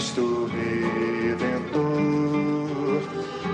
Cristo 0.00 0.46
Redentor, 0.46 1.82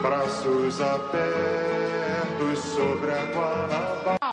braços 0.00 0.80
abertos 0.80 2.60
sobre 2.60 3.10
a 3.10 3.24
Guanabara. 3.34 4.32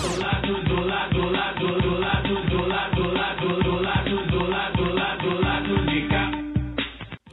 Do 0.00 0.10
lado, 0.18 0.64
do 0.64 0.74
lado, 0.80 1.14
do 1.14 1.30
lado, 1.30 1.68
do 1.82 2.00
lado, 2.00 2.34
do 2.50 2.66
lado, 2.66 2.96
do 2.96 3.14
lado, 3.14 3.46
do 3.62 3.78
lado, 3.78 4.26
do 4.26 4.42
lado, 4.50 4.76
do 4.76 4.90
lado, 4.90 5.22
do 5.22 6.08
lado. 6.08 6.34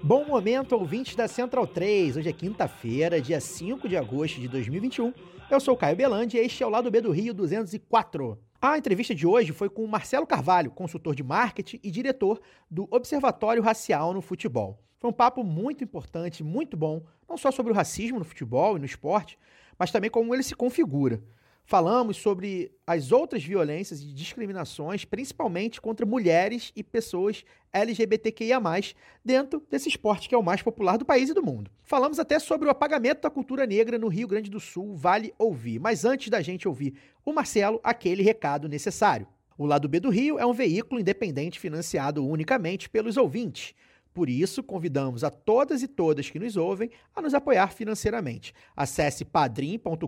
Bom 0.04 0.24
momento, 0.26 0.74
ouvintes 0.74 1.16
da 1.16 1.28
Central 1.28 1.66
3. 1.66 2.18
Hoje 2.18 2.30
é 2.30 2.34
quinta-feira, 2.34 3.20
dia 3.20 3.42
5 3.42 3.90
de 3.90 3.98
agosto 3.98 4.40
de 4.40 4.48
2021. 4.48 5.12
Eu 5.50 5.60
sou 5.60 5.76
Caio 5.76 5.96
Belandi 5.96 6.38
e 6.38 6.42
este 6.42 6.62
é 6.62 6.68
o 6.68 6.70
Lado 6.70 6.92
B 6.92 7.02
do 7.02 7.10
Rio 7.10 7.34
204. 7.34 8.38
A 8.60 8.76
entrevista 8.76 9.14
de 9.14 9.28
hoje 9.28 9.54
foi 9.54 9.70
com 9.70 9.86
Marcelo 9.86 10.26
Carvalho, 10.26 10.72
consultor 10.72 11.14
de 11.14 11.22
marketing 11.22 11.80
e 11.84 11.92
diretor 11.92 12.42
do 12.72 12.88
Observatório 12.90 13.62
Racial 13.62 14.16
no 14.16 14.22
Futebol. 14.22 14.82
Foi 14.98 15.12
um 15.12 15.14
papo 15.14 15.44
muito 15.44 15.84
importante, 15.84 16.44
muito 16.44 16.76
bom, 16.76 17.06
não 17.30 17.38
só 17.38 17.52
sobre 17.52 17.72
o 17.72 17.76
racismo 17.76 18.18
no 18.18 18.26
futebol 18.26 18.76
e 18.76 18.80
no 18.80 18.86
esporte, 18.86 19.38
mas 19.78 19.92
também 19.92 20.10
como 20.10 20.34
ele 20.34 20.42
se 20.42 20.56
configura. 20.56 21.22
Falamos 21.70 22.16
sobre 22.16 22.72
as 22.88 23.12
outras 23.12 23.44
violências 23.44 24.02
e 24.02 24.06
discriminações, 24.14 25.04
principalmente 25.04 25.82
contra 25.82 26.06
mulheres 26.06 26.72
e 26.74 26.82
pessoas 26.82 27.44
LGBTQIA, 27.74 28.58
dentro 29.24 29.62
desse 29.70 29.90
esporte 29.90 30.30
que 30.30 30.34
é 30.34 30.38
o 30.38 30.42
mais 30.42 30.62
popular 30.62 30.96
do 30.96 31.04
país 31.04 31.30
e 31.30 31.34
do 31.34 31.44
mundo. 31.44 31.70
Falamos 31.84 32.20
até 32.20 32.40
sobre 32.40 32.70
o 32.70 32.72
apagamento 32.72 33.20
da 33.20 33.30
cultura 33.30 33.68
negra 33.68 34.00
no 34.00 34.08
Rio 34.08 34.30
Grande 34.30 34.50
do 34.50 34.62
Sul, 34.62 34.96
vale 34.96 35.34
ouvir. 35.38 35.78
Mas 35.78 36.06
antes 36.06 36.30
da 36.30 36.42
gente 36.42 36.70
ouvir 36.70 36.94
o 37.26 37.34
Marcelo, 37.34 37.82
aquele 37.84 38.24
recado 38.24 38.70
necessário. 38.70 39.28
O 39.58 39.66
Lado 39.66 39.90
B 39.90 40.00
do 40.00 40.10
Rio 40.10 40.40
é 40.40 40.46
um 40.46 40.54
veículo 40.54 41.02
independente 41.02 41.60
financiado 41.60 42.26
unicamente 42.26 42.90
pelos 42.90 43.18
ouvintes. 43.18 43.76
Por 44.18 44.32
isso, 44.32 44.64
convidamos 44.64 45.24
a 45.24 45.30
todas 45.30 45.84
e 45.84 45.88
todas 45.88 46.28
que 46.28 46.40
nos 46.40 46.58
ouvem 46.58 46.90
a 47.16 47.22
nos 47.22 47.36
apoiar 47.36 47.72
financeiramente. 47.72 48.52
Acesse 48.76 49.24
padrim.com.br 49.24 50.08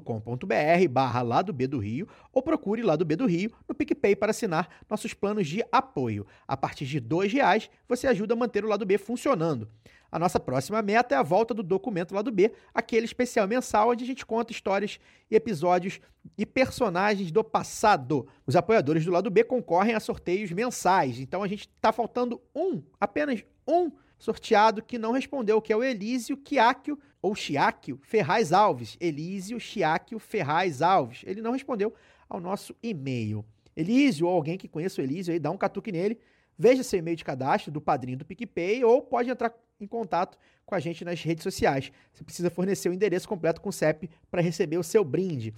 barra 0.89 1.21
Lado 1.21 1.53
B 1.53 1.67
do 1.67 1.77
Rio 1.77 2.07
ou 2.33 2.41
procure 2.41 2.81
Lado 2.81 3.05
B 3.05 3.15
do 3.15 3.27
Rio 3.27 3.51
no 3.67 3.75
PicPay 3.75 4.15
para 4.15 4.31
assinar 4.31 4.67
nossos 4.89 5.13
planos 5.13 5.45
de 5.47 5.63
apoio. 5.71 6.25
A 6.47 6.57
partir 6.57 6.87
de 6.87 6.97
R$ 6.97 7.27
reais 7.27 7.69
você 7.87 8.07
ajuda 8.07 8.33
a 8.33 8.37
manter 8.37 8.65
o 8.65 8.67
Lado 8.67 8.83
B 8.83 8.97
funcionando. 8.97 9.69
A 10.11 10.17
nossa 10.17 10.39
próxima 10.39 10.81
meta 10.81 11.13
é 11.13 11.17
a 11.17 11.23
volta 11.23 11.53
do 11.53 11.61
documento 11.61 12.15
Lado 12.15 12.31
B, 12.31 12.51
aquele 12.73 13.05
especial 13.05 13.47
mensal 13.47 13.89
onde 13.89 14.03
a 14.03 14.07
gente 14.07 14.25
conta 14.25 14.51
histórias, 14.51 14.99
episódios 15.29 16.01
e 16.37 16.45
personagens 16.45 17.31
do 17.31 17.43
passado. 17.43 18.27
Os 18.45 18.55
apoiadores 18.55 19.05
do 19.05 19.11
Lado 19.11 19.29
B 19.29 19.43
concorrem 19.43 19.93
a 19.93 19.99
sorteios 19.99 20.51
mensais, 20.51 21.19
então 21.19 21.43
a 21.43 21.47
gente 21.47 21.69
está 21.69 21.91
faltando 21.91 22.41
um, 22.55 22.81
apenas 22.99 23.43
um 23.69 23.91
sorteado 24.17 24.83
que 24.83 24.97
não 24.97 25.11
respondeu, 25.11 25.61
que 25.61 25.71
é 25.71 25.75
o 25.75 25.83
Elísio 25.83 26.37
Chiáquio, 26.45 26.99
ou 27.21 27.35
Chiáquio 27.35 27.99
Ferraz 28.01 28.51
Alves. 28.51 28.97
Elísio 28.99 29.59
Chiáquio 29.59 30.19
Ferraz 30.19 30.81
Alves. 30.81 31.21
Ele 31.25 31.41
não 31.41 31.51
respondeu 31.51 31.93
ao 32.27 32.39
nosso 32.39 32.75
e-mail. 32.81 33.45
Elísio, 33.75 34.27
ou 34.27 34.33
alguém 34.33 34.57
que 34.57 34.67
conheça 34.67 35.01
o 35.01 35.03
Elísio 35.03 35.33
aí, 35.33 35.39
dá 35.39 35.49
um 35.51 35.57
catuque 35.57 35.91
nele, 35.91 36.19
veja 36.57 36.83
seu 36.83 36.99
e-mail 36.99 37.15
de 37.15 37.23
cadastro 37.23 37.71
do 37.71 37.79
padrinho 37.79 38.17
do 38.17 38.25
PicPay 38.25 38.83
ou 38.83 39.01
pode 39.01 39.29
entrar 39.29 39.53
em 39.79 39.87
contato 39.87 40.37
com 40.65 40.75
a 40.75 40.79
gente 40.79 41.05
nas 41.05 41.21
redes 41.23 41.43
sociais. 41.43 41.91
Você 42.11 42.23
precisa 42.23 42.49
fornecer 42.49 42.89
o 42.89 42.93
endereço 42.93 43.27
completo 43.27 43.61
com 43.61 43.69
o 43.69 43.73
CEP 43.73 44.09
para 44.29 44.41
receber 44.41 44.77
o 44.77 44.83
seu 44.83 45.03
brinde. 45.03 45.53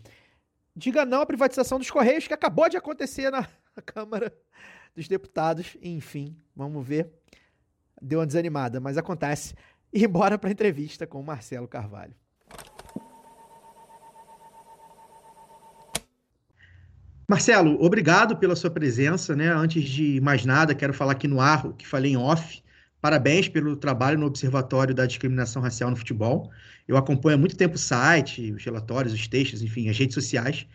Diga 0.75 1.03
não 1.03 1.21
à 1.21 1.25
privatização 1.25 1.79
dos 1.79 1.89
Correios, 1.89 2.27
que 2.27 2.33
acabou 2.33 2.69
de 2.69 2.77
acontecer 2.77 3.31
na 3.31 3.47
Câmara 3.85 4.31
dos 4.95 5.07
Deputados. 5.07 5.75
Enfim, 5.81 6.37
vamos 6.55 6.87
ver 6.87 7.20
deu 8.01 8.19
uma 8.19 8.25
desanimada, 8.25 8.79
mas 8.79 8.97
acontece. 8.97 9.53
E 9.93 10.07
bora 10.07 10.37
para 10.37 10.49
a 10.49 10.53
entrevista 10.53 11.05
com 11.05 11.19
o 11.19 11.23
Marcelo 11.23 11.67
Carvalho. 11.67 12.13
Marcelo, 17.27 17.77
obrigado 17.83 18.37
pela 18.37 18.55
sua 18.55 18.69
presença, 18.69 19.35
né? 19.35 19.49
Antes 19.49 19.83
de 19.83 20.21
mais 20.21 20.45
nada, 20.45 20.73
quero 20.73 20.93
falar 20.93 21.11
aqui 21.11 21.27
no 21.27 21.41
ar 21.41 21.65
o 21.65 21.73
que 21.73 21.85
falei 21.85 22.13
em 22.13 22.15
off. 22.15 22.63
Parabéns 23.01 23.49
pelo 23.49 23.75
trabalho 23.75 24.17
no 24.17 24.27
Observatório 24.27 24.95
da 24.95 25.05
Discriminação 25.05 25.61
Racial 25.61 25.89
no 25.89 25.97
Futebol. 25.97 26.49
Eu 26.87 26.95
acompanho 26.95 27.35
há 27.35 27.39
muito 27.39 27.57
tempo 27.57 27.75
o 27.75 27.77
site, 27.77 28.53
os 28.53 28.63
relatórios, 28.63 29.13
os 29.13 29.27
textos, 29.27 29.61
enfim, 29.61 29.89
as 29.89 29.97
redes 29.97 30.13
sociais. 30.13 30.65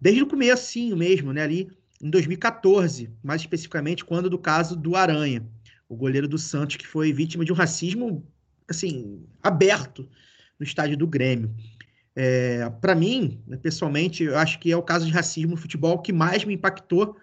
Desde 0.00 0.22
o 0.22 0.28
começo, 0.28 0.96
mesmo, 0.96 1.32
né? 1.32 1.42
Ali 1.42 1.70
em 2.00 2.08
2014, 2.08 3.10
mais 3.20 3.40
especificamente 3.40 4.04
quando 4.04 4.30
do 4.30 4.38
caso 4.38 4.76
do 4.76 4.94
Aranha 4.94 5.44
o 5.90 5.96
goleiro 5.96 6.28
do 6.28 6.38
Santos, 6.38 6.76
que 6.76 6.86
foi 6.86 7.12
vítima 7.12 7.44
de 7.44 7.52
um 7.52 7.56
racismo, 7.56 8.24
assim, 8.68 9.26
aberto 9.42 10.08
no 10.58 10.64
estádio 10.64 10.96
do 10.96 11.06
Grêmio. 11.06 11.52
É, 12.14 12.70
para 12.80 12.94
mim, 12.94 13.42
né, 13.44 13.56
pessoalmente, 13.56 14.22
eu 14.22 14.38
acho 14.38 14.60
que 14.60 14.70
é 14.70 14.76
o 14.76 14.82
caso 14.84 15.04
de 15.04 15.12
racismo 15.12 15.50
no 15.50 15.56
futebol 15.56 15.98
que 15.98 16.12
mais 16.12 16.44
me 16.44 16.54
impactou, 16.54 17.16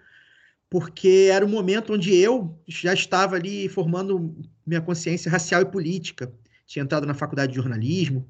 porque 0.68 1.30
era 1.32 1.46
o 1.46 1.48
momento 1.48 1.94
onde 1.94 2.14
eu 2.14 2.60
já 2.66 2.92
estava 2.92 3.36
ali 3.36 3.70
formando 3.70 4.36
minha 4.66 4.82
consciência 4.82 5.32
racial 5.32 5.62
e 5.62 5.64
política. 5.64 6.30
Tinha 6.66 6.82
entrado 6.82 7.06
na 7.06 7.14
faculdade 7.14 7.52
de 7.52 7.56
jornalismo, 7.56 8.28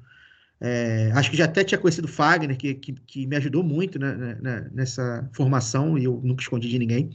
é, 0.61 1.11
acho 1.13 1.31
que 1.31 1.37
já 1.37 1.45
até 1.45 1.65
tinha 1.65 1.77
conhecido 1.77 2.07
Fagner, 2.07 2.55
que, 2.55 2.75
que, 2.75 2.93
que 2.93 3.27
me 3.27 3.35
ajudou 3.35 3.61
muito 3.61 3.99
né, 3.99 4.37
né, 4.41 4.69
nessa 4.73 5.29
formação, 5.33 5.97
e 5.97 6.05
eu 6.05 6.21
nunca 6.23 6.41
escondi 6.41 6.69
de 6.69 6.79
ninguém. 6.79 7.09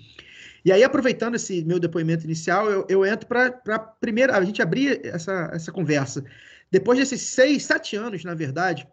E 0.65 0.73
aí, 0.73 0.83
aproveitando 0.83 1.35
esse 1.35 1.63
meu 1.65 1.79
depoimento 1.79 2.25
inicial, 2.25 2.71
eu, 2.71 2.87
eu 2.89 3.05
entro 3.05 3.27
para 3.27 3.61
a 3.69 3.79
primeira. 3.79 4.37
A 4.37 4.45
gente 4.45 4.63
abrir 4.63 5.05
essa, 5.05 5.51
essa 5.53 5.71
conversa. 5.71 6.25
Depois 6.71 6.99
desses 6.99 7.21
seis, 7.21 7.65
sete 7.65 7.97
anos, 7.97 8.25
na 8.25 8.35
verdade, 8.35 8.89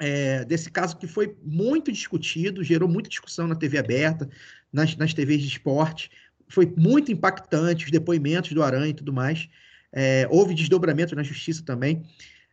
é, 0.00 0.44
desse 0.44 0.70
caso 0.70 0.96
que 0.96 1.06
foi 1.06 1.36
muito 1.42 1.92
discutido, 1.92 2.64
gerou 2.64 2.88
muita 2.88 3.08
discussão 3.08 3.46
na 3.46 3.54
TV 3.54 3.78
aberta, 3.78 4.28
nas, 4.72 4.96
nas 4.96 5.14
TVs 5.14 5.42
de 5.42 5.48
esporte, 5.48 6.10
foi 6.48 6.72
muito 6.76 7.12
impactante 7.12 7.84
os 7.84 7.90
depoimentos 7.90 8.52
do 8.52 8.62
Aranha 8.62 8.88
e 8.88 8.94
tudo 8.94 9.12
mais. 9.12 9.48
É, 9.92 10.26
houve 10.30 10.54
desdobramento 10.54 11.14
na 11.14 11.22
justiça 11.22 11.62
também. 11.64 12.04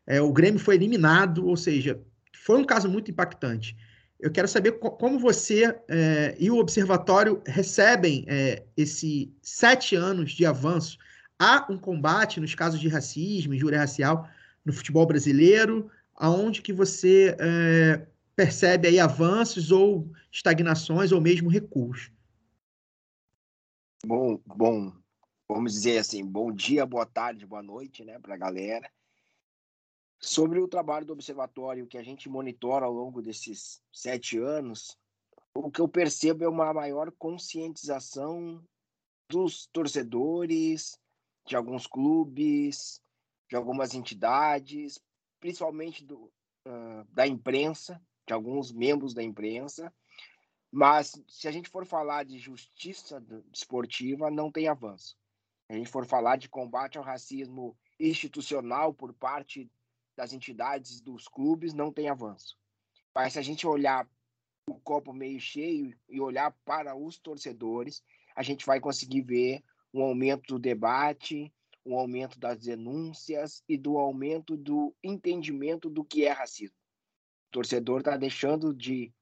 É, 0.05 0.21
o 0.21 0.31
Grêmio 0.31 0.59
foi 0.59 0.75
eliminado, 0.75 1.47
ou 1.47 1.57
seja, 1.57 1.99
foi 2.33 2.59
um 2.59 2.65
caso 2.65 2.89
muito 2.89 3.09
impactante. 3.09 3.75
Eu 4.25 4.31
quero 4.31 4.47
saber 4.47 4.79
como 4.79 5.19
você 5.19 5.65
é, 5.87 6.35
e 6.39 6.49
o 6.49 6.57
observatório 6.57 7.43
recebem 7.45 8.25
é, 8.27 8.65
esses 8.75 9.29
sete 9.39 9.95
anos 9.95 10.31
de 10.31 10.47
avanço. 10.47 10.97
Há 11.37 11.67
um 11.69 11.77
combate 11.77 12.39
nos 12.39 12.55
casos 12.55 12.79
de 12.79 12.87
racismo, 12.87 13.53
injúria 13.53 13.77
racial 13.77 14.27
no 14.65 14.73
futebol 14.73 15.05
brasileiro, 15.05 15.91
aonde 16.15 16.63
que 16.63 16.73
você 16.73 17.37
é, 17.39 18.07
percebe 18.35 18.87
aí 18.87 18.99
avanços 18.99 19.71
ou 19.71 20.11
estagnações 20.31 21.11
ou 21.11 21.21
mesmo 21.21 21.47
recuos? 21.47 22.11
Bom, 24.03 24.41
bom, 24.43 24.91
vamos 25.47 25.73
dizer 25.73 25.99
assim, 25.99 26.25
bom 26.25 26.51
dia, 26.51 26.83
boa 26.83 27.05
tarde, 27.05 27.45
boa 27.45 27.61
noite, 27.61 28.03
né, 28.03 28.17
para 28.17 28.33
a 28.33 28.37
galera. 28.39 28.89
Sobre 30.19 30.59
o 30.59 30.67
trabalho 30.67 31.05
do 31.05 31.13
observatório 31.13 31.87
que 31.87 31.97
a 31.97 32.03
gente 32.03 32.29
monitora 32.29 32.85
ao 32.85 32.93
longo 32.93 33.21
desses 33.21 33.81
sete 33.91 34.37
anos, 34.37 34.97
o 35.53 35.71
que 35.71 35.79
eu 35.79 35.87
percebo 35.87 36.43
é 36.43 36.49
uma 36.49 36.73
maior 36.73 37.11
conscientização 37.11 38.63
dos 39.29 39.67
torcedores, 39.67 40.99
de 41.45 41.55
alguns 41.55 41.87
clubes, 41.87 43.01
de 43.49 43.55
algumas 43.55 43.93
entidades, 43.93 44.99
principalmente 45.39 46.03
do, 46.03 46.31
uh, 46.67 47.05
da 47.09 47.27
imprensa, 47.27 48.01
de 48.27 48.33
alguns 48.33 48.71
membros 48.71 49.13
da 49.13 49.23
imprensa. 49.23 49.93
Mas 50.71 51.13
se 51.27 51.47
a 51.47 51.51
gente 51.51 51.69
for 51.69 51.85
falar 51.85 52.25
de 52.25 52.37
justiça 52.37 53.23
esportiva, 53.53 54.29
não 54.29 54.51
tem 54.51 54.67
avanço. 54.67 55.15
Se 55.67 55.73
a 55.73 55.75
gente 55.75 55.89
for 55.89 56.05
falar 56.05 56.35
de 56.35 56.49
combate 56.49 56.97
ao 56.97 57.03
racismo 57.03 57.77
institucional 57.99 58.93
por 58.93 59.13
parte 59.13 59.71
das 60.15 60.33
entidades, 60.33 61.01
dos 61.01 61.27
clubes, 61.27 61.73
não 61.73 61.91
tem 61.91 62.09
avanço. 62.09 62.57
Mas 63.13 63.33
se 63.33 63.39
a 63.39 63.41
gente 63.41 63.67
olhar 63.67 64.07
o 64.67 64.75
copo 64.79 65.13
meio 65.13 65.39
cheio 65.39 65.95
e 66.09 66.19
olhar 66.19 66.51
para 66.65 66.95
os 66.95 67.17
torcedores, 67.17 68.03
a 68.35 68.43
gente 68.43 68.65
vai 68.65 68.79
conseguir 68.79 69.21
ver 69.21 69.63
um 69.93 70.01
aumento 70.01 70.47
do 70.47 70.59
debate, 70.59 71.53
um 71.85 71.97
aumento 71.97 72.39
das 72.39 72.59
denúncias 72.59 73.63
e 73.69 73.77
do 73.77 73.97
aumento 73.97 74.57
do 74.57 74.93
entendimento 75.03 75.89
do 75.89 76.03
que 76.03 76.25
é 76.25 76.31
racismo. 76.31 76.75
O 77.49 77.51
torcedor 77.51 77.99
está 77.99 78.17
deixando 78.17 78.73
de 78.73 79.13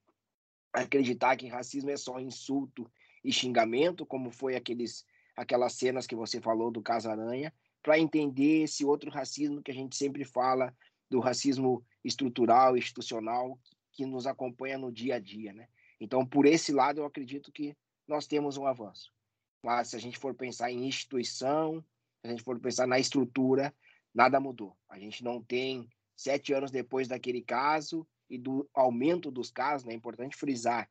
acreditar 0.72 1.36
que 1.36 1.48
racismo 1.48 1.92
é 1.92 1.98
só 1.98 2.20
insulto 2.20 2.90
e 3.24 3.32
xingamento, 3.32 4.06
como 4.06 4.32
foi 4.32 4.56
aqueles, 4.56 5.06
aquelas 5.36 5.74
cenas 5.74 6.08
que 6.08 6.16
você 6.16 6.42
falou 6.42 6.72
do 6.72 6.82
Casaranha, 6.82 7.54
para 7.84 8.00
entender 8.00 8.64
esse 8.64 8.84
outro 8.86 9.12
racismo 9.12 9.62
que 9.62 9.70
a 9.70 9.74
gente 9.74 9.96
sempre 9.96 10.24
fala, 10.24 10.76
do 11.10 11.20
racismo 11.20 11.86
estrutural, 12.04 12.76
institucional, 12.76 13.60
que 13.92 14.06
nos 14.06 14.26
acompanha 14.26 14.78
no 14.78 14.92
dia 14.92 15.16
a 15.16 15.20
dia, 15.20 15.54
né? 15.54 15.68
Então, 16.00 16.26
por 16.26 16.46
esse 16.46 16.72
lado, 16.72 17.02
eu 17.02 17.06
acredito 17.06 17.52
que 17.52 17.78
nós 18.08 18.26
temos 18.26 18.58
um 18.58 18.66
avanço. 18.66 19.14
Mas 19.62 19.90
se 19.90 19.96
a 19.96 20.00
gente 20.00 20.18
for 20.18 20.34
pensar 20.34 20.72
em 20.72 20.88
instituição, 20.88 21.82
se 22.22 22.28
a 22.28 22.30
gente 22.30 22.42
for 22.42 22.60
pensar 22.60 22.88
na 22.88 22.98
estrutura, 22.98 23.74
nada 24.14 24.40
mudou. 24.40 24.76
A 24.90 24.98
gente 24.98 25.24
não 25.24 25.42
tem, 25.42 25.88
sete 26.16 26.54
anos 26.54 26.72
depois 26.72 27.08
daquele 27.08 27.42
caso 27.42 28.08
e 28.30 28.38
do 28.38 28.68
aumento 28.74 29.30
dos 29.30 29.52
casos, 29.52 29.86
né, 29.86 29.94
é 29.94 29.96
importante 29.96 30.36
frisar 30.36 30.90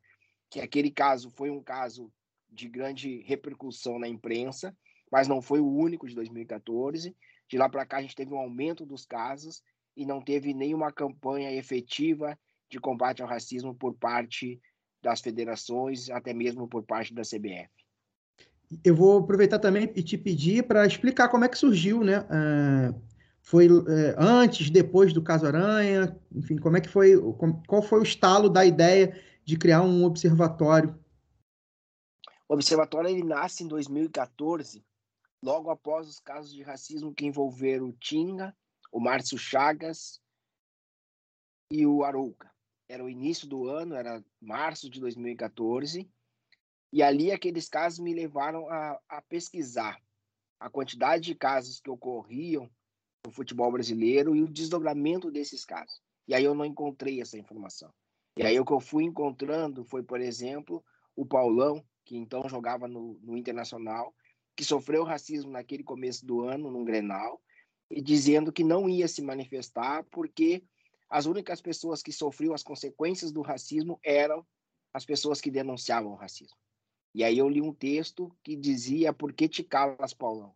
que 0.49 0.61
aquele 0.61 0.91
caso 0.91 1.31
foi 1.31 1.50
um 1.50 1.62
caso 1.62 2.12
de 2.50 2.69
grande 2.69 3.23
repercussão 3.23 3.99
na 3.99 4.06
imprensa, 4.06 4.77
mas 5.12 5.29
não 5.29 5.43
foi 5.43 5.61
o 5.61 5.70
único 5.70 6.09
de 6.09 6.14
2014. 6.14 7.14
De 7.47 7.59
lá 7.59 7.69
para 7.69 7.85
cá, 7.85 7.99
a 7.99 8.00
gente 8.00 8.17
teve 8.17 8.32
um 8.32 8.38
aumento 8.38 8.87
dos 8.87 9.05
casos 9.05 9.62
e 9.94 10.06
não 10.06 10.23
teve 10.23 10.55
nenhuma 10.55 10.91
campanha 10.91 11.53
efetiva 11.53 12.37
de 12.70 12.81
combate 12.81 13.20
ao 13.20 13.29
racismo 13.29 13.75
por 13.75 13.93
parte 13.93 14.59
das 15.03 15.20
federações, 15.20 16.09
até 16.09 16.32
mesmo 16.32 16.67
por 16.67 16.82
parte 16.82 17.12
da 17.12 17.20
CBF. 17.20 17.69
Eu 18.82 18.97
vou 18.97 19.19
aproveitar 19.19 19.59
também 19.59 19.93
e 19.94 20.03
te 20.03 20.17
pedir 20.17 20.67
para 20.67 20.87
explicar 20.87 21.29
como 21.29 21.44
é 21.44 21.49
que 21.49 21.59
surgiu, 21.59 22.03
né? 22.03 22.20
Uh, 22.20 22.99
foi 23.43 23.70
uh, 23.70 23.85
antes, 24.17 24.70
depois 24.70 25.12
do 25.12 25.20
caso 25.20 25.44
Aranha, 25.47 26.19
enfim, 26.35 26.56
como 26.56 26.79
é 26.79 26.81
que 26.81 26.88
foi, 26.88 27.20
qual 27.67 27.82
foi 27.82 28.00
o 28.00 28.05
estalo 28.05 28.49
da 28.49 28.64
ideia 28.64 29.14
de 29.44 29.59
criar 29.59 29.82
um 29.82 30.05
observatório? 30.05 30.99
O 32.49 32.55
observatório 32.55 33.11
ele 33.11 33.25
nasce 33.25 33.62
em 33.62 33.69
2014, 33.69 34.82
logo 35.43 35.71
após 35.71 36.09
os 36.09 36.21
casos 36.21 36.53
de 36.53 36.62
racismo 36.62 37.12
que 37.12 37.27
envolveram 37.27 37.89
o 37.89 37.93
Tinga, 37.93 38.56
o 38.91 39.00
Márcio 39.00 39.37
Chagas 39.37 40.21
e 41.71 41.85
o 41.87 42.05
Arouca. 42.05 42.50
Era 42.89 43.05
o 43.05 43.11
início 43.11 43.49
do 43.49 43.67
ano, 43.69 43.94
era 43.94 44.25
março 44.41 44.89
de 44.89 45.00
2014, 45.00 46.09
e 46.93 47.03
ali 47.03 47.33
aqueles 47.33 47.69
casos 47.69 47.99
me 47.99 48.15
levaram 48.15 48.69
a, 48.69 49.00
a 49.09 49.23
pesquisar 49.23 50.00
a 50.61 50.71
quantidade 50.71 51.25
de 51.25 51.35
casos 51.35 51.81
que 51.81 51.91
ocorriam 51.91 52.71
no 53.25 53.33
futebol 53.33 53.73
brasileiro 53.73 54.37
e 54.37 54.43
o 54.43 54.49
desdobramento 54.49 55.31
desses 55.31 55.65
casos. 55.65 56.00
E 56.29 56.35
aí 56.35 56.45
eu 56.45 56.55
não 56.55 56.65
encontrei 56.65 57.21
essa 57.21 57.37
informação. 57.37 57.93
E 58.37 58.45
aí 58.45 58.59
o 58.61 58.65
que 58.65 58.73
eu 58.73 58.81
fui 58.81 59.05
encontrando 59.05 59.85
foi, 59.85 60.03
por 60.03 60.21
exemplo, 60.21 60.85
o 61.17 61.27
Paulão, 61.27 61.85
que 62.05 62.17
então 62.17 62.49
jogava 62.49 62.87
no, 62.87 63.19
no 63.23 63.37
Internacional, 63.37 64.15
que 64.56 64.64
sofreu 64.64 65.04
racismo 65.04 65.50
naquele 65.50 65.82
começo 65.82 66.25
do 66.26 66.43
ano, 66.43 66.70
num 66.70 66.84
Grenal, 66.84 67.43
e 67.90 68.00
dizendo 68.00 68.52
que 68.52 68.64
não 68.64 68.88
ia 68.88 69.08
se 69.08 69.22
manifestar 69.22 70.04
porque 70.04 70.64
as 71.08 71.26
únicas 71.26 71.60
pessoas 71.60 72.02
que 72.02 72.12
sofriam 72.12 72.54
as 72.54 72.62
consequências 72.62 73.31
do 73.31 73.43
racismo 73.43 74.00
eram 74.02 74.46
as 74.93 75.04
pessoas 75.04 75.40
que 75.40 75.50
denunciavam 75.50 76.12
o 76.12 76.16
racismo. 76.16 76.56
E 77.14 77.22
aí 77.22 77.37
eu 77.37 77.49
li 77.49 77.60
um 77.60 77.75
texto 77.75 78.34
que 78.43 78.56
dizia 78.56 79.12
Por 79.12 79.32
que 79.32 79.49
te 79.49 79.62
calas, 79.62 80.14
Paulão? 80.14 80.54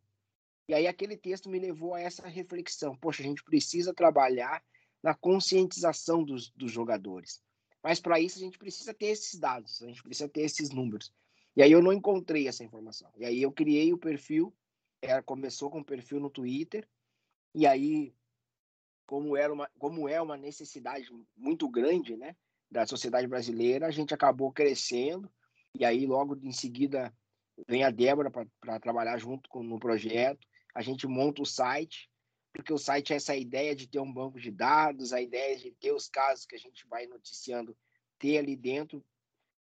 E 0.68 0.74
aí 0.74 0.86
aquele 0.86 1.16
texto 1.16 1.48
me 1.48 1.58
levou 1.58 1.94
a 1.94 2.00
essa 2.00 2.26
reflexão. 2.26 2.96
Poxa, 2.96 3.22
a 3.22 3.26
gente 3.26 3.44
precisa 3.44 3.94
trabalhar 3.94 4.64
na 5.02 5.14
conscientização 5.14 6.24
dos, 6.24 6.50
dos 6.50 6.72
jogadores. 6.72 7.40
Mas 7.82 8.00
para 8.00 8.18
isso 8.18 8.38
a 8.38 8.40
gente 8.40 8.58
precisa 8.58 8.92
ter 8.92 9.06
esses 9.06 9.38
dados, 9.38 9.80
a 9.82 9.86
gente 9.86 10.02
precisa 10.02 10.28
ter 10.28 10.40
esses 10.40 10.70
números. 10.70 11.12
E 11.56 11.62
aí 11.62 11.72
eu 11.72 11.82
não 11.82 11.92
encontrei 11.92 12.46
essa 12.46 12.62
informação. 12.62 13.10
E 13.16 13.24
aí 13.24 13.40
eu 13.40 13.50
criei 13.50 13.92
o 13.92 13.98
perfil, 13.98 14.54
era, 15.00 15.22
começou 15.22 15.70
com 15.70 15.80
o 15.80 15.84
perfil 15.84 16.20
no 16.20 16.28
Twitter, 16.28 16.86
e 17.54 17.66
aí, 17.66 18.14
como, 19.06 19.36
era 19.36 19.52
uma, 19.52 19.70
como 19.78 20.06
é 20.08 20.20
uma 20.20 20.36
necessidade 20.36 21.08
muito 21.34 21.66
grande 21.68 22.14
né, 22.16 22.36
da 22.70 22.86
sociedade 22.86 23.26
brasileira, 23.26 23.86
a 23.86 23.90
gente 23.90 24.12
acabou 24.12 24.52
crescendo, 24.52 25.32
e 25.74 25.84
aí 25.84 26.06
logo 26.06 26.36
em 26.42 26.52
seguida 26.52 27.14
vem 27.66 27.84
a 27.84 27.90
Débora 27.90 28.30
para 28.30 28.80
trabalhar 28.80 29.16
junto 29.18 29.48
com, 29.48 29.62
no 29.62 29.78
projeto. 29.78 30.46
A 30.74 30.82
gente 30.82 31.06
monta 31.06 31.40
o 31.40 31.46
site, 31.46 32.10
porque 32.52 32.72
o 32.72 32.78
site 32.78 33.14
é 33.14 33.16
essa 33.16 33.34
ideia 33.34 33.74
de 33.74 33.88
ter 33.88 34.00
um 34.00 34.12
banco 34.12 34.38
de 34.38 34.50
dados, 34.50 35.12
a 35.12 35.20
ideia 35.20 35.56
de 35.56 35.70
ter 35.72 35.92
os 35.92 36.08
casos 36.08 36.44
que 36.44 36.54
a 36.54 36.58
gente 36.58 36.86
vai 36.86 37.06
noticiando, 37.06 37.76
ter 38.18 38.38
ali 38.38 38.56
dentro, 38.56 39.02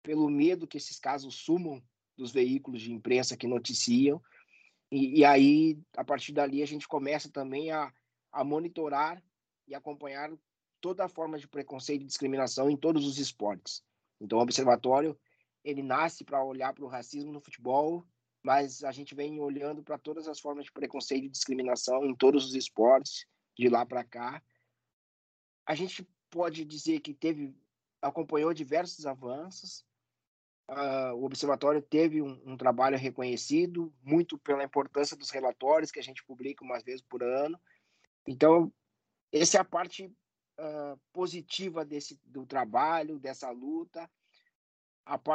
pelo 0.02 0.28
medo 0.28 0.66
que 0.66 0.76
esses 0.76 0.98
casos 0.98 1.34
sumam 1.36 1.82
dos 2.16 2.32
veículos 2.32 2.80
de 2.80 2.92
imprensa 2.92 3.36
que 3.36 3.46
noticiam. 3.46 4.20
E, 4.90 5.20
e 5.20 5.24
aí, 5.24 5.78
a 5.96 6.04
partir 6.04 6.32
dali, 6.32 6.62
a 6.62 6.66
gente 6.66 6.88
começa 6.88 7.30
também 7.30 7.70
a, 7.70 7.92
a 8.32 8.42
monitorar 8.42 9.22
e 9.66 9.74
acompanhar 9.74 10.30
toda 10.80 11.04
a 11.04 11.08
forma 11.08 11.38
de 11.38 11.48
preconceito 11.48 12.02
e 12.02 12.06
discriminação 12.06 12.70
em 12.70 12.76
todos 12.76 13.06
os 13.06 13.18
esportes. 13.18 13.82
Então, 14.20 14.38
o 14.38 14.42
observatório 14.42 15.18
ele 15.64 15.82
nasce 15.82 16.24
para 16.24 16.42
olhar 16.42 16.72
para 16.72 16.84
o 16.84 16.88
racismo 16.88 17.32
no 17.32 17.40
futebol, 17.40 18.06
mas 18.42 18.82
a 18.84 18.92
gente 18.92 19.14
vem 19.14 19.40
olhando 19.40 19.82
para 19.82 19.98
todas 19.98 20.28
as 20.28 20.40
formas 20.40 20.64
de 20.64 20.72
preconceito 20.72 21.24
e 21.24 21.30
discriminação 21.30 22.04
em 22.04 22.14
todos 22.14 22.44
os 22.46 22.54
esportes, 22.54 23.26
de 23.56 23.68
lá 23.68 23.84
para 23.84 24.04
cá. 24.04 24.42
A 25.66 25.74
gente 25.74 26.08
pode 26.30 26.64
dizer 26.64 27.00
que 27.00 27.12
teve 27.12 27.54
acompanhou 28.00 28.54
diversos 28.54 29.06
avanços. 29.06 29.84
Uh, 30.68 31.14
o 31.14 31.24
observatório 31.24 31.80
teve 31.80 32.20
um, 32.20 32.38
um, 32.44 32.54
trabalho 32.54 32.98
reconhecido, 32.98 33.90
muito 34.02 34.36
pela 34.36 34.62
importância 34.62 35.16
dos 35.16 35.30
relatórios 35.30 35.90
que 35.90 35.98
a 35.98 36.02
gente 36.02 36.22
publica 36.24 36.62
uma 36.62 36.78
vez 36.78 37.00
por 37.00 37.22
ano. 37.22 37.58
Então, 38.26 38.70
essa 39.32 39.56
é 39.56 39.60
a 39.60 39.64
parte 39.64 40.04
uh, 40.04 41.00
positiva 41.10 41.86
desse 41.86 42.20
do 42.22 42.44
trabalho, 42.44 43.18
dessa 43.18 43.50
luta. 43.50 44.10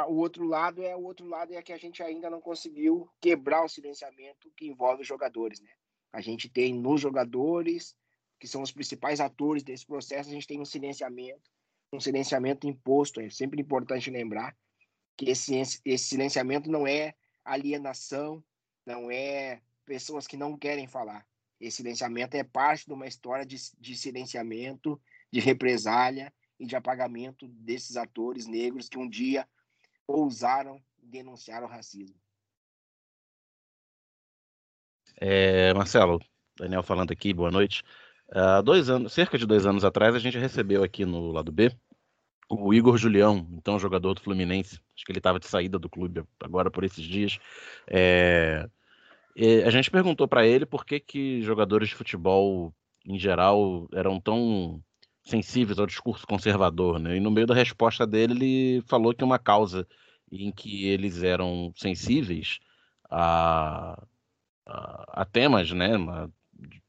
O 0.08 0.14
outro 0.14 0.46
lado 0.46 0.84
é 0.84 0.94
o 0.94 1.02
outro 1.02 1.26
lado 1.26 1.52
é 1.52 1.60
que 1.60 1.72
a 1.72 1.76
gente 1.76 2.00
ainda 2.00 2.30
não 2.30 2.40
conseguiu 2.40 3.10
quebrar 3.20 3.64
o 3.64 3.68
silenciamento 3.68 4.52
que 4.56 4.68
envolve 4.68 5.02
os 5.02 5.08
jogadores, 5.08 5.60
né? 5.60 5.70
A 6.12 6.20
gente 6.20 6.48
tem 6.48 6.72
nos 6.72 7.00
jogadores, 7.00 7.96
que 8.38 8.46
são 8.46 8.62
os 8.62 8.70
principais 8.70 9.18
atores 9.18 9.64
desse 9.64 9.84
processo, 9.84 10.30
a 10.30 10.32
gente 10.32 10.46
tem 10.46 10.60
um 10.60 10.64
silenciamento, 10.64 11.50
um 11.92 11.98
silenciamento 11.98 12.68
imposto. 12.68 13.20
É 13.20 13.28
sempre 13.28 13.60
importante 13.60 14.12
lembrar 14.12 14.56
que 15.16 15.30
esse, 15.30 15.54
esse 15.84 16.04
silenciamento 16.04 16.70
não 16.70 16.86
é 16.86 17.14
alienação, 17.44 18.42
não 18.86 19.10
é 19.10 19.60
pessoas 19.84 20.26
que 20.26 20.36
não 20.36 20.56
querem 20.56 20.86
falar. 20.86 21.26
Esse 21.60 21.78
silenciamento 21.78 22.36
é 22.36 22.44
parte 22.44 22.86
de 22.86 22.92
uma 22.92 23.06
história 23.06 23.44
de, 23.44 23.56
de 23.78 23.96
silenciamento, 23.96 25.00
de 25.32 25.40
represália 25.40 26.32
e 26.58 26.66
de 26.66 26.76
apagamento 26.76 27.46
desses 27.48 27.96
atores 27.96 28.46
negros 28.46 28.88
que 28.88 28.98
um 28.98 29.08
dia 29.08 29.48
ousaram 30.06 30.82
denunciar 30.98 31.62
o 31.62 31.68
racismo. 31.68 32.16
É, 35.20 35.72
Marcelo, 35.74 36.20
Daniel 36.58 36.82
falando 36.82 37.12
aqui, 37.12 37.32
boa 37.32 37.50
noite. 37.50 37.82
Há 38.30 38.60
dois 38.62 38.90
anos, 38.90 39.12
cerca 39.12 39.38
de 39.38 39.46
dois 39.46 39.64
anos 39.64 39.84
atrás, 39.84 40.14
a 40.14 40.18
gente 40.18 40.38
recebeu 40.38 40.82
aqui 40.82 41.04
no 41.04 41.30
lado 41.30 41.52
B 41.52 41.70
o 42.48 42.72
Igor 42.74 42.96
Julião, 42.96 43.46
então 43.52 43.78
jogador 43.78 44.14
do 44.14 44.20
Fluminense. 44.20 44.80
Acho 44.94 45.04
que 45.04 45.12
ele 45.12 45.18
estava 45.18 45.40
de 45.40 45.46
saída 45.46 45.78
do 45.78 45.88
clube 45.88 46.22
agora 46.40 46.70
por 46.70 46.84
esses 46.84 47.04
dias. 47.04 47.38
É, 47.86 48.68
a 49.64 49.70
gente 49.70 49.90
perguntou 49.90 50.28
para 50.28 50.46
ele 50.46 50.64
por 50.64 50.84
que, 50.84 51.00
que 51.00 51.42
jogadores 51.42 51.88
de 51.88 51.94
futebol, 51.94 52.72
em 53.04 53.18
geral, 53.18 53.88
eram 53.92 54.20
tão 54.20 54.82
sensíveis 55.24 55.78
ao 55.78 55.86
discurso 55.86 56.26
conservador, 56.26 56.98
né? 56.98 57.16
E 57.16 57.20
no 57.20 57.30
meio 57.30 57.46
da 57.46 57.54
resposta 57.54 58.06
dele, 58.06 58.34
ele 58.34 58.82
falou 58.86 59.14
que 59.14 59.24
uma 59.24 59.38
causa 59.38 59.86
em 60.30 60.52
que 60.52 60.86
eles 60.86 61.22
eram 61.22 61.72
sensíveis 61.76 62.60
a, 63.10 64.02
a, 64.66 65.22
a 65.22 65.24
temas, 65.24 65.70
né, 65.72 65.92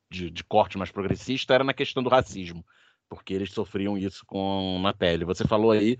de, 0.10 0.30
de, 0.30 0.44
corte 0.44 0.78
mais 0.78 0.92
progressista 0.92 1.54
era 1.54 1.64
na 1.64 1.74
questão 1.74 2.02
do 2.02 2.10
racismo, 2.10 2.66
porque 3.10 3.34
eles 3.34 3.52
sofriam 3.52 3.98
isso 3.98 4.26
com 4.26 4.80
na 4.82 4.94
pele. 4.94 5.26
Você 5.26 5.46
falou 5.48 5.72
aí 5.72 5.98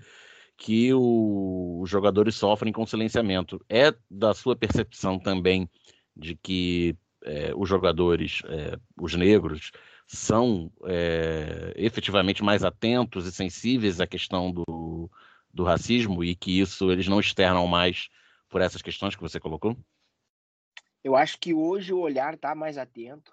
que 0.56 0.92
o, 0.94 1.80
os 1.82 1.90
jogadores 1.90 2.34
sofrem 2.34 2.72
com 2.72 2.86
silenciamento. 2.86 3.64
É 3.68 3.94
da 4.10 4.34
sua 4.34 4.56
percepção 4.56 5.18
também 5.18 5.68
de 6.16 6.34
que 6.34 6.96
é, 7.22 7.52
os 7.54 7.68
jogadores, 7.68 8.42
é, 8.46 8.78
os 9.00 9.14
negros, 9.14 9.70
são 10.06 10.70
é, 10.84 11.74
efetivamente 11.76 12.42
mais 12.42 12.64
atentos 12.64 13.26
e 13.26 13.32
sensíveis 13.32 14.00
à 14.00 14.06
questão 14.06 14.52
do, 14.52 15.10
do 15.52 15.64
racismo 15.64 16.22
e 16.22 16.34
que 16.34 16.60
isso 16.60 16.90
eles 16.92 17.08
não 17.08 17.18
externam 17.18 17.66
mais 17.66 18.08
por 18.48 18.60
essas 18.60 18.80
questões 18.80 19.16
que 19.16 19.22
você 19.22 19.40
colocou? 19.40 19.76
Eu 21.02 21.16
acho 21.16 21.38
que 21.38 21.52
hoje 21.52 21.92
o 21.92 21.98
olhar 21.98 22.34
está 22.34 22.54
mais 22.54 22.78
atento, 22.78 23.32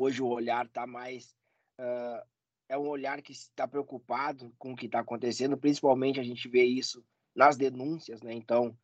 hoje 0.00 0.22
o 0.22 0.26
olhar 0.26 0.66
está 0.66 0.86
mais. 0.86 1.34
Uh, 1.80 2.33
é 2.68 2.78
um 2.78 2.88
olhar 2.88 3.20
que 3.22 3.32
está 3.32 3.66
preocupado 3.68 4.52
com 4.58 4.72
o 4.72 4.76
que 4.76 4.86
está 4.86 5.00
acontecendo, 5.00 5.56
principalmente 5.56 6.20
a 6.20 6.24
gente 6.24 6.48
vê 6.48 6.64
isso 6.64 7.04
nas 7.34 7.56
denúncias, 7.56 8.22
né? 8.22 8.32
Então, 8.32 8.76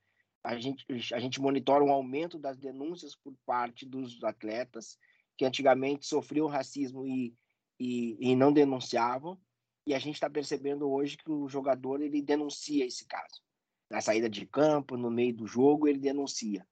a 0.42 0.58
gente, 0.58 0.84
a 1.12 1.20
gente 1.20 1.40
monitora 1.40 1.84
um 1.84 1.92
aumento 1.92 2.38
das 2.38 2.56
denúncias 2.56 3.14
por 3.14 3.34
parte 3.44 3.86
dos 3.86 4.22
atletas 4.24 4.98
que 5.36 5.44
antigamente 5.44 6.06
sofriam 6.06 6.46
racismo 6.46 7.06
e, 7.06 7.34
e, 7.78 8.16
e 8.20 8.36
não 8.36 8.52
denunciavam, 8.52 9.40
e 9.86 9.94
a 9.94 9.98
gente 9.98 10.14
está 10.14 10.28
percebendo 10.28 10.90
hoje 10.90 11.16
que 11.16 11.30
o 11.30 11.48
jogador 11.48 12.02
ele 12.02 12.20
denuncia 12.20 12.84
esse 12.84 13.06
caso. 13.06 13.42
Na 13.90 14.00
saída 14.00 14.28
de 14.28 14.46
campo, 14.46 14.96
no 14.96 15.10
meio 15.10 15.34
do 15.34 15.46
jogo, 15.46 15.88
ele 15.88 15.98
denuncia. 15.98 16.66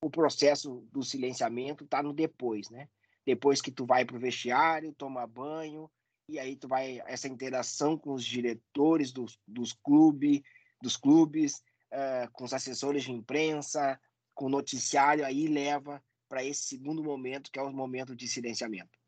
O 0.00 0.08
processo 0.08 0.86
do 0.90 1.02
silenciamento 1.02 1.84
está 1.84 2.02
no 2.02 2.12
depois, 2.12 2.70
né? 2.70 2.88
Depois 3.26 3.60
que 3.60 3.70
tu 3.70 3.84
vai 3.84 4.04
para 4.04 4.16
o 4.16 4.20
vestiário, 4.20 4.94
toma 4.94 5.26
banho, 5.26 5.90
e 6.28 6.38
aí 6.38 6.56
tu 6.56 6.68
vai 6.68 7.00
essa 7.06 7.28
interação 7.28 7.98
com 7.98 8.12
os 8.12 8.24
diretores 8.24 9.12
dos, 9.12 9.38
dos 9.46 9.72
clubes, 9.72 10.40
dos 10.80 10.96
clubes, 10.96 11.62
uh, 11.92 12.30
com 12.32 12.44
os 12.44 12.52
assessores 12.52 13.04
de 13.04 13.12
imprensa, 13.12 14.00
com 14.34 14.46
o 14.46 14.50
noticiário, 14.50 15.24
aí 15.24 15.46
leva 15.46 16.02
para 16.28 16.44
esse 16.44 16.62
segundo 16.62 17.02
momento, 17.02 17.50
que 17.50 17.58
é 17.58 17.62
o 17.62 17.72
momento 17.72 18.16
de 18.16 18.26
silenciamento. 18.26 18.98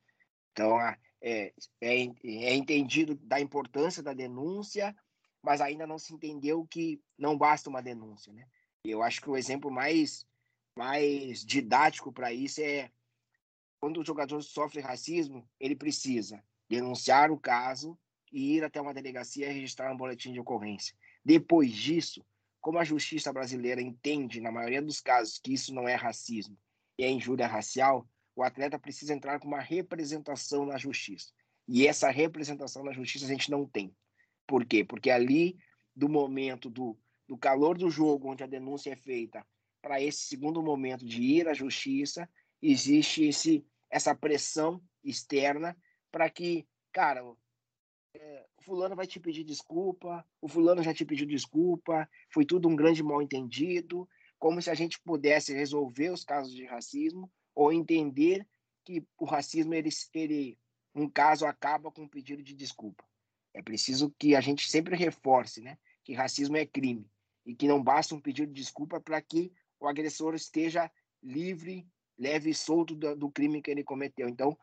Então, 0.52 0.78
é, 0.80 0.96
é, 1.22 1.52
é 1.80 2.54
entendido 2.54 3.14
da 3.14 3.40
importância 3.40 4.02
da 4.02 4.12
denúncia, 4.12 4.94
mas 5.42 5.60
ainda 5.60 5.86
não 5.86 5.98
se 5.98 6.12
entendeu 6.12 6.66
que 6.66 7.00
não 7.18 7.36
basta 7.36 7.70
uma 7.70 7.82
denúncia, 7.82 8.32
né? 8.32 8.46
Eu 8.84 9.02
acho 9.02 9.20
que 9.20 9.30
o 9.30 9.36
exemplo 9.36 9.70
mais 9.70 10.26
mais 10.76 11.44
didático 11.44 12.12
para 12.12 12.32
isso 12.32 12.60
é 12.60 12.90
quando 13.80 14.00
o 14.00 14.04
jogador 14.04 14.42
sofre 14.42 14.80
racismo, 14.80 15.48
ele 15.60 15.76
precisa 15.76 16.42
denunciar 16.68 17.30
o 17.30 17.38
caso 17.38 17.98
e 18.32 18.56
ir 18.56 18.64
até 18.64 18.80
uma 18.80 18.94
delegacia 18.94 19.52
registrar 19.52 19.92
um 19.92 19.96
boletim 19.96 20.32
de 20.32 20.40
ocorrência. 20.40 20.94
Depois 21.24 21.72
disso, 21.72 22.24
como 22.60 22.78
a 22.78 22.84
justiça 22.84 23.32
brasileira 23.32 23.80
entende, 23.80 24.40
na 24.40 24.50
maioria 24.50 24.82
dos 24.82 25.00
casos, 25.00 25.38
que 25.38 25.52
isso 25.52 25.74
não 25.74 25.88
é 25.88 25.94
racismo 25.94 26.56
e 26.98 27.04
é 27.04 27.10
injúria 27.10 27.46
racial, 27.46 28.08
o 28.34 28.42
atleta 28.42 28.78
precisa 28.78 29.14
entrar 29.14 29.38
com 29.38 29.46
uma 29.46 29.60
representação 29.60 30.66
na 30.66 30.76
justiça. 30.76 31.32
E 31.68 31.86
essa 31.86 32.10
representação 32.10 32.82
na 32.82 32.92
justiça 32.92 33.26
a 33.26 33.28
gente 33.28 33.50
não 33.50 33.66
tem. 33.66 33.94
Por 34.46 34.64
quê? 34.64 34.84
Porque 34.84 35.10
ali, 35.10 35.56
do 35.94 36.08
momento 36.08 36.68
do, 36.68 36.98
do 37.28 37.36
calor 37.36 37.78
do 37.78 37.90
jogo, 37.90 38.30
onde 38.30 38.42
a 38.42 38.46
denúncia 38.46 38.90
é 38.90 38.96
feita, 38.96 39.46
para 39.80 40.00
esse 40.00 40.24
segundo 40.24 40.62
momento 40.62 41.04
de 41.04 41.22
ir 41.22 41.48
à 41.48 41.54
justiça, 41.54 42.28
existe 42.60 43.24
esse, 43.24 43.64
essa 43.90 44.14
pressão 44.14 44.82
externa 45.02 45.76
para 46.14 46.30
que, 46.30 46.64
cara, 46.92 47.24
é, 48.14 48.46
o 48.56 48.62
fulano 48.62 48.94
vai 48.94 49.04
te 49.04 49.18
pedir 49.18 49.42
desculpa, 49.42 50.24
o 50.40 50.46
fulano 50.46 50.80
já 50.80 50.94
te 50.94 51.04
pediu 51.04 51.26
desculpa, 51.26 52.08
foi 52.30 52.46
tudo 52.46 52.68
um 52.68 52.76
grande 52.76 53.02
mal-entendido, 53.02 54.08
como 54.38 54.62
se 54.62 54.70
a 54.70 54.74
gente 54.74 55.00
pudesse 55.00 55.52
resolver 55.52 56.10
os 56.10 56.22
casos 56.22 56.54
de 56.54 56.64
racismo 56.66 57.28
ou 57.52 57.72
entender 57.72 58.46
que 58.84 59.04
o 59.18 59.24
racismo, 59.24 59.74
ele, 59.74 59.88
ele 60.14 60.56
um 60.94 61.10
caso 61.10 61.46
acaba 61.46 61.90
com 61.90 62.02
um 62.02 62.08
pedido 62.08 62.44
de 62.44 62.54
desculpa. 62.54 63.04
É 63.52 63.60
preciso 63.60 64.14
que 64.16 64.36
a 64.36 64.40
gente 64.40 64.70
sempre 64.70 64.94
reforce, 64.94 65.60
né, 65.60 65.76
que 66.04 66.14
racismo 66.14 66.56
é 66.56 66.64
crime 66.64 67.10
e 67.44 67.56
que 67.56 67.66
não 67.66 67.82
basta 67.82 68.14
um 68.14 68.20
pedido 68.20 68.52
de 68.52 68.62
desculpa 68.62 69.00
para 69.00 69.20
que 69.20 69.52
o 69.80 69.88
agressor 69.88 70.36
esteja 70.36 70.88
livre, 71.20 71.84
leve 72.16 72.50
e 72.50 72.54
solto 72.54 72.94
do, 72.94 73.16
do 73.16 73.28
crime 73.32 73.60
que 73.60 73.72
ele 73.72 73.82
cometeu. 73.82 74.28
Então, 74.28 74.56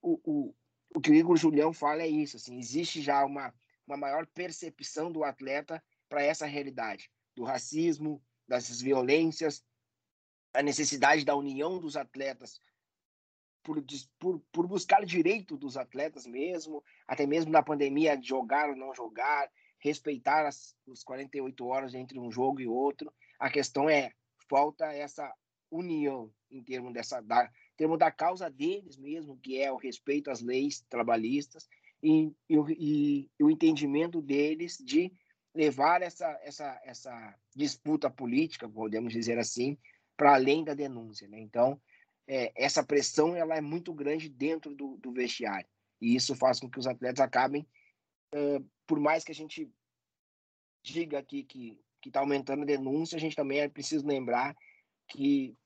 o, 0.00 0.54
o 0.94 1.00
que 1.00 1.10
o 1.10 1.14
Igor 1.14 1.36
Julião 1.36 1.72
fala 1.72 2.02
é 2.02 2.08
isso, 2.08 2.36
assim, 2.36 2.58
existe 2.58 3.00
já 3.02 3.24
uma, 3.24 3.52
uma 3.86 3.96
maior 3.96 4.26
percepção 4.26 5.10
do 5.10 5.24
atleta 5.24 5.82
para 6.08 6.22
essa 6.22 6.46
realidade, 6.46 7.10
do 7.34 7.44
racismo, 7.44 8.22
das 8.48 8.80
violências, 8.80 9.64
a 10.54 10.62
necessidade 10.62 11.24
da 11.24 11.34
união 11.34 11.78
dos 11.78 11.96
atletas 11.96 12.60
por, 13.66 13.84
por, 14.18 14.40
por 14.52 14.66
buscar 14.68 15.04
direito 15.04 15.56
dos 15.56 15.76
atletas 15.76 16.24
mesmo, 16.24 16.84
até 17.06 17.26
mesmo 17.26 17.50
na 17.50 17.62
pandemia, 17.62 18.18
jogar 18.22 18.70
ou 18.70 18.76
não 18.76 18.94
jogar, 18.94 19.50
respeitar 19.80 20.46
as, 20.46 20.76
as 20.90 21.02
48 21.02 21.66
horas 21.66 21.94
entre 21.94 22.18
um 22.18 22.30
jogo 22.30 22.60
e 22.60 22.68
outro. 22.68 23.12
A 23.40 23.50
questão 23.50 23.90
é 23.90 24.12
falta 24.48 24.86
essa 24.92 25.32
união 25.68 26.32
em 26.48 26.62
termos 26.62 26.92
dessa 26.92 27.20
da, 27.20 27.50
termos 27.76 27.98
da 27.98 28.10
causa 28.10 28.50
deles 28.50 28.96
mesmo, 28.96 29.38
que 29.38 29.60
é 29.60 29.70
o 29.70 29.76
respeito 29.76 30.30
às 30.30 30.40
leis 30.40 30.84
trabalhistas 30.88 31.68
e, 32.02 32.32
e, 32.48 33.28
e, 33.38 33.44
o 33.44 33.50
entendimento 33.50 34.20
deles 34.20 34.78
de 34.78 35.12
levar 35.54 36.02
essa, 36.02 36.38
essa, 36.42 36.80
essa 36.84 37.34
disputa 37.54 38.10
política, 38.10 38.68
podemos 38.68 39.12
dizer 39.12 39.38
assim, 39.38 39.78
para 40.16 40.34
além 40.34 40.64
da 40.64 40.74
denúncia. 40.74 41.26
Né? 41.28 41.40
Então, 41.40 41.80
é, 42.26 42.52
essa 42.54 42.84
pressão 42.84 43.34
ela 43.34 43.56
é 43.56 43.60
muito 43.60 43.92
grande 43.94 44.28
dentro 44.28 44.74
do, 44.74 44.96
do, 44.98 45.12
vestiário. 45.12 45.68
E 46.00 46.14
isso 46.14 46.34
faz 46.34 46.60
com 46.60 46.68
que 46.68 46.78
os 46.78 46.86
atletas 46.86 47.20
acabem, 47.20 47.66
é, 48.32 48.60
por 48.86 49.00
mais 49.00 49.24
que 49.24 49.32
a 49.32 49.34
gente 49.34 49.70
diga 50.82 51.18
aqui 51.18 51.42
que 51.42 51.78
está 52.04 52.20
aumentando 52.20 52.62
a 52.62 52.66
denúncia, 52.66 53.16
a 53.16 53.20
gente 53.20 53.34
também 53.34 53.60
é 53.60 53.68
preciso 53.68 54.06
lembrar 54.06 54.54
que 55.08 55.56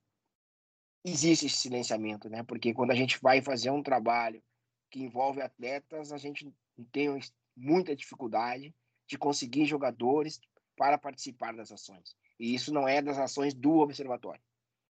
existe 1.05 1.47
esse 1.47 1.57
silenciamento, 1.57 2.29
né? 2.29 2.43
Porque 2.43 2.75
quando 2.75 2.91
a 2.91 2.95
gente 2.95 3.19
vai 3.21 3.41
fazer 3.41 3.71
um 3.71 3.83
trabalho 3.83 4.43
que 4.91 5.01
envolve 5.01 5.41
atletas, 5.41 6.13
a 6.13 6.19
gente 6.19 6.53
tem 6.93 7.09
muita 7.57 7.95
dificuldade 7.95 8.75
de 9.07 9.19
conseguir 9.19 9.67
jogadores 9.67 10.41
para 10.77 10.99
participar 10.99 11.55
das 11.55 11.71
ações. 11.71 12.17
E 12.39 12.55
isso 12.55 12.73
não 12.73 12.89
é 12.89 13.03
das 13.03 13.19
ações 13.19 13.55
do 13.55 13.79
observatório. 13.79 14.43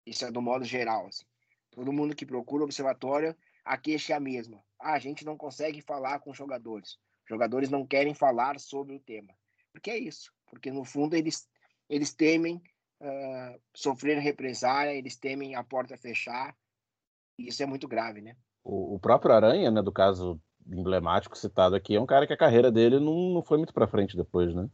Isso 0.06 0.24
é 0.24 0.30
do 0.30 0.40
modo 0.40 0.64
geral, 0.64 1.06
assim. 1.06 1.24
Todo 1.70 1.92
mundo 1.92 2.14
que 2.14 2.26
procura 2.26 2.62
o 2.62 2.64
observatório, 2.64 3.36
a 3.64 3.76
queixa 3.76 4.12
é 4.12 4.16
a 4.16 4.20
mesma. 4.20 4.62
Ah, 4.78 4.92
a 4.92 4.98
gente 4.98 5.24
não 5.24 5.36
consegue 5.36 5.80
falar 5.80 6.20
com 6.20 6.30
os 6.30 6.36
jogadores. 6.36 6.98
Os 7.22 7.28
jogadores 7.28 7.68
não 7.68 7.86
querem 7.86 8.14
falar 8.14 8.58
sobre 8.60 8.94
o 8.94 9.00
tema. 9.00 9.34
Porque 9.72 9.90
é 9.90 9.98
isso 9.98 10.32
porque 10.54 10.70
no 10.70 10.84
fundo 10.84 11.16
eles, 11.16 11.48
eles 11.88 12.14
temem 12.14 12.62
uh, 13.04 13.60
sofrer 13.74 14.18
represália, 14.18 14.94
eles 14.94 15.16
temem 15.16 15.54
a 15.54 15.62
porta 15.62 15.96
fechar, 15.96 16.56
isso 17.38 17.62
é 17.62 17.66
muito 17.66 17.86
grave, 17.86 18.20
né? 18.20 18.36
O, 18.62 18.94
o 18.94 18.98
próprio 18.98 19.34
Aranha, 19.34 19.70
né, 19.70 19.82
do 19.82 19.92
caso 19.92 20.40
emblemático 20.66 21.36
citado 21.36 21.76
aqui, 21.76 21.94
é 21.94 22.00
um 22.00 22.06
cara 22.06 22.26
que 22.26 22.32
a 22.32 22.38
carreira 22.38 22.72
dele 22.72 22.98
não, 22.98 23.34
não 23.34 23.42
foi 23.42 23.58
muito 23.58 23.74
para 23.74 23.86
frente 23.86 24.16
depois, 24.16 24.54
né? 24.54 24.68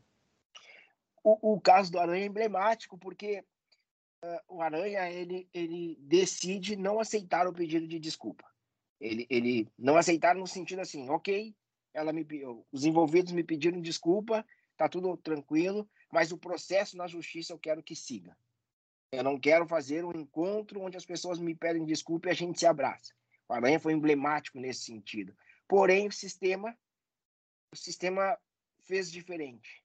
O, 1.23 1.55
o, 1.55 1.61
caso 1.61 1.91
do 1.93 1.99
Aranha 1.99 2.25
é 2.25 2.27
emblemático 2.27 2.97
porque 2.97 3.45
uh, 4.25 4.57
o 4.57 4.63
Aranha 4.63 5.11
ele, 5.11 5.49
ele 5.53 5.99
decide 6.01 6.77
não 6.77 7.01
aceitar 7.01 7.47
o 7.47 7.53
pedido 7.53 7.87
de 7.87 7.99
desculpa. 7.99 8.45
Ele, 9.01 9.27
ele 9.29 9.69
não 9.79 9.97
aceitar 9.97 10.35
no 10.35 10.47
sentido 10.47 10.81
assim, 10.81 11.09
ok, 11.11 11.55
ela 11.93 12.13
me, 12.13 12.27
os 12.71 12.85
envolvidos 12.85 13.33
me 13.33 13.43
pediram 13.43 13.81
desculpa, 13.81 14.47
tá 14.77 14.89
tudo 14.89 15.17
tranquilo, 15.17 15.89
mas 16.11 16.33
o 16.33 16.39
processo 16.39 16.97
na 16.97 17.07
justiça 17.07 17.53
eu 17.53 17.59
quero 17.59 17.83
que 17.83 17.95
siga. 17.95 18.37
Eu 19.13 19.25
não 19.25 19.39
quero 19.39 19.67
fazer 19.67 20.05
um 20.05 20.13
encontro 20.13 20.81
onde 20.81 20.97
as 20.97 21.05
pessoas 21.05 21.39
me 21.39 21.55
pedem 21.55 21.85
desculpa 21.85 22.29
e 22.29 22.31
a 22.31 22.35
gente 22.35 22.59
se 22.59 22.67
abraça. 22.67 23.13
O 23.49 23.53
Aranha 23.53 23.81
foi 23.81 23.93
emblemático 23.93 24.59
nesse 24.61 24.85
sentido. 24.85 25.37
Porém, 25.67 26.07
o 26.07 26.13
sistema, 26.13 26.77
o 27.73 27.77
sistema 27.77 28.39
fez 28.83 29.11
diferente. 29.11 29.85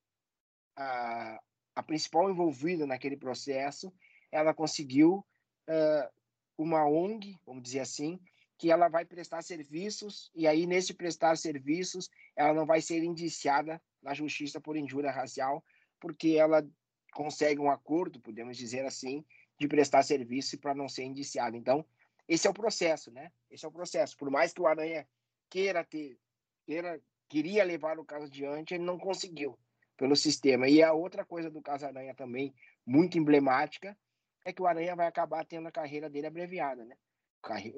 A, 0.76 1.42
a 1.76 1.84
principal 1.84 2.30
envolvida 2.30 2.86
naquele 2.86 3.18
processo, 3.18 3.92
ela 4.32 4.54
conseguiu 4.54 5.26
uh, 5.68 6.14
uma 6.58 6.88
ONG, 6.88 7.40
vamos 7.46 7.64
dizer 7.64 7.80
assim, 7.80 8.20
que 8.58 8.72
ela 8.72 8.88
vai 8.88 9.04
prestar 9.04 9.42
serviços 9.42 10.32
e 10.34 10.48
aí 10.48 10.66
nesse 10.66 10.94
prestar 10.94 11.38
serviços 11.38 12.10
ela 12.36 12.54
não 12.54 12.66
vai 12.66 12.82
ser 12.82 13.04
indiciada 13.04 13.82
na 14.02 14.14
justiça 14.14 14.62
por 14.62 14.78
injúria 14.78 15.12
racial, 15.12 15.64
porque 16.06 16.38
ela 16.38 16.64
consegue 17.12 17.60
um 17.60 17.72
acordo, 17.72 18.22
podemos 18.22 18.56
dizer 18.56 18.86
assim, 18.86 19.26
de 19.60 19.68
prestar 19.68 20.04
serviço 20.04 20.56
para 20.60 20.76
não 20.76 20.88
ser 20.88 21.04
indiciado. 21.04 21.58
Então, 21.58 21.84
esse 22.28 22.46
é 22.46 22.50
o 22.52 22.54
processo, 22.54 23.10
né? 23.10 23.32
Esse 23.50 23.66
é 23.66 23.68
o 23.68 23.72
processo. 23.72 24.16
Por 24.16 24.30
mais 24.30 24.54
que 24.54 24.62
o 24.62 24.68
Aranha 24.68 25.08
queira 25.50 25.84
ter, 25.84 26.16
queira, 26.64 27.02
queria 27.28 27.64
levar 27.64 27.98
o 27.98 28.06
caso 28.06 28.26
adiante, 28.26 28.76
ele 28.76 28.84
não 28.84 29.00
conseguiu 29.00 29.58
pelo 29.98 30.16
sistema. 30.16 30.70
E 30.70 30.84
a 30.84 30.94
outra 30.94 31.26
coisa 31.26 31.50
do 31.50 31.60
caso 31.60 31.88
Aranha 31.88 32.14
também, 32.14 32.54
muito 32.86 33.18
emblemática, 33.18 33.98
é 34.44 34.54
que 34.54 34.62
o 34.62 34.68
Aranha 34.68 34.96
vai 34.96 35.08
acabar 35.08 35.44
tendo 35.44 35.68
a 35.68 35.72
carreira 35.72 36.08
dele 36.08 36.28
abreviada, 36.28 36.86
né? 36.86 36.96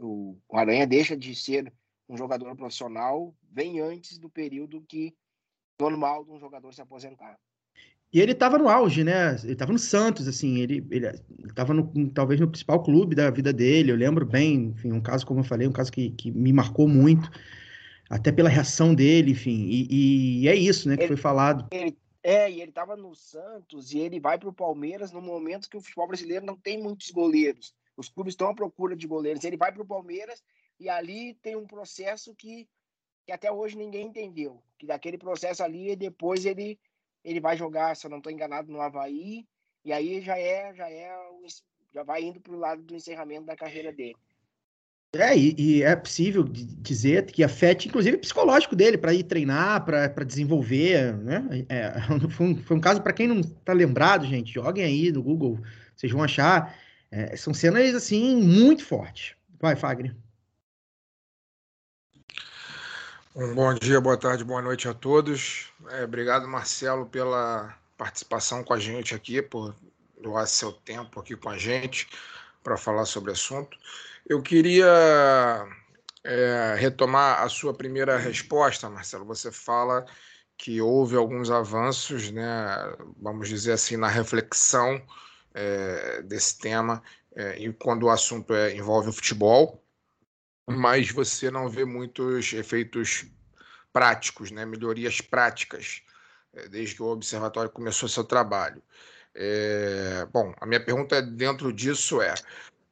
O 0.01 0.37
Aranha 0.51 0.85
deixa 0.85 1.15
de 1.15 1.33
ser 1.33 1.73
um 2.09 2.17
jogador 2.17 2.53
profissional 2.57 3.33
bem 3.41 3.79
antes 3.79 4.17
do 4.17 4.29
período 4.29 4.81
que 4.81 5.15
normal 5.79 6.25
de 6.25 6.31
um 6.31 6.39
jogador 6.39 6.73
se 6.73 6.81
aposentar. 6.81 7.39
E 8.11 8.21
ele 8.21 8.31
estava 8.31 8.57
no 8.57 8.69
auge, 8.69 9.03
né? 9.03 9.35
Ele 9.43 9.53
estava 9.53 9.73
no 9.73 9.79
Santos, 9.79 10.27
assim, 10.27 10.59
ele 10.59 10.85
estava 11.45 11.73
talvez 12.13 12.39
no 12.39 12.47
principal 12.47 12.81
clube 12.81 13.15
da 13.15 13.29
vida 13.29 13.51
dele. 13.51 13.91
Eu 13.91 13.97
lembro 13.97 14.25
bem, 14.25 14.67
enfim, 14.67 14.93
um 14.93 15.01
caso, 15.01 15.25
como 15.25 15.41
eu 15.41 15.43
falei, 15.43 15.67
um 15.67 15.73
caso 15.73 15.91
que, 15.91 16.11
que 16.11 16.31
me 16.31 16.53
marcou 16.53 16.87
muito, 16.87 17.29
até 18.09 18.31
pela 18.31 18.49
reação 18.49 18.95
dele, 18.95 19.31
enfim. 19.31 19.67
E, 19.69 20.41
e 20.43 20.47
é 20.47 20.55
isso, 20.55 20.87
né, 20.87 20.95
que 20.95 21.03
Ele- 21.03 21.07
foi 21.09 21.17
falado. 21.17 21.67
Ele, 21.71 21.97
é, 22.23 22.49
e 22.49 22.61
ele 22.61 22.69
estava 22.71 22.95
no 22.95 23.13
Santos 23.15 23.93
e 23.93 23.99
ele 23.99 24.19
vai 24.19 24.37
para 24.37 24.49
o 24.49 24.53
Palmeiras 24.53 25.11
no 25.11 25.21
momento 25.21 25.69
que 25.69 25.77
o 25.77 25.81
futebol 25.81 26.07
brasileiro 26.07 26.45
não 26.45 26.55
tem 26.57 26.81
muitos 26.81 27.11
goleiros. 27.11 27.73
Os 27.95 28.09
clubes 28.09 28.33
estão 28.33 28.49
à 28.49 28.53
procura 28.53 28.95
de 28.95 29.07
goleiros. 29.07 29.43
Ele 29.43 29.57
vai 29.57 29.71
para 29.71 29.81
o 29.81 29.85
Palmeiras 29.87 30.41
e 30.79 30.87
ali 30.89 31.35
tem 31.41 31.55
um 31.55 31.65
processo 31.65 32.33
que, 32.35 32.67
que 33.25 33.31
até 33.31 33.51
hoje 33.51 33.77
ninguém 33.77 34.07
entendeu. 34.07 34.61
Que 34.77 34.85
daquele 34.85 35.17
processo 35.17 35.63
ali, 35.63 35.95
depois 35.95 36.45
ele, 36.45 36.77
ele 37.27 37.41
vai 37.41 37.57
jogar, 37.57 37.95
se 37.95 38.05
eu 38.05 38.09
não 38.09 38.19
estou 38.19 38.31
enganado, 38.31 38.71
no 38.71 38.79
Havaí. 38.79 39.45
E 39.83 39.91
aí 39.91 40.21
já 40.21 40.39
é, 40.39 40.73
já 40.73 40.89
é, 40.89 41.13
já 41.93 42.03
vai 42.03 42.23
indo 42.23 42.39
para 42.39 42.53
o 42.53 42.57
lado 42.57 42.81
do 42.81 42.95
encerramento 42.95 43.45
da 43.45 43.55
carreira 43.55 43.91
dele. 43.91 44.15
É, 45.13 45.37
e, 45.37 45.55
e 45.57 45.83
é 45.83 45.95
possível 45.95 46.43
di- 46.43 46.65
dizer 46.65 47.25
que 47.25 47.43
afete, 47.43 47.87
inclusive, 47.87 48.17
psicológico 48.17 48.75
dele 48.75 48.97
para 48.97 49.13
ir 49.13 49.23
treinar, 49.23 49.83
para 49.83 50.23
desenvolver, 50.23 51.17
né? 51.17 51.65
É, 51.67 51.93
foi, 52.31 52.47
um, 52.47 52.57
foi 52.63 52.77
um 52.77 52.81
caso, 52.81 53.01
para 53.01 53.13
quem 53.13 53.27
não 53.27 53.39
está 53.41 53.73
lembrado, 53.73 54.25
gente, 54.25 54.53
joguem 54.53 54.83
aí 54.85 55.11
no 55.11 55.21
Google, 55.21 55.59
vocês 55.95 56.11
vão 56.11 56.23
achar. 56.23 56.77
É, 57.11 57.35
são 57.35 57.53
cenas, 57.53 57.93
assim, 57.95 58.35
muito 58.37 58.85
fortes. 58.85 59.35
Vai, 59.59 59.75
Fagner. 59.75 60.15
Um 63.39 63.53
bom 63.53 63.71
dia, 63.75 64.01
boa 64.01 64.17
tarde, 64.17 64.43
boa 64.43 64.63
noite 64.63 64.89
a 64.89 64.95
todos. 64.95 65.71
É, 65.91 66.05
obrigado, 66.05 66.47
Marcelo, 66.47 67.05
pela 67.05 67.77
participação 67.95 68.63
com 68.63 68.73
a 68.73 68.79
gente 68.79 69.13
aqui, 69.13 69.43
por 69.43 69.75
doar 70.19 70.47
seu 70.47 70.71
tempo 70.71 71.19
aqui 71.19 71.35
com 71.35 71.47
a 71.47 71.55
gente 71.55 72.09
para 72.63 72.75
falar 72.77 73.05
sobre 73.05 73.29
o 73.29 73.33
assunto. 73.33 73.77
Eu 74.27 74.41
queria 74.41 74.87
é, 76.23 76.75
retomar 76.79 77.43
a 77.43 77.47
sua 77.47 77.75
primeira 77.75 78.17
resposta, 78.17 78.89
Marcelo. 78.89 79.23
Você 79.25 79.51
fala 79.51 80.03
que 80.57 80.81
houve 80.81 81.15
alguns 81.15 81.51
avanços, 81.51 82.31
né, 82.31 82.43
vamos 83.21 83.49
dizer 83.49 83.73
assim, 83.73 83.97
na 83.97 84.07
reflexão 84.07 84.99
é, 85.53 86.23
desse 86.23 86.57
tema, 86.57 87.03
é, 87.35 87.55
e 87.59 87.71
quando 87.71 88.07
o 88.07 88.09
assunto 88.09 88.55
é, 88.55 88.75
envolve 88.75 89.09
o 89.09 89.13
futebol 89.13 89.79
mas 90.67 91.09
você 91.11 91.49
não 91.49 91.69
vê 91.69 91.85
muitos 91.85 92.51
efeitos 92.51 93.25
práticos, 93.93 94.51
né? 94.51 94.65
melhorias 94.65 95.21
práticas, 95.21 96.01
eh, 96.53 96.67
desde 96.67 96.95
que 96.95 97.01
o 97.01 97.07
observatório 97.07 97.71
começou 97.71 98.09
seu 98.09 98.23
trabalho. 98.23 98.83
É, 99.33 100.25
bom, 100.31 100.53
a 100.59 100.65
minha 100.65 100.83
pergunta 100.83 101.21
dentro 101.21 101.71
disso 101.71 102.21
é: 102.21 102.33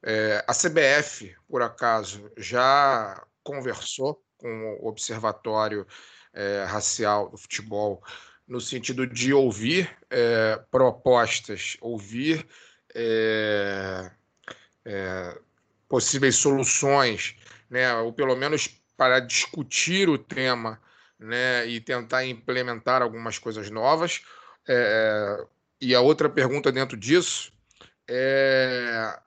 é, 0.04 0.46
a 0.48 0.54
CBF, 0.54 1.36
por 1.50 1.62
acaso, 1.62 2.32
já 2.38 3.22
conversou 3.44 4.24
com 4.38 4.78
o 4.80 4.88
observatório 4.88 5.86
é, 6.34 6.64
racial 6.66 7.30
do 7.30 7.38
futebol 7.38 8.02
no 8.48 8.62
sentido 8.62 9.08
de 9.08 9.34
ouvir 9.34 9.90
propostas, 10.70 11.78
ouvir 11.82 12.48
possíveis 15.90 16.36
soluções 16.36 17.36
né, 17.76 17.94
ou 17.96 18.14
pelo 18.14 18.38
menos 18.38 18.70
para 18.96 19.20
discutir 19.20 20.08
o 20.08 20.18
tema, 20.18 20.82
né, 21.20 21.68
e 21.68 21.82
tentar 21.82 22.26
implementar 22.26 23.02
algumas 23.02 23.38
coisas 23.38 23.70
novas. 23.70 24.22
É, 24.66 25.46
e 25.82 25.94
a 25.94 26.00
outra 26.00 26.30
pergunta 26.30 26.72
dentro 26.72 26.96
disso 26.96 27.52
é 28.08 29.20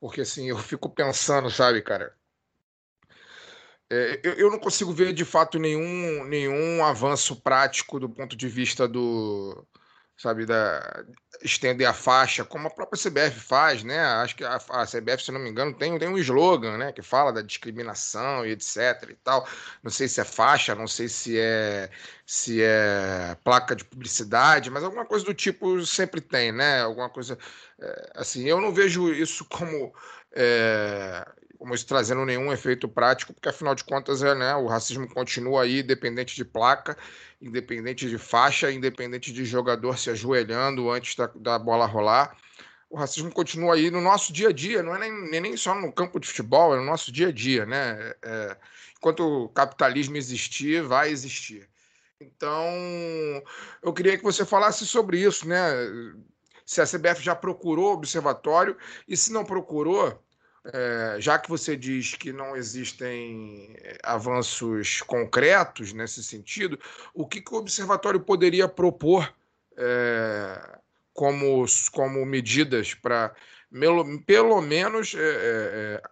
porque 0.00 0.22
assim 0.22 0.48
eu 0.48 0.58
fico 0.58 0.90
pensando, 0.90 1.48
sabe, 1.48 1.80
cara, 1.80 2.12
é, 3.88 4.20
eu, 4.24 4.32
eu 4.34 4.50
não 4.50 4.58
consigo 4.58 4.92
ver 4.92 5.12
de 5.12 5.24
fato 5.24 5.56
nenhum 5.56 6.24
nenhum 6.24 6.84
avanço 6.84 7.36
prático 7.36 8.00
do 8.00 8.08
ponto 8.08 8.36
de 8.36 8.48
vista 8.48 8.88
do 8.88 9.64
sabe, 10.16 10.46
da 10.46 11.04
estender 11.42 11.86
a 11.86 11.92
faixa, 11.92 12.44
como 12.44 12.66
a 12.66 12.70
própria 12.70 13.00
CBF 13.00 13.38
faz, 13.40 13.82
né? 13.84 13.98
Acho 13.98 14.36
que 14.36 14.44
a, 14.44 14.56
a 14.56 14.86
CBF, 14.86 15.22
se 15.22 15.32
não 15.32 15.40
me 15.40 15.50
engano, 15.50 15.74
tem, 15.74 15.98
tem 15.98 16.08
um 16.08 16.16
slogan, 16.18 16.78
né, 16.78 16.92
que 16.92 17.02
fala 17.02 17.32
da 17.32 17.42
discriminação 17.42 18.44
e 18.46 18.50
etc 18.52 19.10
e 19.10 19.14
tal. 19.16 19.46
Não 19.82 19.90
sei 19.90 20.08
se 20.08 20.20
é 20.20 20.24
faixa, 20.24 20.74
não 20.74 20.88
sei 20.88 21.08
se 21.08 21.38
é 21.38 21.90
se 22.24 22.62
é 22.62 23.36
placa 23.44 23.76
de 23.76 23.84
publicidade, 23.84 24.70
mas 24.70 24.82
alguma 24.82 25.04
coisa 25.06 25.24
do 25.24 25.34
tipo 25.34 25.84
sempre 25.84 26.20
tem, 26.20 26.52
né? 26.52 26.80
Alguma 26.82 27.10
coisa 27.10 27.38
é, 27.80 28.12
assim. 28.16 28.44
Eu 28.48 28.60
não 28.60 28.72
vejo 28.72 29.12
isso 29.12 29.44
como 29.44 29.92
é, 30.32 31.26
como 31.58 31.74
isso 31.74 31.86
trazendo 31.86 32.24
nenhum 32.24 32.52
efeito 32.52 32.88
prático, 32.88 33.32
porque 33.32 33.48
afinal 33.48 33.74
de 33.74 33.84
contas 33.84 34.22
é, 34.22 34.34
né, 34.34 34.54
o 34.56 34.66
racismo 34.66 35.08
continua 35.08 35.62
aí, 35.62 35.80
independente 35.80 36.36
de 36.36 36.44
placa 36.44 36.96
independente 37.40 38.08
de 38.08 38.18
faixa, 38.18 38.72
independente 38.72 39.32
de 39.32 39.44
jogador 39.44 39.98
se 39.98 40.10
ajoelhando 40.10 40.90
antes 40.90 41.14
da, 41.14 41.30
da 41.34 41.58
bola 41.58 41.86
rolar. 41.86 42.36
O 42.88 42.96
racismo 42.96 43.32
continua 43.32 43.74
aí 43.74 43.90
no 43.90 44.00
nosso 44.00 44.32
dia 44.32 44.48
a 44.48 44.52
dia, 44.52 44.82
não 44.82 44.94
é 44.94 44.98
nem, 44.98 45.40
nem 45.40 45.56
só 45.56 45.74
no 45.74 45.92
campo 45.92 46.20
de 46.20 46.28
futebol, 46.28 46.74
é 46.74 46.78
no 46.78 46.84
nosso 46.84 47.10
dia 47.10 47.28
a 47.28 47.32
dia, 47.32 47.66
né? 47.66 48.14
É, 48.22 48.56
enquanto 48.96 49.20
o 49.20 49.48
capitalismo 49.48 50.16
existir, 50.16 50.82
vai 50.82 51.10
existir. 51.10 51.68
Então, 52.20 52.64
eu 53.82 53.92
queria 53.92 54.16
que 54.16 54.24
você 54.24 54.44
falasse 54.44 54.86
sobre 54.86 55.20
isso, 55.20 55.46
né? 55.46 55.58
Se 56.64 56.80
a 56.80 56.86
CBF 56.86 57.22
já 57.22 57.34
procurou 57.34 57.90
o 57.90 57.94
observatório 57.94 58.76
e 59.06 59.16
se 59.16 59.32
não 59.32 59.44
procurou, 59.44 60.22
é, 60.72 61.16
já 61.20 61.38
que 61.38 61.48
você 61.48 61.76
diz 61.76 62.14
que 62.14 62.32
não 62.32 62.56
existem 62.56 63.76
avanços 64.02 65.00
concretos 65.02 65.92
nesse 65.92 66.22
sentido, 66.22 66.78
o 67.14 67.26
que, 67.26 67.40
que 67.40 67.54
o 67.54 67.58
observatório 67.58 68.20
poderia 68.20 68.68
propor 68.68 69.32
é, 69.76 70.78
como, 71.12 71.64
como 71.92 72.26
medidas 72.26 72.94
para, 72.94 73.34
pelo 74.26 74.60
menos, 74.60 75.14
é, 75.16 76.02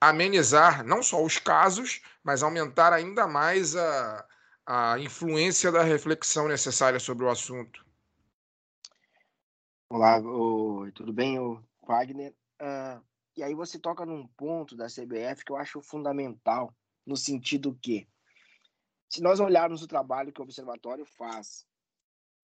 amenizar 0.00 0.84
não 0.84 1.02
só 1.02 1.22
os 1.22 1.38
casos, 1.38 2.00
mas 2.22 2.42
aumentar 2.42 2.92
ainda 2.92 3.26
mais 3.26 3.76
a, 3.76 4.26
a 4.66 4.98
influência 4.98 5.70
da 5.70 5.82
reflexão 5.82 6.48
necessária 6.48 6.98
sobre 6.98 7.24
o 7.24 7.28
assunto? 7.28 7.84
Olá, 9.90 10.20
tudo 10.94 11.12
bem, 11.12 11.36
Wagner? 11.86 12.32
Uh, 12.62 13.02
e 13.40 13.42
aí 13.42 13.54
você 13.54 13.78
toca 13.78 14.04
num 14.04 14.26
ponto 14.26 14.76
da 14.76 14.84
CBF 14.84 15.42
que 15.46 15.50
eu 15.50 15.56
acho 15.56 15.80
fundamental, 15.80 16.76
no 17.06 17.16
sentido 17.16 17.74
que, 17.80 18.06
se 19.08 19.22
nós 19.22 19.40
olharmos 19.40 19.82
o 19.82 19.86
trabalho 19.86 20.30
que 20.30 20.40
o 20.40 20.44
Observatório 20.44 21.06
faz 21.06 21.66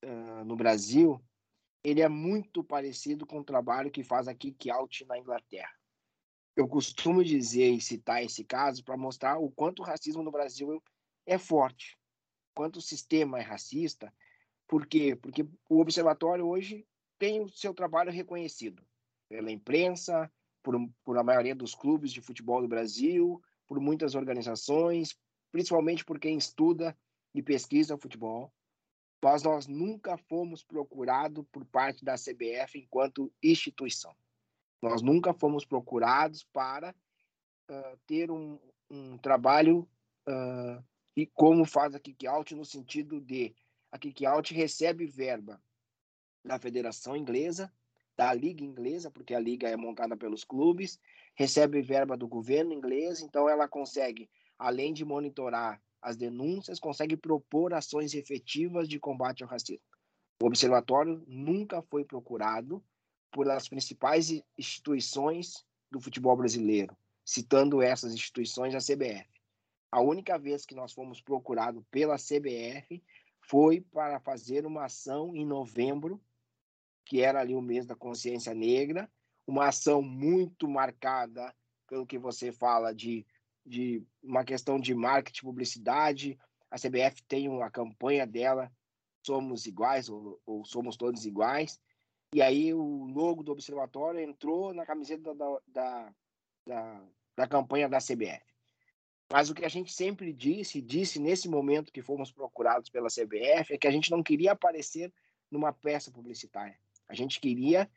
uh, 0.03 0.43
no 0.47 0.57
Brasil, 0.57 1.23
ele 1.85 2.01
é 2.01 2.09
muito 2.09 2.65
parecido 2.65 3.27
com 3.27 3.41
o 3.41 3.45
trabalho 3.45 3.91
que 3.91 4.03
faz 4.03 4.27
a 4.27 4.35
Kick 4.35 4.71
Out 4.71 5.05
na 5.05 5.19
Inglaterra. 5.19 5.71
Eu 6.57 6.67
costumo 6.67 7.23
dizer 7.23 7.73
e 7.73 7.81
citar 7.81 8.25
esse 8.25 8.43
caso 8.43 8.83
para 8.83 8.97
mostrar 8.97 9.39
o 9.39 9.51
quanto 9.51 9.83
o 9.83 9.85
racismo 9.85 10.23
no 10.23 10.31
Brasil 10.31 10.83
é 11.27 11.37
forte, 11.37 11.95
quanto 12.55 12.77
o 12.77 12.83
sistema 12.83 13.39
é 13.39 13.43
racista. 13.43 14.11
Por 14.67 14.87
quê? 14.87 15.15
Porque 15.15 15.47
o 15.69 15.79
Observatório 15.79 16.47
hoje 16.47 16.87
tem 17.19 17.43
o 17.43 17.51
seu 17.51 17.75
trabalho 17.75 18.11
reconhecido 18.11 18.83
pela 19.29 19.53
imprensa, 19.53 20.33
por, 20.67 20.75
por 21.05 21.17
a 21.17 21.23
maioria 21.23 21.55
dos 21.55 21.77
clubes 21.77 22.11
de 22.11 22.21
futebol 22.21 22.61
do 22.61 22.67
Brasil, 22.67 23.41
por 23.69 23.79
muitas 23.79 24.17
organizações, 24.17 25.17
principalmente 25.53 26.05
por 26.05 26.19
quem 26.19 26.37
estuda 26.37 26.99
e 27.33 27.41
pesquisa 27.41 27.97
futebol. 27.97 28.53
Mas 29.23 29.45
nós 29.45 29.69
nunca 29.69 30.19
fomos 30.19 30.65
procurados 30.65 31.47
por 31.53 31.65
parte 31.67 32.05
da 32.05 32.15
CBF 32.17 32.81
enquanto 32.81 33.33
instituição. 33.41 34.13
Nós 34.83 35.03
nunca 35.03 35.33
fomos 35.33 35.65
procurados 35.65 36.43
para 36.53 36.93
uh, 37.71 37.99
ter 38.05 38.29
um, 38.33 38.59
um 38.91 39.17
trabalho 39.19 39.89
uh, 40.29 40.85
e 41.17 41.27
como 41.27 41.65
faz 41.65 41.95
a 41.95 42.01
Kick-Out 42.01 42.57
no 42.57 42.65
sentido 42.65 43.21
de 43.21 43.55
a 43.93 43.99
Kick-Out 43.99 44.53
recebe 44.53 45.07
verba 45.07 45.63
da 46.45 46.59
Federação 46.59 47.17
Inglesa, 47.17 47.73
da 48.17 48.33
Liga 48.33 48.65
Inglesa, 48.65 49.11
porque 49.11 49.35
a 49.35 49.41
liga 49.41 49.69
é 49.69 49.77
montada 49.77 50.17
pelos 50.17 50.43
clubes, 50.43 50.99
recebe 51.35 51.83
verba 51.83 52.17
do 52.17 52.27
governo 52.27 52.73
inglês, 52.73 53.21
então 53.21 53.49
ela 53.49 53.69
consegue, 53.69 54.29
além 54.59 54.93
de 54.93 55.05
monitorar 55.05 55.81
as 56.01 56.17
denúncias, 56.17 56.81
consegue 56.81 57.17
propor 57.17 57.75
ações 57.75 58.15
efetivas 58.15 58.89
de 58.89 58.99
combate 58.99 59.43
ao 59.43 59.49
racismo. 59.49 59.83
O 60.43 60.47
observatório 60.47 61.23
nunca 61.27 61.83
foi 61.83 62.05
procurado 62.05 62.83
por 63.31 63.51
as 63.51 63.69
principais 63.69 64.31
instituições 64.57 65.65
do 65.91 66.01
futebol 66.01 66.37
brasileiro, 66.37 66.97
citando 67.25 67.83
essas 67.83 68.15
instituições 68.15 68.75
a 68.75 68.79
CBF. 68.79 69.29
A 69.91 70.01
única 70.01 70.39
vez 70.39 70.65
que 70.65 70.75
nós 70.75 70.93
fomos 70.93 71.21
procurados 71.21 71.83
pela 71.91 72.17
CBF 72.17 73.03
foi 73.41 73.81
para 73.81 74.21
fazer 74.21 74.67
uma 74.67 74.85
ação 74.85 75.35
em 75.35 75.45
novembro, 75.45 76.21
que 77.07 77.23
era 77.23 77.41
ali 77.41 77.55
o 77.55 77.63
mês 77.63 77.87
da 77.87 77.95
consciência 77.95 78.53
negra, 78.53 79.09
uma 79.47 79.69
ação 79.69 80.03
muito 80.03 80.69
marcada 80.69 81.55
pelo 81.89 82.05
que 82.05 82.19
você 82.19 82.51
fala 82.51 82.93
de, 82.93 83.25
de 83.65 84.05
uma 84.23 84.45
questão 84.45 84.79
de 84.79 84.93
marketing, 84.93 85.43
publicidade. 85.43 86.39
A 86.69 86.77
CBF 86.77 87.23
tem 87.29 87.49
uma 87.49 87.71
campanha 87.71 88.27
dela, 88.27 88.71
somos 89.25 89.67
iguais 89.67 90.09
ou, 90.09 90.41
ou 90.45 90.65
somos 90.65 90.97
todos 90.97 91.25
iguais. 91.25 91.81
E 92.35 92.43
aí 92.43 92.75
o 92.75 93.05
logo 93.05 93.45
do 93.45 93.53
observatório 93.53 94.21
entrou 94.21 94.75
na 94.75 94.85
camiseta 94.85 95.33
da, 95.33 95.61
da, 95.69 96.15
da, 96.67 97.03
da 97.37 97.47
campanha 97.47 97.89
da 97.89 97.99
CBF. 97.99 98.45
Mas 99.33 99.49
o 99.49 99.55
que 99.55 99.65
a 99.65 99.69
gente 99.69 99.93
sempre 99.93 100.33
disse, 100.33 100.83
disse 100.83 101.21
nesse 101.21 101.49
momento 101.49 101.93
que 101.93 102.03
fomos 102.03 102.33
procurados 102.33 102.91
pela 102.91 103.09
CBF, 103.09 103.75
é 103.75 103.79
que 103.79 103.87
a 103.87 103.91
gente 103.93 104.11
não 104.11 104.25
queria 104.25 104.53
aparecer 104.53 105.13
numa 105.51 105.73
peça 105.73 106.11
publicitária. 106.11 106.79
A 107.09 107.15
gente 107.15 107.41
queria 107.41 107.91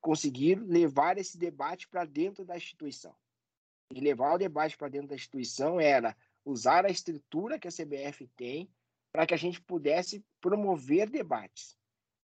conseguir 0.00 0.56
levar 0.56 1.18
esse 1.18 1.38
debate 1.38 1.88
para 1.88 2.04
dentro 2.04 2.44
da 2.44 2.56
instituição. 2.56 3.14
E 3.94 4.00
levar 4.00 4.34
o 4.34 4.38
debate 4.38 4.76
para 4.76 4.88
dentro 4.88 5.08
da 5.08 5.14
instituição 5.14 5.80
era 5.80 6.16
usar 6.44 6.84
a 6.84 6.90
estrutura 6.90 7.58
que 7.58 7.68
a 7.68 7.70
CBF 7.70 8.26
tem 8.36 8.68
para 9.12 9.26
que 9.26 9.34
a 9.34 9.36
gente 9.36 9.60
pudesse 9.60 10.24
promover 10.40 11.08
debates. 11.08 11.76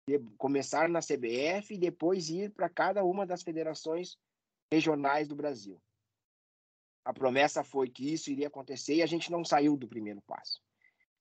De, 0.08 0.20
começar 0.38 0.90
na 0.90 1.00
CBF 1.00 1.74
e 1.74 1.78
depois 1.78 2.30
ir 2.30 2.52
para 2.52 2.68
cada 2.68 3.06
uma 3.06 3.26
das 3.26 3.42
federações 3.42 4.18
regionais 4.72 5.28
do 5.28 5.36
Brasil. 5.36 5.82
A 7.06 7.14
promessa 7.14 7.64
foi 7.64 7.90
que 7.90 8.12
isso 8.12 8.30
iria 8.30 8.48
acontecer 8.48 8.96
e 8.96 9.04
a 9.04 9.06
gente 9.06 9.32
não 9.32 9.46
saiu 9.46 9.78
do 9.78 9.88
primeiro 9.88 10.22
passo. 10.24 10.62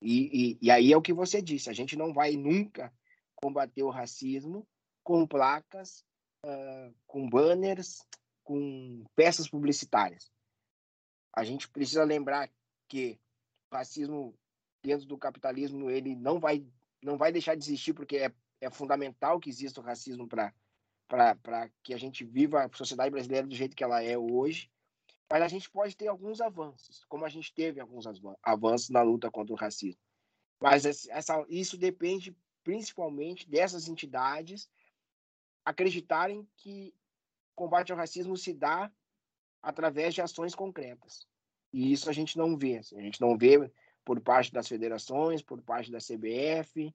E, 0.01 0.57
e, 0.57 0.57
e 0.61 0.71
aí 0.71 0.91
é 0.91 0.97
o 0.97 1.01
que 1.01 1.13
você 1.13 1.41
disse: 1.41 1.69
a 1.69 1.73
gente 1.73 1.95
não 1.95 2.13
vai 2.13 2.35
nunca 2.35 2.93
combater 3.35 3.83
o 3.83 3.89
racismo 3.89 4.67
com 5.03 5.27
placas, 5.27 6.03
uh, 6.45 6.93
com 7.05 7.29
banners, 7.29 8.05
com 8.43 9.03
peças 9.15 9.49
publicitárias. 9.49 10.31
A 11.35 11.43
gente 11.43 11.67
precisa 11.69 12.03
lembrar 12.03 12.49
que 12.87 13.19
o 13.71 13.75
racismo 13.75 14.37
dentro 14.83 15.07
do 15.07 15.17
capitalismo 15.17 15.89
ele 15.89 16.15
não 16.15 16.39
vai 16.39 16.65
não 17.01 17.17
vai 17.17 17.31
deixar 17.31 17.55
de 17.55 17.63
existir 17.63 17.93
porque 17.93 18.17
é, 18.17 18.33
é 18.61 18.69
fundamental 18.69 19.39
que 19.39 19.49
exista 19.49 19.81
o 19.81 19.83
racismo 19.83 20.27
para 20.27 20.53
para 21.07 21.69
que 21.83 21.93
a 21.93 21.97
gente 21.97 22.23
viva 22.23 22.63
a 22.63 22.69
sociedade 22.75 23.11
brasileira 23.11 23.45
do 23.45 23.55
jeito 23.55 23.75
que 23.75 23.83
ela 23.83 24.01
é 24.01 24.17
hoje. 24.17 24.71
Mas 25.29 25.41
a 25.41 25.47
gente 25.47 25.69
pode 25.69 25.95
ter 25.95 26.07
alguns 26.07 26.41
avanços, 26.41 27.03
como 27.05 27.25
a 27.25 27.29
gente 27.29 27.53
teve 27.53 27.79
alguns 27.79 28.05
avanços 28.41 28.89
na 28.89 29.01
luta 29.01 29.29
contra 29.29 29.53
o 29.53 29.57
racismo. 29.57 29.99
Mas 30.61 30.85
essa, 30.85 31.45
isso 31.49 31.77
depende 31.77 32.35
principalmente 32.63 33.49
dessas 33.49 33.87
entidades 33.87 34.69
acreditarem 35.65 36.47
que 36.57 36.93
combate 37.55 37.91
ao 37.91 37.97
racismo 37.97 38.35
se 38.35 38.53
dá 38.53 38.91
através 39.61 40.13
de 40.13 40.21
ações 40.21 40.53
concretas. 40.53 41.27
E 41.71 41.91
isso 41.91 42.09
a 42.09 42.13
gente 42.13 42.37
não 42.37 42.57
vê. 42.57 42.77
A 42.77 43.01
gente 43.01 43.21
não 43.21 43.37
vê 43.37 43.71
por 44.03 44.19
parte 44.19 44.51
das 44.51 44.67
federações, 44.67 45.41
por 45.41 45.61
parte 45.61 45.91
da 45.91 45.99
CBF, 45.99 46.93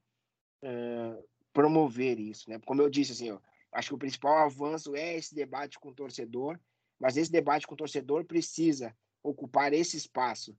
uh, 0.63 1.29
promover 1.53 2.21
isso. 2.21 2.49
Né? 2.51 2.61
Como 2.65 2.83
eu 2.83 2.91
disse, 2.91 3.13
assim, 3.13 3.31
ó, 3.31 3.41
acho 3.73 3.89
que 3.89 3.95
o 3.95 3.99
principal 3.99 4.39
avanço 4.39 4.95
é 4.95 5.17
esse 5.17 5.35
debate 5.35 5.79
com 5.79 5.89
o 5.89 5.95
torcedor, 5.95 6.59
mas 6.99 7.17
esse 7.17 7.33
debate 7.33 7.67
com 7.67 7.75
o 7.75 7.79
torcedor 7.79 8.25
precisa 8.25 8.95
ocupar 9.23 9.73
esse 9.73 9.97
espaço 9.97 10.57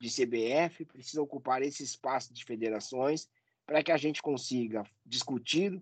de 0.00 0.08
CBF, 0.08 0.84
precisa 0.86 1.20
ocupar 1.20 1.62
esse 1.62 1.82
espaço 1.82 2.32
de 2.32 2.44
federações, 2.44 3.28
para 3.66 3.82
que 3.82 3.92
a 3.92 3.96
gente 3.96 4.22
consiga 4.22 4.84
discutir 5.04 5.80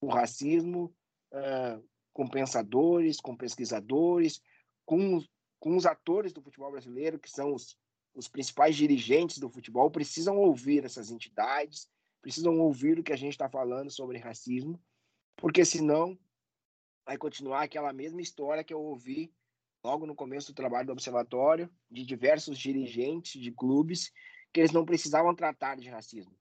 o 0.00 0.06
racismo 0.06 0.94
uh, 1.36 1.84
com 2.12 2.26
pensadores, 2.26 3.20
com 3.20 3.36
pesquisadores, 3.36 4.40
com, 4.84 5.22
com 5.60 5.76
os 5.76 5.84
atores 5.84 6.32
do 6.32 6.42
futebol 6.42 6.70
brasileiro, 6.70 7.18
que 7.18 7.30
são 7.30 7.52
os, 7.52 7.76
os 8.14 8.28
principais 8.28 8.74
dirigentes 8.74 9.38
do 9.38 9.50
futebol, 9.50 9.90
precisam 9.90 10.36
ouvir 10.38 10.84
essas 10.84 11.10
entidades, 11.10 11.88
precisam 12.22 12.58
ouvir 12.58 12.98
o 12.98 13.02
que 13.02 13.12
a 13.12 13.16
gente 13.16 13.32
está 13.32 13.48
falando 13.48 13.90
sobre 13.90 14.18
racismo, 14.18 14.80
porque 15.36 15.64
senão 15.64 16.18
vai 17.04 17.18
continuar 17.18 17.62
aquela 17.62 17.92
mesma 17.92 18.20
história 18.20 18.64
que 18.64 18.72
eu 18.72 18.80
ouvi 18.80 19.32
logo 19.84 20.06
no 20.06 20.14
começo 20.14 20.52
do 20.52 20.56
trabalho 20.56 20.86
do 20.86 20.92
observatório, 20.92 21.70
de 21.88 22.04
diversos 22.04 22.58
dirigentes 22.58 23.40
de 23.40 23.52
clubes, 23.52 24.10
que 24.52 24.60
eles 24.60 24.72
não 24.72 24.84
precisavam 24.84 25.34
tratar 25.34 25.76
de 25.76 25.88
racismo, 25.88 26.34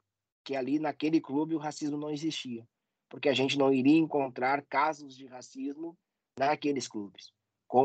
que 0.44 0.56
ali 0.56 0.80
naquele 0.80 1.22
clube 1.22 1.54
o 1.54 1.60
racismo 1.60 1.98
não 1.98 2.10
existia, 2.10 2.68
porque 3.10 3.30
a 3.30 3.34
gente 3.34 3.58
não 3.58 3.74
iria 3.74 3.98
encontrar 3.98 4.62
casos 4.64 5.16
de 5.16 5.26
racismo 5.26 5.98
naqueles 6.38 6.88
clubes. 6.88 7.34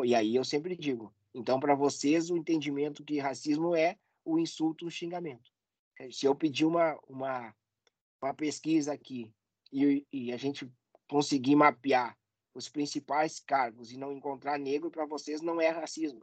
E 0.05 0.15
aí 0.15 0.37
eu 0.37 0.45
sempre 0.45 0.77
digo, 0.77 1.13
então 1.35 1.59
para 1.59 1.75
vocês 1.75 2.31
o 2.31 2.37
entendimento 2.37 3.05
que 3.05 3.19
racismo 3.19 3.75
é 3.75 3.97
o 4.25 4.39
insulto, 4.39 4.87
o 4.87 4.91
xingamento. 4.91 5.51
Se 6.11 6.27
eu 6.27 6.35
pedir 6.35 6.65
uma, 6.65 6.99
uma, 7.09 7.55
uma 8.23 8.35
pesquisa 8.35 8.93
aqui 8.93 9.33
e, 9.73 10.07
e 10.13 10.33
a 10.33 10.37
gente 10.37 10.71
conseguir 11.09 11.57
mapear 11.57 12.17
os 12.55 12.69
principais 12.69 13.41
cargos 13.41 13.93
e 13.93 13.99
não 13.99 14.13
encontrar 14.13 14.59
negro 14.59 14.91
para 14.91 15.07
vocês 15.07 15.41
não 15.41 15.61
é 15.61 15.69
racismo. 15.69 16.23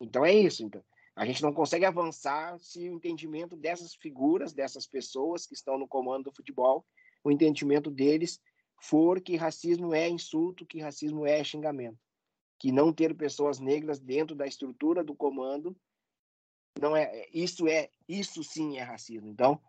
Então 0.00 0.24
é 0.24 0.32
isso. 0.34 0.64
Então. 0.64 0.82
A 1.14 1.24
gente 1.24 1.42
não 1.42 1.52
consegue 1.52 1.86
avançar 1.86 2.58
se 2.60 2.90
o 2.90 2.94
entendimento 2.94 3.56
dessas 3.56 3.94
figuras, 3.94 4.52
dessas 4.52 4.86
pessoas 4.86 5.46
que 5.46 5.54
estão 5.54 5.78
no 5.78 5.88
comando 5.88 6.24
do 6.24 6.32
futebol, 6.34 6.84
o 7.26 7.30
entendimento 7.30 7.90
deles 7.90 8.40
for 8.80 9.20
que 9.20 9.34
racismo 9.34 9.92
é 9.92 10.08
insulto, 10.08 10.64
que 10.64 10.80
racismo 10.80 11.26
é 11.26 11.42
xingamento, 11.42 11.98
que 12.56 12.70
não 12.70 12.92
ter 12.92 13.16
pessoas 13.16 13.58
negras 13.58 13.98
dentro 13.98 14.36
da 14.36 14.46
estrutura 14.46 15.02
do 15.02 15.12
comando 15.12 15.76
não 16.80 16.94
é 16.94 17.26
isso 17.32 17.66
é 17.66 17.90
isso 18.06 18.44
sim 18.44 18.76
é 18.76 18.82
racismo. 18.82 19.28
Então, 19.28 19.60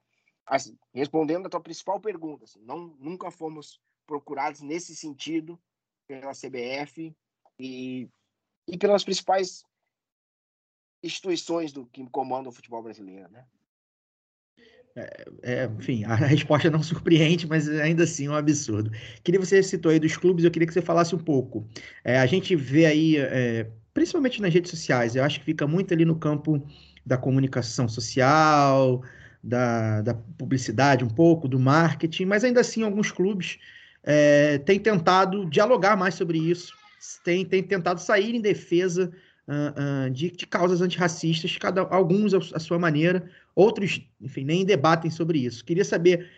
assim, 0.45 0.77
respondendo 0.93 1.47
a 1.47 1.49
tua 1.49 1.61
principal 1.61 1.99
pergunta, 1.99 2.43
assim, 2.43 2.61
não 2.61 2.95
nunca 2.99 3.31
fomos 3.31 3.81
procurados 4.05 4.61
nesse 4.61 4.95
sentido 4.95 5.59
pela 6.05 6.33
CBF 6.33 7.15
e, 7.57 8.07
e 8.67 8.77
pelas 8.77 9.03
principais 9.03 9.63
instituições 11.01 11.71
do 11.71 11.87
que 11.87 12.07
comandam 12.09 12.51
o 12.51 12.55
futebol 12.55 12.83
brasileiro, 12.83 13.29
né? 13.29 13.47
É, 14.97 15.25
é, 15.43 15.69
enfim, 15.77 16.03
a 16.05 16.15
resposta 16.25 16.71
não 16.71 16.81
surpreende, 16.81 17.47
mas 17.47 17.69
ainda 17.69 18.03
assim 18.03 18.25
é 18.25 18.31
um 18.31 18.35
absurdo. 18.35 18.91
Queria 19.23 19.39
você 19.39 19.61
citou 19.61 19.91
aí 19.91 19.99
dos 19.99 20.17
clubes, 20.17 20.43
eu 20.43 20.49
queria 20.49 20.67
que 20.67 20.73
você 20.73 20.81
falasse 20.81 21.13
um 21.13 21.19
pouco. 21.19 21.67
É, 22.03 22.17
a 22.17 22.25
gente 22.25 22.55
vê 22.55 22.87
aí, 22.87 23.17
é, 23.17 23.67
principalmente 23.93 24.41
nas 24.41 24.51
redes 24.51 24.71
sociais, 24.71 25.15
eu 25.15 25.23
acho 25.23 25.39
que 25.39 25.45
fica 25.45 25.67
muito 25.67 25.93
ali 25.93 26.03
no 26.03 26.15
campo 26.15 26.65
da 27.05 27.15
comunicação 27.15 27.87
social, 27.87 29.03
da, 29.43 30.01
da 30.01 30.13
publicidade 30.15 31.05
um 31.05 31.09
pouco, 31.09 31.47
do 31.47 31.59
marketing, 31.59 32.25
mas 32.25 32.43
ainda 32.43 32.61
assim 32.61 32.81
alguns 32.81 33.11
clubes 33.11 33.59
é, 34.03 34.57
tem 34.57 34.79
tentado 34.79 35.45
dialogar 35.45 35.95
mais 35.95 36.15
sobre 36.15 36.39
isso, 36.39 36.73
tem, 37.23 37.45
tem 37.45 37.61
tentado 37.61 38.01
sair 38.01 38.35
em 38.35 38.41
defesa 38.41 39.11
uh, 39.47 40.07
uh, 40.07 40.09
de, 40.09 40.31
de, 40.31 40.47
causas 40.47 40.81
antirracistas, 40.81 41.55
cada, 41.57 41.81
alguns 41.81 42.33
à 42.33 42.59
sua 42.59 42.79
maneira, 42.79 43.29
outros, 43.57 43.99
enfim, 44.21 44.45
nem 44.45 44.63
debatem 44.63 45.09
sobre 45.09 45.39
isso. 45.39 45.65
Queria 45.65 45.83
saber, 45.83 46.29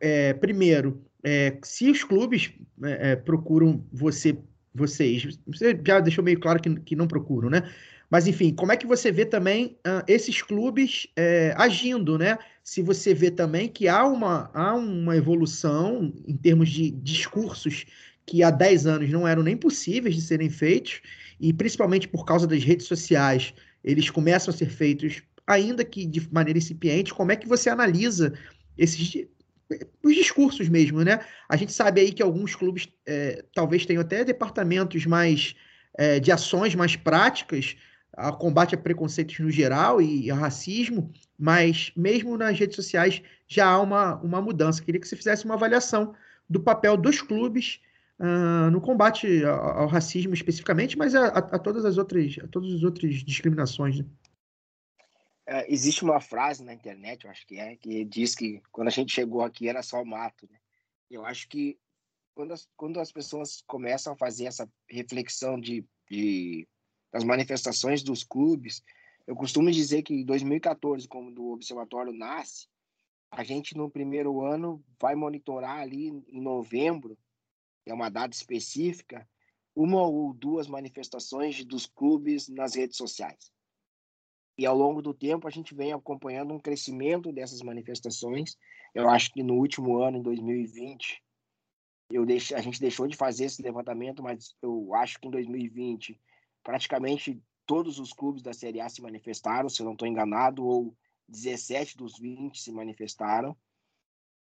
é, 0.00 0.32
primeiro, 0.32 1.04
é, 1.22 1.58
se 1.62 1.90
os 1.90 2.02
clubes 2.02 2.50
é, 2.82 3.12
é 3.12 3.16
procuram 3.16 3.84
você, 3.92 4.38
vocês, 4.74 5.38
você 5.46 5.78
já 5.86 6.00
deixou 6.00 6.24
meio 6.24 6.40
claro 6.40 6.60
que, 6.60 6.74
que 6.80 6.96
não 6.96 7.06
procuram, 7.06 7.50
né? 7.50 7.62
Mas, 8.10 8.26
enfim, 8.26 8.54
como 8.54 8.72
é 8.72 8.76
que 8.76 8.86
você 8.86 9.10
vê 9.10 9.24
também 9.24 9.78
uh, 9.86 10.04
esses 10.06 10.42
clubes 10.42 11.06
é, 11.16 11.54
agindo, 11.56 12.18
né? 12.18 12.38
Se 12.62 12.82
você 12.82 13.14
vê 13.14 13.30
também 13.30 13.68
que 13.68 13.88
há 13.88 14.04
uma, 14.06 14.50
há 14.52 14.74
uma 14.74 15.16
evolução 15.16 16.12
em 16.26 16.36
termos 16.36 16.70
de 16.70 16.90
discursos 16.90 17.86
que 18.26 18.42
há 18.42 18.50
10 18.50 18.86
anos 18.86 19.10
não 19.10 19.26
eram 19.26 19.42
nem 19.42 19.56
possíveis 19.56 20.14
de 20.14 20.22
serem 20.22 20.48
feitos, 20.48 21.00
e 21.40 21.52
principalmente 21.52 22.08
por 22.08 22.24
causa 22.24 22.46
das 22.46 22.62
redes 22.62 22.86
sociais, 22.86 23.54
eles 23.82 24.08
começam 24.10 24.52
a 24.52 24.56
ser 24.56 24.70
feitos, 24.70 25.22
ainda 25.46 25.84
que 25.84 26.06
de 26.06 26.28
maneira 26.32 26.58
incipiente. 26.58 27.14
Como 27.14 27.32
é 27.32 27.36
que 27.36 27.48
você 27.48 27.70
analisa 27.70 28.32
esses 28.76 29.26
os 30.04 30.14
discursos 30.14 30.68
mesmo, 30.68 31.02
né? 31.02 31.20
A 31.48 31.56
gente 31.56 31.72
sabe 31.72 32.02
aí 32.02 32.12
que 32.12 32.22
alguns 32.22 32.54
clubes 32.54 32.88
é, 33.06 33.42
talvez 33.54 33.86
tenham 33.86 34.02
até 34.02 34.22
departamentos 34.22 35.06
mais 35.06 35.54
é, 35.96 36.20
de 36.20 36.30
ações 36.30 36.74
mais 36.74 36.94
práticas 36.94 37.74
a 38.16 38.30
combate 38.30 38.74
a 38.74 38.78
preconceitos 38.78 39.38
no 39.38 39.50
geral 39.50 40.00
e 40.00 40.30
a 40.30 40.34
racismo, 40.34 41.10
mas 41.38 41.92
mesmo 41.96 42.36
nas 42.36 42.58
redes 42.58 42.76
sociais 42.76 43.22
já 43.48 43.66
há 43.66 43.80
uma, 43.80 44.16
uma 44.16 44.40
mudança. 44.40 44.82
Queria 44.82 45.00
que 45.00 45.08
você 45.08 45.16
fizesse 45.16 45.44
uma 45.44 45.54
avaliação 45.54 46.14
do 46.48 46.60
papel 46.60 46.96
dos 46.96 47.22
clubes 47.22 47.80
uh, 48.20 48.70
no 48.70 48.80
combate 48.80 49.42
ao, 49.44 49.80
ao, 49.80 49.86
racismo 49.86 50.34
especificamente, 50.34 50.96
mas 50.98 51.14
a, 51.14 51.28
a, 51.28 51.38
a, 51.38 51.58
todas 51.58 51.84
as 51.84 51.96
outras, 51.96 52.36
todas 52.50 52.72
as 52.74 52.82
outras 52.82 53.14
discriminações. 53.14 53.98
Né? 53.98 54.04
É, 55.46 55.72
existe 55.72 56.04
uma 56.04 56.20
frase 56.20 56.64
na 56.64 56.72
internet, 56.72 57.24
eu 57.24 57.30
acho 57.30 57.46
que 57.46 57.58
é, 57.58 57.76
que 57.76 58.04
diz 58.04 58.34
que 58.34 58.62
quando 58.70 58.88
a 58.88 58.92
gente 58.92 59.12
chegou 59.12 59.42
aqui 59.42 59.68
era 59.68 59.82
só 59.82 60.04
mato. 60.04 60.48
Né? 60.50 60.58
Eu 61.10 61.24
acho 61.24 61.48
que 61.48 61.78
quando 62.34 62.52
as, 62.52 62.68
quando 62.76 63.00
as 63.00 63.12
pessoas 63.12 63.62
começam 63.66 64.12
a 64.12 64.16
fazer 64.16 64.46
essa 64.46 64.70
reflexão 64.88 65.60
de, 65.60 65.84
de 66.10 66.66
das 67.12 67.24
manifestações 67.24 68.02
dos 68.02 68.24
clubes, 68.24 68.82
eu 69.26 69.36
costumo 69.36 69.70
dizer 69.70 70.02
que 70.02 70.14
em 70.14 70.24
2014, 70.24 71.06
quando 71.06 71.42
o 71.42 71.52
observatório 71.52 72.12
nasce, 72.12 72.66
a 73.30 73.44
gente 73.44 73.76
no 73.76 73.90
primeiro 73.90 74.40
ano 74.40 74.82
vai 74.98 75.14
monitorar 75.14 75.80
ali 75.80 76.08
em 76.08 76.40
novembro, 76.40 77.18
é 77.84 77.92
uma 77.92 78.08
data 78.08 78.34
específica, 78.34 79.28
uma 79.74 80.02
ou 80.02 80.32
duas 80.32 80.66
manifestações 80.66 81.64
dos 81.64 81.86
clubes 81.86 82.48
nas 82.48 82.74
redes 82.74 82.96
sociais. 82.96 83.51
E 84.56 84.66
ao 84.66 84.76
longo 84.76 85.00
do 85.00 85.14
tempo 85.14 85.46
a 85.48 85.50
gente 85.50 85.74
vem 85.74 85.92
acompanhando 85.92 86.52
um 86.52 86.60
crescimento 86.60 87.32
dessas 87.32 87.62
manifestações. 87.62 88.56
Eu 88.94 89.08
acho 89.08 89.32
que 89.32 89.42
no 89.42 89.54
último 89.54 89.98
ano, 89.98 90.18
em 90.18 90.22
2020, 90.22 91.22
eu 92.10 92.26
deixe, 92.26 92.54
a 92.54 92.60
gente 92.60 92.80
deixou 92.80 93.06
de 93.06 93.16
fazer 93.16 93.46
esse 93.46 93.62
levantamento, 93.62 94.22
mas 94.22 94.54
eu 94.60 94.94
acho 94.94 95.18
que 95.18 95.26
em 95.26 95.30
2020 95.30 96.20
praticamente 96.62 97.42
todos 97.66 97.98
os 97.98 98.12
clubes 98.12 98.42
da 98.42 98.52
Série 98.52 98.80
A 98.80 98.88
se 98.88 99.02
manifestaram, 99.02 99.68
se 99.68 99.80
eu 99.80 99.86
não 99.86 99.92
estou 99.92 100.06
enganado, 100.06 100.64
ou 100.64 100.96
17 101.28 101.96
dos 101.96 102.18
20 102.18 102.60
se 102.60 102.70
manifestaram. 102.72 103.52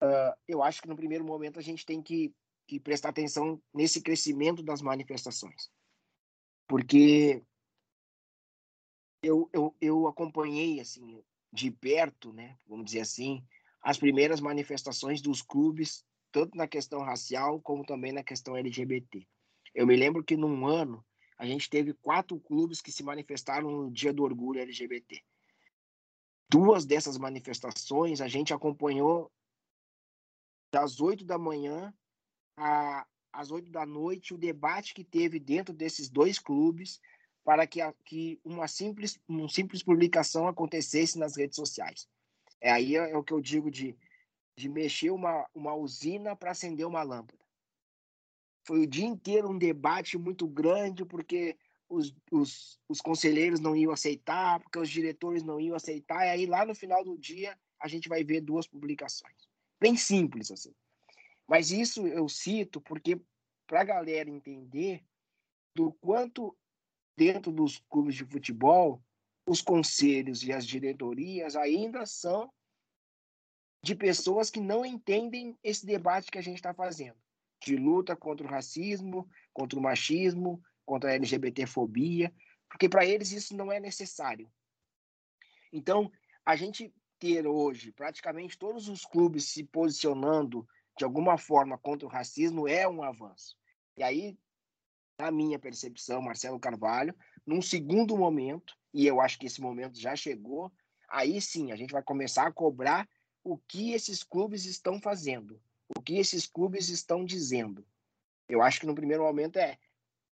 Uh, 0.01 0.33
eu 0.47 0.63
acho 0.63 0.81
que 0.81 0.87
no 0.87 0.95
primeiro 0.95 1.23
momento 1.23 1.59
a 1.59 1.61
gente 1.61 1.85
tem 1.85 2.01
que, 2.01 2.33
que 2.67 2.79
prestar 2.79 3.09
atenção 3.09 3.61
nesse 3.73 4.01
crescimento 4.01 4.63
das 4.63 4.81
manifestações. 4.81 5.69
Porque 6.67 7.43
eu, 9.21 9.49
eu, 9.53 9.75
eu 9.79 10.07
acompanhei 10.07 10.79
assim 10.79 11.23
de 11.53 11.69
perto, 11.69 12.31
né, 12.31 12.57
vamos 12.65 12.85
dizer 12.85 13.01
assim, 13.01 13.45
as 13.81 13.97
primeiras 13.97 14.39
manifestações 14.39 15.21
dos 15.21 15.41
clubes, 15.41 16.05
tanto 16.31 16.55
na 16.55 16.67
questão 16.67 17.01
racial 17.01 17.59
como 17.59 17.85
também 17.85 18.11
na 18.11 18.23
questão 18.23 18.55
LGBT. 18.55 19.27
Eu 19.73 19.85
me 19.85 19.95
lembro 19.95 20.23
que 20.23 20.37
num 20.37 20.65
ano 20.65 21.05
a 21.37 21.45
gente 21.45 21.69
teve 21.69 21.93
quatro 21.93 22.39
clubes 22.39 22.81
que 22.81 22.91
se 22.91 23.03
manifestaram 23.03 23.69
no 23.69 23.91
Dia 23.91 24.13
do 24.13 24.23
Orgulho 24.23 24.61
LGBT. 24.61 25.21
Duas 26.49 26.85
dessas 26.85 27.17
manifestações 27.17 28.21
a 28.21 28.27
gente 28.27 28.53
acompanhou 28.53 29.31
das 30.71 31.01
oito 31.01 31.25
da 31.25 31.37
manhã 31.37 31.93
às 33.33 33.51
oito 33.51 33.69
da 33.71 33.85
noite 33.85 34.33
o 34.33 34.37
debate 34.37 34.93
que 34.93 35.03
teve 35.03 35.39
dentro 35.39 35.73
desses 35.73 36.09
dois 36.09 36.37
clubes 36.37 37.01
para 37.43 37.65
que, 37.65 38.39
uma 38.43 38.67
simples, 38.67 39.19
uma 39.27 39.49
simples 39.49 39.83
publicação 39.83 40.47
acontecesse 40.47 41.17
nas 41.17 41.35
redes 41.35 41.55
sociais. 41.55 42.07
É 42.59 42.71
aí 42.71 42.95
é, 42.95 43.11
é 43.11 43.17
o 43.17 43.23
que 43.23 43.33
eu 43.33 43.41
digo 43.41 43.71
de, 43.71 43.95
de 44.55 44.69
mexer 44.69 45.09
uma, 45.09 45.47
uma 45.53 45.73
usina 45.73 46.35
para 46.35 46.51
acender 46.51 46.85
uma 46.85 47.01
lâmpada. 47.01 47.41
Foi 48.63 48.81
o 48.81 48.87
dia 48.87 49.05
inteiro 49.05 49.49
um 49.49 49.57
debate 49.57 50.17
muito 50.17 50.47
grande, 50.47 51.03
porque 51.03 51.57
os, 51.89 52.15
os, 52.31 52.79
os 52.87 53.01
conselheiros 53.01 53.59
não 53.59 53.75
iam 53.75 53.91
aceitar, 53.91 54.59
porque 54.59 54.77
os 54.77 54.89
diretores 54.89 55.43
não 55.43 55.59
iam 55.59 55.75
aceitar, 55.75 56.25
e 56.25 56.29
aí 56.29 56.45
lá 56.45 56.65
no 56.65 56.75
final 56.75 57.03
do 57.03 57.17
dia 57.17 57.57
a 57.79 57.87
gente 57.87 58.07
vai 58.07 58.23
ver 58.23 58.41
duas 58.41 58.67
publicações. 58.67 59.35
Bem 59.79 59.97
simples 59.97 60.51
assim. 60.51 60.73
Mas 61.47 61.71
isso 61.71 62.05
eu 62.07 62.29
cito 62.29 62.79
porque 62.79 63.19
para 63.65 63.81
a 63.81 63.85
galera 63.85 64.29
entender 64.29 65.03
do 65.75 65.91
quanto 65.93 66.55
dentro 67.21 67.51
dos 67.51 67.77
clubes 67.87 68.15
de 68.15 68.25
futebol, 68.25 68.99
os 69.45 69.61
conselhos 69.61 70.41
e 70.41 70.51
as 70.51 70.65
diretorias 70.65 71.55
ainda 71.55 72.03
são 72.03 72.51
de 73.83 73.93
pessoas 73.93 74.49
que 74.49 74.59
não 74.59 74.83
entendem 74.83 75.55
esse 75.63 75.85
debate 75.85 76.31
que 76.31 76.39
a 76.39 76.41
gente 76.41 76.55
está 76.55 76.73
fazendo, 76.73 77.15
de 77.63 77.75
luta 77.75 78.15
contra 78.15 78.47
o 78.47 78.49
racismo, 78.49 79.29
contra 79.53 79.77
o 79.77 79.81
machismo, 79.83 80.63
contra 80.83 81.11
a 81.11 81.13
LGBTfobia, 81.13 82.33
porque 82.67 82.89
para 82.89 83.05
eles 83.05 83.31
isso 83.31 83.55
não 83.55 83.71
é 83.71 83.79
necessário. 83.79 84.51
Então, 85.71 86.11
a 86.43 86.55
gente 86.55 86.91
ter 87.19 87.45
hoje 87.45 87.91
praticamente 87.91 88.57
todos 88.57 88.89
os 88.89 89.05
clubes 89.05 89.45
se 89.49 89.63
posicionando 89.63 90.67
de 90.97 91.05
alguma 91.05 91.37
forma 91.37 91.77
contra 91.77 92.07
o 92.07 92.11
racismo 92.11 92.67
é 92.67 92.87
um 92.87 93.03
avanço. 93.03 93.55
E 93.95 94.01
aí 94.01 94.35
na 95.21 95.29
minha 95.29 95.59
percepção, 95.59 96.19
Marcelo 96.19 96.59
Carvalho, 96.59 97.15
num 97.45 97.61
segundo 97.61 98.17
momento, 98.17 98.75
e 98.91 99.05
eu 99.05 99.21
acho 99.21 99.37
que 99.37 99.45
esse 99.45 99.61
momento 99.61 99.99
já 99.99 100.15
chegou, 100.15 100.71
aí 101.07 101.39
sim 101.39 101.71
a 101.71 101.75
gente 101.75 101.91
vai 101.91 102.01
começar 102.01 102.47
a 102.47 102.51
cobrar 102.51 103.07
o 103.43 103.55
que 103.55 103.91
esses 103.91 104.23
clubes 104.23 104.65
estão 104.65 104.99
fazendo, 104.99 105.61
o 105.95 106.01
que 106.01 106.17
esses 106.17 106.47
clubes 106.47 106.89
estão 106.89 107.23
dizendo. 107.23 107.85
Eu 108.49 108.63
acho 108.63 108.79
que 108.79 108.87
no 108.87 108.95
primeiro 108.95 109.23
momento 109.23 109.57
é 109.57 109.77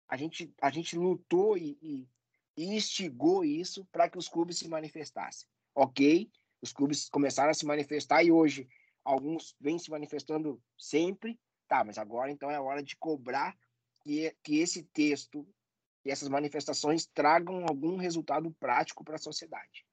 a 0.08 0.18
gente 0.18 0.52
a 0.60 0.72
gente 0.72 0.98
lutou 0.98 1.56
e, 1.56 1.78
e, 1.82 2.10
e 2.58 2.76
instigou 2.76 3.46
isso 3.46 3.86
para 3.92 4.10
que 4.10 4.18
os 4.18 4.28
clubes 4.28 4.58
se 4.58 4.68
manifestassem. 4.68 5.48
Ok, 5.76 6.32
os 6.62 6.74
clubes 6.74 7.08
começaram 7.10 7.52
a 7.52 7.54
se 7.54 7.66
manifestar 7.66 8.24
e 8.24 8.32
hoje 8.32 8.68
alguns 9.06 9.56
vêm 9.62 9.78
se 9.78 9.92
manifestando 9.92 10.60
sempre, 10.78 11.40
tá? 11.68 11.84
Mas 11.84 12.00
agora 12.00 12.32
então 12.32 12.50
é 12.50 12.60
hora 12.60 12.82
de 12.82 12.96
cobrar 12.96 13.56
que, 14.02 14.36
que 14.44 14.60
esse 14.60 14.84
texto 14.84 15.48
e 16.06 16.12
essas 16.12 16.30
manifestações 16.30 17.06
tragam 17.06 17.66
algum 17.68 17.98
resultado 17.98 18.52
prático 18.60 19.04
para 19.04 19.16
a 19.16 19.20
sociedade. 19.20 19.86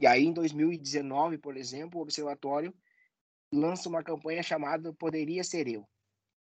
E 0.00 0.06
aí, 0.06 0.24
em 0.24 0.32
2019, 0.32 1.38
por 1.38 1.56
exemplo, 1.56 1.98
o 1.98 2.02
Observatório 2.02 2.74
lança 3.52 3.88
uma 3.88 4.02
campanha 4.02 4.42
chamada 4.42 4.92
Poderia 4.92 5.42
Ser 5.42 5.68
Eu, 5.68 5.88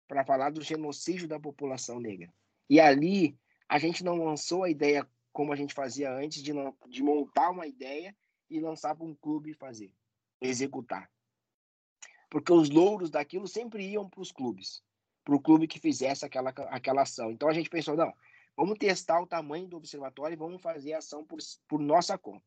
para 0.08 0.26
falar 0.26 0.50
do 0.50 0.62
genocídio 0.62 1.28
da 1.28 1.40
população 1.40 2.00
negra. 2.00 2.34
E 2.70 2.80
ali, 2.80 3.38
a 3.70 3.80
gente 3.80 4.04
não 4.04 4.24
lançou 4.24 4.64
a 4.64 4.70
ideia 4.70 5.08
como 5.32 5.54
a 5.54 5.56
gente 5.56 5.74
fazia 5.74 6.12
antes, 6.12 6.42
de, 6.42 6.52
de 6.90 7.04
montar 7.04 7.52
uma 7.52 7.68
ideia 7.68 8.16
e 8.50 8.60
lançar 8.60 8.96
para 8.96 9.06
um 9.06 9.16
clube 9.16 9.54
fazer, 9.54 9.94
executar. 10.42 11.10
Porque 12.30 12.52
os 12.52 12.70
louros 12.70 13.10
daquilo 13.10 13.48
sempre 13.48 13.88
iam 13.88 14.10
para 14.10 14.22
os 14.22 14.32
clubes 14.32 14.84
para 15.28 15.36
o 15.36 15.42
clube 15.42 15.68
que 15.68 15.78
fizesse 15.78 16.26
aquela, 16.26 16.52
aquela 16.70 17.02
ação. 17.02 17.30
Então 17.30 17.50
a 17.50 17.54
gente 17.54 17.70
pensou, 17.70 17.98
não, 17.98 18.14
vamos 18.56 18.78
testar 18.78 19.20
o 19.20 19.28
tamanho 19.28 19.68
do 19.68 19.76
observatório 19.76 20.36
e 20.36 20.38
vamos 20.38 20.62
fazer 20.62 20.94
a 20.94 21.00
ação 21.00 21.26
por, 21.26 21.40
por 21.68 21.82
nossa 21.82 22.18
conta. 22.18 22.46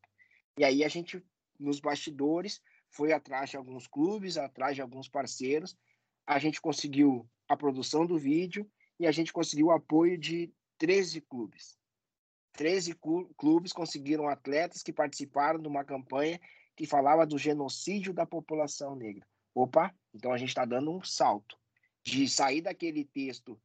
E 0.57 0.65
aí 0.65 0.83
a 0.83 0.87
gente, 0.87 1.23
nos 1.59 1.79
bastidores, 1.79 2.59
foi 2.89 3.13
atrás 3.13 3.51
de 3.51 3.57
alguns 3.57 3.85
clubes, 3.85 4.35
atrás 4.35 4.75
de 4.75 4.81
alguns 4.81 5.07
parceiros, 5.07 5.77
a 6.25 6.39
gente 6.39 6.59
conseguiu 6.59 7.29
a 7.47 7.55
produção 7.55 8.03
do 8.03 8.17
vídeo 8.17 8.67
e 8.99 9.05
a 9.05 9.11
gente 9.11 9.31
conseguiu 9.31 9.67
o 9.67 9.71
apoio 9.71 10.17
de 10.17 10.51
13 10.79 11.21
clubes. 11.21 11.77
13 12.53 12.95
clubes 13.37 13.71
conseguiram 13.71 14.27
atletas 14.27 14.81
que 14.81 14.91
participaram 14.91 15.61
de 15.61 15.67
uma 15.67 15.85
campanha 15.85 16.41
que 16.75 16.87
falava 16.87 17.27
do 17.27 17.37
genocídio 17.37 18.11
da 18.11 18.25
população 18.25 18.95
negra. 18.95 19.23
Opa, 19.53 19.93
então 20.15 20.33
a 20.33 20.37
gente 20.37 20.49
está 20.49 20.65
dando 20.65 20.91
um 20.91 21.03
salto 21.03 21.60
de 22.03 22.27
sair 22.27 22.61
daquele 22.61 23.05
texto 23.05 23.59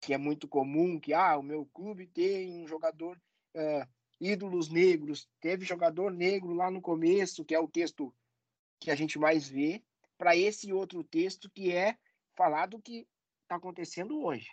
que 0.00 0.14
é 0.14 0.18
muito 0.18 0.46
comum, 0.46 1.00
que 1.00 1.12
ah, 1.12 1.36
o 1.36 1.42
meu 1.42 1.66
clube 1.66 2.06
tem 2.06 2.62
um 2.62 2.66
jogador 2.66 3.20
uh, 3.56 3.88
ídolos 4.20 4.68
negros, 4.68 5.28
teve 5.40 5.64
jogador 5.64 6.12
negro 6.12 6.52
lá 6.52 6.70
no 6.70 6.80
começo, 6.80 7.44
que 7.44 7.54
é 7.54 7.58
o 7.58 7.68
texto 7.68 8.14
que 8.78 8.90
a 8.90 8.94
gente 8.94 9.18
mais 9.18 9.48
vê, 9.48 9.82
para 10.16 10.36
esse 10.36 10.72
outro 10.72 11.02
texto 11.02 11.50
que 11.50 11.72
é 11.72 11.98
falar 12.36 12.66
do 12.66 12.80
que 12.80 13.06
está 13.42 13.56
acontecendo 13.56 14.22
hoje. 14.22 14.48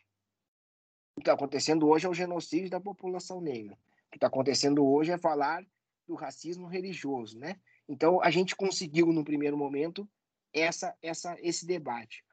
O 1.15 1.21
que 1.21 1.21
está 1.21 1.33
acontecendo 1.33 1.87
hoje 1.87 2.05
é 2.05 2.09
o 2.09 2.13
genocídio 2.13 2.69
da 2.69 2.79
população 2.79 3.39
negra. 3.39 3.75
O 4.07 4.11
que 4.11 4.17
está 4.17 4.27
acontecendo 4.27 4.85
hoje 4.85 5.11
é 5.11 5.17
falar 5.17 5.65
do 6.07 6.15
racismo 6.15 6.67
religioso, 6.67 7.37
né? 7.37 7.59
Então 7.87 8.21
a 8.21 8.29
gente 8.29 8.55
conseguiu 8.55 9.07
no 9.07 9.23
primeiro 9.23 9.57
momento 9.57 10.09
essa, 10.51 10.95
essa, 11.01 11.37
esse 11.41 11.65
debate. 11.65 12.23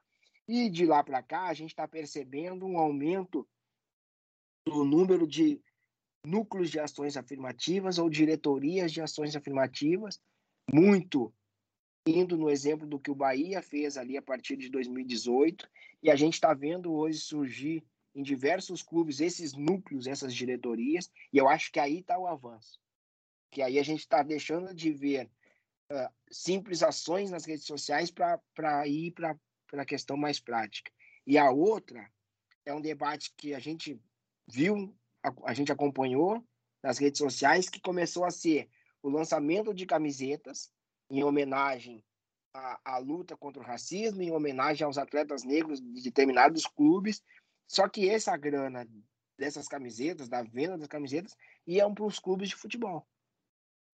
E 0.52 0.68
de 0.68 0.84
lá 0.84 1.00
para 1.04 1.22
cá, 1.22 1.46
a 1.46 1.54
gente 1.54 1.70
está 1.70 1.86
percebendo 1.86 2.66
um 2.66 2.76
aumento 2.76 3.48
do 4.66 4.84
número 4.84 5.24
de 5.24 5.62
núcleos 6.26 6.68
de 6.68 6.80
ações 6.80 7.16
afirmativas 7.16 7.98
ou 7.98 8.10
diretorias 8.10 8.90
de 8.90 9.00
ações 9.00 9.36
afirmativas, 9.36 10.20
muito 10.68 11.32
indo 12.04 12.36
no 12.36 12.50
exemplo 12.50 12.84
do 12.84 12.98
que 12.98 13.12
o 13.12 13.14
Bahia 13.14 13.62
fez 13.62 13.96
ali 13.96 14.16
a 14.16 14.22
partir 14.22 14.56
de 14.56 14.68
2018, 14.68 15.70
e 16.02 16.10
a 16.10 16.16
gente 16.16 16.34
está 16.34 16.52
vendo 16.52 16.92
hoje 16.92 17.20
surgir 17.20 17.84
em 18.12 18.20
diversos 18.20 18.82
clubes 18.82 19.20
esses 19.20 19.52
núcleos, 19.52 20.08
essas 20.08 20.34
diretorias, 20.34 21.08
e 21.32 21.38
eu 21.38 21.48
acho 21.48 21.70
que 21.70 21.78
aí 21.78 22.00
está 22.00 22.18
o 22.18 22.26
avanço. 22.26 22.80
Que 23.52 23.62
aí 23.62 23.78
a 23.78 23.84
gente 23.84 24.00
está 24.00 24.20
deixando 24.24 24.74
de 24.74 24.92
ver 24.92 25.30
uh, 25.92 26.12
simples 26.28 26.82
ações 26.82 27.30
nas 27.30 27.44
redes 27.44 27.66
sociais 27.66 28.10
para 28.10 28.88
ir 28.88 29.12
para 29.12 29.38
pela 29.70 29.84
questão 29.84 30.16
mais 30.16 30.40
prática. 30.40 30.90
E 31.26 31.38
a 31.38 31.50
outra 31.50 32.10
é 32.64 32.74
um 32.74 32.80
debate 32.80 33.32
que 33.36 33.54
a 33.54 33.58
gente 33.58 34.00
viu, 34.46 34.94
a, 35.22 35.32
a 35.44 35.54
gente 35.54 35.70
acompanhou 35.70 36.44
nas 36.82 36.98
redes 36.98 37.18
sociais, 37.18 37.68
que 37.68 37.80
começou 37.80 38.24
a 38.24 38.30
ser 38.30 38.68
o 39.02 39.08
lançamento 39.08 39.72
de 39.72 39.86
camisetas 39.86 40.70
em 41.08 41.22
homenagem 41.22 42.04
à, 42.52 42.94
à, 42.96 42.98
luta 42.98 43.36
contra 43.36 43.62
o 43.62 43.64
racismo, 43.64 44.22
em 44.22 44.32
homenagem 44.32 44.84
aos 44.84 44.98
atletas 44.98 45.44
negros 45.44 45.80
de 45.80 46.02
determinados 46.02 46.66
clubes. 46.66 47.22
Só 47.66 47.88
que 47.88 48.08
essa 48.08 48.36
grana 48.36 48.86
dessas 49.38 49.68
camisetas, 49.68 50.28
da 50.28 50.42
venda 50.42 50.76
das 50.76 50.88
camisetas, 50.88 51.36
iam 51.66 51.94
para 51.94 52.04
os 52.04 52.18
clubes 52.18 52.48
de 52.48 52.56
futebol. 52.56 53.06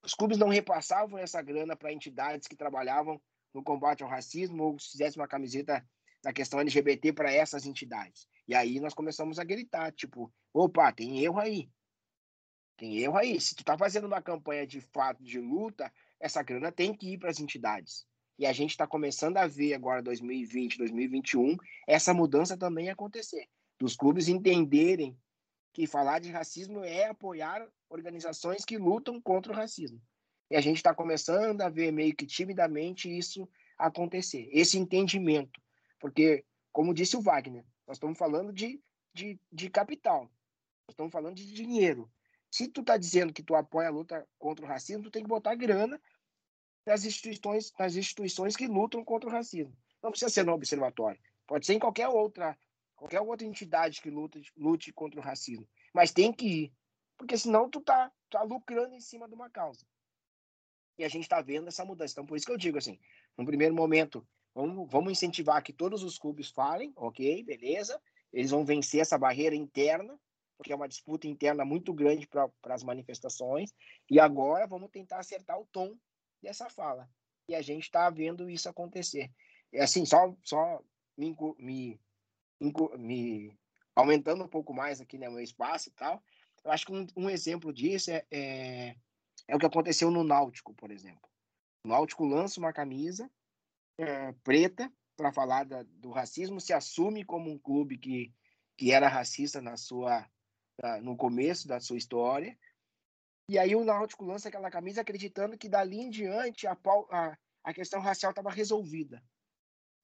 Os 0.03 0.15
clubes 0.15 0.39
não 0.39 0.49
repassavam 0.49 1.19
essa 1.19 1.41
grana 1.43 1.77
para 1.77 1.93
entidades 1.93 2.49
que 2.49 2.57
trabalhavam 2.57 3.21
no 3.55 3.63
combate 3.63 4.03
ao 4.03 4.09
racismo 4.09 4.63
ou 4.63 4.79
se 4.79 4.93
fizesse 4.93 5.17
uma 5.17 5.29
camiseta 5.29 5.87
da 6.23 6.33
questão 6.33 6.61
LGBT 6.61 7.13
para 7.13 7.33
essas 7.33 7.67
entidades. 7.67 8.27
E 8.49 8.55
aí 8.55 8.81
nós 8.81 8.95
começamos 8.95 9.39
a 9.39 9.45
gritar, 9.45 9.93
tipo, 9.93 10.33
opa, 10.53 10.93
tem 10.93 11.23
erro 11.25 11.39
aí. 11.39 11.71
Tem 12.77 12.99
erro 12.99 13.17
aí. 13.17 13.41
Se 13.41 13.55
tu 13.55 13.65
tá 13.65 13.77
fazendo 13.77 14.07
uma 14.07 14.21
campanha 14.21 14.67
de 14.67 14.81
fato 14.81 15.23
de 15.23 15.41
luta, 15.41 15.93
essa 16.21 16.43
grana 16.43 16.71
tem 16.71 16.95
que 16.95 17.13
ir 17.13 17.19
para 17.19 17.31
as 17.31 17.41
entidades. 17.41 18.07
E 18.39 18.45
a 18.45 18.53
gente 18.53 18.71
está 18.71 18.87
começando 18.87 19.39
a 19.39 19.47
ver 19.47 19.73
agora 19.73 20.03
2020, 20.03 20.77
2021, 20.79 21.57
essa 21.87 22.13
mudança 22.13 22.57
também 22.57 22.91
acontecer. 22.91 23.47
Dos 23.79 23.97
clubes 23.97 24.29
entenderem 24.29 25.17
que 25.73 25.87
falar 25.87 26.19
de 26.19 26.31
racismo 26.31 26.83
é 26.85 27.07
apoiar 27.07 27.67
organizações 27.89 28.65
que 28.65 28.79
lutam 28.79 29.21
contra 29.21 29.53
o 29.53 29.55
racismo. 29.55 30.01
E 30.51 30.57
a 30.57 30.61
gente 30.61 30.77
está 30.77 30.95
começando 30.95 31.61
a 31.63 31.69
ver 31.69 31.93
meio 31.93 32.15
que 32.15 32.27
timidamente 32.27 33.09
isso 33.09 33.49
acontecer, 33.77 34.49
esse 34.53 34.79
entendimento. 34.79 35.61
Porque, 35.99 36.45
como 36.73 36.95
disse 36.95 37.17
o 37.17 37.21
Wagner, 37.21 37.65
nós 37.87 37.97
estamos 37.97 38.19
falando 38.19 38.53
de, 38.53 38.81
de, 39.13 39.39
de 39.51 39.69
capital, 39.71 40.23
nós 40.87 40.93
estamos 40.93 41.13
falando 41.13 41.35
de 41.35 41.53
dinheiro. 41.53 42.11
Se 42.51 42.69
tu 42.69 42.81
está 42.81 42.97
dizendo 42.97 43.33
que 43.33 43.43
tu 43.43 43.55
apoia 43.55 43.89
a 43.89 43.93
luta 43.93 44.27
contra 44.39 44.65
o 44.65 44.69
racismo, 44.69 45.03
tu 45.03 45.11
tem 45.11 45.23
que 45.23 45.29
botar 45.29 45.55
grana 45.55 46.01
nas 46.87 47.05
instituições, 47.05 47.73
nas 47.79 47.97
instituições 47.97 48.57
que 48.57 48.69
lutam 48.69 49.05
contra 49.05 49.29
o 49.29 49.33
racismo. 49.33 49.77
Não 50.03 50.11
precisa 50.11 50.31
ser 50.31 50.45
no 50.45 50.53
observatório, 50.53 51.21
pode 51.47 51.67
ser 51.67 51.75
em 51.75 51.79
qualquer 51.79 52.09
outra, 52.09 52.57
qualquer 52.95 53.21
outra 53.21 53.47
entidade 53.47 54.01
que 54.01 54.09
lute, 54.09 54.41
lute 54.57 54.93
contra 54.93 55.19
o 55.19 55.23
racismo, 55.23 55.69
mas 55.93 56.13
tem 56.13 56.33
que 56.33 56.47
ir, 56.47 56.73
porque 57.17 57.37
senão 57.37 57.69
tu 57.69 57.81
tá, 57.81 58.13
tá 58.31 58.43
lucrando 58.43 58.95
em 58.95 59.01
cima 59.01 59.27
de 59.27 59.35
uma 59.35 59.51
causa. 59.51 59.85
E 60.99 61.05
a 61.05 61.09
gente 61.09 61.25
está 61.25 61.41
vendo 61.41 61.69
essa 61.69 61.85
mudança. 61.85 62.13
Então, 62.13 62.27
por 62.27 62.37
isso 62.37 62.47
que 62.47 62.53
eu 62.53 62.57
digo 62.57 62.79
assim, 62.79 62.99
no 63.37 63.45
primeiro 63.45 63.75
momento, 63.75 64.27
vamos, 64.55 64.89
vamos 64.91 65.13
incentivar 65.13 65.63
que 65.63 65.73
todos 65.73 66.03
os 66.03 66.19
clubes 66.19 66.49
falem, 66.49 66.93
ok, 66.97 67.43
beleza, 67.45 68.01
eles 68.33 68.51
vão 68.51 68.65
vencer 68.65 69.01
essa 69.01 69.19
barreira 69.19 69.55
interna, 69.55 70.19
porque 70.57 70.73
é 70.73 70.77
uma 70.77 70.89
disputa 70.89 71.27
interna 71.27 71.65
muito 71.65 71.93
grande 71.93 72.27
para 72.27 72.75
as 72.75 72.83
manifestações, 72.83 73.75
e 74.11 74.19
agora 74.19 74.67
vamos 74.67 74.91
tentar 74.91 75.19
acertar 75.19 75.61
o 75.61 75.67
tom 75.67 75.95
dessa 76.43 76.71
fala. 76.71 77.09
E 77.49 77.55
a 77.55 77.63
gente 77.63 77.85
está 77.85 78.09
vendo 78.11 78.49
isso 78.49 78.69
acontecer. 78.69 79.31
É 79.73 79.83
assim, 79.83 80.07
só, 80.07 80.35
só 80.43 80.83
me, 81.17 81.37
me, 81.59 82.01
me 82.99 83.59
aumentando 83.95 84.45
um 84.45 84.49
pouco 84.49 84.73
mais 84.73 85.01
aqui 85.01 85.19
né, 85.19 85.29
meu 85.29 85.41
espaço 85.41 85.89
e 85.89 85.93
tal, 85.93 86.23
eu 86.65 86.73
acho 86.73 86.87
que 86.87 86.93
um, 86.93 87.07
um 87.17 87.31
exemplo 87.31 87.73
disso 87.73 88.11
é, 88.11 88.25
é, 88.31 88.97
é, 89.49 89.55
o 89.55 89.59
que 89.59 89.67
aconteceu 89.67 90.11
no 90.11 90.25
Náutico, 90.25 90.75
por 90.75 90.91
exemplo. 90.91 91.29
O 91.85 91.89
Náutico 91.89 92.25
lança 92.25 92.61
uma 92.61 92.73
camisa 92.73 93.31
é, 93.99 94.33
preta 94.45 94.93
para 95.17 95.33
falar 95.33 95.65
da, 95.65 95.83
do 95.83 96.11
racismo, 96.11 96.61
se 96.61 96.73
assume 96.73 97.25
como 97.25 97.51
um 97.51 97.59
clube 97.59 97.97
que, 97.97 98.35
que 98.77 98.93
era 98.93 99.09
racista 99.09 99.61
na 99.61 99.77
sua 99.77 100.29
no 101.03 101.17
começo 101.17 101.67
da 101.67 101.81
sua 101.81 101.97
história. 101.97 102.55
E 103.49 103.59
aí 103.59 103.75
o 103.75 103.85
Náutico 103.85 104.25
lança 104.25 104.49
aquela 104.49 104.71
camisa 104.71 105.01
acreditando 105.01 105.57
que 105.57 105.69
dali 105.69 106.01
em 106.01 106.11
diante 106.11 106.67
a, 106.67 106.77
a, 107.11 107.39
a 107.65 107.75
questão 107.75 108.01
racial 108.01 108.31
estava 108.31 108.51
resolvida. 108.51 109.23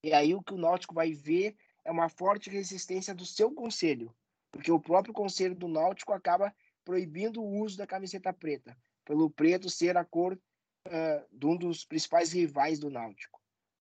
E 0.03 0.13
aí 0.13 0.33
o 0.33 0.41
que 0.41 0.53
o 0.53 0.57
Náutico 0.57 0.93
vai 0.93 1.13
ver 1.13 1.55
é 1.85 1.91
uma 1.91 2.09
forte 2.09 2.49
resistência 2.49 3.13
do 3.13 3.25
seu 3.25 3.53
conselho, 3.53 4.15
porque 4.51 4.71
o 4.71 4.79
próprio 4.79 5.13
conselho 5.13 5.55
do 5.55 5.67
Náutico 5.67 6.13
acaba 6.13 6.55
proibindo 6.83 7.41
o 7.41 7.61
uso 7.61 7.77
da 7.77 7.87
camiseta 7.87 8.33
preta, 8.33 8.77
pelo 9.05 9.29
preto 9.29 9.69
ser 9.69 9.97
a 9.97 10.05
cor 10.05 10.33
uh, 10.33 11.37
de 11.37 11.45
um 11.45 11.55
dos 11.57 11.85
principais 11.85 12.31
rivais 12.31 12.79
do 12.79 12.89
Náutico. 12.89 13.41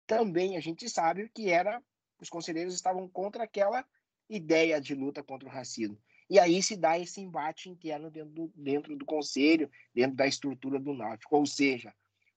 Também 0.07 0.57
a 0.57 0.61
gente 0.61 0.88
sabe 0.88 1.29
que 1.29 1.51
era 1.51 1.83
os 2.21 2.29
conselheiros 2.29 2.75
estavam 2.75 3.09
contra 3.09 3.44
aquela 3.44 3.87
ideia 4.29 4.81
de 4.81 4.94
luta 4.94 5.23
contra 5.23 5.49
o 5.49 5.53
racismo. 5.53 5.99
E 6.31 6.38
aí 6.38 6.62
se 6.62 6.77
dá 6.77 6.99
esse 6.99 7.21
embate 7.21 7.71
interno 7.71 8.11
dentro 8.11 8.33
do, 8.33 8.53
dentro 8.55 8.97
do 8.97 9.07
conselho, 9.07 9.71
dentro 9.94 10.16
da 10.16 10.27
estrutura 10.27 10.79
do 10.79 10.92
Náutico. 10.92 11.37
Ou 11.37 11.47
seja, 11.47 11.94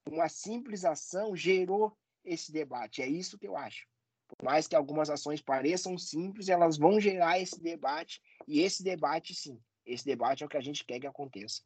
uma 0.08 0.28
simples 0.28 0.84
ação 0.84 1.36
gerou 1.36 1.96
esse 2.24 2.50
debate. 2.50 3.02
É 3.02 3.06
isso 3.06 3.38
que 3.38 3.46
eu 3.46 3.56
acho. 3.56 3.86
Por 4.28 4.44
mais 4.44 4.66
que 4.66 4.74
algumas 4.74 5.10
ações 5.10 5.42
pareçam 5.42 5.98
simples, 5.98 6.48
elas 6.48 6.78
vão 6.78 6.98
gerar 6.98 7.38
esse 7.38 7.60
debate. 7.60 8.22
E 8.48 8.60
esse 8.60 8.82
debate, 8.82 9.34
sim, 9.34 9.60
esse 9.84 10.04
debate 10.04 10.42
é 10.42 10.46
o 10.46 10.48
que 10.48 10.56
a 10.56 10.62
gente 10.62 10.84
quer 10.84 10.98
que 10.98 11.06
aconteça. 11.06 11.62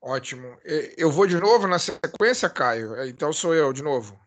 Ótimo. 0.00 0.56
Eu 0.96 1.10
vou 1.10 1.26
de 1.26 1.38
novo 1.38 1.66
na 1.66 1.78
sequência, 1.78 2.48
Caio. 2.48 3.04
Então 3.06 3.32
sou 3.32 3.54
eu 3.54 3.72
de 3.72 3.82
novo. 3.82 4.18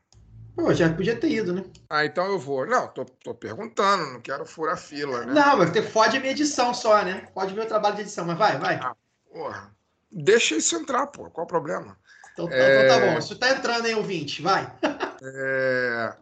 Pô, 0.56 0.74
já 0.74 0.94
podia 0.94 1.16
ter 1.16 1.30
ido, 1.30 1.54
né? 1.54 1.64
Ah, 1.90 2.06
então 2.06 2.26
eu 2.26 2.38
vou. 2.38 2.66
Não, 2.66 2.88
tô, 2.90 3.06
tô 3.06 3.34
perguntando, 3.34 4.14
não 4.14 4.22
quero 4.22 4.46
furar 4.46 4.78
fila, 4.78 5.26
né? 5.26 5.34
Não, 5.34 5.58
mas 5.58 5.90
fode 5.90 6.18
a 6.18 6.20
minha 6.20 6.34
edição 6.34 6.74
só, 6.74 7.04
né? 7.04 7.28
Pode 7.34 7.54
ver 7.54 7.62
o 7.62 7.68
trabalho 7.68 7.96
de 7.96 8.02
edição, 8.02 8.26
mas 8.26 8.38
vai, 8.38 8.58
vai. 8.58 8.76
Ah, 8.76 8.96
porra. 9.32 9.74
Deixa 10.12 10.56
isso 10.56 10.76
entrar, 10.76 11.08
pô. 11.08 11.30
Qual 11.30 11.46
o 11.46 11.48
problema? 11.48 11.98
Então, 12.34 12.48
tá, 12.48 12.56
é... 12.56 12.86
então 12.86 13.00
tá 13.00 13.06
bom. 13.06 13.18
Isso 13.18 13.40
tá 13.40 13.50
entrando, 13.52 13.88
hein, 13.88 13.96
ouvinte? 13.96 14.42
Vai. 14.42 14.72
é... 15.24 16.14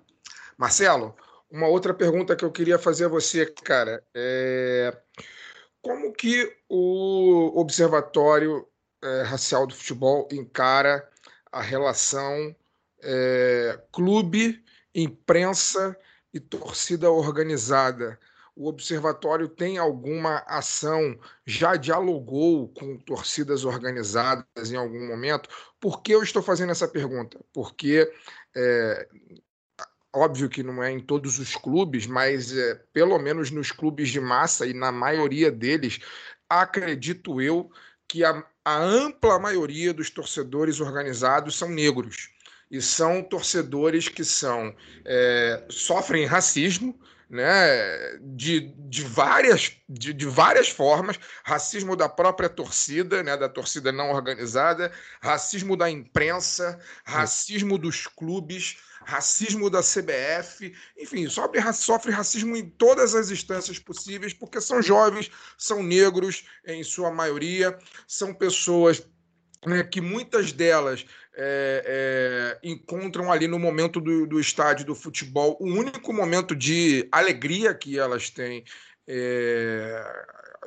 Marcelo, 0.57 1.15
uma 1.49 1.67
outra 1.67 1.93
pergunta 1.93 2.35
que 2.35 2.45
eu 2.45 2.51
queria 2.51 2.77
fazer 2.77 3.05
a 3.05 3.09
você, 3.09 3.47
cara. 3.47 4.03
É... 4.13 4.95
Como 5.81 6.13
que 6.13 6.55
o 6.67 7.59
Observatório 7.59 8.67
é, 9.01 9.21
Racial 9.23 9.65
do 9.65 9.75
Futebol 9.75 10.27
encara 10.31 11.07
a 11.51 11.61
relação 11.61 12.55
é, 13.01 13.79
clube, 13.91 14.63
imprensa 14.93 15.97
e 16.33 16.39
torcida 16.39 17.09
organizada. 17.09 18.19
O 18.55 18.67
Observatório 18.67 19.47
tem 19.47 19.77
alguma 19.77 20.39
ação? 20.45 21.17
Já 21.45 21.75
dialogou 21.75 22.67
com 22.69 22.97
torcidas 22.97 23.63
organizadas 23.63 24.71
em 24.71 24.75
algum 24.75 25.07
momento? 25.07 25.49
Por 25.79 26.01
que 26.01 26.13
eu 26.13 26.21
estou 26.21 26.43
fazendo 26.43 26.71
essa 26.71 26.87
pergunta? 26.87 27.39
Porque 27.53 28.11
é, 28.55 29.07
óbvio 30.13 30.49
que 30.49 30.61
não 30.61 30.83
é 30.83 30.91
em 30.91 30.99
todos 30.99 31.39
os 31.39 31.55
clubes, 31.55 32.05
mas 32.05 32.55
é, 32.55 32.75
pelo 32.91 33.17
menos 33.17 33.49
nos 33.51 33.71
clubes 33.71 34.09
de 34.09 34.19
massa 34.19 34.65
e 34.65 34.73
na 34.73 34.91
maioria 34.91 35.51
deles, 35.51 35.99
acredito 36.49 37.41
eu 37.41 37.71
que 38.07 38.25
a, 38.25 38.43
a 38.63 38.77
ampla 38.77 39.39
maioria 39.39 39.93
dos 39.93 40.09
torcedores 40.09 40.79
organizados 40.79 41.55
são 41.55 41.69
negros. 41.69 42.29
E 42.69 42.81
são 42.81 43.23
torcedores 43.23 44.07
que 44.07 44.23
são 44.23 44.75
é, 45.03 45.65
sofrem 45.69 46.25
racismo, 46.25 46.99
né, 47.29 48.17
de, 48.21 48.73
de, 48.89 49.03
várias, 49.03 49.73
de, 49.87 50.13
de, 50.13 50.25
várias 50.25 50.69
formas, 50.69 51.19
racismo 51.43 51.95
da 51.95 52.09
própria 52.09 52.49
torcida, 52.49 53.21
né, 53.21 53.37
da 53.37 53.47
torcida 53.47 53.91
não 53.91 54.11
organizada, 54.11 54.91
racismo 55.21 55.77
da 55.77 55.89
imprensa, 55.89 56.79
racismo 57.05 57.77
dos 57.77 58.07
clubes, 58.07 58.77
racismo 59.05 59.69
da 59.69 59.81
CBF, 59.81 60.73
enfim, 60.97 61.29
sofre, 61.29 61.61
sofre 61.73 62.11
racismo 62.11 62.55
em 62.55 62.67
todas 62.67 63.13
as 63.13 63.29
instâncias 63.29 63.77
possíveis, 63.77 64.33
porque 64.33 64.59
são 64.59 64.81
jovens, 64.81 65.29
são 65.57 65.83
negros 65.83 66.45
em 66.65 66.83
sua 66.83 67.11
maioria, 67.11 67.77
são 68.07 68.33
pessoas 68.33 69.03
né, 69.65 69.83
que 69.83 69.99
muitas 69.99 70.51
delas 70.51 71.05
é, 71.35 72.57
é, 72.63 72.69
encontram 72.69 73.31
ali 73.31 73.47
no 73.47 73.59
momento 73.59 74.01
do, 74.01 74.27
do 74.27 74.39
estádio 74.39 74.85
do 74.85 74.95
futebol 74.95 75.57
o 75.59 75.65
único 75.65 76.11
momento 76.11 76.55
de 76.55 77.07
alegria 77.11 77.73
que 77.73 77.97
elas 77.97 78.29
têm 78.29 78.63
é, 79.07 80.03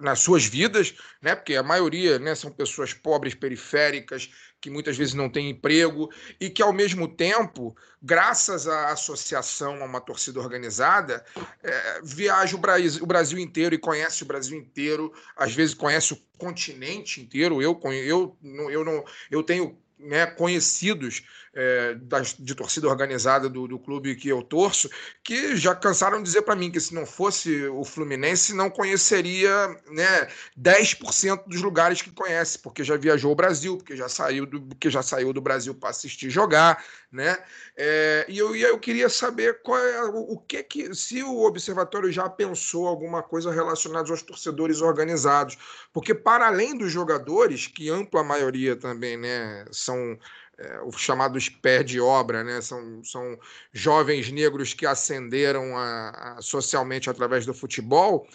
nas 0.01 0.21
suas 0.21 0.45
vidas, 0.45 0.95
né? 1.21 1.35
Porque 1.35 1.55
a 1.55 1.63
maioria, 1.63 2.19
né, 2.19 2.35
são 2.35 2.51
pessoas 2.51 2.93
pobres, 2.93 3.35
periféricas, 3.35 4.31
que 4.61 4.71
muitas 4.71 4.97
vezes 4.97 5.13
não 5.13 5.29
têm 5.29 5.51
emprego 5.51 6.09
e 6.41 6.49
que 6.49 6.63
ao 6.63 6.73
mesmo 6.73 7.09
tempo, 7.09 7.77
graças 8.01 8.69
à 8.69 8.93
associação 8.93 9.83
a 9.83 9.85
uma 9.85 10.01
torcida 10.01 10.39
organizada, 10.41 11.25
é, 11.63 12.01
viaja 12.03 12.57
o 12.57 12.61
Brasil, 12.61 13.03
o 13.03 13.07
Brasil 13.07 13.39
inteiro 13.39 13.75
e 13.75 13.79
conhece 13.79 14.23
o 14.23 14.27
Brasil 14.27 14.57
inteiro, 14.57 15.13
às 15.37 15.53
vezes 15.53 15.75
conhece 15.75 16.13
o 16.13 16.23
continente 16.39 17.21
inteiro. 17.21 17.61
Eu 17.61 17.79
eu 17.85 18.37
eu 18.71 18.85
não 18.85 19.05
eu 19.31 19.43
tenho 19.43 19.77
né, 20.03 20.27
conhecidos 20.27 21.23
é, 21.55 21.95
das, 21.95 22.35
de 22.39 22.55
torcida 22.55 22.89
organizada 22.89 23.49
do, 23.49 23.69
do, 23.69 23.79
clube 23.79 24.17
que 24.17 24.29
eu 24.29 24.43
torço, 24.43 24.89
que 25.23 25.55
já 25.57 25.75
cansaram 25.75 26.19
de 26.19 26.25
dizer 26.25 26.43
para 26.43 26.57
mim 26.57 26.71
que 26.71 26.81
se 26.81 26.95
não 26.95 27.05
fosse 27.05 27.67
o 27.67 27.85
Fluminense, 27.85 28.55
não 28.55 28.71
conheceria 28.71 29.69
né, 29.91 30.29
10% 30.59 31.45
dos 31.47 31.61
lugares 31.61 32.01
que 32.01 32.11
conhece, 32.11 32.59
porque 32.59 32.83
já 32.83 32.97
viajou 32.97 33.33
o 33.33 33.37
Brasil, 33.37 33.77
porque 33.77 33.95
já 33.95 34.09
saiu 34.09 34.47
do, 34.47 34.63
porque 34.63 34.91
já 34.91 35.03
saiu 35.03 35.33
do 35.33 35.41
Brasil 35.41 35.75
para 35.75 35.91
assistir 35.91 36.31
jogar, 36.31 36.83
né? 37.11 37.39
É, 37.77 38.25
e 38.29 38.39
eu, 38.39 38.57
eu 38.57 38.79
queria 38.79 39.09
saber 39.09 39.61
qual 39.63 39.79
é 39.79 40.05
o, 40.05 40.33
o 40.33 40.39
que 40.39 40.63
que 40.63 40.95
se 40.95 41.23
o 41.23 41.43
observatório 41.43 42.11
já 42.11 42.29
pensou 42.29 42.87
alguma 42.87 43.23
coisa 43.23 43.53
relacionada 43.53 44.11
aos 44.11 44.23
torcedores 44.23 44.81
organizados, 44.81 45.59
porque 45.93 46.15
para 46.15 46.47
além 46.47 46.77
dos 46.77 46.91
jogadores, 46.91 47.67
que 47.67 47.91
ampla 47.91 48.25
maioria 48.25 48.75
também, 48.75 49.19
né, 49.19 49.67
são 49.71 50.19
é, 50.63 50.81
os 50.85 50.97
chamados 51.01 51.49
pé 51.49 51.83
de 51.83 52.01
obra, 52.01 52.45
né? 52.45 52.61
São, 52.61 53.03
são 53.03 53.39
jovens 53.73 54.31
negros 54.31 54.73
que 54.73 54.87
ascenderam 54.87 55.77
a, 55.77 56.11
a, 56.11 56.43
socialmente 56.43 57.11
através 57.11 57.45
do 57.45 57.53
futebol. 57.53 58.27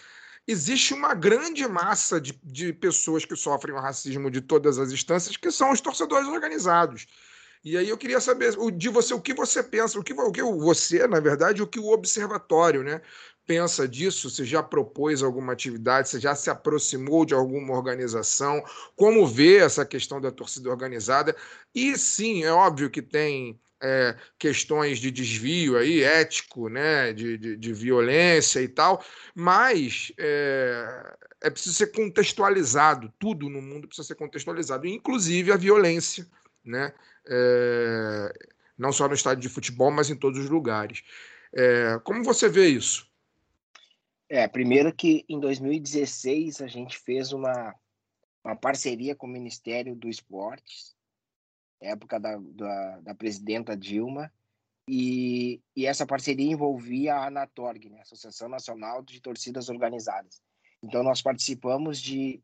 Existe 0.46 0.94
uma 0.94 1.14
grande 1.14 1.68
massa 1.68 2.20
de, 2.20 2.38
de 2.44 2.74
pessoas 2.74 3.26
que 3.26 3.36
sofrem 3.36 3.76
o 3.76 3.80
racismo 3.80 4.30
de 4.30 4.42
todas 4.42 4.78
as 4.78 4.92
instâncias, 4.92 5.38
que 5.38 5.52
são 5.52 5.72
os 5.72 5.82
torcedores 5.82 6.28
organizados. 6.28 7.08
E 7.64 7.78
aí 7.78 7.90
eu 7.90 7.98
queria 7.98 8.22
saber 8.22 8.56
de 8.76 8.90
você 8.90 9.14
o 9.14 9.22
que 9.22 9.34
você 9.34 9.64
pensa, 9.64 10.00
o 10.00 10.04
que, 10.04 10.14
o 10.14 10.32
que 10.32 10.42
você, 10.42 11.08
na 11.08 11.20
verdade, 11.20 11.62
o 11.62 11.68
que 11.68 11.80
o 11.80 11.92
observatório, 11.92 12.84
né? 12.84 13.02
Pensa 13.48 13.88
disso? 13.88 14.30
Você 14.30 14.46
já 14.46 14.62
propôs 14.62 15.24
alguma 15.24 15.54
atividade? 15.54 16.10
Você 16.10 16.20
já 16.20 16.36
se 16.36 16.50
aproximou 16.50 17.26
de 17.26 17.34
alguma 17.34 17.74
organização? 17.74 18.62
Como 18.96 19.26
vê 19.26 19.58
essa 19.58 19.86
questão 19.86 20.20
da 20.22 20.30
torcida 20.30 20.70
organizada? 20.70 21.36
E 21.74 21.98
sim, 21.98 22.44
é 22.44 22.52
óbvio 22.52 22.90
que 22.90 23.02
tem 23.02 23.60
é, 23.82 24.16
questões 24.38 25.00
de 25.00 25.10
desvio 25.12 25.78
aí, 25.78 26.04
ético, 26.04 26.68
né, 26.68 27.14
de, 27.14 27.38
de, 27.38 27.56
de 27.56 27.74
violência 27.74 28.60
e 28.60 28.68
tal, 28.68 29.04
mas 29.36 30.12
é, 30.18 31.16
é, 31.42 31.50
preciso 31.50 31.76
ser 31.76 31.88
contextualizado, 31.88 33.14
tudo 33.20 33.50
no 33.50 33.62
mundo 33.62 33.88
precisa 33.88 34.08
ser 34.08 34.16
contextualizado, 34.16 34.88
inclusive 34.88 35.52
a 35.52 35.58
violência, 35.58 36.28
né, 36.66 36.94
é, 37.28 38.34
não 38.78 38.92
só 38.92 39.08
no 39.08 39.14
estádio 39.14 39.42
de 39.42 39.50
futebol, 39.50 39.92
mas 39.92 40.10
em 40.10 40.16
todos 40.16 40.40
os 40.40 40.50
lugares. 40.50 41.04
É, 41.54 42.00
como 42.04 42.24
você 42.24 42.50
vê 42.50 42.68
isso? 42.68 43.08
É, 44.30 44.48
primeiro 44.48 44.94
que 44.94 45.26
em 45.30 45.40
2016 45.40 46.62
a 46.62 46.68
gente 46.68 46.98
fez 46.98 47.32
uma, 47.32 47.74
uma 48.44 48.56
parceria 48.56 49.16
com 49.16 49.26
o 49.26 49.30
Ministério 49.30 49.96
do 49.96 50.10
Esportes, 50.10 50.96
época 51.80 52.20
da, 52.20 52.38
da, 52.38 53.00
da 53.00 53.16
presidenta 53.16 53.76
Dilma, 53.76 54.32
e, 54.90 55.62
e, 55.76 55.86
essa 55.86 56.06
parceria 56.06 56.50
envolvia 56.50 57.16
a 57.16 57.28
Anatorg, 57.28 57.90
né, 57.90 58.00
Associação 58.02 58.48
Nacional 58.48 59.02
de 59.02 59.20
Torcidas 59.20 59.68
Organizadas. 59.68 60.42
Então 60.82 61.04
nós 61.04 61.22
participamos 61.22 62.00
de 62.00 62.42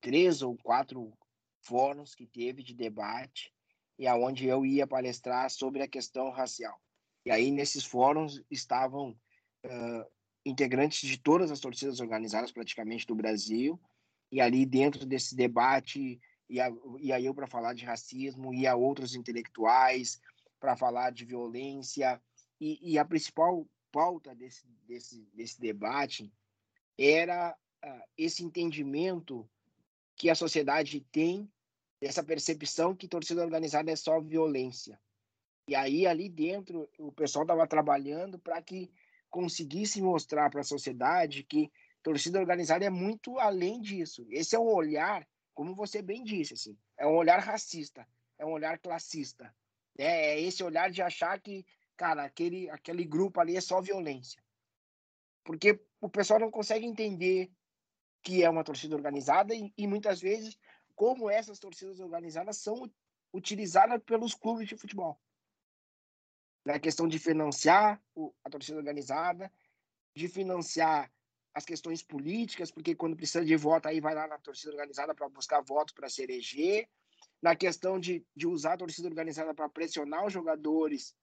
três 0.00 0.42
ou 0.42 0.56
quatro 0.56 1.12
fóruns 1.60 2.14
que 2.14 2.26
teve 2.26 2.62
de 2.62 2.74
debate 2.74 3.52
e 3.98 4.06
aonde 4.06 4.46
eu 4.46 4.66
ia 4.66 4.86
palestrar 4.86 5.50
sobre 5.50 5.82
a 5.82 5.88
questão 5.88 6.30
racial. 6.30 6.80
E 7.24 7.30
aí 7.30 7.50
nesses 7.50 7.84
fóruns 7.84 8.42
estavam 8.50 9.10
uh, 9.64 10.17
integrantes 10.48 11.08
de 11.08 11.18
todas 11.18 11.50
as 11.50 11.60
torcidas 11.60 12.00
organizadas 12.00 12.50
praticamente 12.50 13.06
do 13.06 13.14
Brasil, 13.14 13.80
e 14.30 14.40
ali 14.40 14.66
dentro 14.66 15.06
desse 15.06 15.34
debate 15.34 16.20
ia, 16.48 16.72
ia 16.98 17.20
eu 17.20 17.34
para 17.34 17.46
falar 17.46 17.74
de 17.74 17.84
racismo, 17.84 18.52
ia 18.54 18.74
outros 18.74 19.14
intelectuais 19.14 20.20
para 20.58 20.76
falar 20.76 21.10
de 21.12 21.24
violência, 21.24 22.20
e, 22.60 22.92
e, 22.92 22.98
a 22.98 23.04
principal 23.04 23.64
pauta 23.92 24.34
desse, 24.34 24.66
desse, 24.86 25.28
desse 25.32 25.60
debate 25.60 26.32
era 26.98 27.56
uh, 27.84 28.02
esse 28.16 28.44
entendimento 28.44 29.48
que 30.16 30.28
a 30.28 30.34
sociedade 30.34 31.06
tem 31.12 31.48
dessa 32.00 32.24
percepção 32.24 32.96
que 32.96 33.06
torcida 33.06 33.42
organizada 33.42 33.92
é 33.92 33.96
só 33.96 34.20
violência. 34.20 35.00
E 35.68 35.74
aí 35.76 36.06
ali 36.06 36.28
dentro 36.28 36.88
o 36.98 37.12
pessoal 37.12 37.44
estava 37.44 37.66
trabalhando 37.66 38.38
para 38.38 38.60
que 38.60 38.90
conseguisse 39.30 40.00
mostrar 40.00 40.50
para 40.50 40.60
a 40.60 40.64
sociedade 40.64 41.42
que 41.42 41.70
torcida 42.02 42.38
organizada 42.38 42.84
é 42.84 42.90
muito 42.90 43.38
além 43.38 43.80
disso. 43.80 44.26
Esse 44.30 44.56
é 44.56 44.58
um 44.58 44.72
olhar, 44.72 45.26
como 45.54 45.74
você 45.74 46.00
bem 46.00 46.22
disse, 46.24 46.54
assim, 46.54 46.76
é 46.96 47.06
um 47.06 47.16
olhar 47.16 47.38
racista, 47.38 48.06
é 48.38 48.46
um 48.46 48.52
olhar 48.52 48.78
classista. 48.78 49.54
É, 49.96 50.34
é 50.34 50.40
esse 50.40 50.62
olhar 50.62 50.90
de 50.90 51.02
achar 51.02 51.40
que, 51.40 51.66
cara, 51.96 52.24
aquele, 52.24 52.70
aquele 52.70 53.04
grupo 53.04 53.40
ali 53.40 53.56
é 53.56 53.60
só 53.60 53.80
violência. 53.80 54.42
Porque 55.44 55.80
o 56.00 56.08
pessoal 56.08 56.40
não 56.40 56.50
consegue 56.50 56.86
entender 56.86 57.50
que 58.22 58.42
é 58.42 58.50
uma 58.50 58.64
torcida 58.64 58.94
organizada 58.94 59.54
e, 59.54 59.72
e 59.76 59.86
muitas 59.86 60.20
vezes 60.20 60.58
como 60.94 61.30
essas 61.30 61.58
torcidas 61.58 62.00
organizadas 62.00 62.58
são 62.58 62.90
utilizadas 63.32 64.02
pelos 64.04 64.34
clubes 64.34 64.68
de 64.68 64.76
futebol 64.76 65.18
na 66.64 66.78
questão 66.78 67.08
de 67.08 67.18
financiar 67.18 68.00
a 68.44 68.50
torcida 68.50 68.78
organizada, 68.78 69.50
de 70.14 70.28
financiar 70.28 71.10
as 71.54 71.64
questões 71.64 72.02
políticas, 72.02 72.70
porque 72.70 72.94
quando 72.94 73.16
precisa 73.16 73.44
de 73.44 73.56
voto, 73.56 73.88
aí 73.88 74.00
vai 74.00 74.14
lá 74.14 74.26
na 74.26 74.38
torcida 74.38 74.70
organizada 74.70 75.14
para 75.14 75.28
buscar 75.28 75.60
votos 75.60 75.94
para 75.94 76.08
se 76.08 76.22
eleger, 76.22 76.88
na 77.40 77.56
questão 77.56 77.98
de, 77.98 78.24
de 78.34 78.46
usar 78.46 78.74
a 78.74 78.78
torcida 78.78 79.08
organizada 79.08 79.54
para 79.54 79.68
pressionar 79.68 80.26
os 80.26 80.32
jogadores 80.32 81.14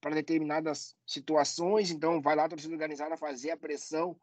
para 0.00 0.14
determinadas 0.14 0.96
situações, 1.06 1.90
então 1.90 2.20
vai 2.20 2.36
lá 2.36 2.44
a 2.44 2.48
torcida 2.48 2.72
organizada 2.72 3.16
fazer 3.16 3.50
a 3.50 3.56
pressão 3.56 4.18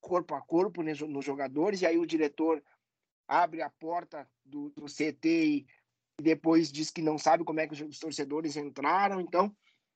corpo 0.00 0.34
a 0.34 0.40
corpo 0.40 0.82
nos 0.82 1.24
jogadores, 1.24 1.82
e 1.82 1.86
aí 1.86 1.98
o 1.98 2.06
diretor 2.06 2.62
abre 3.28 3.62
a 3.62 3.70
porta 3.70 4.28
do, 4.44 4.70
do 4.70 4.86
CT 4.86 5.28
e 5.28 5.66
depois 6.20 6.70
diz 6.70 6.90
que 6.90 7.02
não 7.02 7.18
sabe 7.18 7.44
como 7.44 7.60
é 7.60 7.66
que 7.66 7.82
os 7.82 7.98
torcedores 7.98 8.56
entraram, 8.56 9.20
então 9.20 9.54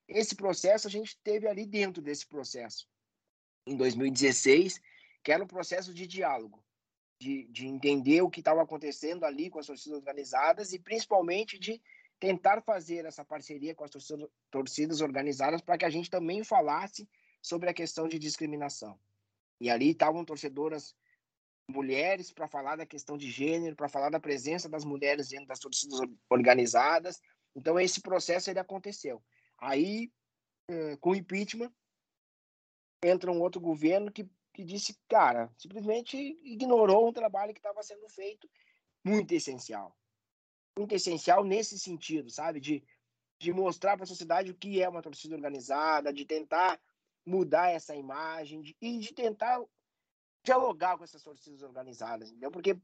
esse 0.09 0.35
processo 0.35 0.87
a 0.87 0.91
gente 0.91 1.19
teve 1.23 1.49
ali 1.49 1.67
dentro 1.67 2.03
desse 2.03 2.27
processo, 2.27 2.87
em 3.67 3.77
2016, 3.77 4.81
que 5.23 5.33
era 5.33 5.43
um 5.43 5.47
processo 5.47 5.95
de 5.95 6.07
diálogo, 6.07 6.63
de, 7.19 7.47
de 7.49 7.67
entender 7.67 8.23
o 8.23 8.31
que 8.31 8.41
estava 8.41 8.63
acontecendo 8.63 9.25
ali 9.25 9.49
com 9.49 9.59
as 9.59 9.67
torcidas 9.67 9.99
organizadas 9.99 10.73
e 10.73 10.79
principalmente 10.79 11.59
de 11.59 11.81
tentar 12.21 12.63
fazer 12.63 13.05
essa 13.05 13.25
parceria 13.25 13.75
com 13.75 13.85
as 13.85 13.91
torcidas, 13.91 14.29
torcidas 14.51 15.01
organizadas 15.01 15.61
para 15.61 15.79
que 15.79 15.85
a 15.85 15.91
gente 15.91 16.11
também 16.11 16.45
falasse 16.45 17.09
sobre 17.43 17.69
a 17.69 17.75
questão 17.75 18.09
de 18.09 18.19
discriminação. 18.19 18.99
E 19.61 19.71
ali 19.71 19.91
estavam 19.91 20.25
torcedoras 20.25 20.95
mulheres 21.69 22.33
para 22.33 22.49
falar 22.49 22.77
da 22.77 22.87
questão 22.87 23.17
de 23.17 23.31
gênero, 23.31 23.77
para 23.77 23.89
falar 23.89 24.11
da 24.11 24.21
presença 24.21 24.69
das 24.69 24.85
mulheres 24.85 25.29
dentro 25.29 25.47
das 25.47 25.59
torcidas 25.59 25.99
organizadas. 26.29 27.21
Então 27.55 27.79
esse 27.79 28.01
processo 28.01 28.51
ele 28.51 28.59
aconteceu. 28.59 29.23
Aí, 29.59 30.13
é, 30.69 30.97
com 30.97 31.11
o 31.11 31.15
impeachment, 31.15 31.73
entra 33.03 33.31
um 33.31 33.41
outro 33.41 33.61
governo 33.61 34.11
que, 34.11 34.29
que 34.53 34.65
disse, 34.65 34.99
cara, 35.09 35.53
simplesmente 35.57 36.17
ignorou 36.43 37.09
um 37.09 37.13
trabalho 37.13 37.53
que 37.53 37.61
estava 37.61 37.83
sendo 37.83 38.09
feito 38.09 38.49
muito 39.05 39.33
essencial. 39.33 39.97
Muito 40.79 40.95
essencial 40.95 41.45
nesse 41.45 41.79
sentido, 41.79 42.31
sabe? 42.31 42.61
De, 42.61 42.85
de 43.39 43.53
mostrar 43.53 43.97
para 43.97 44.05
a 44.05 44.09
sociedade 44.09 44.51
o 44.51 44.57
que 44.57 44.83
é 44.83 44.89
uma 44.89 45.03
torcida 45.03 45.35
organizada, 45.35 46.13
de 46.13 46.25
tentar 46.25 46.81
mudar 47.27 47.71
essa 47.71 47.95
imagem 47.95 48.61
de, 48.61 48.77
e 48.81 48.99
de 48.99 49.15
tentar 49.15 49.63
dialogar 50.45 50.97
com 50.99 51.05
essas 51.05 51.23
torcidas 51.23 51.63
organizadas, 51.63 52.31
entendeu? 52.31 52.51
Porque 52.51 52.79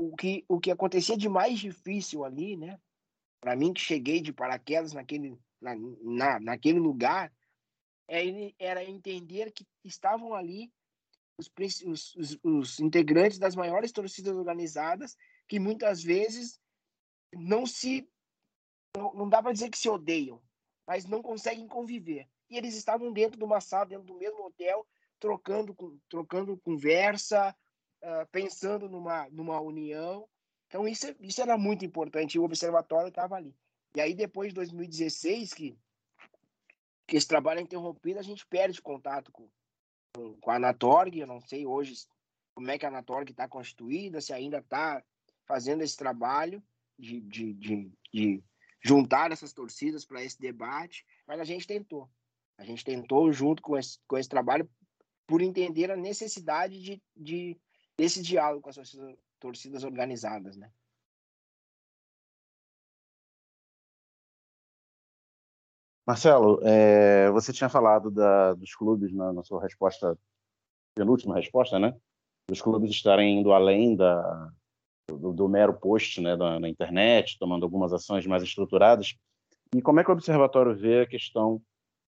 o 0.00 0.16
que, 0.16 0.44
o 0.48 0.60
que 0.60 0.70
acontecia 0.70 1.16
de 1.16 1.28
mais 1.28 1.58
difícil 1.58 2.24
ali, 2.24 2.56
né? 2.56 2.78
Para 3.40 3.56
mim, 3.56 3.72
que 3.72 3.80
cheguei 3.80 4.20
de 4.20 4.32
paraquedas 4.32 4.92
naquele 4.92 5.38
na, 5.60 5.76
na, 6.02 6.40
naquele 6.40 6.80
lugar, 6.80 7.32
é, 8.08 8.52
era 8.58 8.84
entender 8.84 9.52
que 9.52 9.64
estavam 9.84 10.34
ali 10.34 10.72
os, 11.38 11.50
os, 11.86 12.14
os, 12.16 12.38
os 12.42 12.80
integrantes 12.80 13.38
das 13.38 13.54
maiores 13.54 13.92
torcidas 13.92 14.36
organizadas 14.36 15.16
que 15.48 15.60
muitas 15.60 16.02
vezes 16.02 16.60
não 17.32 17.64
se 17.64 18.08
não, 18.96 19.14
não 19.14 19.28
dá 19.28 19.40
para 19.42 19.52
dizer 19.52 19.70
que 19.70 19.78
se 19.78 19.88
odeiam, 19.88 20.42
mas 20.86 21.06
não 21.06 21.22
conseguem 21.22 21.66
conviver. 21.66 22.28
E 22.50 22.58
eles 22.58 22.74
estavam 22.74 23.12
dentro 23.12 23.38
de 23.38 23.44
uma 23.44 23.60
sala, 23.60 23.86
dentro 23.86 24.04
do 24.04 24.18
mesmo 24.18 24.44
hotel, 24.44 24.86
trocando, 25.22 25.76
trocando 26.08 26.58
conversa, 26.58 27.54
uh, 28.02 28.26
pensando 28.32 28.88
numa, 28.88 29.28
numa 29.30 29.60
união. 29.60 30.28
Então, 30.66 30.88
isso, 30.88 31.14
isso 31.20 31.40
era 31.40 31.56
muito 31.56 31.84
importante. 31.84 32.40
O 32.40 32.42
observatório 32.42 33.08
estava 33.08 33.36
ali. 33.36 33.54
E 33.94 34.00
aí, 34.00 34.14
depois 34.14 34.48
de 34.48 34.56
2016, 34.56 35.54
que, 35.54 35.78
que 37.06 37.16
esse 37.16 37.28
trabalho 37.28 37.60
é 37.60 37.62
interrompido, 37.62 38.18
a 38.18 38.22
gente 38.22 38.44
perde 38.44 38.82
contato 38.82 39.30
com, 39.30 39.48
com 40.40 40.50
a 40.50 40.56
Anatorg. 40.56 41.16
Eu 41.16 41.26
não 41.28 41.40
sei 41.40 41.64
hoje 41.64 41.94
como 42.52 42.68
é 42.68 42.76
que 42.76 42.84
a 42.84 42.88
Anatorg 42.88 43.30
está 43.30 43.46
constituída, 43.46 44.20
se 44.20 44.32
ainda 44.32 44.58
está 44.58 45.04
fazendo 45.46 45.82
esse 45.82 45.96
trabalho 45.96 46.60
de, 46.98 47.20
de, 47.20 47.52
de, 47.54 47.92
de, 48.12 48.42
juntar 48.80 49.30
essas 49.30 49.52
torcidas 49.52 50.04
para 50.04 50.22
esse 50.22 50.40
debate, 50.40 51.06
mas 51.28 51.38
a 51.38 51.44
gente 51.44 51.64
tentou. 51.64 52.10
A 52.58 52.64
gente 52.64 52.84
tentou, 52.84 53.32
junto 53.32 53.62
com 53.62 53.78
esse, 53.78 54.00
com 54.08 54.18
esse 54.18 54.28
trabalho, 54.28 54.68
por 55.26 55.40
entender 55.40 55.90
a 55.90 55.96
necessidade 55.96 56.80
de, 56.80 57.02
de 57.16 57.60
desse 57.96 58.22
diálogo 58.22 58.62
com 58.62 58.70
as 58.70 58.76
torcidas, 58.76 59.16
torcidas 59.38 59.84
organizadas, 59.84 60.56
né? 60.56 60.70
Marcelo, 66.04 66.58
é, 66.64 67.30
você 67.30 67.52
tinha 67.52 67.68
falado 67.68 68.10
da, 68.10 68.54
dos 68.54 68.74
clubes 68.74 69.12
na, 69.12 69.32
na, 69.32 69.44
sua 69.44 69.62
resposta, 69.62 70.18
penúltima 70.96 71.36
resposta, 71.36 71.78
né? 71.78 71.96
Dos 72.48 72.60
clubes 72.60 72.90
estarem 72.90 73.38
indo 73.38 73.52
além 73.52 73.94
da, 73.94 74.52
do, 75.08 75.32
do 75.32 75.48
mero 75.48 75.74
post 75.74 76.20
né, 76.20 76.36
da, 76.36 76.58
na 76.58 76.68
internet, 76.68 77.38
tomando 77.38 77.64
algumas 77.64 77.92
ações 77.92 78.26
mais 78.26 78.42
estruturadas. 78.42 79.16
E 79.74 79.80
como 79.80 80.00
é 80.00 80.04
que 80.04 80.10
o 80.10 80.12
Observatório 80.12 80.74
vê 80.74 81.02
a 81.02 81.06
questão 81.06 81.62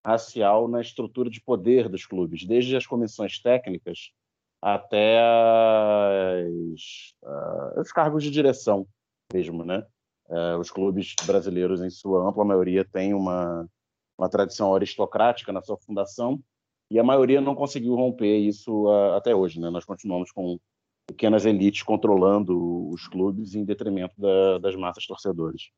racial 0.05 0.69
na 0.69 0.81
estrutura 0.81 1.31
de 1.31 1.41
poder 1.41 1.89
dos 1.89 2.05
clubes, 2.07 2.45
desde 2.45 2.77
as 2.77 2.87
comissões 2.87 3.39
técnicas 3.41 4.13
até 4.61 5.21
as, 5.21 7.15
uh, 7.23 7.81
os 7.81 7.93
cargos 7.93 8.23
de 8.23 8.31
direção 8.31 8.87
mesmo, 9.33 9.65
né? 9.65 9.87
Uh, 10.27 10.59
os 10.59 10.71
clubes 10.71 11.15
brasileiros, 11.27 11.83
em 11.83 11.91
sua 11.91 12.27
ampla 12.27 12.45
maioria, 12.45 12.83
têm 12.83 13.13
uma, 13.13 13.69
uma 14.17 14.29
tradição 14.29 14.75
aristocrática 14.75 15.53
na 15.53 15.61
sua 15.61 15.77
fundação 15.77 16.43
e 16.91 16.99
a 16.99 17.05
maioria 17.05 17.41
não 17.41 17.55
conseguiu 17.55 17.95
romper 17.95 18.39
isso 18.39 18.85
uh, 18.87 19.13
até 19.15 19.35
hoje, 19.35 19.61
né? 19.61 19.69
Nós 19.69 19.85
continuamos 19.85 20.33
com 20.33 20.59
pequenas 21.07 21.45
elites 21.45 21.83
controlando 21.83 22.89
os 22.89 23.07
clubes 23.07 23.55
em 23.55 23.65
detrimento 23.65 24.15
da, 24.19 24.59
das 24.59 24.75
massas 24.75 25.07
torcedoras. 25.07 25.71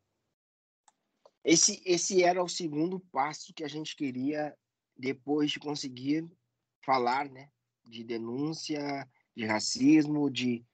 Esse, 1.46 1.80
esse 1.86 2.24
era 2.24 2.42
o 2.42 2.48
segundo 2.48 2.98
passo 2.98 3.54
que 3.54 3.62
a 3.62 3.68
gente 3.68 3.94
queria 3.94 4.52
depois 4.96 5.52
de 5.52 5.60
conseguir 5.60 6.28
falar, 6.84 7.30
né, 7.30 7.48
de 7.84 8.02
denúncia, 8.02 9.08
de 9.32 9.46
racismo, 9.46 10.28
de 10.28 10.66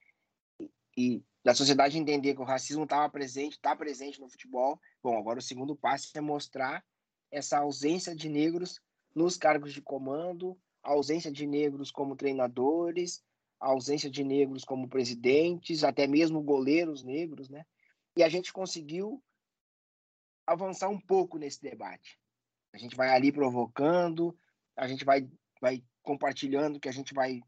e 0.97 1.23
da 1.43 1.53
sociedade 1.53 1.99
entender 1.99 2.33
que 2.33 2.41
o 2.41 2.45
racismo 2.45 2.85
estava 2.85 3.07
presente, 3.07 3.53
está 3.53 3.75
presente 3.75 4.19
no 4.19 4.27
futebol. 4.27 4.79
Bom, 5.03 5.15
agora 5.15 5.37
o 5.37 5.43
segundo 5.43 5.75
passo 5.75 6.09
é 6.15 6.21
mostrar 6.21 6.83
essa 7.29 7.59
ausência 7.59 8.15
de 8.15 8.27
negros 8.27 8.81
nos 9.13 9.37
cargos 9.37 9.73
de 9.73 9.81
comando, 9.81 10.57
a 10.81 10.91
ausência 10.91 11.31
de 11.31 11.45
negros 11.45 11.91
como 11.91 12.15
treinadores, 12.15 13.23
a 13.59 13.67
ausência 13.67 14.09
de 14.09 14.23
negros 14.23 14.63
como 14.63 14.87
presidentes, 14.87 15.83
até 15.83 16.07
mesmo 16.07 16.41
goleiros 16.41 17.03
negros, 17.03 17.47
né? 17.47 17.63
E 18.17 18.23
a 18.23 18.29
gente 18.29 18.51
conseguiu 18.51 19.21
avançar 20.45 20.89
um 20.89 20.99
pouco 20.99 21.37
nesse 21.37 21.61
debate. 21.61 22.19
A 22.73 22.77
gente 22.77 22.95
vai 22.95 23.09
ali 23.09 23.31
provocando, 23.31 24.37
a 24.75 24.87
gente 24.87 25.05
vai, 25.05 25.29
vai 25.61 25.83
compartilhando 26.01 26.79
que 26.79 26.89
a 26.89 26.91
gente 26.91 27.13
vai, 27.13 27.41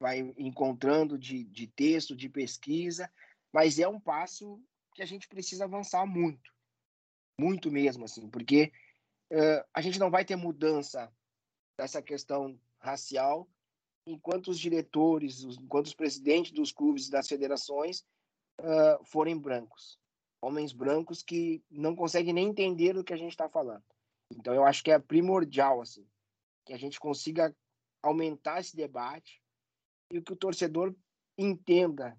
vai 0.00 0.20
encontrando 0.36 1.18
de, 1.18 1.44
de 1.44 1.66
texto, 1.66 2.14
de 2.14 2.28
pesquisa, 2.28 3.10
mas 3.52 3.78
é 3.78 3.88
um 3.88 4.00
passo 4.00 4.62
que 4.94 5.02
a 5.02 5.06
gente 5.06 5.28
precisa 5.28 5.64
avançar 5.64 6.06
muito, 6.06 6.52
muito 7.38 7.70
mesmo, 7.70 8.04
assim, 8.04 8.28
porque 8.28 8.72
uh, 9.32 9.64
a 9.72 9.80
gente 9.80 9.98
não 9.98 10.10
vai 10.10 10.24
ter 10.24 10.36
mudança 10.36 11.10
dessa 11.78 12.02
questão 12.02 12.60
racial 12.78 13.48
enquanto 14.06 14.48
os 14.48 14.58
diretores, 14.58 15.42
enquanto 15.42 15.86
os 15.86 15.94
presidentes 15.94 16.52
dos 16.52 16.72
clubes 16.72 17.06
e 17.06 17.10
das 17.10 17.28
federações 17.28 18.00
uh, 18.60 19.04
forem 19.04 19.38
brancos 19.38 19.98
homens 20.40 20.72
brancos 20.72 21.22
que 21.22 21.62
não 21.70 21.94
conseguem 21.94 22.32
nem 22.32 22.48
entender 22.48 22.96
o 22.96 23.04
que 23.04 23.12
a 23.12 23.16
gente 23.16 23.32
está 23.32 23.48
falando. 23.48 23.84
Então, 24.30 24.54
eu 24.54 24.64
acho 24.64 24.82
que 24.82 24.90
é 24.90 24.98
primordial 24.98 25.80
assim, 25.80 26.06
que 26.64 26.72
a 26.72 26.78
gente 26.78 27.00
consiga 27.00 27.54
aumentar 28.02 28.60
esse 28.60 28.76
debate 28.76 29.42
e 30.10 30.20
que 30.20 30.32
o 30.32 30.36
torcedor 30.36 30.94
entenda 31.36 32.16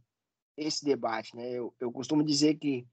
esse 0.58 0.84
debate. 0.84 1.36
Né? 1.36 1.50
Eu, 1.52 1.74
eu 1.80 1.92
costumo 1.92 2.24
dizer 2.24 2.56
que, 2.56 2.88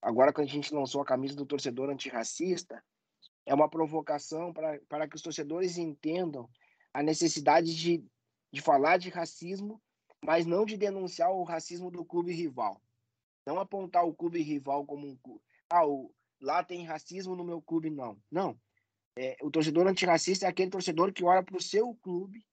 agora 0.00 0.32
que 0.32 0.40
a 0.40 0.46
gente 0.46 0.74
lançou 0.74 1.00
a 1.00 1.06
camisa 1.06 1.34
do 1.34 1.46
torcedor 1.46 1.90
antirracista, 1.90 2.82
é 3.44 3.54
uma 3.54 3.68
provocação 3.68 4.52
para 4.52 5.08
que 5.08 5.16
os 5.16 5.22
torcedores 5.22 5.76
entendam 5.76 6.48
a 6.94 7.02
necessidade 7.02 7.74
de, 7.74 8.04
de 8.52 8.60
falar 8.60 8.98
de 8.98 9.08
racismo, 9.08 9.82
mas 10.24 10.46
não 10.46 10.64
de 10.64 10.76
denunciar 10.76 11.32
o 11.32 11.42
racismo 11.42 11.90
do 11.90 12.04
clube 12.04 12.32
rival. 12.32 12.80
Não 13.46 13.58
apontar 13.58 14.04
o 14.04 14.14
clube 14.14 14.42
rival 14.42 14.84
como 14.86 15.06
um 15.06 15.16
clube. 15.16 15.42
Ah, 15.68 15.86
o, 15.86 16.14
lá 16.40 16.62
tem 16.62 16.84
racismo 16.84 17.34
no 17.34 17.44
meu 17.44 17.60
clube, 17.60 17.90
não. 17.90 18.20
Não. 18.30 18.58
É, 19.16 19.36
o 19.42 19.50
torcedor 19.50 19.86
antirracista 19.86 20.46
é 20.46 20.48
aquele 20.48 20.70
torcedor 20.70 21.12
que 21.12 21.24
olha 21.24 21.42
para 21.42 21.56
o 21.56 21.62
seu 21.62 21.94
clube 21.96 22.44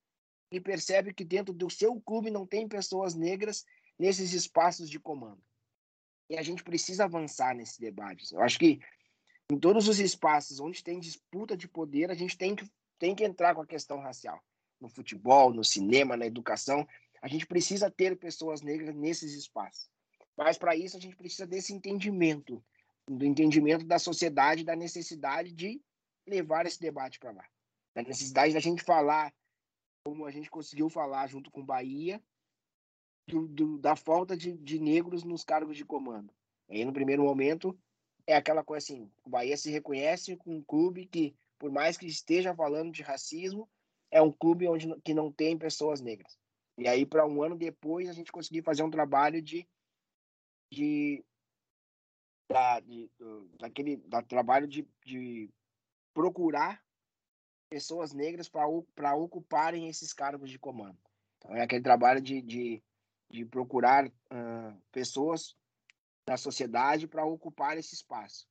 e 0.51 0.59
percebe 0.59 1.13
que 1.13 1.23
dentro 1.23 1.53
do 1.53 1.69
seu 1.69 1.99
clube 2.01 2.31
não 2.31 2.45
tem 2.45 2.67
pessoas 2.67 3.13
negras 3.15 3.65
nesses 3.97 4.33
espaços 4.33 4.89
de 4.89 4.99
comando. 4.99 5.41
E 6.29 6.37
a 6.37 6.41
gente 6.41 6.63
precisa 6.63 7.05
avançar 7.05 7.55
nesse 7.55 7.79
debate. 7.79 8.33
Eu 8.33 8.41
acho 8.41 8.59
que 8.59 8.79
em 9.51 9.57
todos 9.57 9.87
os 9.87 9.99
espaços 9.99 10.59
onde 10.59 10.83
tem 10.83 10.99
disputa 10.99 11.57
de 11.57 11.67
poder, 11.67 12.11
a 12.11 12.13
gente 12.13 12.37
tem 12.37 12.55
que, 12.55 12.69
tem 12.99 13.15
que 13.15 13.23
entrar 13.23 13.55
com 13.55 13.61
a 13.61 13.67
questão 13.67 13.99
racial. 13.99 14.39
No 14.79 14.89
futebol, 14.89 15.53
no 15.53 15.63
cinema, 15.63 16.15
na 16.15 16.25
educação, 16.25 16.87
a 17.21 17.27
gente 17.27 17.45
precisa 17.45 17.89
ter 17.89 18.17
pessoas 18.17 18.61
negras 18.61 18.95
nesses 18.95 19.33
espaços. 19.33 19.89
Mas 20.39 20.57
para 20.57 20.73
isso 20.73 20.95
a 20.95 20.99
gente 21.01 21.17
precisa 21.17 21.45
desse 21.45 21.73
entendimento, 21.73 22.63
do 23.05 23.25
entendimento 23.25 23.85
da 23.85 23.99
sociedade, 23.99 24.63
da 24.63 24.73
necessidade 24.73 25.51
de 25.51 25.81
levar 26.25 26.65
esse 26.65 26.79
debate 26.79 27.19
para 27.19 27.31
lá. 27.31 27.45
Da 27.93 28.03
necessidade 28.03 28.53
da 28.53 28.59
gente 28.61 28.81
falar, 28.81 29.33
como 30.01 30.25
a 30.25 30.31
gente 30.31 30.49
conseguiu 30.49 30.89
falar 30.89 31.27
junto 31.27 31.51
com 31.51 31.61
Bahia, 31.61 32.23
do, 33.27 33.49
do, 33.49 33.77
da 33.79 33.97
falta 33.97 34.37
de, 34.37 34.53
de, 34.53 34.79
negros 34.79 35.25
nos 35.25 35.43
cargos 35.43 35.75
de 35.75 35.83
comando. 35.83 36.33
Aí, 36.69 36.85
no 36.85 36.93
primeiro 36.93 37.23
momento, 37.23 37.77
é 38.25 38.33
aquela 38.33 38.63
coisa 38.63 38.85
assim: 38.85 39.11
o 39.25 39.29
Bahia 39.29 39.57
se 39.57 39.69
reconhece 39.69 40.37
com 40.37 40.55
um 40.55 40.63
clube 40.63 41.05
que, 41.05 41.35
por 41.59 41.69
mais 41.69 41.97
que 41.97 42.07
esteja 42.07 42.55
falando 42.55 42.93
de 42.93 43.03
racismo, 43.03 43.69
é 44.09 44.21
um 44.21 44.31
clube 44.31 44.69
onde 44.69 44.87
que 45.01 45.13
não 45.13 45.33
tem 45.33 45.57
pessoas 45.57 45.99
negras. 45.99 46.39
E 46.77 46.87
aí, 46.87 47.05
para 47.05 47.27
um 47.27 47.43
ano 47.43 47.57
depois, 47.57 48.07
a 48.07 48.13
gente 48.13 48.31
conseguiu 48.31 48.63
fazer 48.63 48.83
um 48.83 48.89
trabalho 48.89 49.41
de 49.41 49.67
de, 50.71 51.23
da, 52.49 52.79
de 52.79 53.09
daquele 53.59 53.97
da 53.97 54.21
trabalho 54.21 54.67
de, 54.67 54.87
de 55.05 55.49
procurar 56.13 56.83
pessoas 57.69 58.13
negras 58.13 58.49
para 58.49 59.15
ocuparem 59.15 59.87
esses 59.87 60.11
cargos 60.11 60.49
de 60.49 60.57
comando. 60.57 60.97
Então, 61.37 61.55
é 61.55 61.61
aquele 61.61 61.83
trabalho 61.83 62.19
de, 62.19 62.41
de, 62.41 62.83
de 63.29 63.45
procurar 63.45 64.07
uh, 64.07 64.81
pessoas 64.91 65.55
da 66.27 66.35
sociedade 66.35 67.07
para 67.07 67.25
ocupar 67.25 67.77
esse 67.77 67.93
espaço. 67.93 68.47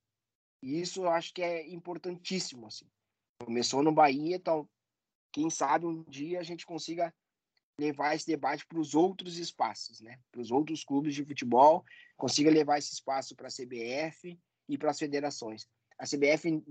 E 0.62 0.80
isso 0.80 1.02
eu 1.02 1.10
acho 1.10 1.32
que 1.34 1.42
é 1.42 1.68
importantíssimo. 1.68 2.66
Assim. 2.66 2.86
Começou 3.44 3.82
no 3.82 3.92
Bahia, 3.92 4.36
então, 4.36 4.68
quem 5.32 5.50
sabe 5.50 5.86
um 5.86 6.02
dia 6.04 6.40
a 6.40 6.42
gente 6.42 6.64
consiga 6.64 7.14
levar 7.78 8.14
esse 8.14 8.26
debate 8.26 8.66
para 8.66 8.78
os 8.78 8.94
outros 8.94 9.38
espaços, 9.38 10.00
né? 10.00 10.18
para 10.32 10.40
os 10.40 10.50
outros 10.50 10.82
clubes 10.84 11.14
de 11.14 11.24
futebol, 11.24 11.84
consiga 12.16 12.50
levar 12.50 12.78
esse 12.78 12.92
espaço 12.92 13.36
para 13.36 13.46
a 13.46 13.50
CBF 13.50 14.38
e 14.68 14.76
para 14.76 14.90
as 14.90 14.98
federações. 14.98 15.68
A 15.98 16.04
CBF 16.04 16.62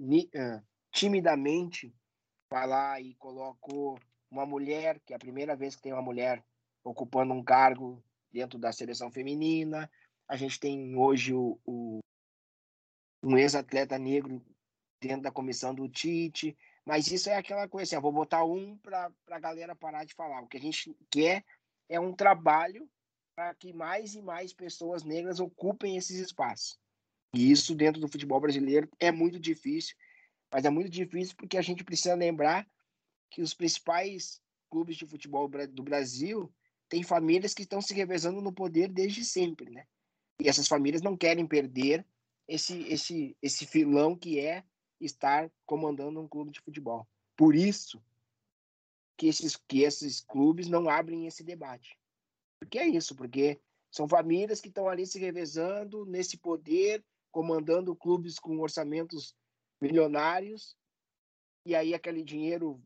timidamente 0.91 1.93
vai 2.51 2.67
lá 2.67 2.99
e 2.99 3.15
colocou 3.15 3.99
uma 4.29 4.45
mulher, 4.45 4.99
que 5.05 5.13
é 5.13 5.15
a 5.15 5.19
primeira 5.19 5.55
vez 5.55 5.75
que 5.75 5.81
tem 5.81 5.93
uma 5.93 6.01
mulher 6.01 6.43
ocupando 6.83 7.33
um 7.33 7.43
cargo 7.43 8.03
dentro 8.31 8.59
da 8.59 8.71
seleção 8.71 9.11
feminina. 9.11 9.89
A 10.27 10.35
gente 10.35 10.59
tem 10.59 10.97
hoje 10.97 11.33
o, 11.33 11.59
o 11.65 11.99
um 13.23 13.37
ex-atleta 13.37 13.97
negro 13.97 14.41
dentro 15.01 15.23
da 15.23 15.31
comissão 15.31 15.73
do 15.73 15.87
Tite. 15.87 16.57
Mas 16.87 17.11
isso 17.11 17.29
é 17.29 17.35
aquela 17.35 17.67
coisa 17.67 17.83
assim, 17.83 17.95
eu 17.95 18.01
vou 18.01 18.13
botar 18.13 18.45
um 18.45 18.77
para 18.77 19.11
a 19.29 19.39
galera 19.39 19.75
parar 19.75 20.05
de 20.05 20.13
falar. 20.13 20.41
O 20.41 20.47
que 20.47 20.55
a 20.55 20.61
gente 20.61 20.95
quer 21.11 21.43
é 21.89 21.99
um 21.99 22.13
trabalho 22.13 22.89
para 23.35 23.53
que 23.55 23.73
mais 23.73 24.15
e 24.15 24.21
mais 24.21 24.53
pessoas 24.53 25.03
negras 25.03 25.41
ocupem 25.41 25.97
esses 25.97 26.17
espaços. 26.17 26.79
E 27.35 27.51
isso 27.51 27.75
dentro 27.75 27.99
do 27.99 28.07
futebol 28.07 28.39
brasileiro 28.39 28.89
é 29.01 29.11
muito 29.11 29.37
difícil, 29.37 29.97
mas 30.49 30.63
é 30.63 30.69
muito 30.69 30.89
difícil 30.89 31.35
porque 31.35 31.57
a 31.57 31.61
gente 31.61 31.83
precisa 31.83 32.15
lembrar 32.15 32.65
que 33.29 33.41
os 33.41 33.53
principais 33.53 34.41
clubes 34.71 34.95
de 34.95 35.05
futebol 35.05 35.49
do 35.69 35.83
Brasil 35.83 36.49
têm 36.87 37.03
famílias 37.03 37.53
que 37.53 37.63
estão 37.63 37.81
se 37.81 37.93
revezando 37.93 38.39
no 38.39 38.53
poder 38.53 38.87
desde 38.87 39.25
sempre, 39.25 39.69
né? 39.69 39.85
E 40.41 40.47
essas 40.47 40.69
famílias 40.69 41.01
não 41.01 41.17
querem 41.17 41.45
perder 41.45 42.05
esse 42.47 42.81
esse 42.83 43.35
esse 43.41 43.65
filão 43.65 44.15
que 44.15 44.39
é 44.39 44.63
estar 44.99 45.51
comandando 45.65 46.19
um 46.19 46.27
clube 46.27 46.51
de 46.51 46.59
futebol. 46.59 47.07
Por 47.35 47.55
isso 47.55 48.01
que 49.17 49.27
esses, 49.27 49.55
que 49.55 49.81
esses 49.81 50.21
clubes 50.21 50.67
não 50.67 50.89
abrem 50.89 51.27
esse 51.27 51.43
debate. 51.43 51.97
Porque 52.59 52.77
é 52.79 52.87
isso, 52.87 53.15
porque 53.15 53.59
são 53.91 54.07
famílias 54.07 54.61
que 54.61 54.67
estão 54.67 54.87
ali 54.87 55.05
se 55.05 55.19
revezando 55.19 56.05
nesse 56.05 56.37
poder, 56.37 57.03
comandando 57.31 57.95
clubes 57.95 58.39
com 58.39 58.59
orçamentos 58.59 59.35
milionários, 59.81 60.75
e 61.65 61.75
aí 61.75 61.93
aquele 61.93 62.23
dinheiro 62.23 62.81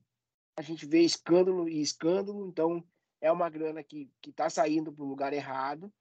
a 0.57 0.62
gente 0.62 0.86
vê 0.86 1.01
escândalo 1.01 1.68
e 1.70 1.82
escândalo, 1.82 2.47
então 2.47 2.84
é 3.22 3.32
uma 3.32 3.49
grana 3.49 3.84
que 3.84 4.09
está 4.26 4.49
saindo 4.49 4.91
para 4.91 5.03
o 5.03 5.07
lugar 5.07 5.34
errado, 5.34 5.91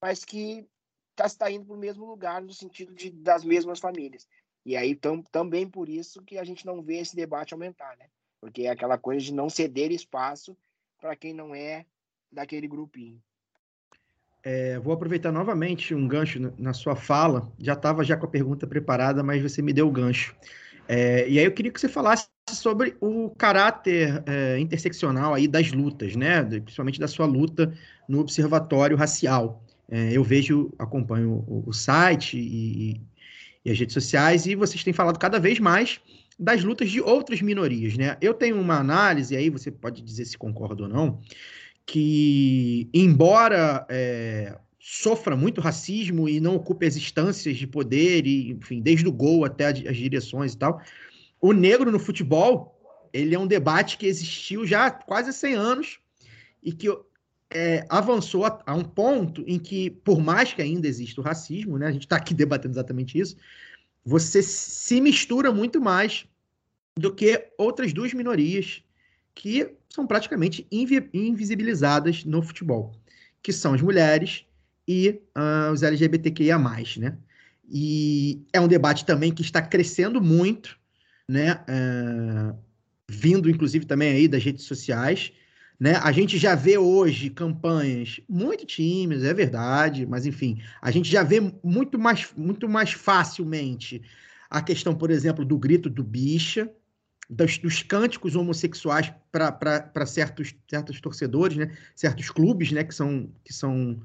mas 0.00 0.24
que 0.24 0.66
está 1.10 1.28
saindo 1.28 1.66
para 1.66 1.74
o 1.74 1.78
mesmo 1.78 2.06
lugar 2.06 2.40
no 2.40 2.54
sentido 2.54 2.94
de, 2.94 3.10
das 3.10 3.44
mesmas 3.44 3.80
famílias. 3.80 4.26
E 4.64 4.76
aí 4.76 4.94
tam, 4.94 5.22
também 5.22 5.68
por 5.68 5.88
isso 5.88 6.22
que 6.22 6.38
a 6.38 6.44
gente 6.44 6.66
não 6.66 6.82
vê 6.82 6.98
esse 6.98 7.16
debate 7.16 7.54
aumentar, 7.54 7.96
né? 7.96 8.06
Porque 8.40 8.62
é 8.62 8.70
aquela 8.70 8.98
coisa 8.98 9.24
de 9.24 9.32
não 9.32 9.48
ceder 9.48 9.90
espaço 9.90 10.56
para 11.00 11.16
quem 11.16 11.32
não 11.32 11.54
é 11.54 11.84
daquele 12.30 12.68
grupinho. 12.68 13.20
É, 14.42 14.78
vou 14.78 14.92
aproveitar 14.92 15.32
novamente 15.32 15.94
um 15.94 16.06
gancho 16.06 16.52
na 16.58 16.72
sua 16.72 16.94
fala. 16.94 17.52
Já 17.58 17.72
estava 17.72 18.04
já 18.04 18.16
com 18.16 18.26
a 18.26 18.30
pergunta 18.30 18.66
preparada, 18.66 19.22
mas 19.22 19.42
você 19.42 19.60
me 19.60 19.72
deu 19.72 19.88
o 19.88 19.92
gancho. 19.92 20.34
É, 20.86 21.28
e 21.28 21.38
aí 21.38 21.44
eu 21.44 21.52
queria 21.52 21.70
que 21.70 21.80
você 21.80 21.88
falasse 21.88 22.28
sobre 22.48 22.96
o 23.00 23.30
caráter 23.30 24.22
é, 24.26 24.58
interseccional 24.58 25.34
aí 25.34 25.46
das 25.46 25.70
lutas, 25.72 26.16
né? 26.16 26.42
Principalmente 26.44 27.00
da 27.00 27.08
sua 27.08 27.26
luta 27.26 27.74
no 28.08 28.20
observatório 28.20 28.96
racial. 28.96 29.62
É, 29.90 30.12
eu 30.12 30.22
vejo, 30.22 30.72
acompanho 30.78 31.44
o, 31.46 31.64
o 31.66 31.72
site 31.72 32.38
e, 32.38 33.00
e, 33.64 33.70
as 33.70 33.78
redes 33.78 33.94
sociais 33.94 34.46
e 34.46 34.54
vocês 34.54 34.82
têm 34.82 34.92
falado 34.92 35.18
cada 35.18 35.38
vez 35.38 35.58
mais 35.58 36.00
das 36.38 36.62
lutas 36.62 36.90
de 36.90 37.00
outras 37.00 37.42
minorias, 37.42 37.96
né? 37.96 38.16
Eu 38.20 38.32
tenho 38.32 38.60
uma 38.60 38.78
análise, 38.78 39.36
aí 39.36 39.50
você 39.50 39.70
pode 39.70 40.02
dizer 40.02 40.24
se 40.24 40.38
concorda 40.38 40.84
ou 40.84 40.88
não, 40.88 41.20
que 41.84 42.88
embora 42.94 43.84
é, 43.88 44.56
sofra 44.78 45.36
muito 45.36 45.60
racismo 45.60 46.28
e 46.28 46.38
não 46.38 46.54
ocupe 46.54 46.86
as 46.86 46.96
instâncias 46.96 47.56
de 47.56 47.66
poder, 47.66 48.26
e, 48.26 48.50
enfim, 48.50 48.80
desde 48.80 49.08
o 49.08 49.12
gol 49.12 49.44
até 49.44 49.66
as 49.66 49.96
direções 49.96 50.52
e 50.52 50.58
tal, 50.58 50.80
o 51.40 51.52
negro 51.52 51.90
no 51.90 51.98
futebol, 51.98 52.78
ele 53.12 53.34
é 53.34 53.38
um 53.38 53.46
debate 53.46 53.98
que 53.98 54.06
existiu 54.06 54.66
já 54.66 54.86
há 54.86 54.90
quase 54.90 55.32
100 55.32 55.54
anos 55.54 55.98
e 56.62 56.72
que 56.72 56.88
é, 57.52 57.86
avançou 57.88 58.44
a, 58.44 58.62
a, 58.66 58.74
um 58.74 58.84
ponto 58.84 59.42
em 59.46 59.58
que, 59.58 59.90
por 59.90 60.20
mais 60.20 60.52
que 60.52 60.62
ainda 60.62 60.86
exista 60.86 61.20
o 61.20 61.24
racismo, 61.24 61.78
né, 61.78 61.86
a 61.86 61.92
gente 61.92 62.02
está 62.02 62.16
aqui 62.16 62.32
debatendo 62.34 62.74
exatamente 62.74 63.18
isso, 63.18 63.36
você 64.04 64.42
se 64.42 65.00
mistura 65.00 65.52
muito 65.52 65.80
mais 65.80 66.26
do 66.98 67.14
que 67.14 67.50
outras 67.56 67.92
duas 67.92 68.12
minorias 68.12 68.82
que 69.34 69.74
são 69.88 70.06
praticamente 70.06 70.66
invi 70.70 71.08
invisibilizadas 71.14 72.24
no 72.24 72.42
futebol, 72.42 72.92
que 73.42 73.52
são 73.52 73.72
as 73.74 73.80
mulheres 73.80 74.44
e 74.86 75.20
uh, 75.36 75.72
os 75.72 75.82
LGBTQIA+, 75.82 76.58
né? 76.96 77.16
E 77.70 78.42
é 78.52 78.60
um 78.60 78.66
debate 78.66 79.04
também 79.04 79.32
que 79.32 79.42
está 79.42 79.60
crescendo 79.60 80.20
muito, 80.20 80.78
né? 81.28 81.62
Uh, 81.68 82.58
vindo, 83.08 83.48
inclusive, 83.48 83.86
também 83.86 84.10
aí 84.10 84.26
das 84.26 84.42
redes 84.42 84.64
sociais, 84.64 85.32
né? 85.78 85.94
A 86.02 86.10
gente 86.10 86.38
já 86.38 86.54
vê 86.54 86.76
hoje 86.76 87.30
campanhas 87.30 88.20
muito 88.28 88.66
tímidas, 88.66 89.22
é 89.22 89.32
verdade, 89.32 90.06
mas 90.06 90.26
enfim, 90.26 90.60
a 90.82 90.90
gente 90.90 91.08
já 91.08 91.22
vê 91.22 91.40
muito 91.62 91.98
mais, 91.98 92.28
muito 92.36 92.68
mais 92.68 92.92
facilmente 92.92 94.02
a 94.50 94.60
questão, 94.60 94.94
por 94.94 95.10
exemplo, 95.10 95.44
do 95.44 95.58
grito 95.58 95.88
do 95.88 96.02
bicha, 96.02 96.70
dos, 97.28 97.58
dos 97.58 97.82
cânticos 97.82 98.34
homossexuais 98.34 99.12
para 99.30 100.06
certos, 100.06 100.54
certos 100.68 101.00
torcedores, 101.00 101.56
né? 101.56 101.76
certos 101.94 102.30
clubes 102.30 102.72
né? 102.72 102.82
que, 102.82 102.94
são, 102.94 103.30
que 103.44 103.52
são 103.52 104.00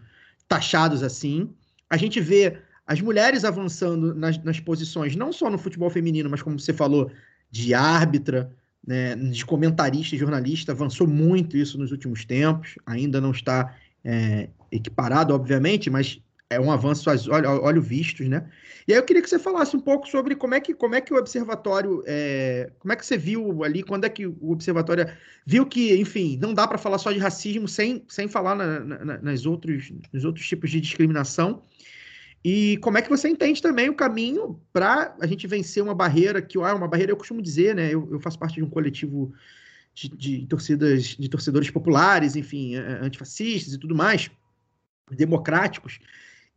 taxados 0.47 1.01
assim. 1.01 1.49
A 1.89 1.97
gente 1.97 2.19
vê 2.19 2.59
as 2.85 2.99
mulheres 2.99 3.45
avançando 3.45 4.13
nas, 4.13 4.37
nas 4.43 4.59
posições, 4.59 5.15
não 5.15 5.31
só 5.31 5.49
no 5.49 5.57
futebol 5.57 5.89
feminino, 5.89 6.29
mas 6.29 6.41
como 6.41 6.59
você 6.59 6.73
falou, 6.73 7.09
de 7.49 7.73
árbitra, 7.73 8.53
né, 8.85 9.15
de 9.15 9.45
comentarista 9.45 10.15
e 10.15 10.17
jornalista, 10.19 10.71
avançou 10.71 11.07
muito 11.07 11.57
isso 11.57 11.77
nos 11.77 11.91
últimos 11.91 12.25
tempos, 12.25 12.75
ainda 12.85 13.21
não 13.21 13.31
está 13.31 13.75
é, 14.03 14.49
equiparado, 14.71 15.33
obviamente, 15.33 15.89
mas 15.89 16.21
é 16.49 16.59
um 16.59 16.71
avanço 16.71 17.09
olho, 17.09 17.63
olho 17.63 17.81
vistos, 17.81 18.27
né? 18.27 18.47
E 18.87 18.93
aí 18.93 18.99
eu 18.99 19.03
queria 19.03 19.21
que 19.21 19.29
você 19.29 19.39
falasse 19.39 19.75
um 19.75 19.79
pouco 19.79 20.07
sobre 20.07 20.35
como 20.35 20.53
é 20.53 20.59
que, 20.59 20.73
como 20.73 20.95
é 20.95 21.01
que 21.01 21.13
o 21.13 21.17
observatório, 21.17 22.03
é, 22.05 22.69
como 22.79 22.91
é 22.91 22.95
que 22.95 23.05
você 23.05 23.17
viu 23.17 23.63
ali, 23.63 23.81
quando 23.81 24.05
é 24.05 24.09
que 24.09 24.27
o 24.27 24.51
observatório 24.51 25.07
viu 25.45 25.65
que, 25.65 25.95
enfim, 25.99 26.37
não 26.41 26.53
dá 26.53 26.67
para 26.67 26.77
falar 26.77 26.97
só 26.97 27.11
de 27.11 27.19
racismo 27.19 27.67
sem, 27.67 28.03
sem 28.07 28.27
falar 28.27 28.55
na, 28.55 28.79
na, 28.81 29.17
nas 29.19 29.45
outros, 29.45 29.91
nos 30.11 30.25
outros 30.25 30.47
tipos 30.47 30.69
de 30.69 30.81
discriminação. 30.81 31.63
E 32.43 32.77
como 32.77 32.97
é 32.97 33.01
que 33.01 33.09
você 33.09 33.29
entende 33.29 33.61
também 33.61 33.89
o 33.89 33.95
caminho 33.95 34.59
para 34.73 35.15
a 35.21 35.25
gente 35.25 35.47
vencer 35.47 35.81
uma 35.81 35.95
barreira 35.95 36.41
que 36.41 36.57
ah, 36.57 36.75
uma 36.75 36.87
barreira 36.87 37.11
eu 37.11 37.17
costumo 37.17 37.41
dizer, 37.41 37.73
né? 37.73 37.93
Eu, 37.93 38.07
eu 38.11 38.19
faço 38.19 38.37
parte 38.37 38.55
de 38.55 38.63
um 38.63 38.69
coletivo 38.69 39.33
de, 39.93 40.09
de, 40.09 40.45
torcidas, 40.47 41.03
de 41.03 41.29
torcedores 41.29 41.69
populares, 41.69 42.35
enfim, 42.35 42.75
antifascistas 42.75 43.73
e 43.73 43.77
tudo 43.79 43.95
mais, 43.95 44.29
democráticos. 45.09 45.99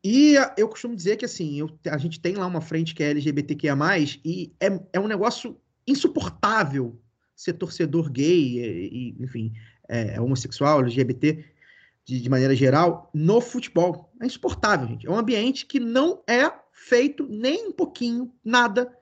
E 0.03 0.35
eu 0.57 0.69
costumo 0.69 0.97
dizer 0.97 1.17
que 1.17 1.25
assim, 1.25 1.61
eu, 1.61 1.79
a 1.89 1.99
gente 1.99 2.21
tem 2.21 2.35
lá 2.35 2.47
uma 2.47 2.61
frente 2.61 2.95
que 2.95 3.03
é 3.03 3.11
LGBTQIA, 3.11 3.77
e 4.25 4.53
é, 4.61 4.81
é 4.93 5.01
um 5.01 5.09
negócio 5.09 5.57
insuportável 5.87 7.01
ser 7.35 7.53
torcedor 7.55 8.11
gay, 8.11 8.59
e, 8.93 9.17
enfim, 9.21 9.53
é, 9.89 10.15
é 10.15 10.21
homossexual, 10.21 10.81
LGBT, 10.81 11.45
de, 12.07 12.21
de, 12.21 12.31
maneira 12.31 12.55
geral, 12.55 13.11
no 13.13 13.41
futebol. 13.41 14.13
É 14.23 14.27
insuportável, 14.27 14.87
gente. 14.87 15.07
É 15.07 15.11
um 15.11 15.19
ambiente 15.19 15.67
que 15.67 15.81
não 15.81 16.23
é 16.27 16.51
feito 16.73 17.27
nem 17.29 17.69
um 17.69 17.73
pouquinho, 17.73 18.33
nada, 18.45 18.97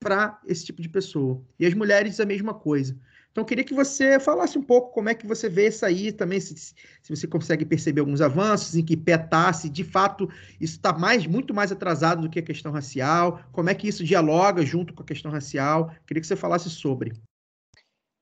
para 0.00 0.40
esse 0.46 0.64
tipo 0.66 0.82
de 0.82 0.88
pessoa. 0.88 1.40
E 1.58 1.64
as 1.64 1.74
mulheres, 1.74 2.18
a 2.18 2.26
mesma 2.26 2.52
coisa. 2.52 2.98
Então, 3.30 3.44
queria 3.44 3.62
que 3.62 3.72
você 3.72 4.18
falasse 4.18 4.58
um 4.58 4.62
pouco 4.62 4.92
como 4.92 5.08
é 5.08 5.14
que 5.14 5.24
você 5.24 5.48
vê 5.48 5.68
isso 5.68 5.86
aí 5.86 6.10
também, 6.10 6.40
se, 6.40 6.56
se 6.56 6.74
você 7.08 7.28
consegue 7.28 7.64
perceber 7.64 8.00
alguns 8.00 8.20
avanços, 8.20 8.74
em 8.74 8.84
que 8.84 8.96
pé 8.96 9.16
tá, 9.16 9.52
se 9.52 9.68
de 9.68 9.84
fato 9.84 10.28
isso 10.60 10.74
está 10.74 10.92
mais, 10.92 11.24
muito 11.26 11.54
mais 11.54 11.70
atrasado 11.70 12.22
do 12.22 12.30
que 12.30 12.40
a 12.40 12.42
questão 12.44 12.72
racial, 12.72 13.40
como 13.52 13.70
é 13.70 13.74
que 13.74 13.86
isso 13.86 14.02
dialoga 14.02 14.66
junto 14.66 14.92
com 14.92 15.04
a 15.04 15.06
questão 15.06 15.30
racial. 15.30 15.94
Queria 16.04 16.20
que 16.20 16.26
você 16.26 16.34
falasse 16.34 16.68
sobre. 16.68 17.12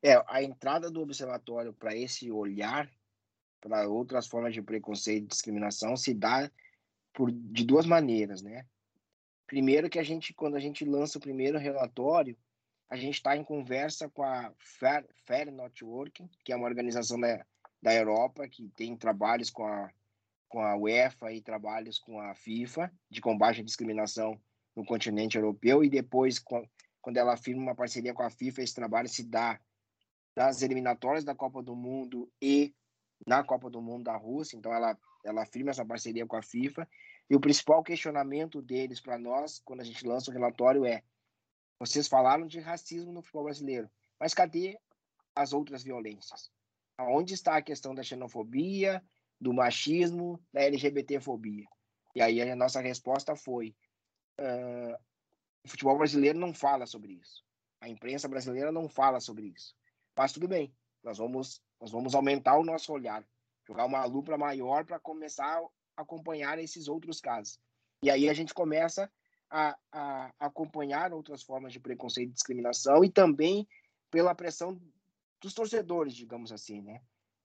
É, 0.02 0.22
a 0.28 0.42
entrada 0.42 0.90
do 0.90 1.00
observatório 1.00 1.72
para 1.72 1.96
esse 1.96 2.30
olhar 2.30 2.88
para 3.60 3.88
outras 3.88 4.26
formas 4.26 4.54
de 4.54 4.62
preconceito 4.62 5.24
e 5.24 5.28
discriminação 5.28 5.96
se 5.96 6.14
dá 6.14 6.50
por, 7.12 7.30
de 7.30 7.64
duas 7.64 7.86
maneiras, 7.86 8.42
né? 8.42 8.64
Primeiro 9.46 9.88
que 9.88 9.98
a 9.98 10.02
gente, 10.02 10.34
quando 10.34 10.56
a 10.56 10.60
gente 10.60 10.84
lança 10.84 11.18
o 11.18 11.20
primeiro 11.20 11.58
relatório, 11.58 12.36
a 12.88 12.96
gente 12.96 13.14
está 13.14 13.36
em 13.36 13.44
conversa 13.44 14.08
com 14.08 14.22
a 14.22 14.52
Fair, 14.58 15.06
Fair 15.26 15.50
Networking, 15.50 16.28
que 16.44 16.52
é 16.52 16.56
uma 16.56 16.66
organização 16.66 17.18
da, 17.18 17.44
da 17.82 17.94
Europa 17.94 18.48
que 18.48 18.68
tem 18.70 18.96
trabalhos 18.96 19.50
com 19.50 19.66
a, 19.66 19.90
com 20.48 20.60
a 20.60 20.76
UEFA 20.76 21.32
e 21.32 21.40
trabalhos 21.40 21.98
com 21.98 22.20
a 22.20 22.34
FIFA 22.34 22.92
de 23.10 23.20
combate 23.20 23.60
à 23.60 23.64
discriminação 23.64 24.40
no 24.74 24.84
continente 24.84 25.36
europeu 25.36 25.82
e 25.84 25.90
depois 25.90 26.38
quando 26.38 27.16
ela 27.16 27.36
firma 27.36 27.62
uma 27.62 27.74
parceria 27.74 28.14
com 28.14 28.22
a 28.22 28.30
FIFA 28.30 28.62
esse 28.62 28.74
trabalho 28.74 29.08
se 29.08 29.24
dá 29.24 29.60
das 30.34 30.62
eliminatórias 30.62 31.24
da 31.24 31.34
Copa 31.34 31.62
do 31.62 31.74
Mundo 31.74 32.30
e 32.40 32.74
na 33.26 33.42
Copa 33.42 33.68
do 33.70 33.80
Mundo 33.80 34.04
da 34.04 34.16
Rússia 34.16 34.56
então 34.56 34.72
ela 34.72 34.98
ela 35.24 35.44
firma 35.44 35.70
essa 35.70 35.84
parceria 35.84 36.26
com 36.26 36.36
a 36.36 36.42
FIFA 36.42 36.88
e 37.28 37.36
o 37.36 37.40
principal 37.40 37.82
questionamento 37.82 38.62
deles 38.62 39.00
para 39.00 39.18
nós 39.18 39.60
quando 39.64 39.80
a 39.80 39.84
gente 39.84 40.06
lança 40.06 40.30
o 40.30 40.34
relatório 40.34 40.86
é 40.86 41.02
vocês 41.78 42.08
falaram 42.08 42.46
de 42.46 42.58
racismo 42.58 43.12
no 43.12 43.22
futebol 43.22 43.44
brasileiro, 43.44 43.88
mas 44.18 44.34
cadê 44.34 44.78
as 45.34 45.52
outras 45.52 45.84
violências? 45.84 46.50
Onde 46.98 47.34
está 47.34 47.56
a 47.56 47.62
questão 47.62 47.94
da 47.94 48.02
xenofobia, 48.02 49.02
do 49.40 49.54
machismo, 49.54 50.42
da 50.52 50.62
LGBTfobia? 50.62 51.66
E 52.16 52.20
aí 52.20 52.42
a 52.42 52.56
nossa 52.56 52.80
resposta 52.80 53.36
foi: 53.36 53.76
uh, 54.40 54.98
o 55.64 55.68
futebol 55.68 55.96
brasileiro 55.96 56.36
não 56.36 56.52
fala 56.52 56.84
sobre 56.84 57.12
isso. 57.12 57.44
A 57.80 57.88
imprensa 57.88 58.26
brasileira 58.26 58.72
não 58.72 58.88
fala 58.88 59.20
sobre 59.20 59.46
isso. 59.46 59.76
Mas 60.16 60.32
tudo 60.32 60.48
bem, 60.48 60.74
nós 61.04 61.18
vamos, 61.18 61.62
nós 61.80 61.90
vamos 61.90 62.14
aumentar 62.14 62.58
o 62.58 62.64
nosso 62.64 62.92
olhar, 62.92 63.24
jogar 63.66 63.84
uma 63.84 64.04
lupa 64.04 64.36
maior 64.36 64.84
para 64.84 64.98
começar 64.98 65.60
a 65.96 66.02
acompanhar 66.02 66.58
esses 66.58 66.88
outros 66.88 67.20
casos. 67.20 67.60
E 68.02 68.10
aí 68.10 68.28
a 68.28 68.34
gente 68.34 68.54
começa 68.54 69.10
a, 69.50 69.76
a 69.90 70.32
acompanhar 70.38 71.12
outras 71.12 71.42
formas 71.42 71.72
de 71.72 71.80
preconceito 71.80 72.30
e 72.30 72.32
discriminação 72.32 73.04
e 73.04 73.10
também 73.10 73.66
pela 74.10 74.34
pressão 74.34 74.80
dos 75.40 75.54
torcedores, 75.54 76.14
digamos 76.14 76.52
assim, 76.52 76.80
né? 76.80 77.00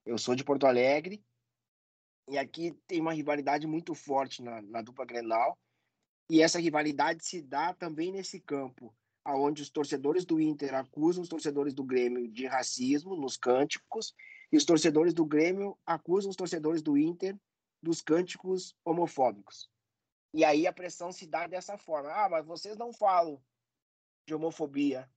Eu 0.05 0.17
sou 0.17 0.35
de 0.35 0.43
Porto 0.43 0.65
Alegre 0.65 1.23
e 2.27 2.37
aqui 2.37 2.71
tem 2.87 2.99
uma 2.99 3.13
rivalidade 3.13 3.67
muito 3.67 3.93
forte 3.93 4.41
na, 4.41 4.61
na 4.61 4.81
dupla 4.81 5.05
Grenal 5.05 5.57
e 6.29 6.41
essa 6.41 6.59
rivalidade 6.59 7.25
se 7.25 7.41
dá 7.41 7.73
também 7.73 8.11
nesse 8.11 8.39
campo, 8.39 8.93
aonde 9.23 9.61
os 9.61 9.69
torcedores 9.69 10.25
do 10.25 10.39
Inter 10.39 10.75
acusam 10.75 11.23
os 11.23 11.29
torcedores 11.29 11.73
do 11.73 11.83
Grêmio 11.83 12.27
de 12.27 12.45
racismo 12.45 13.15
nos 13.15 13.37
cânticos 13.37 14.13
e 14.51 14.57
os 14.57 14.65
torcedores 14.65 15.13
do 15.13 15.25
Grêmio 15.25 15.77
acusam 15.85 16.29
os 16.29 16.35
torcedores 16.35 16.81
do 16.81 16.97
Inter 16.97 17.37
dos 17.81 18.01
cânticos 18.01 18.75
homofóbicos. 18.85 19.69
E 20.33 20.43
aí 20.43 20.65
a 20.65 20.73
pressão 20.73 21.11
se 21.11 21.27
dá 21.27 21.47
dessa 21.47 21.77
forma. 21.77 22.09
Ah, 22.11 22.27
mas 22.29 22.45
vocês 22.45 22.75
não 22.77 22.91
falam 22.91 23.41
de 24.25 24.33
homofobia. 24.33 25.09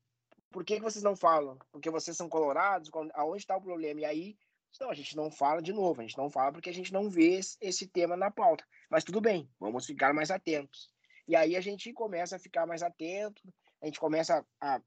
Por 0.51 0.65
que, 0.65 0.77
que 0.77 0.83
vocês 0.83 1.03
não 1.03 1.17
falam? 1.17 1.59
Porque 1.73 1.91
vocês 1.91 2.17
são 2.17 2.29
colorados? 2.29 2.91
Aonde 3.15 3.43
está 3.43 3.57
o 3.57 3.63
problema? 3.63 4.01
E 4.01 4.05
aí, 4.05 4.39
não, 4.81 4.91
a 4.91 4.95
gente 4.95 5.17
não 5.17 5.31
fala 5.31 5.63
de 5.63 5.73
novo, 5.73 6.01
a 6.01 6.05
gente 6.05 6.19
não 6.19 6.31
fala 6.31 6.53
porque 6.53 6.71
a 6.71 6.75
gente 6.75 6.93
não 6.93 7.09
vê 7.09 7.41
esse 7.61 7.87
tema 7.87 8.17
na 8.17 8.31
pauta. 8.31 8.65
Mas 8.91 9.05
tudo 9.05 9.21
bem, 9.21 9.51
vamos 9.59 9.87
ficar 9.87 10.13
mais 10.13 10.31
atentos. 10.31 10.91
E 11.27 11.35
aí 11.35 11.57
a 11.57 11.61
gente 11.61 11.93
começa 11.93 12.37
a 12.37 12.39
ficar 12.39 12.67
mais 12.67 12.83
atento, 12.83 13.43
a 13.83 13.87
gente 13.87 14.01
começa 14.01 14.45
a 14.61 14.81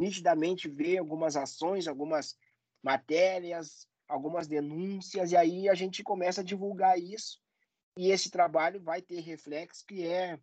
nitidamente 0.00 0.68
ver 0.68 0.98
algumas 0.98 1.36
ações, 1.36 1.86
algumas 1.86 2.36
matérias, 2.82 3.86
algumas 4.08 4.46
denúncias, 4.46 5.32
e 5.32 5.36
aí 5.36 5.68
a 5.68 5.74
gente 5.74 6.02
começa 6.02 6.40
a 6.40 6.44
divulgar 6.44 6.98
isso. 6.98 7.40
E 7.96 8.10
esse 8.10 8.30
trabalho 8.30 8.80
vai 8.80 9.02
ter 9.02 9.20
reflexo, 9.20 9.84
que 9.86 10.06
é 10.06 10.38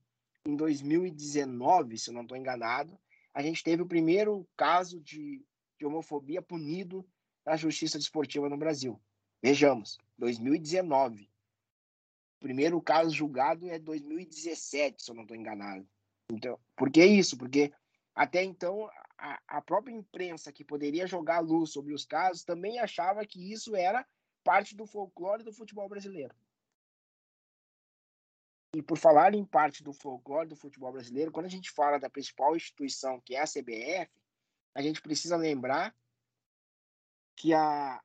em 0.46 0.56
2019, 0.56 1.98
se 1.98 2.10
eu 2.10 2.14
não 2.14 2.22
estou 2.22 2.38
enganado, 2.38 2.98
a 3.34 3.42
gente 3.42 3.64
teve 3.64 3.82
o 3.82 3.88
primeiro 3.88 4.48
caso 4.56 5.02
de, 5.02 5.44
de 5.78 5.86
homofobia 5.86 6.42
punido 6.42 7.06
na 7.46 7.56
justiça 7.56 7.98
desportiva 7.98 8.50
no 8.50 8.58
Brasil. 8.58 9.00
Vejamos, 9.42 9.98
2019. 10.18 11.30
O 12.38 12.40
primeiro 12.40 12.82
caso 12.82 13.10
julgado 13.10 13.70
é 13.70 13.80
2017, 13.80 15.04
se 15.04 15.12
eu 15.12 15.16
não 15.16 15.24
estou 15.24 15.36
enganado. 15.36 15.88
Então, 16.32 16.60
por 16.76 16.92
que 16.92 17.04
isso? 17.04 17.38
Porque 17.38 17.72
até 18.18 18.44
então 18.44 18.90
a, 19.16 19.40
a 19.48 19.62
própria 19.62 19.94
imprensa 19.94 20.52
que 20.52 20.66
poderia 20.66 21.06
jogar 21.06 21.40
luz 21.40 21.72
sobre 21.72 21.94
os 21.94 22.04
casos 22.04 22.44
também 22.44 22.80
achava 22.80 23.24
que 23.24 23.54
isso 23.54 23.76
era 23.76 24.04
parte 24.44 24.76
do 24.76 24.88
folclore 24.88 25.44
do 25.44 25.54
futebol 25.54 25.88
brasileiro. 25.88 26.36
E 28.76 28.82
por 28.82 28.98
falar 28.98 29.36
em 29.36 29.46
parte 29.46 29.84
do 29.84 29.94
folclore 29.94 30.50
do 30.50 30.56
futebol 30.56 30.92
brasileiro, 30.92 31.32
quando 31.32 31.46
a 31.46 31.50
gente 31.50 31.70
fala 31.70 32.00
da 32.00 32.10
principal 32.10 32.56
instituição, 32.56 33.22
que 33.22 33.36
é 33.36 33.42
a 33.42 33.46
CBF, 33.46 34.12
a 34.74 34.82
gente 34.82 35.00
precisa 35.00 35.38
lembrar 35.38 35.96
que 37.36 37.54
a, 37.54 38.02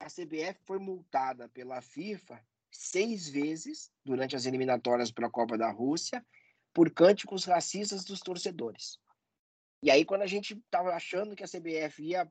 a 0.00 0.06
CBF 0.06 0.58
foi 0.64 0.78
multada 0.78 1.46
pela 1.50 1.82
FIFA 1.82 2.42
seis 2.70 3.28
vezes 3.28 3.92
durante 4.02 4.34
as 4.34 4.46
eliminatórias 4.46 5.10
para 5.10 5.26
a 5.26 5.30
Copa 5.30 5.58
da 5.58 5.70
Rússia 5.70 6.24
por 6.72 6.90
cânticos 6.90 7.44
racistas 7.44 8.02
dos 8.02 8.20
torcedores. 8.20 9.01
E 9.82 9.90
aí, 9.90 10.04
quando 10.04 10.22
a 10.22 10.26
gente 10.26 10.54
estava 10.54 10.94
achando 10.94 11.34
que 11.34 11.42
a 11.42 11.48
CBF 11.48 12.02
ia 12.02 12.30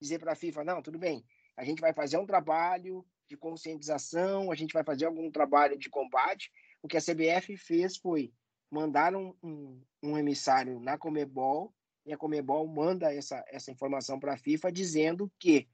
dizer 0.00 0.18
para 0.18 0.32
a 0.32 0.36
FIFA, 0.36 0.64
não, 0.64 0.82
tudo 0.82 0.98
bem, 0.98 1.24
a 1.56 1.64
gente 1.64 1.80
vai 1.80 1.92
fazer 1.92 2.18
um 2.18 2.26
trabalho 2.26 3.06
de 3.28 3.36
conscientização, 3.36 4.50
a 4.50 4.54
gente 4.54 4.72
vai 4.72 4.82
fazer 4.82 5.04
algum 5.04 5.30
trabalho 5.30 5.78
de 5.78 5.88
combate, 5.88 6.50
o 6.82 6.88
que 6.88 6.96
a 6.96 7.00
CBF 7.00 7.56
fez 7.56 7.96
foi 7.96 8.32
mandar 8.70 9.14
um, 9.14 9.34
um, 9.42 9.82
um 10.02 10.18
emissário 10.18 10.80
na 10.80 10.98
Comebol, 10.98 11.72
e 12.04 12.12
a 12.12 12.16
Comebol 12.16 12.66
manda 12.66 13.14
essa, 13.14 13.44
essa 13.48 13.70
informação 13.70 14.18
para 14.18 14.34
a 14.34 14.38
FIFA 14.38 14.72
dizendo 14.72 15.30
que 15.38 15.68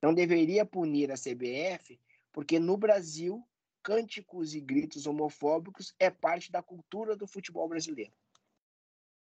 não 0.00 0.14
deveria 0.14 0.64
punir 0.64 1.10
a 1.10 1.14
CBF, 1.14 2.00
porque 2.32 2.58
no 2.58 2.76
Brasil, 2.76 3.46
cânticos 3.82 4.54
e 4.54 4.60
gritos 4.60 5.06
homofóbicos 5.06 5.94
é 5.98 6.08
parte 6.08 6.50
da 6.50 6.62
cultura 6.62 7.16
do 7.16 7.26
futebol 7.26 7.68
brasileiro. 7.68 8.12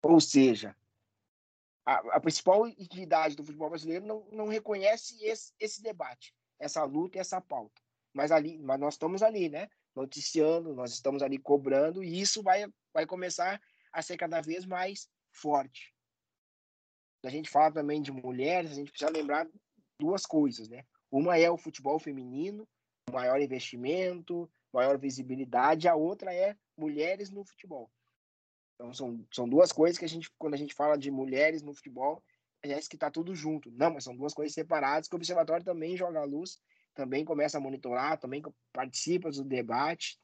Ou 0.01 0.19
seja, 0.19 0.75
a, 1.85 1.95
a, 2.15 2.19
principal 2.19 2.67
entidade 2.67 3.35
do 3.35 3.43
futebol 3.43 3.69
brasileiro 3.69 4.05
não, 4.05 4.25
não 4.31 4.47
reconhece 4.47 5.23
esse, 5.23 5.53
esse 5.59 5.81
debate, 5.81 6.33
essa 6.59 6.83
luta 6.83 7.17
e 7.17 7.21
essa 7.21 7.41
pauta. 7.41 7.81
Mas 8.13 8.31
ali, 8.31 8.57
mas 8.59 8.79
nós 8.79 8.93
estamos 8.93 9.21
ali, 9.21 9.49
né? 9.49 9.67
Noticiando, 9.95 10.73
nós 10.73 10.93
estamos 10.93 11.21
ali 11.21 11.37
cobrando 11.37 12.03
e 12.03 12.19
isso 12.19 12.41
vai, 12.41 12.65
vai 12.93 13.05
começar 13.05 13.59
a 13.91 14.01
ser 14.01 14.17
cada 14.17 14.41
vez 14.41 14.65
mais 14.65 15.09
forte. 15.31 15.93
A 17.23 17.29
gente 17.29 17.49
fala 17.49 17.71
também 17.71 18.01
de 18.01 18.11
mulheres, 18.11 18.71
a 18.71 18.75
gente 18.75 18.91
precisa 18.91 19.11
lembrar 19.11 19.47
duas 19.99 20.25
coisas, 20.25 20.67
né? 20.67 20.83
Uma 21.11 21.37
é 21.37 21.49
o 21.49 21.57
futebol 21.57 21.99
feminino, 21.99 22.67
maior 23.11 23.39
investimento, 23.39 24.49
maior 24.73 24.97
visibilidade, 24.97 25.87
a 25.87 25.95
outra 25.95 26.33
é 26.33 26.55
mulheres 26.77 27.29
no 27.29 27.45
futebol. 27.45 27.89
Então, 28.75 28.93
são, 28.93 29.25
são 29.31 29.47
duas 29.47 29.71
coisas 29.71 29.97
que 29.97 30.05
a 30.05 30.09
gente, 30.09 30.29
quando 30.37 30.53
a 30.53 30.57
gente 30.57 30.73
fala 30.73 30.97
de 30.97 31.11
mulheres 31.11 31.61
no 31.61 31.73
futebol, 31.73 32.23
parece 32.61 32.89
que 32.89 32.95
está 32.95 33.11
tudo 33.11 33.35
junto. 33.35 33.71
Não, 33.71 33.93
mas 33.93 34.03
são 34.03 34.15
duas 34.15 34.33
coisas 34.33 34.53
separadas 34.53 35.07
que 35.07 35.15
o 35.15 35.17
observatório 35.17 35.65
também 35.65 35.97
joga 35.97 36.19
a 36.19 36.25
luz, 36.25 36.59
também 36.93 37.25
começa 37.25 37.57
a 37.57 37.61
monitorar, 37.61 38.19
também 38.19 38.41
participa 38.71 39.29
do 39.31 39.43
debate. 39.43 40.19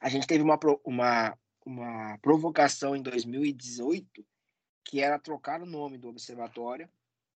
A 0.00 0.08
gente 0.08 0.26
teve 0.26 0.42
uma, 0.42 0.58
uma, 0.84 1.38
uma 1.64 2.18
provocação 2.18 2.94
em 2.94 3.02
2018 3.02 4.24
que 4.84 5.00
era 5.00 5.18
trocar 5.18 5.60
o 5.60 5.66
nome 5.66 5.98
do 5.98 6.08
observatório, 6.08 6.88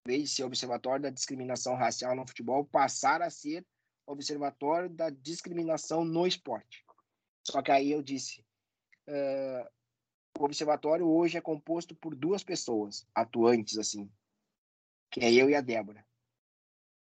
em 0.05 0.11
vez 0.11 0.23
de 0.23 0.35
ser 0.35 0.43
Observatório 0.43 1.03
da 1.03 1.09
Discriminação 1.09 1.75
Racial 1.75 2.15
no 2.15 2.25
Futebol, 2.25 2.65
passar 2.65 3.21
a 3.21 3.29
ser 3.29 3.65
Observatório 4.07 4.89
da 4.89 5.09
Discriminação 5.09 6.05
no 6.05 6.25
Esporte. 6.25 6.83
Só 7.45 7.61
que 7.61 7.71
aí 7.71 7.91
eu 7.91 8.01
disse, 8.01 8.43
uh, 9.07 9.69
o 10.39 10.43
observatório 10.43 11.07
hoje 11.07 11.37
é 11.37 11.41
composto 11.41 11.95
por 11.95 12.15
duas 12.15 12.43
pessoas 12.43 13.05
atuantes, 13.13 13.77
assim, 13.77 14.09
que 15.09 15.19
é 15.19 15.31
eu 15.31 15.49
e 15.49 15.55
a 15.55 15.61
Débora. 15.61 16.05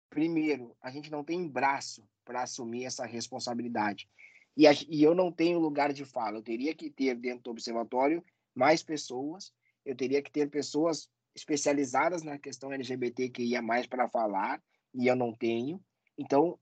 Primeiro, 0.08 0.76
a 0.80 0.90
gente 0.90 1.10
não 1.10 1.22
tem 1.22 1.46
braço 1.48 2.08
para 2.24 2.42
assumir 2.42 2.84
essa 2.84 3.06
responsabilidade. 3.06 4.08
E, 4.56 4.66
a, 4.66 4.72
e 4.88 5.02
eu 5.02 5.14
não 5.14 5.30
tenho 5.30 5.58
lugar 5.58 5.92
de 5.92 6.04
fala. 6.04 6.38
Eu 6.38 6.42
teria 6.42 6.74
que 6.74 6.90
ter 6.90 7.14
dentro 7.14 7.44
do 7.44 7.50
observatório 7.50 8.24
mais 8.54 8.82
pessoas, 8.82 9.52
eu 9.84 9.94
teria 9.94 10.20
que 10.20 10.30
ter 10.30 10.50
pessoas 10.50 11.08
especializadas 11.34 12.22
na 12.22 12.38
questão 12.38 12.72
LGBT 12.72 13.30
que 13.30 13.42
ia 13.44 13.62
mais 13.62 13.86
para 13.86 14.08
falar, 14.08 14.60
e 14.92 15.06
eu 15.06 15.14
não 15.14 15.32
tenho. 15.32 15.80
Então, 16.18 16.58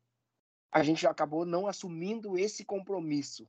a 0.70 0.82
gente 0.82 1.06
acabou 1.06 1.46
não 1.46 1.66
assumindo 1.66 2.36
esse 2.36 2.64
compromisso. 2.64 3.48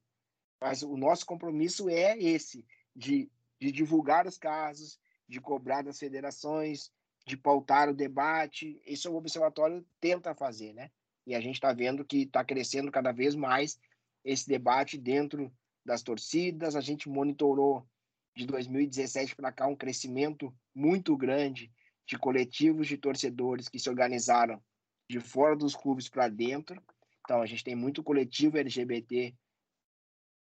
Mas 0.62 0.84
o 0.84 0.96
nosso 0.96 1.26
compromisso 1.26 1.90
é 1.90 2.18
esse, 2.18 2.66
de, 3.00 3.32
de 3.60 3.72
divulgar 3.72 4.28
os 4.28 4.38
casos, 4.38 5.00
de 5.28 5.40
cobrar 5.40 5.82
das 5.82 5.98
federações, 5.98 6.92
de 7.26 7.38
pautar 7.38 7.90
o 7.90 7.94
debate. 7.94 8.82
Isso 8.86 9.10
o 9.10 9.16
observatório 9.16 9.86
tenta 10.02 10.36
fazer, 10.36 10.74
né? 10.74 10.92
E 11.26 11.34
a 11.34 11.40
gente 11.40 11.56
está 11.56 11.72
vendo 11.72 12.04
que 12.04 12.24
está 12.24 12.44
crescendo 12.44 12.92
cada 12.92 13.12
vez 13.12 13.36
mais 13.36 13.80
esse 14.24 14.48
debate 14.48 14.98
dentro 14.98 15.52
das 15.86 16.04
torcidas. 16.04 16.76
A 16.76 16.82
gente 16.82 17.08
monitorou 17.08 17.88
de 18.36 18.46
2017 18.46 19.36
para 19.36 19.52
cá 19.52 19.66
um 19.68 19.76
crescimento 19.76 20.54
muito 20.76 21.16
grande 21.16 21.72
de 22.06 22.18
coletivos 22.18 22.88
de 22.88 22.98
torcedores 22.98 23.70
que 23.70 23.80
se 23.80 23.90
organizaram 23.90 24.62
de 25.10 25.20
fora 25.20 25.56
dos 25.56 25.76
clubes 25.76 26.10
para 26.10 26.28
dentro. 26.28 26.82
Então, 27.24 27.42
a 27.42 27.46
gente 27.46 27.64
tem 27.64 27.76
muito 27.76 28.04
coletivo 28.04 28.58
LGBT 28.58 29.34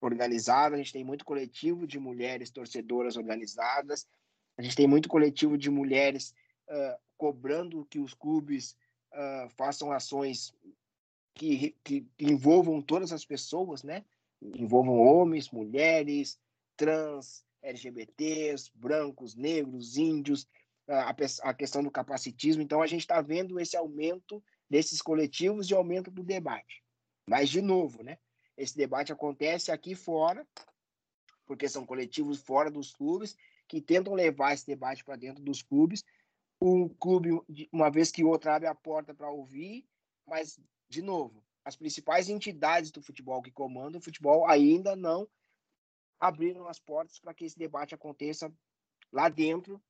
organizado, 0.02 0.76
a 0.76 0.78
gente 0.78 0.93
tem 0.93 1.04
muito 1.04 1.26
coletivo 1.26 1.86
de 1.86 2.00
mulheres 2.00 2.50
torcedoras 2.50 3.18
organizadas, 3.18 4.08
a 4.58 4.62
gente 4.62 4.76
tem 4.76 4.88
muito 4.88 5.10
coletivo 5.10 5.58
de 5.58 5.70
mulheres 5.70 6.34
uh, 6.68 7.00
cobrando 7.18 7.86
que 7.86 8.00
os 8.00 8.14
clubes 8.14 8.76
uh, 9.14 9.50
façam 9.56 9.91
ações 9.91 10.54
que, 11.34 11.76
que, 11.84 12.06
envolvam 12.20 12.82
todas 12.82 13.14
as 13.14 13.24
pessoas, 13.24 13.84
né? 13.84 14.04
Envolvam 14.41 15.00
homens, 15.00 15.50
mulheres, 15.50 16.39
trans, 16.76 17.45
LGBTs, 17.62 18.72
brancos, 18.74 19.36
negros, 19.36 19.97
índios, 19.97 20.47
a, 20.88 21.16
a 21.43 21.54
questão 21.54 21.84
do 21.84 21.91
capacitismo. 21.91 22.62
Então, 22.62 22.82
a 22.82 22.88
gente 22.88 23.02
está 23.02 23.22
vendo 23.22 23.60
esse 23.60 23.78
aumento 23.78 24.43
desses 24.70 25.02
coletivos 25.02 25.70
e 25.70 25.74
aumento 25.74 26.12
do 26.12 26.24
debate. 26.24 26.84
Mas, 27.28 27.50
de 27.50 27.62
novo, 27.62 28.04
né? 28.04 28.18
Esse 28.60 28.76
debate 28.76 29.14
acontece 29.14 29.72
aqui 29.72 29.95
fora, 29.95 30.45
porque 31.45 31.70
são 31.70 31.86
coletivos 31.86 32.41
fora 32.41 32.70
dos 32.70 32.91
clubes 32.91 33.38
que 33.70 33.82
tentam 33.82 34.14
levar 34.14 34.53
esse 34.53 34.68
debate 34.68 35.01
para 35.01 35.16
dentro 35.16 35.41
dos 35.41 35.62
clubes. 35.62 36.03
Um 36.62 36.89
clube, 36.89 37.30
uma 37.72 37.89
vez 37.89 38.12
que 38.12 38.22
o 38.22 38.28
outro 38.28 38.51
abre 38.51 38.68
a 38.68 38.76
porta 38.76 39.14
para 39.14 39.32
ouvir, 39.32 39.88
mas, 40.28 40.60
de 40.89 41.01
novo, 41.01 41.41
as 41.64 41.78
principais 41.78 42.28
entidades 42.28 42.91
do 42.91 43.01
futebol 43.01 43.41
que 43.41 43.49
comandam 43.49 43.99
o 43.99 44.03
futebol 44.03 44.45
ainda 44.45 44.93
não 44.93 45.26
abriram 46.20 46.68
as 46.68 46.80
portas 46.80 47.18
para 47.18 47.34
que 47.34 47.45
esse 47.45 47.57
debate 47.57 47.95
aconteça 47.95 48.53
lá 49.10 49.30
dentro 49.30 49.82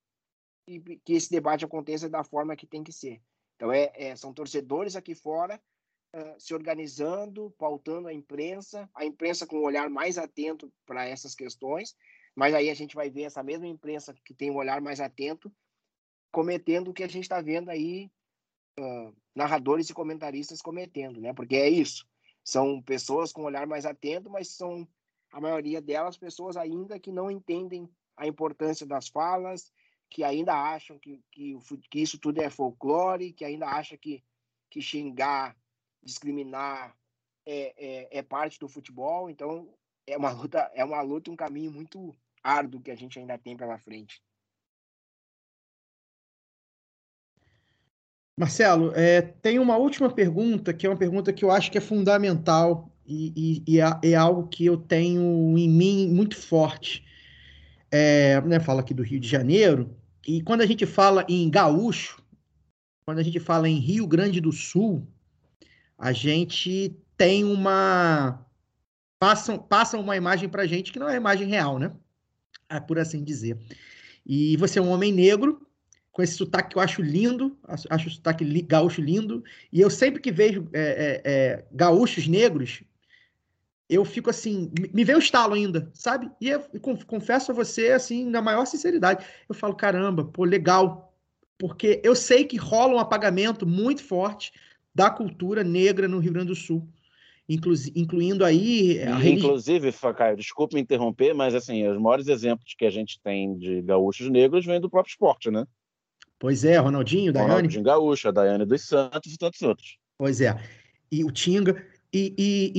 e 0.67 0.79
que 0.79 1.13
esse 1.13 1.31
debate 1.31 1.65
aconteça 1.65 2.07
da 2.07 2.23
forma 2.23 2.55
que 2.55 2.67
tem 2.67 2.83
que 2.83 2.91
ser. 2.91 3.19
Então, 3.55 3.71
é, 3.71 3.91
é 3.95 4.15
são 4.15 4.31
torcedores 4.31 4.95
aqui 4.95 5.15
fora 5.15 5.59
se 6.37 6.53
organizando, 6.53 7.51
pautando 7.57 8.07
a 8.07 8.13
imprensa, 8.13 8.89
a 8.95 9.05
imprensa 9.05 9.45
com 9.45 9.57
um 9.57 9.63
olhar 9.63 9.89
mais 9.89 10.17
atento 10.17 10.71
para 10.85 11.05
essas 11.05 11.35
questões, 11.35 11.95
mas 12.35 12.53
aí 12.53 12.69
a 12.69 12.73
gente 12.73 12.95
vai 12.95 13.09
ver 13.09 13.23
essa 13.23 13.43
mesma 13.43 13.67
imprensa 13.67 14.13
que 14.25 14.33
tem 14.33 14.49
um 14.49 14.57
olhar 14.57 14.81
mais 14.81 14.99
atento 14.99 15.51
cometendo 16.31 16.89
o 16.89 16.93
que 16.93 17.03
a 17.03 17.07
gente 17.07 17.23
está 17.23 17.41
vendo 17.41 17.69
aí, 17.69 18.09
uh, 18.79 19.15
narradores 19.35 19.89
e 19.89 19.93
comentaristas 19.93 20.61
cometendo, 20.61 21.19
né? 21.19 21.33
Porque 21.33 21.55
é 21.55 21.69
isso, 21.69 22.07
são 22.43 22.81
pessoas 22.81 23.31
com 23.31 23.41
um 23.41 23.45
olhar 23.45 23.67
mais 23.67 23.85
atento, 23.85 24.29
mas 24.29 24.49
são 24.49 24.87
a 25.31 25.39
maioria 25.39 25.81
delas 25.81 26.17
pessoas 26.17 26.57
ainda 26.57 26.99
que 26.99 27.11
não 27.11 27.29
entendem 27.29 27.89
a 28.17 28.27
importância 28.27 28.85
das 28.85 29.07
falas, 29.07 29.71
que 30.09 30.23
ainda 30.23 30.53
acham 30.53 30.97
que, 30.97 31.21
que, 31.31 31.57
que 31.89 32.01
isso 32.01 32.17
tudo 32.19 32.41
é 32.41 32.49
folclore, 32.49 33.33
que 33.33 33.45
ainda 33.45 33.67
acham 33.67 33.97
que, 33.97 34.23
que 34.69 34.81
xingar, 34.81 35.55
discriminar 36.03 36.95
é, 37.45 37.73
é, 37.77 38.19
é 38.19 38.21
parte 38.23 38.59
do 38.59 38.67
futebol. 38.67 39.29
Então, 39.29 39.67
é 40.07 40.17
uma 40.17 40.31
luta, 40.31 40.71
é 40.73 40.83
uma 40.83 41.01
luta, 41.01 41.31
um 41.31 41.35
caminho 41.35 41.71
muito 41.71 42.15
árduo 42.43 42.81
que 42.81 42.91
a 42.91 42.95
gente 42.95 43.19
ainda 43.19 43.37
tem 43.37 43.55
pela 43.55 43.77
frente. 43.77 44.21
Marcelo, 48.37 48.93
é, 48.95 49.21
tem 49.21 49.59
uma 49.59 49.75
última 49.75 50.09
pergunta, 50.09 50.73
que 50.73 50.87
é 50.87 50.89
uma 50.89 50.97
pergunta 50.97 51.33
que 51.33 51.43
eu 51.43 51.51
acho 51.51 51.69
que 51.69 51.77
é 51.77 51.81
fundamental 51.81 52.89
e, 53.05 53.33
e, 53.35 53.73
e 53.73 53.81
é, 53.81 54.11
é, 54.11 54.15
algo 54.15 54.47
que 54.47 54.65
eu 54.65 54.77
tenho 54.77 55.57
em 55.57 55.67
mim 55.67 56.07
muito 56.07 56.37
forte. 56.37 57.05
É, 57.91 58.39
né, 58.41 58.59
fala 58.59 58.81
aqui 58.81 58.93
do 58.93 59.03
Rio 59.03 59.19
de 59.19 59.27
Janeiro, 59.27 59.93
e 60.25 60.41
quando 60.43 60.61
a 60.61 60.65
gente 60.65 60.85
fala 60.85 61.25
em 61.27 61.49
gaúcho, 61.49 62.23
quando 63.03 63.17
a 63.17 63.23
gente 63.23 63.39
fala 63.39 63.67
em 63.67 63.79
Rio 63.79 64.05
Grande 64.05 64.39
do 64.39 64.51
Sul, 64.51 65.05
a 65.99 66.13
gente 66.13 66.95
tem 67.17 67.43
uma. 67.43 68.45
Passam, 69.19 69.59
passam 69.59 69.99
uma 69.99 70.15
imagem 70.15 70.47
para 70.47 70.65
gente 70.65 70.93
que 70.93 70.99
não 70.99 71.09
é 71.09 71.15
a 71.15 71.17
imagem 71.17 71.49
real, 71.49 71.77
né? 71.77 71.91
É 72.69 72.79
por 72.79 72.97
assim 72.97 73.21
dizer. 73.21 73.57
E 74.25 74.55
você 74.55 74.79
é 74.79 74.81
um 74.81 74.91
homem 74.91 75.11
negro, 75.11 75.67
com 76.13 76.23
esse 76.23 76.35
sotaque 76.35 76.69
que 76.69 76.77
eu 76.77 76.81
acho 76.81 77.01
lindo, 77.01 77.57
acho 77.67 78.07
o 78.07 78.11
sotaque 78.11 78.45
gaúcho 78.61 79.01
lindo, 79.01 79.43
e 79.73 79.81
eu 79.81 79.89
sempre 79.89 80.21
que 80.21 80.31
vejo 80.31 80.69
é, 80.71 80.81
é, 80.81 81.21
é, 81.25 81.65
gaúchos 81.73 82.27
negros, 82.27 82.81
eu 83.89 84.05
fico 84.05 84.29
assim, 84.29 84.71
me 84.93 85.03
vem 85.03 85.15
o 85.15 85.19
estalo 85.19 85.55
ainda, 85.55 85.89
sabe? 85.93 86.31
E 86.39 86.47
eu 86.47 86.63
confesso 87.07 87.51
a 87.51 87.55
você, 87.55 87.91
assim, 87.91 88.23
na 88.23 88.41
maior 88.41 88.65
sinceridade, 88.65 89.25
eu 89.49 89.55
falo, 89.55 89.75
caramba, 89.75 90.23
pô, 90.23 90.45
legal, 90.45 91.13
porque 91.57 91.99
eu 92.03 92.15
sei 92.15 92.45
que 92.45 92.55
rola 92.55 92.93
um 92.93 92.99
apagamento 92.99 93.65
muito 93.65 94.03
forte 94.03 94.53
da 94.93 95.09
cultura 95.09 95.63
negra 95.63 96.07
no 96.07 96.19
Rio 96.19 96.33
Grande 96.33 96.47
do 96.47 96.55
Sul, 96.55 96.87
inclu 97.47 97.73
incluindo 97.95 98.45
aí... 98.45 99.01
A 99.01 99.25
Inclusive, 99.27 99.91
Facaio, 99.91 100.37
desculpe 100.37 100.75
me 100.75 100.81
interromper, 100.81 101.33
mas 101.33 101.55
assim, 101.55 101.87
os 101.87 101.99
maiores 101.99 102.27
exemplos 102.27 102.75
que 102.77 102.85
a 102.85 102.89
gente 102.89 103.19
tem 103.21 103.57
de 103.57 103.81
gaúchos 103.81 104.29
negros 104.29 104.65
vêm 104.65 104.79
do 104.79 104.89
próprio 104.89 105.11
esporte, 105.11 105.49
né? 105.49 105.65
Pois 106.39 106.63
é, 106.63 106.77
Ronaldinho, 106.77 107.33
Daiane. 107.33 107.51
Ronaldinho 107.51 107.83
Gaúcho, 107.83 108.29
a 108.29 108.31
Daiane 108.31 108.65
dos 108.65 108.87
Santos 108.87 109.33
e 109.33 109.37
tantos 109.37 109.61
outros. 109.61 109.97
Pois 110.17 110.39
é. 110.39 110.57
E 111.11 111.23
o 111.25 111.31
Tinga. 111.31 111.85
E, 112.13 112.33
e, 112.37 112.71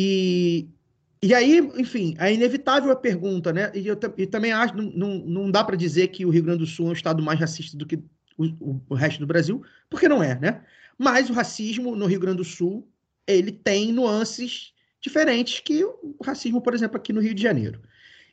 e, 1.22 1.28
e 1.28 1.34
aí, 1.34 1.58
enfim, 1.76 2.16
é 2.18 2.32
inevitável 2.32 2.90
a 2.90 2.96
pergunta, 2.96 3.52
né? 3.52 3.70
E 3.74 3.86
eu 3.86 3.96
também 3.96 4.50
acho, 4.50 4.74
não, 4.74 5.18
não, 5.18 5.50
dá 5.50 5.62
para 5.62 5.76
dizer 5.76 6.08
que 6.08 6.24
o 6.24 6.30
Rio 6.30 6.42
Grande 6.42 6.60
do 6.60 6.66
Sul 6.66 6.86
é 6.86 6.90
um 6.90 6.94
estado 6.94 7.22
mais 7.22 7.38
racista 7.38 7.76
do 7.76 7.84
que 7.84 7.96
o, 8.38 8.80
o 8.88 8.94
resto 8.94 9.20
do 9.20 9.26
Brasil, 9.26 9.62
porque 9.90 10.08
não 10.08 10.22
é, 10.22 10.38
né? 10.38 10.64
Mas 11.02 11.30
o 11.30 11.32
racismo 11.32 11.96
no 11.96 12.04
Rio 12.04 12.20
Grande 12.20 12.36
do 12.36 12.44
Sul, 12.44 12.86
ele 13.26 13.50
tem 13.50 13.90
nuances 13.90 14.74
diferentes 15.00 15.58
que 15.60 15.82
o 15.82 16.14
racismo, 16.22 16.60
por 16.60 16.74
exemplo, 16.74 16.98
aqui 16.98 17.10
no 17.10 17.22
Rio 17.22 17.32
de 17.32 17.42
Janeiro. 17.42 17.80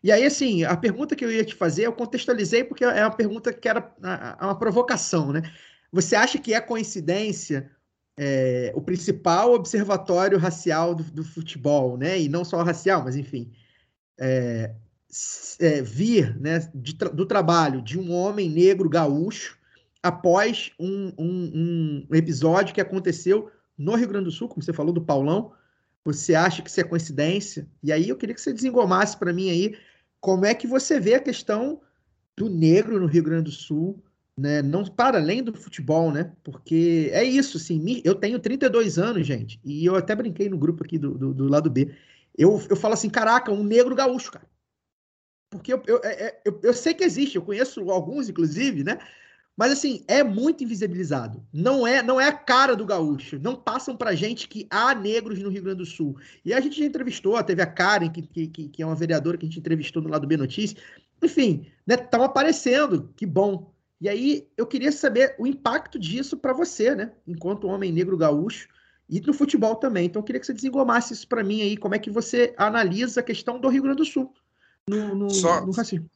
E 0.03 0.11
aí, 0.11 0.25
assim, 0.25 0.65
a 0.65 0.75
pergunta 0.75 1.15
que 1.15 1.23
eu 1.23 1.31
ia 1.31 1.45
te 1.45 1.55
fazer, 1.55 1.83
eu 1.83 1.93
contextualizei 1.93 2.65
porque 2.65 2.83
é 2.83 3.05
uma 3.05 3.15
pergunta 3.15 3.53
que 3.53 3.69
era 3.69 3.95
uma 4.41 4.59
provocação, 4.59 5.31
né? 5.31 5.43
Você 5.93 6.13
acha 6.13 6.37
que 6.37 6.53
é 6.53 6.59
coincidência 6.59 7.71
é, 8.17 8.73
o 8.75 8.81
principal 8.81 9.53
observatório 9.53 10.37
racial 10.37 10.93
do, 10.93 11.03
do, 11.03 11.23
futebol, 11.23 11.95
né? 11.95 12.19
E 12.19 12.27
não 12.27 12.43
só 12.43 12.61
racial, 12.63 13.01
mas 13.01 13.15
enfim, 13.15 13.49
é, 14.19 14.75
é, 15.61 15.81
vir 15.81 16.37
né, 16.37 16.69
de, 16.75 16.93
do 16.93 17.25
trabalho 17.25 17.81
de 17.81 17.97
um 17.97 18.11
homem 18.11 18.49
negro 18.49 18.89
gaúcho 18.89 19.56
após 20.07 20.71
um, 20.79 21.11
um, 21.17 22.05
um 22.09 22.15
episódio 22.15 22.73
que 22.73 22.81
aconteceu 22.81 23.51
no 23.77 23.95
Rio 23.95 24.07
Grande 24.07 24.25
do 24.25 24.31
Sul, 24.31 24.47
como 24.47 24.63
você 24.63 24.73
falou, 24.73 24.93
do 24.93 25.01
Paulão, 25.01 25.51
você 26.03 26.33
acha 26.33 26.61
que 26.61 26.69
isso 26.69 26.79
é 26.79 26.83
coincidência? 26.83 27.67
E 27.83 27.91
aí 27.91 28.07
eu 28.07 28.15
queria 28.15 28.33
que 28.33 28.41
você 28.41 28.53
desengomasse 28.53 29.17
para 29.17 29.33
mim 29.33 29.49
aí 29.49 29.77
como 30.21 30.45
é 30.45 30.53
que 30.53 30.65
você 30.65 30.99
vê 30.99 31.15
a 31.15 31.19
questão 31.19 31.81
do 32.35 32.49
negro 32.49 32.99
no 32.99 33.05
Rio 33.07 33.23
Grande 33.23 33.43
do 33.43 33.51
Sul, 33.51 34.01
né? 34.37 34.61
Não 34.61 34.85
para 34.85 35.17
além 35.17 35.43
do 35.43 35.53
futebol, 35.53 36.11
né? 36.11 36.31
Porque 36.43 37.09
é 37.11 37.23
isso, 37.23 37.57
assim, 37.57 38.01
eu 38.03 38.15
tenho 38.15 38.39
32 38.39 38.97
anos, 38.97 39.27
gente, 39.27 39.59
e 39.63 39.85
eu 39.85 39.95
até 39.95 40.15
brinquei 40.15 40.47
no 40.47 40.57
grupo 40.57 40.83
aqui 40.83 40.97
do, 40.97 41.17
do, 41.17 41.33
do 41.33 41.47
lado 41.47 41.69
B. 41.69 41.93
Eu, 42.37 42.61
eu 42.69 42.75
falo 42.75 42.93
assim, 42.93 43.09
caraca, 43.09 43.51
um 43.51 43.63
negro 43.63 43.95
gaúcho, 43.95 44.31
cara. 44.31 44.47
Porque 45.49 45.73
eu, 45.73 45.81
eu, 45.87 46.01
é, 46.03 46.27
é, 46.27 46.41
eu, 46.45 46.59
eu 46.63 46.73
sei 46.73 46.93
que 46.93 47.03
existe, 47.03 47.35
eu 47.35 47.41
conheço 47.41 47.89
alguns, 47.89 48.29
inclusive, 48.29 48.83
né? 48.83 48.99
Mas 49.57 49.71
assim, 49.71 50.03
é 50.07 50.23
muito 50.23 50.63
invisibilizado. 50.63 51.43
Não 51.51 51.87
é, 51.87 52.03
não 52.03 52.21
é 52.21 52.27
a 52.27 52.31
cara 52.31 52.75
do 52.75 52.85
gaúcho. 52.85 53.39
Não 53.39 53.55
passam 53.55 53.97
pra 53.97 54.13
gente 54.13 54.47
que 54.47 54.67
há 54.69 54.93
negros 54.93 55.39
no 55.39 55.49
Rio 55.49 55.63
Grande 55.63 55.79
do 55.79 55.85
Sul. 55.85 56.15
E 56.45 56.53
a 56.53 56.61
gente 56.61 56.77
já 56.77 56.85
entrevistou, 56.85 57.41
teve 57.43 57.63
a 57.63 57.65
Karen, 57.65 58.09
que, 58.09 58.21
que, 58.21 58.69
que 58.69 58.83
é 58.83 58.85
uma 58.85 58.95
vereadora 58.95 59.35
que 59.35 59.47
a 59.47 59.49
gente 59.49 59.57
entrevistou 59.57 60.03
no 60.03 60.09
lado 60.09 60.27
B 60.27 60.37
Notícias. 60.37 60.79
Enfim, 61.23 61.65
estão 61.87 62.19
né, 62.19 62.25
aparecendo, 62.27 63.11
que 63.15 63.25
bom. 63.25 63.73
E 63.99 64.07
aí 64.07 64.47
eu 64.55 64.67
queria 64.67 64.91
saber 64.91 65.35
o 65.39 65.47
impacto 65.47 65.97
disso 65.97 66.37
para 66.37 66.53
você, 66.53 66.93
né? 66.93 67.13
Enquanto 67.27 67.67
homem 67.67 67.91
negro 67.91 68.15
gaúcho 68.15 68.69
e 69.09 69.19
no 69.21 69.33
futebol 69.33 69.75
também. 69.75 70.05
Então 70.05 70.19
eu 70.19 70.23
queria 70.23 70.39
que 70.39 70.45
você 70.45 70.53
desengomasse 70.53 71.13
isso 71.13 71.27
para 71.27 71.43
mim 71.43 71.63
aí, 71.63 71.75
como 71.75 71.95
é 71.95 71.99
que 71.99 72.11
você 72.11 72.53
analisa 72.57 73.21
a 73.21 73.23
questão 73.23 73.59
do 73.59 73.69
Rio 73.69 73.81
Grande 73.81 73.97
do 73.97 74.05
Sul 74.05 74.31
no, 74.87 75.15
no, 75.15 75.29
Só... 75.31 75.65
no 75.65 75.71
racismo 75.71 76.07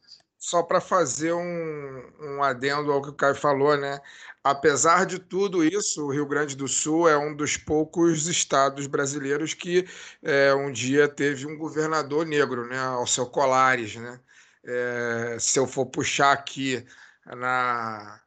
só 0.42 0.60
para 0.60 0.80
fazer 0.80 1.32
um, 1.32 2.12
um 2.20 2.42
adendo 2.42 2.90
ao 2.90 3.00
que 3.00 3.10
o 3.10 3.14
Caio 3.14 3.36
falou, 3.36 3.76
né? 3.76 4.00
Apesar 4.42 5.06
de 5.06 5.20
tudo 5.20 5.62
isso, 5.62 6.04
o 6.04 6.10
Rio 6.10 6.26
Grande 6.26 6.56
do 6.56 6.66
Sul 6.66 7.08
é 7.08 7.16
um 7.16 7.32
dos 7.32 7.56
poucos 7.56 8.26
estados 8.26 8.88
brasileiros 8.88 9.54
que 9.54 9.86
é, 10.20 10.52
um 10.52 10.72
dia 10.72 11.06
teve 11.06 11.46
um 11.46 11.56
governador 11.56 12.26
negro, 12.26 12.66
né? 12.66 12.76
Alceu 12.76 13.26
Colares, 13.26 13.94
né? 13.94 14.20
É, 14.64 15.36
se 15.38 15.60
eu 15.60 15.66
for 15.66 15.86
puxar 15.86 16.32
aqui 16.32 16.84
na, 17.24 18.20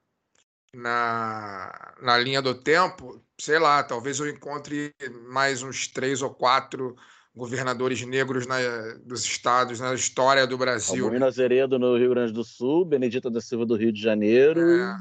na, 0.74 1.96
na 2.02 2.18
linha 2.18 2.42
do 2.42 2.56
tempo, 2.56 3.22
sei 3.38 3.60
lá, 3.60 3.84
talvez 3.84 4.20
eu 4.20 4.30
encontre 4.30 4.96
mais 5.28 5.62
uns 5.62 5.86
três 5.90 6.22
ou 6.22 6.34
quatro 6.34 6.96
governadores 7.36 8.02
negros 8.04 8.48
na, 8.48 8.58
dos 9.04 9.26
estados 9.26 9.80
na 9.80 9.94
história 9.94 10.48
do 10.48 10.58
Brasil. 10.58 11.04
Albuino 11.04 11.26
Azeredo 11.26 11.78
no 11.78 11.98
Rio 11.98 12.12
Grande 12.12 12.32
do 12.32 12.44
Sul, 12.44 12.86
Benedita 12.86 13.30
da 13.30 13.42
Silva 13.42 13.66
do 13.66 13.76
Rio 13.76 13.92
de 13.92 14.02
Janeiro, 14.02 14.62
é. 14.62 14.98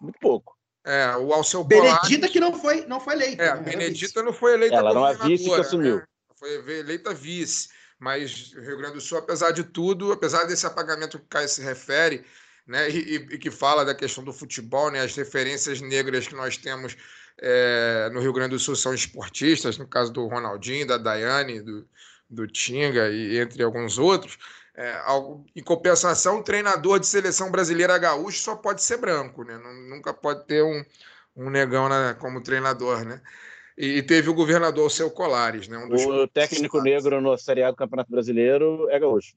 muito 0.00 0.18
pouco. 0.20 0.56
É, 0.84 1.16
o 1.16 1.32
Alceu 1.32 1.64
Benedita 1.64 2.28
que 2.28 2.40
não 2.40 2.52
foi, 2.52 2.86
não 2.86 3.00
foi 3.00 3.14
eleita. 3.14 3.42
É, 3.42 3.54
né? 3.54 3.62
Benedita 3.62 4.22
não 4.22 4.32
foi 4.32 4.54
eleita 4.54 4.76
Ela 4.76 4.90
era 4.90 4.98
uma 4.98 5.14
vice 5.14 5.44
que 5.44 5.54
assumiu. 5.54 5.96
Né? 5.96 6.04
Foi 6.36 6.78
eleita 6.78 7.14
vice. 7.14 7.68
Mas 7.98 8.52
o 8.52 8.60
Rio 8.60 8.76
Grande 8.76 8.94
do 8.94 9.00
Sul, 9.00 9.18
apesar 9.18 9.52
de 9.52 9.64
tudo, 9.64 10.12
apesar 10.12 10.44
desse 10.44 10.66
apagamento 10.66 11.18
que 11.18 11.24
o 11.24 11.28
Caio 11.28 11.48
se 11.48 11.62
refere, 11.62 12.24
né, 12.66 12.90
e, 12.90 13.14
e, 13.14 13.38
que 13.38 13.50
fala 13.50 13.84
da 13.84 13.94
questão 13.94 14.22
do 14.22 14.32
futebol, 14.32 14.90
né, 14.90 15.00
as 15.00 15.14
referências 15.14 15.80
negras 15.80 16.26
que 16.28 16.34
nós 16.34 16.56
temos 16.56 16.96
é, 17.40 18.08
no 18.12 18.20
Rio 18.20 18.32
Grande 18.32 18.50
do 18.50 18.58
Sul 18.58 18.76
são 18.76 18.94
esportistas, 18.94 19.78
no 19.78 19.86
caso 19.86 20.12
do 20.12 20.26
Ronaldinho, 20.26 20.86
da 20.86 20.96
Daiane, 20.96 21.60
do, 21.60 21.86
do 22.28 22.46
Tinga 22.46 23.08
e 23.08 23.38
entre 23.38 23.62
alguns 23.62 23.98
outros. 23.98 24.38
É, 24.74 25.00
em 25.54 25.62
compensação, 25.62 26.38
um 26.38 26.42
treinador 26.42 27.00
de 27.00 27.06
seleção 27.06 27.50
brasileira 27.50 27.96
gaúcho 27.96 28.38
só 28.38 28.54
pode 28.54 28.82
ser 28.82 28.98
branco, 28.98 29.42
né? 29.42 29.56
Nunca 29.88 30.12
pode 30.12 30.46
ter 30.46 30.62
um, 30.62 30.84
um 31.34 31.48
negão 31.48 31.88
na, 31.88 32.14
como 32.14 32.42
treinador, 32.42 33.04
né? 33.04 33.22
E, 33.76 33.98
e 33.98 34.02
teve 34.02 34.28
o 34.28 34.34
governador 34.34 34.90
Seu 34.90 35.10
Colares, 35.10 35.68
né? 35.68 35.78
Um 35.78 35.88
o 35.88 36.28
técnico 36.28 36.80
negro 36.82 37.20
no 37.20 37.36
Série 37.38 37.66
do 37.66 37.76
Campeonato 37.76 38.10
Brasileiro 38.10 38.88
é 38.90 38.98
gaúcho. 38.98 39.34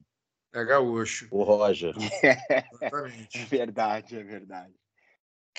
É 0.53 0.63
gaúcho. 0.65 1.27
O 1.31 1.43
Roger. 1.43 1.93
Exatamente. 1.95 3.39
É 3.39 3.45
verdade, 3.45 4.17
é 4.17 4.23
verdade. 4.23 4.73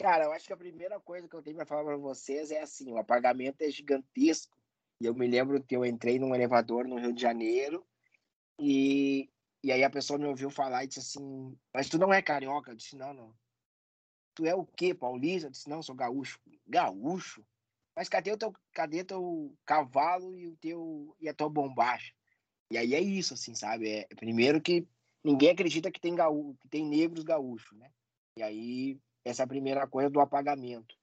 Cara, 0.01 0.25
eu 0.25 0.33
acho 0.33 0.47
que 0.47 0.53
a 0.55 0.57
primeira 0.57 0.99
coisa 0.99 1.29
que 1.29 1.37
eu 1.37 1.43
tenho 1.43 1.57
para 1.57 1.67
falar 1.67 1.85
para 1.85 1.97
vocês 1.99 2.51
é 2.51 2.63
assim: 2.63 2.91
o 2.91 2.97
apagamento 2.97 3.61
é 3.61 3.71
gigantesco. 3.71 4.57
E 4.99 5.05
eu 5.05 5.15
me 5.15 5.27
lembro 5.27 5.63
que 5.63 5.77
eu 5.77 5.85
entrei 5.85 6.19
num 6.19 6.35
elevador 6.35 6.89
no 6.89 6.99
Rio 6.99 7.13
de 7.13 7.21
Janeiro 7.21 7.87
e, 8.59 9.29
e 9.63 9.71
aí 9.71 9.85
a 9.85 9.91
pessoa 9.91 10.19
me 10.19 10.25
ouviu 10.25 10.49
falar 10.49 10.85
e 10.85 10.87
disse 10.87 11.01
assim: 11.01 11.55
Mas 11.75 11.91
tu 11.91 11.99
não 11.99 12.15
é 12.15 12.23
carioca? 12.23 12.71
Eu 12.71 12.77
disse: 12.77 12.97
Não, 12.97 13.13
não. 13.13 13.35
Tu 14.35 14.47
é 14.47 14.55
o 14.55 14.65
quê, 14.65 14.95
paulista? 14.95 15.49
Eu 15.49 15.51
disse: 15.51 15.69
Não, 15.69 15.83
sou 15.83 15.95
gaúcho. 15.95 16.41
Gaúcho? 16.67 17.45
Mas 17.95 18.09
cadê 18.09 18.33
o 18.33 18.39
teu, 18.39 18.55
cadê 18.73 19.05
teu 19.05 19.55
cavalo 19.67 20.35
e, 20.35 20.47
o 20.47 20.57
teu, 20.57 21.15
e 21.21 21.29
a 21.29 21.35
tua 21.35 21.51
bombacha? 21.51 22.15
E 22.71 22.79
aí 22.79 22.95
é 22.95 23.01
isso, 23.01 23.35
assim, 23.35 23.55
sabe? 23.55 23.91
É, 23.91 24.07
primeiro 24.17 24.63
que 24.63 24.89
ninguém 25.23 25.51
acredita 25.51 25.91
que 25.91 26.01
tem, 26.01 26.15
gaú 26.15 26.57
que 26.59 26.69
tem 26.69 26.87
negros 26.87 27.23
gaúchos, 27.23 27.79
né? 27.79 27.91
E 28.39 28.43
aí 28.43 28.99
essa 29.25 29.43
é 29.43 29.45
a 29.45 29.49
primeira 29.49 29.87
coisa 29.87 30.11
do 30.11 30.21
apagamento. 30.21 30.97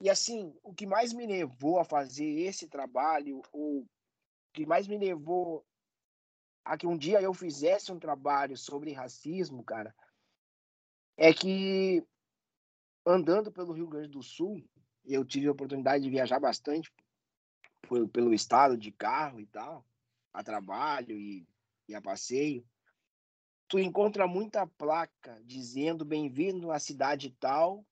E 0.00 0.10
assim, 0.10 0.54
o 0.62 0.74
que 0.74 0.86
mais 0.86 1.12
me 1.12 1.26
levou 1.26 1.78
a 1.78 1.84
fazer 1.84 2.26
esse 2.26 2.68
trabalho, 2.68 3.40
ou 3.52 3.80
o 3.80 3.88
que 4.52 4.66
mais 4.66 4.86
me 4.86 4.98
levou 4.98 5.64
a 6.64 6.76
que 6.76 6.86
um 6.86 6.96
dia 6.96 7.22
eu 7.22 7.32
fizesse 7.32 7.92
um 7.92 7.98
trabalho 7.98 8.56
sobre 8.56 8.92
racismo, 8.92 9.64
cara, 9.64 9.94
é 11.16 11.32
que 11.32 12.04
andando 13.06 13.52
pelo 13.52 13.72
Rio 13.72 13.86
Grande 13.86 14.08
do 14.08 14.22
Sul, 14.22 14.62
eu 15.04 15.24
tive 15.24 15.46
a 15.46 15.52
oportunidade 15.52 16.02
de 16.02 16.10
viajar 16.10 16.40
bastante 16.40 16.92
por, 17.82 18.08
pelo 18.08 18.34
estado 18.34 18.76
de 18.76 18.90
carro 18.90 19.40
e 19.40 19.46
tal, 19.46 19.86
a 20.32 20.42
trabalho 20.42 21.16
e, 21.16 21.46
e 21.88 21.94
a 21.94 22.02
passeio. 22.02 22.66
Tu 23.68 23.80
encontra 23.80 24.28
muita 24.28 24.66
placa 24.66 25.42
dizendo 25.44 26.04
bem-vindo 26.04 26.70
à 26.70 26.78
cidade 26.78 27.30
tal, 27.30 27.84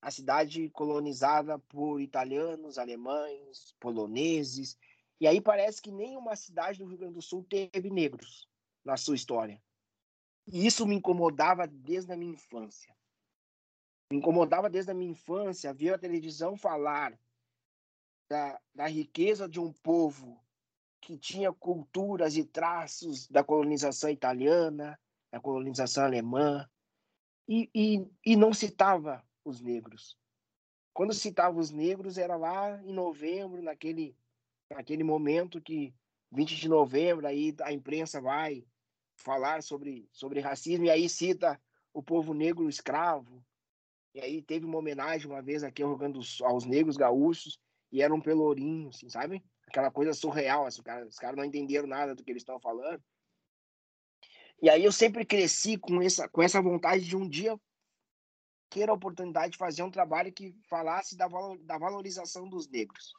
a 0.00 0.10
cidade 0.10 0.70
colonizada 0.70 1.58
por 1.58 2.00
italianos, 2.00 2.78
alemães, 2.78 3.74
poloneses, 3.80 4.78
e 5.20 5.26
aí 5.26 5.40
parece 5.40 5.82
que 5.82 5.90
nenhuma 5.90 6.36
cidade 6.36 6.78
do 6.78 6.86
Rio 6.86 6.98
Grande 6.98 7.14
do 7.14 7.22
Sul 7.22 7.44
teve 7.44 7.90
negros 7.90 8.48
na 8.84 8.96
sua 8.96 9.16
história. 9.16 9.60
E 10.46 10.64
isso 10.64 10.86
me 10.86 10.94
incomodava 10.94 11.66
desde 11.66 12.12
a 12.12 12.16
minha 12.16 12.32
infância. 12.32 12.96
Me 14.10 14.18
incomodava 14.18 14.70
desde 14.70 14.92
a 14.92 14.94
minha 14.94 15.10
infância 15.10 15.74
ver 15.74 15.94
a 15.94 15.98
televisão 15.98 16.56
falar 16.56 17.18
da, 18.30 18.60
da 18.72 18.86
riqueza 18.86 19.48
de 19.48 19.58
um 19.58 19.72
povo 19.72 20.40
que 21.00 21.16
tinha 21.16 21.52
culturas 21.52 22.36
e 22.36 22.44
traços 22.44 23.28
da 23.28 23.42
colonização 23.42 24.10
italiana, 24.10 24.98
da 25.30 25.40
colonização 25.40 26.04
alemã, 26.04 26.68
e, 27.48 27.70
e, 27.74 28.06
e 28.24 28.36
não 28.36 28.52
citava 28.52 29.24
os 29.44 29.60
negros. 29.60 30.18
Quando 30.92 31.14
citava 31.14 31.58
os 31.58 31.70
negros, 31.70 32.18
era 32.18 32.36
lá 32.36 32.82
em 32.82 32.92
novembro, 32.92 33.62
naquele 33.62 34.16
aquele 34.70 35.02
momento 35.02 35.62
que 35.62 35.94
20 36.30 36.56
de 36.56 36.68
novembro 36.68 37.26
aí 37.26 37.54
a 37.62 37.72
imprensa 37.72 38.20
vai 38.20 38.66
falar 39.16 39.62
sobre 39.62 40.06
sobre 40.12 40.40
racismo 40.40 40.84
e 40.84 40.90
aí 40.90 41.08
cita 41.08 41.58
o 41.92 42.02
povo 42.02 42.34
negro 42.34 42.68
escravo 42.68 43.42
e 44.14 44.20
aí 44.20 44.42
teve 44.42 44.66
uma 44.66 44.78
homenagem 44.78 45.26
uma 45.26 45.40
vez 45.40 45.64
aqui 45.64 45.82
ao 45.82 45.88
Rio 45.88 45.98
Grande 45.98 46.18
do 46.18 46.22
Sul, 46.22 46.46
aos 46.46 46.66
negros 46.66 46.96
gaúchos 46.96 47.58
e 47.90 48.02
era 48.02 48.14
um 48.14 48.20
pelourinho, 48.20 48.88
assim, 48.88 49.08
sabe? 49.08 49.42
Aquela 49.68 49.90
coisa 49.90 50.14
surreal, 50.14 50.64
assim, 50.64 50.80
os 51.06 51.18
caras 51.18 51.36
não 51.36 51.44
entenderam 51.44 51.86
nada 51.86 52.14
do 52.14 52.24
que 52.24 52.30
eles 52.30 52.40
estão 52.40 52.58
falando. 52.58 53.02
E 54.62 54.70
aí 54.70 54.82
eu 54.82 54.90
sempre 54.90 55.26
cresci 55.26 55.76
com 55.76 56.00
essa 56.00 56.26
com 56.26 56.42
essa 56.42 56.60
vontade 56.60 57.04
de 57.04 57.14
um 57.14 57.28
dia 57.28 57.58
ter 58.70 58.88
a 58.88 58.94
oportunidade 58.94 59.52
de 59.52 59.58
fazer 59.58 59.82
um 59.82 59.90
trabalho 59.90 60.32
que 60.32 60.54
falasse 60.68 61.16
da, 61.16 61.28
da 61.60 61.76
valorização 61.76 62.48
dos 62.48 62.66
negros. 62.66 63.12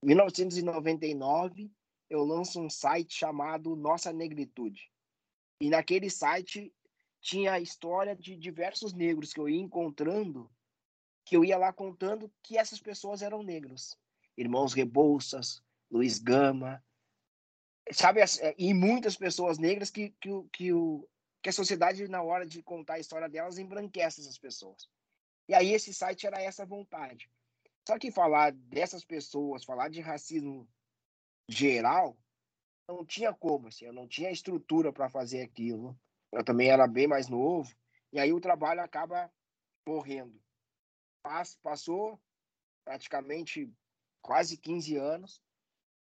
1999, 0.00 1.72
eu 2.08 2.24
lanço 2.24 2.60
um 2.60 2.70
site 2.70 3.12
chamado 3.12 3.74
Nossa 3.74 4.12
Negritude. 4.12 4.90
E 5.60 5.68
naquele 5.68 6.08
site 6.08 6.72
tinha 7.20 7.54
a 7.54 7.60
história 7.60 8.14
de 8.14 8.36
diversos 8.36 8.92
negros 8.92 9.32
que 9.32 9.40
eu 9.40 9.48
ia 9.48 9.60
encontrando, 9.60 10.48
que 11.24 11.36
eu 11.36 11.44
ia 11.44 11.58
lá 11.58 11.72
contando 11.72 12.32
que 12.42 12.56
essas 12.56 12.80
pessoas 12.80 13.22
eram 13.22 13.42
negros. 13.42 13.98
Irmãos 14.36 14.72
Rebouças, 14.72 15.62
Luiz 15.90 16.18
Gama, 16.18 16.82
sabe? 17.92 18.20
E 18.58 18.72
muitas 18.74 19.16
pessoas 19.16 19.58
negras 19.58 19.90
que, 19.90 20.10
que, 20.20 20.30
que, 20.52 20.72
o, 20.72 21.08
que 21.42 21.48
a 21.48 21.52
sociedade, 21.52 22.08
na 22.08 22.22
hora 22.22 22.46
de 22.46 22.62
contar 22.62 22.94
a 22.94 22.98
história 22.98 23.28
delas, 23.28 23.58
embranquece 23.58 24.20
essas 24.20 24.38
pessoas. 24.38 24.88
E 25.48 25.54
aí 25.54 25.72
esse 25.72 25.92
site 25.92 26.26
era 26.26 26.40
essa 26.40 26.64
vontade. 26.64 27.30
Só 27.86 27.98
que 27.98 28.10
falar 28.10 28.52
dessas 28.52 29.04
pessoas, 29.04 29.64
falar 29.64 29.88
de 29.88 30.00
racismo 30.00 30.66
geral, 31.48 32.16
não 32.88 33.04
tinha 33.04 33.32
como, 33.32 33.68
assim, 33.68 33.84
eu 33.84 33.92
não 33.92 34.08
tinha 34.08 34.30
estrutura 34.30 34.92
para 34.92 35.10
fazer 35.10 35.42
aquilo. 35.42 35.98
Eu 36.32 36.42
também 36.42 36.68
era 36.68 36.86
bem 36.86 37.06
mais 37.06 37.28
novo, 37.28 37.70
e 38.12 38.18
aí 38.18 38.32
o 38.32 38.40
trabalho 38.40 38.80
acaba 38.80 39.30
morrendo. 39.86 40.42
Passou 41.62 42.20
praticamente 42.84 43.70
quase 44.24 44.56
15 44.56 44.96
anos, 44.96 45.42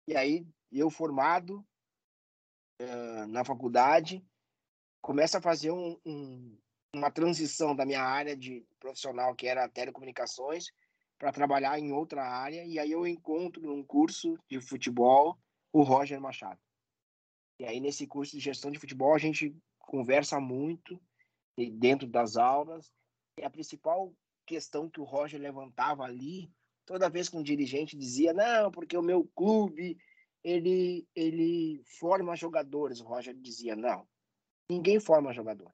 e 0.06 0.18
aí 0.18 0.46
eu 0.70 0.90
formado 0.90 1.66
uh, 2.82 3.26
na 3.28 3.46
faculdade, 3.46 4.22
começo 5.02 5.38
a 5.38 5.42
fazer 5.42 5.72
um, 5.72 5.98
um, 6.06 6.58
uma 6.94 7.10
transição 7.10 7.74
da 7.74 7.86
minha 7.86 8.04
área 8.04 8.36
de 8.36 8.66
profissional, 8.82 9.34
que 9.34 9.48
era 9.48 9.70
telecomunicações, 9.70 10.66
para 11.18 11.32
trabalhar 11.32 11.80
em 11.80 11.94
outra 11.94 12.22
área. 12.22 12.66
E 12.66 12.78
aí 12.78 12.92
eu 12.92 13.08
encontro 13.08 13.62
num 13.62 13.82
curso 13.82 14.38
de 14.50 14.60
futebol 14.60 15.40
o 15.72 15.82
Roger 15.82 16.20
Machado. 16.20 16.60
E 17.60 17.66
aí 17.66 17.80
nesse 17.80 18.06
curso 18.06 18.34
de 18.34 18.42
gestão 18.42 18.72
de 18.72 18.80
futebol 18.80 19.16
a 19.16 19.20
gente 19.20 19.56
conversa 19.80 20.38
muito 20.38 21.02
dentro 21.80 22.10
das 22.10 22.36
aulas. 22.36 22.92
E 23.38 23.46
a 23.46 23.50
principal 23.50 24.14
questão 24.46 24.90
que 24.90 25.00
o 25.00 25.06
Roger 25.06 25.40
levantava 25.40 26.04
ali, 26.04 26.52
toda 26.86 27.10
vez 27.10 27.30
que 27.30 27.38
um 27.38 27.44
dirigente 27.44 27.98
dizia: 27.98 28.34
"Não, 28.34 28.72
porque 28.72 28.98
o 28.98 29.02
meu 29.02 29.26
clube 29.36 29.98
ele 30.44 31.08
ele 31.16 31.82
forma 31.86 32.36
jogadores", 32.36 33.00
o 33.00 33.06
Roger 33.06 33.36
dizia: 33.36 33.76
"Não. 33.76 34.08
Ninguém 34.70 35.00
forma 35.00 35.34
jogador. 35.34 35.72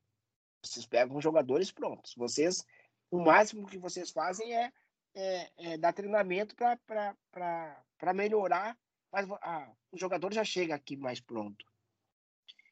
Vocês 0.63 0.85
pegam 0.85 1.21
jogadores 1.21 1.71
prontos. 1.71 2.13
Vocês 2.15 2.65
o 3.11 3.19
máximo 3.19 3.67
que 3.67 3.77
vocês 3.77 4.11
fazem 4.11 4.55
é 4.55 4.71
é, 5.17 5.51
é, 5.57 5.77
dar 5.77 5.93
treinamento 5.93 6.55
para 6.55 8.13
melhorar, 8.13 8.77
mas 9.11 9.27
ah, 9.41 9.71
o 9.91 9.97
jogador 9.97 10.31
já 10.31 10.43
chega 10.43 10.75
aqui 10.75 10.95
mais 10.95 11.19
pronto. 11.19 11.65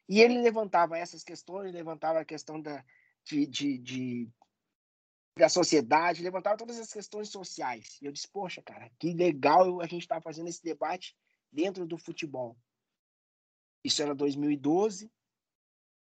E 0.08 0.20
ele 0.20 0.40
levantava 0.40 0.96
essas 0.96 1.24
questões, 1.24 1.72
levantava 1.72 2.20
a 2.20 2.24
questão 2.24 2.60
da, 2.60 2.84
de, 3.24 3.46
de, 3.46 3.78
de, 3.78 4.28
da 5.36 5.48
sociedade, 5.50 6.22
levantava 6.22 6.56
todas 6.56 6.78
as 6.78 6.90
questões 6.90 7.28
sociais. 7.28 7.98
E 8.00 8.06
eu 8.06 8.12
disse, 8.12 8.26
poxa, 8.26 8.62
cara, 8.62 8.90
que 8.98 9.12
legal 9.12 9.80
a 9.82 9.86
gente 9.86 10.02
estar 10.02 10.16
tá 10.16 10.20
fazendo 10.22 10.48
esse 10.48 10.62
debate 10.62 11.14
dentro 11.52 11.86
do 11.86 11.98
futebol. 11.98 12.56
Isso 13.84 14.02
era 14.02 14.14
2012. 14.14 15.10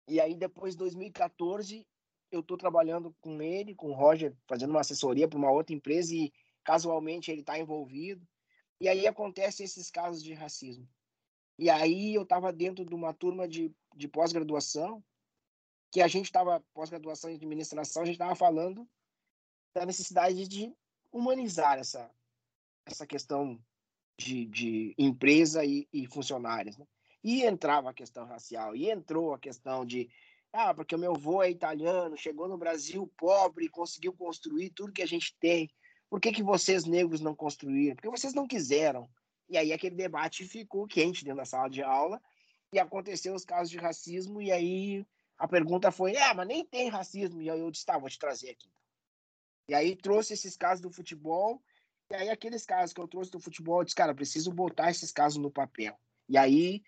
E 0.09 0.18
aí, 0.18 0.35
depois, 0.35 0.75
2014, 0.75 1.87
eu 2.33 2.41
estou 2.41 2.57
trabalhando 2.57 3.14
com 3.21 3.43
ele, 3.43 3.75
com 3.75 3.91
o 3.91 3.95
Roger, 3.95 4.35
fazendo 4.49 4.71
uma 4.71 4.81
assessoria 4.81 5.29
para 5.29 5.39
uma 5.39 5.51
outra 5.51 5.75
empresa 5.75 6.14
e 6.14 6.33
casualmente 6.64 7.31
ele 7.31 7.43
está 7.43 7.59
envolvido. 7.59 8.27
E 8.81 8.89
aí 8.89 9.07
acontece 9.07 9.62
esses 9.62 9.91
casos 9.91 10.23
de 10.23 10.33
racismo. 10.33 10.89
E 11.59 11.68
aí 11.68 12.14
eu 12.14 12.23
estava 12.23 12.51
dentro 12.51 12.87
de 12.87 12.95
uma 12.95 13.12
turma 13.12 13.47
de, 13.47 13.71
de 13.95 14.09
pós-graduação, 14.09 15.05
que 15.93 16.01
a 16.01 16.09
gente 16.09 16.25
estava, 16.25 16.64
pós-graduação 16.73 17.29
em 17.29 17.35
administração, 17.35 18.03
a 18.03 18.07
gente 18.07 18.14
estava 18.14 18.35
falando 18.35 18.89
da 19.75 19.87
necessidade 19.87 20.47
de 20.49 20.73
humanizar 21.12 21.79
essa, 21.79 22.11
essa 22.87 23.07
questão 23.07 23.59
de, 24.18 24.47
de 24.47 24.95
empresa 24.99 25.64
e, 25.64 25.89
e 25.93 26.07
funcionários. 26.07 26.77
Né? 26.77 26.87
E 27.23 27.43
entrava 27.45 27.91
a 27.91 27.95
questão 27.95 28.27
racial, 28.27 28.75
e 28.75 28.91
entrou 28.91 29.35
a 29.35 29.39
questão 29.39 29.85
de 29.85 30.09
ah, 30.53 30.75
porque 30.75 30.95
o 30.95 30.99
meu 30.99 31.14
avô 31.14 31.43
é 31.43 31.51
italiano, 31.51 32.16
chegou 32.16 32.49
no 32.49 32.59
Brasil 32.59 33.07
pobre, 33.16 33.68
conseguiu 33.68 34.12
construir 34.12 34.71
tudo 34.71 34.93
que 34.93 35.03
a 35.03 35.07
gente 35.07 35.37
tem. 35.39 35.71
Por 36.09 36.21
que, 36.21 36.33
que 36.33 36.43
vocês 36.43 36.85
negros 36.85 37.21
não 37.21 37.37
construíram? 37.37 37.95
Porque 37.95 38.11
vocês 38.11 38.35
não 38.35 38.49
quiseram. 38.49 39.09
E 39.49 39.57
aí 39.57 39.73
aquele 39.73 39.95
debate 39.95 40.45
ficou 40.45 40.89
quente 40.89 41.25
dentro 41.25 41.39
da 41.39 41.45
sala 41.45 41.68
de 41.68 41.83
aula 41.83 42.21
e 42.73 42.81
aconteceu 42.81 43.33
os 43.35 43.45
casos 43.45 43.71
de 43.71 43.79
racismo 43.79 44.43
e 44.43 44.51
aí 44.51 45.07
a 45.39 45.49
pergunta 45.49 45.91
foi, 45.91 46.14
é, 46.14 46.35
mas 46.35 46.47
nem 46.47 46.64
tem 46.64 46.89
racismo. 46.89 47.41
E 47.41 47.49
aí 47.49 47.61
eu 47.61 47.71
disse, 47.71 47.87
tá, 47.87 47.97
vou 47.97 48.11
te 48.11 48.18
trazer 48.18 48.51
aqui. 48.51 48.68
E 49.71 49.75
aí 49.75 49.95
trouxe 49.95 50.33
esses 50.33 50.57
casos 50.57 50.81
do 50.81 50.91
futebol 50.91 51.62
e 52.11 52.14
aí 52.16 52.29
aqueles 52.29 52.66
casos 52.66 52.93
que 52.93 53.01
eu 53.01 53.07
trouxe 53.07 53.31
do 53.31 53.39
futebol, 53.39 53.79
eu 53.79 53.85
disse, 53.85 53.95
cara, 53.95 54.12
preciso 54.12 54.51
botar 54.51 54.91
esses 54.91 55.12
casos 55.12 55.41
no 55.41 55.49
papel. 55.49 55.97
E 56.29 56.37
aí 56.37 56.83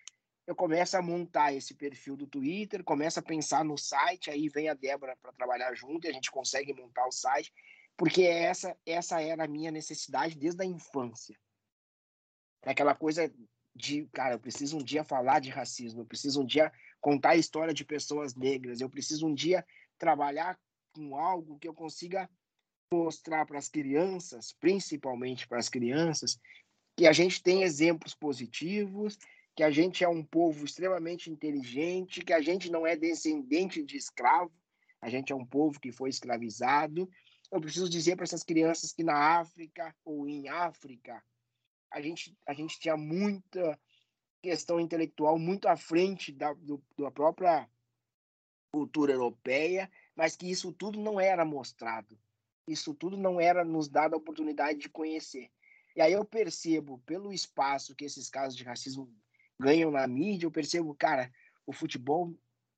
eu 0.45 0.53
começo 0.53 0.97
a 0.97 1.01
montar 1.01 1.53
esse 1.53 1.73
perfil 1.73 2.17
do 2.17 2.27
Twitter, 2.27 2.83
começo 2.83 3.17
a 3.21 3.23
pensar 3.23 3.63
no 3.63 3.77
site, 3.77 4.29
aí 4.29 4.49
vem 4.49 4.67
a 4.67 4.73
Débora 4.73 5.15
para 5.21 5.31
trabalhar 5.31 5.73
junto 5.73 6.05
e 6.05 6.09
a 6.09 6.11
gente 6.11 6.29
consegue 6.29 6.73
montar 6.73 7.07
o 7.07 7.11
site, 7.11 7.53
porque 7.95 8.23
essa 8.23 8.77
essa 8.85 9.21
era 9.21 9.45
a 9.45 9.47
minha 9.47 9.71
necessidade 9.71 10.37
desde 10.37 10.61
a 10.61 10.65
infância. 10.65 11.39
É 12.63 12.71
aquela 12.71 12.93
coisa 12.93 13.33
de, 13.73 14.05
cara, 14.07 14.35
eu 14.35 14.39
preciso 14.41 14.75
um 14.75 14.83
dia 14.83 15.05
falar 15.05 15.39
de 15.39 15.49
racismo, 15.49 16.01
eu 16.01 16.05
preciso 16.05 16.41
um 16.41 16.45
dia 16.45 16.69
contar 16.99 17.29
a 17.29 17.37
história 17.37 17.73
de 17.73 17.85
pessoas 17.85 18.35
negras, 18.35 18.81
eu 18.81 18.89
preciso 18.89 19.25
um 19.25 19.33
dia 19.33 19.65
trabalhar 19.97 20.59
com 20.93 21.15
algo 21.15 21.57
que 21.57 21.67
eu 21.67 21.73
consiga 21.73 22.29
mostrar 22.93 23.45
para 23.45 23.57
as 23.57 23.67
crianças, 23.67 24.53
principalmente 24.59 25.47
para 25.47 25.57
as 25.57 25.69
crianças, 25.69 26.39
que 26.95 27.07
a 27.07 27.11
gente 27.11 27.41
tem 27.41 27.63
exemplos 27.63 28.13
positivos, 28.13 29.17
que 29.55 29.63
a 29.63 29.71
gente 29.71 30.03
é 30.03 30.07
um 30.07 30.23
povo 30.23 30.63
extremamente 30.63 31.29
inteligente, 31.29 32.23
que 32.23 32.33
a 32.33 32.41
gente 32.41 32.71
não 32.71 32.85
é 32.85 32.95
descendente 32.95 33.83
de 33.83 33.97
escravo, 33.97 34.51
a 35.01 35.09
gente 35.09 35.33
é 35.33 35.35
um 35.35 35.45
povo 35.45 35.79
que 35.79 35.91
foi 35.91 36.09
escravizado. 36.09 37.09
Eu 37.51 37.59
preciso 37.59 37.89
dizer 37.89 38.15
para 38.15 38.23
essas 38.23 38.43
crianças 38.43 38.93
que 38.93 39.03
na 39.03 39.39
África 39.39 39.95
ou 40.05 40.27
em 40.27 40.47
África, 40.49 41.23
a 41.91 42.01
gente, 42.01 42.35
a 42.47 42.53
gente 42.53 42.79
tinha 42.79 42.95
muita 42.95 43.79
questão 44.41 44.79
intelectual 44.79 45.37
muito 45.37 45.67
à 45.67 45.75
frente 45.75 46.31
da, 46.31 46.53
do, 46.53 46.83
da 46.97 47.11
própria 47.11 47.67
cultura 48.71 49.13
europeia, 49.13 49.89
mas 50.15 50.35
que 50.35 50.49
isso 50.49 50.71
tudo 50.71 50.99
não 50.99 51.19
era 51.19 51.45
mostrado. 51.45 52.17
Isso 52.67 52.93
tudo 52.93 53.17
não 53.17 53.39
era 53.39 53.65
nos 53.65 53.87
dado 53.87 54.13
a 54.13 54.17
oportunidade 54.17 54.79
de 54.79 54.89
conhecer. 54.89 55.49
E 55.95 56.01
aí 56.01 56.13
eu 56.13 56.25
percebo, 56.25 56.99
pelo 57.05 57.31
espaço 57.31 57.95
que 57.95 58.05
esses 58.05 58.29
casos 58.29 58.57
de 58.57 58.63
racismo 58.63 59.13
ganham 59.59 59.91
na 59.91 60.07
mídia, 60.07 60.45
eu 60.45 60.51
percebo, 60.51 60.95
cara, 60.95 61.31
o 61.65 61.73
futebol 61.73 62.35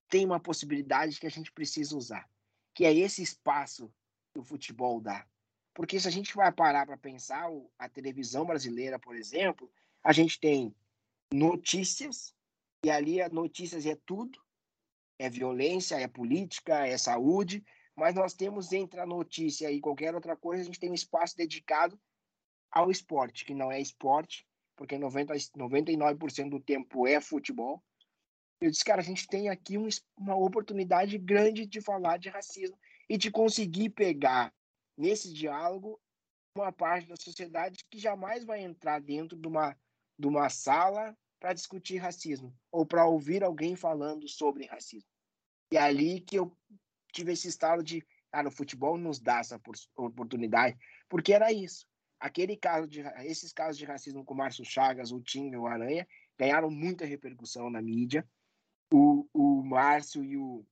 tem 0.09 0.25
uma 0.25 0.39
possibilidade 0.39 1.19
que 1.19 1.27
a 1.27 1.31
gente 1.31 1.51
precisa 1.51 1.95
usar, 1.95 2.29
que 2.73 2.85
é 2.85 2.93
esse 2.93 3.21
espaço 3.21 3.91
que 4.33 4.39
o 4.39 4.43
futebol 4.43 4.99
dá. 4.99 5.25
Porque 5.73 5.99
se 5.99 6.07
a 6.07 6.11
gente 6.11 6.35
vai 6.35 6.51
parar 6.51 6.85
para 6.85 6.97
pensar, 6.97 7.45
a 7.77 7.89
televisão 7.89 8.45
brasileira, 8.45 8.99
por 8.99 9.15
exemplo, 9.15 9.71
a 10.03 10.13
gente 10.13 10.39
tem 10.39 10.75
notícias, 11.33 12.33
e 12.83 12.89
ali 12.89 13.17
notícias 13.29 13.85
é 13.85 13.95
tudo, 14.05 14.39
é 15.17 15.29
violência, 15.29 15.95
é 15.95 16.07
política, 16.07 16.85
é 16.85 16.97
saúde, 16.97 17.63
mas 17.95 18.13
nós 18.13 18.33
temos 18.33 18.73
entre 18.73 18.99
a 18.99 19.05
notícia 19.05 19.71
e 19.71 19.79
qualquer 19.79 20.13
outra 20.13 20.35
coisa, 20.35 20.61
a 20.61 20.65
gente 20.65 20.79
tem 20.79 20.91
um 20.91 20.95
espaço 20.95 21.35
dedicado 21.37 21.99
ao 22.69 22.91
esporte, 22.91 23.45
que 23.45 23.53
não 23.53 23.71
é 23.71 23.79
esporte, 23.79 24.45
porque 24.75 24.97
90, 24.97 25.33
99% 25.33 26.49
do 26.49 26.59
tempo 26.59 27.07
é 27.07 27.21
futebol. 27.21 27.81
Eu 28.59 28.69
disse, 28.69 28.83
cara, 28.83 29.01
a 29.01 29.03
gente 29.03 29.27
tem 29.27 29.49
aqui 29.49 29.77
um, 29.77 29.87
uma 30.17 30.35
oportunidade 30.35 31.17
grande 31.17 31.65
de 31.65 31.79
falar 31.81 32.17
de 32.17 32.29
racismo 32.29 32.77
e 33.09 33.17
de 33.17 33.31
conseguir 33.31 33.89
pegar 33.91 34.53
nesse 34.97 35.33
diálogo 35.33 35.99
uma 36.57 36.71
parte 36.71 37.07
da 37.07 37.15
sociedade 37.15 37.85
que 37.89 37.97
jamais 37.97 38.43
vai 38.43 38.61
entrar 38.61 38.99
dentro 38.99 39.37
de 39.37 39.47
uma, 39.47 39.77
de 40.17 40.27
uma 40.27 40.49
sala 40.49 41.15
para 41.39 41.53
discutir 41.53 41.97
racismo 41.97 42.53
ou 42.71 42.85
para 42.85 43.05
ouvir 43.05 43.43
alguém 43.43 43.75
falando 43.75 44.27
sobre 44.27 44.65
racismo. 44.65 45.09
E 45.71 45.77
é 45.77 45.81
ali 45.81 46.21
que 46.21 46.37
eu 46.37 46.55
tive 47.15 47.31
esse 47.31 47.47
estado 47.47 47.81
de, 47.81 48.05
cara, 48.31 48.49
o 48.49 48.51
futebol 48.51 48.97
nos 48.97 49.19
dá 49.19 49.39
essa 49.39 49.59
oportunidade, 49.95 50.77
porque 51.09 51.33
era 51.33 51.51
isso. 51.51 51.87
Aquele 52.19 52.57
caso 52.57 52.87
de, 52.87 53.01
esses 53.23 53.53
casos 53.53 53.77
de 53.77 53.85
racismo 53.85 54.23
com 54.23 54.33
o 54.33 54.37
Márcio 54.37 54.65
Chagas, 54.65 55.11
o 55.11 55.21
Tinga, 55.21 55.59
o 55.59 55.67
Aranha, 55.67 56.07
ganharam 56.37 56.69
muita 56.69 57.05
repercussão 57.05 57.69
na 57.69 57.81
mídia. 57.81 58.27
O, 58.91 59.27
o 59.33 59.63
Márcio 59.63 60.23
e 60.23 60.37
o, 60.37 60.65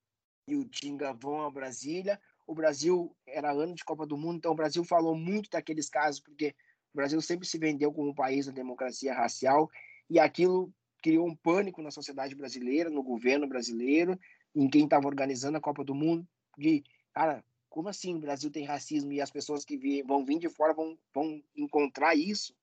e 0.48 0.56
o 0.56 0.66
Tinga 0.66 1.14
vão 1.14 1.42
a 1.42 1.52
Brasília. 1.52 2.20
O 2.46 2.54
Brasil 2.54 3.16
era 3.26 3.52
ano 3.52 3.74
de 3.74 3.84
Copa 3.84 4.06
do 4.06 4.18
Mundo, 4.18 4.38
então 4.38 4.52
o 4.52 4.56
Brasil 4.56 4.84
falou 4.84 5.16
muito 5.16 5.50
daqueles 5.50 5.90
casos, 5.90 6.20
porque 6.20 6.56
o 6.94 6.98
Brasil 6.98 7.22
sempre 7.22 7.48
se 7.48 7.58
vendeu 7.58 7.92
como 7.94 8.10
um 8.10 8.16
país 8.16 8.46
da 8.46 8.52
democracia 8.52 9.14
racial, 9.14 9.70
e 10.10 10.20
aquilo 10.20 10.74
criou 11.02 11.28
um 11.28 11.36
pânico 11.36 11.82
na 11.82 11.92
sociedade 11.92 12.36
brasileira, 12.36 12.90
no 12.90 13.04
governo 13.04 13.48
brasileiro, 13.48 14.20
em 14.56 14.70
quem 14.70 14.84
estava 14.84 15.08
organizando 15.08 15.58
a 15.58 15.62
Copa 15.62 15.84
do 15.84 15.96
Mundo, 15.96 16.28
de, 16.58 16.84
cara, 17.14 17.44
como 17.70 17.90
assim 17.90 18.16
o 18.16 18.20
Brasil 18.20 18.52
tem 18.52 18.66
racismo 18.66 19.12
e 19.12 19.20
as 19.20 19.32
pessoas 19.32 19.66
que 19.66 20.04
vão 20.04 20.24
vir 20.24 20.40
de 20.40 20.50
fora 20.50 20.74
vão, 20.74 20.98
vão 21.14 21.42
encontrar 21.56 22.16
isso? 22.16 22.56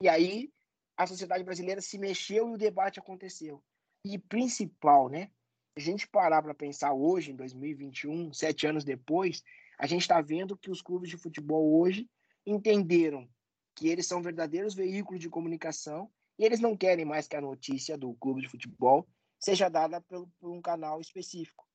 E 0.00 0.08
aí 0.08 0.52
a 0.96 1.06
sociedade 1.06 1.44
brasileira 1.44 1.80
se 1.80 1.96
mexeu 1.96 2.48
e 2.48 2.54
o 2.54 2.58
debate 2.58 2.98
aconteceu. 2.98 3.62
E 4.04 4.18
principal, 4.18 5.08
né? 5.08 5.30
A 5.76 5.80
gente 5.80 6.08
parar 6.08 6.42
para 6.42 6.52
pensar 6.52 6.92
hoje, 6.92 7.30
em 7.30 7.36
2021, 7.36 8.32
sete 8.32 8.66
anos 8.66 8.84
depois, 8.84 9.42
a 9.78 9.86
gente 9.86 10.02
está 10.02 10.20
vendo 10.20 10.56
que 10.56 10.70
os 10.70 10.82
clubes 10.82 11.08
de 11.08 11.16
futebol 11.16 11.78
hoje 11.80 12.10
entenderam 12.44 13.28
que 13.74 13.88
eles 13.88 14.06
são 14.06 14.20
verdadeiros 14.20 14.74
veículos 14.74 15.20
de 15.20 15.30
comunicação 15.30 16.10
e 16.36 16.44
eles 16.44 16.58
não 16.58 16.76
querem 16.76 17.04
mais 17.04 17.28
que 17.28 17.36
a 17.36 17.40
notícia 17.40 17.96
do 17.96 18.12
clube 18.14 18.40
de 18.40 18.48
futebol 18.48 19.06
seja 19.38 19.68
dada 19.68 20.00
por, 20.00 20.28
por 20.38 20.50
um 20.50 20.60
canal 20.60 21.00
específico. 21.00 21.66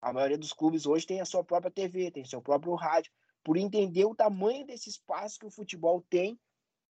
A 0.00 0.12
maioria 0.12 0.38
dos 0.38 0.52
clubes 0.52 0.86
hoje 0.86 1.06
tem 1.06 1.20
a 1.20 1.24
sua 1.24 1.42
própria 1.42 1.70
TV, 1.70 2.10
tem 2.10 2.24
seu 2.24 2.40
próprio 2.40 2.74
rádio, 2.74 3.12
por 3.42 3.56
entender 3.56 4.04
o 4.04 4.14
tamanho 4.14 4.66
desse 4.66 4.90
espaço 4.90 5.38
que 5.38 5.46
o 5.46 5.50
futebol 5.50 6.04
tem 6.08 6.38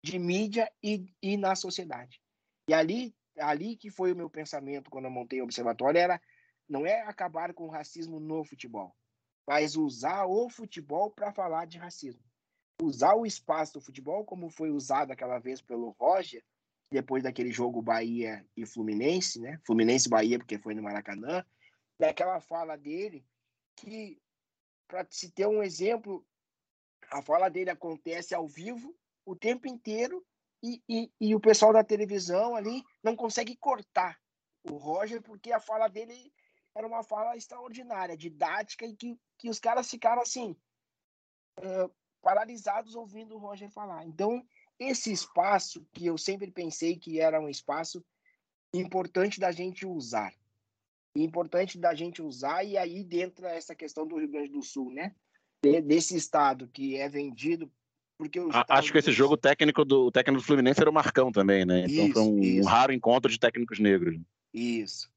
de 0.04 0.20
mídia 0.20 0.72
e, 0.82 1.06
e 1.22 1.38
na 1.38 1.56
sociedade. 1.56 2.22
E 2.70 2.74
ali, 2.74 3.16
ali 3.38 3.76
que 3.76 3.90
foi 3.90 4.14
o 4.14 4.16
meu 4.16 4.30
pensamento 4.30 4.90
quando 4.90 5.06
eu 5.06 5.12
montei 5.12 5.42
o 5.42 5.44
observatório, 5.44 6.00
era 6.00 6.22
não 6.68 6.86
é 6.86 7.02
acabar 7.02 7.54
com 7.54 7.66
o 7.66 7.70
racismo 7.70 8.20
no 8.20 8.44
futebol, 8.44 8.96
mas 9.46 9.76
usar 9.76 10.26
o 10.26 10.50
futebol 10.50 11.12
para 11.12 11.34
falar 11.34 11.66
de 11.66 11.78
racismo. 11.78 12.24
Usar 12.82 13.16
o 13.16 13.26
espaço 13.26 13.74
do 13.74 13.82
futebol, 13.82 14.26
como 14.26 14.50
foi 14.50 14.72
usado 14.72 15.12
aquela 15.12 15.40
vez 15.40 15.62
pelo 15.62 15.92
Roger, 16.00 16.44
depois 16.94 17.24
daquele 17.24 17.52
jogo 17.52 17.82
Bahia 17.82 18.46
e 18.56 18.66
Fluminense, 18.66 19.40
né? 19.40 19.60
Fluminense 19.66 20.08
Bahia, 20.08 20.38
porque 20.38 20.60
foi 20.60 20.76
no 20.76 20.84
Maracanã, 20.84 21.44
daquela 22.00 22.40
fala 22.40 22.78
dele, 22.78 23.26
que, 23.76 24.22
para 24.88 25.06
se 25.10 25.32
ter 25.32 25.48
um 25.48 25.64
exemplo, 25.64 26.26
a 27.12 27.22
fala 27.22 27.50
dele 27.50 27.72
acontece 27.72 28.36
ao 28.36 28.48
vivo 28.48 28.96
o 29.26 29.36
tempo 29.36 29.68
inteiro 29.68 30.24
e, 30.62 30.82
e, 30.88 31.12
e 31.20 31.36
o 31.36 31.40
pessoal 31.40 31.74
da 31.74 31.84
televisão 31.84 32.56
ali 32.56 32.84
não 33.04 33.16
consegue 33.16 33.56
cortar 33.58 34.18
o 34.64 34.78
Roger, 34.78 35.22
porque 35.22 35.52
a 35.52 35.60
fala 35.60 35.88
dele 35.88 36.32
era 36.76 36.88
uma 36.88 37.04
fala 37.04 37.36
extraordinária, 37.36 38.16
didática, 38.16 38.86
e 38.86 38.96
que, 38.96 39.20
que 39.38 39.50
os 39.50 39.60
caras 39.60 39.90
ficaram 39.90 40.22
assim, 40.22 40.56
uh, 41.60 41.94
paralisados 42.22 42.96
ouvindo 42.96 43.36
o 43.36 43.40
Roger 43.40 43.70
falar. 43.70 44.06
Então, 44.06 44.46
esse 44.80 45.12
espaço 45.12 45.86
que 45.94 46.06
eu 46.06 46.18
sempre 46.18 46.52
pensei 46.52 46.98
que 46.98 47.20
era 47.20 47.40
um 47.40 47.50
espaço 47.50 48.04
importante 48.74 49.40
da 49.40 49.52
gente 49.52 49.86
usar. 49.86 50.34
Importante 51.16 51.78
da 51.78 51.94
gente 51.94 52.22
usar, 52.22 52.64
e 52.64 52.78
aí 52.78 53.04
dentro 53.04 53.46
essa 53.46 53.76
questão 53.76 54.08
do 54.08 54.18
Rio 54.18 54.30
Grande 54.30 54.50
do 54.50 54.64
Sul, 54.64 54.92
né? 54.92 55.14
Desse 55.62 56.16
estado 56.16 56.68
que 56.68 56.96
é 56.98 57.08
vendido. 57.08 57.72
Porque 58.18 58.40
Acho 58.68 58.92
que 58.92 58.98
esse 58.98 59.12
jogo 59.12 59.38
técnico 59.38 59.86
do 59.86 60.12
técnico 60.12 60.42
do 60.42 60.46
Fluminense 60.46 60.82
era 60.82 60.90
o 60.90 60.94
Marcão 60.94 61.32
também, 61.32 61.66
né? 61.66 61.86
Então 61.86 62.06
isso, 62.06 62.14
foi 62.14 62.24
um, 62.24 62.62
um, 62.62 62.66
raro 62.66 62.92
encontro 62.92 63.32
de 63.32 63.40
técnicos 63.40 63.80
negros. 63.80 64.20
Isso. 64.54 65.10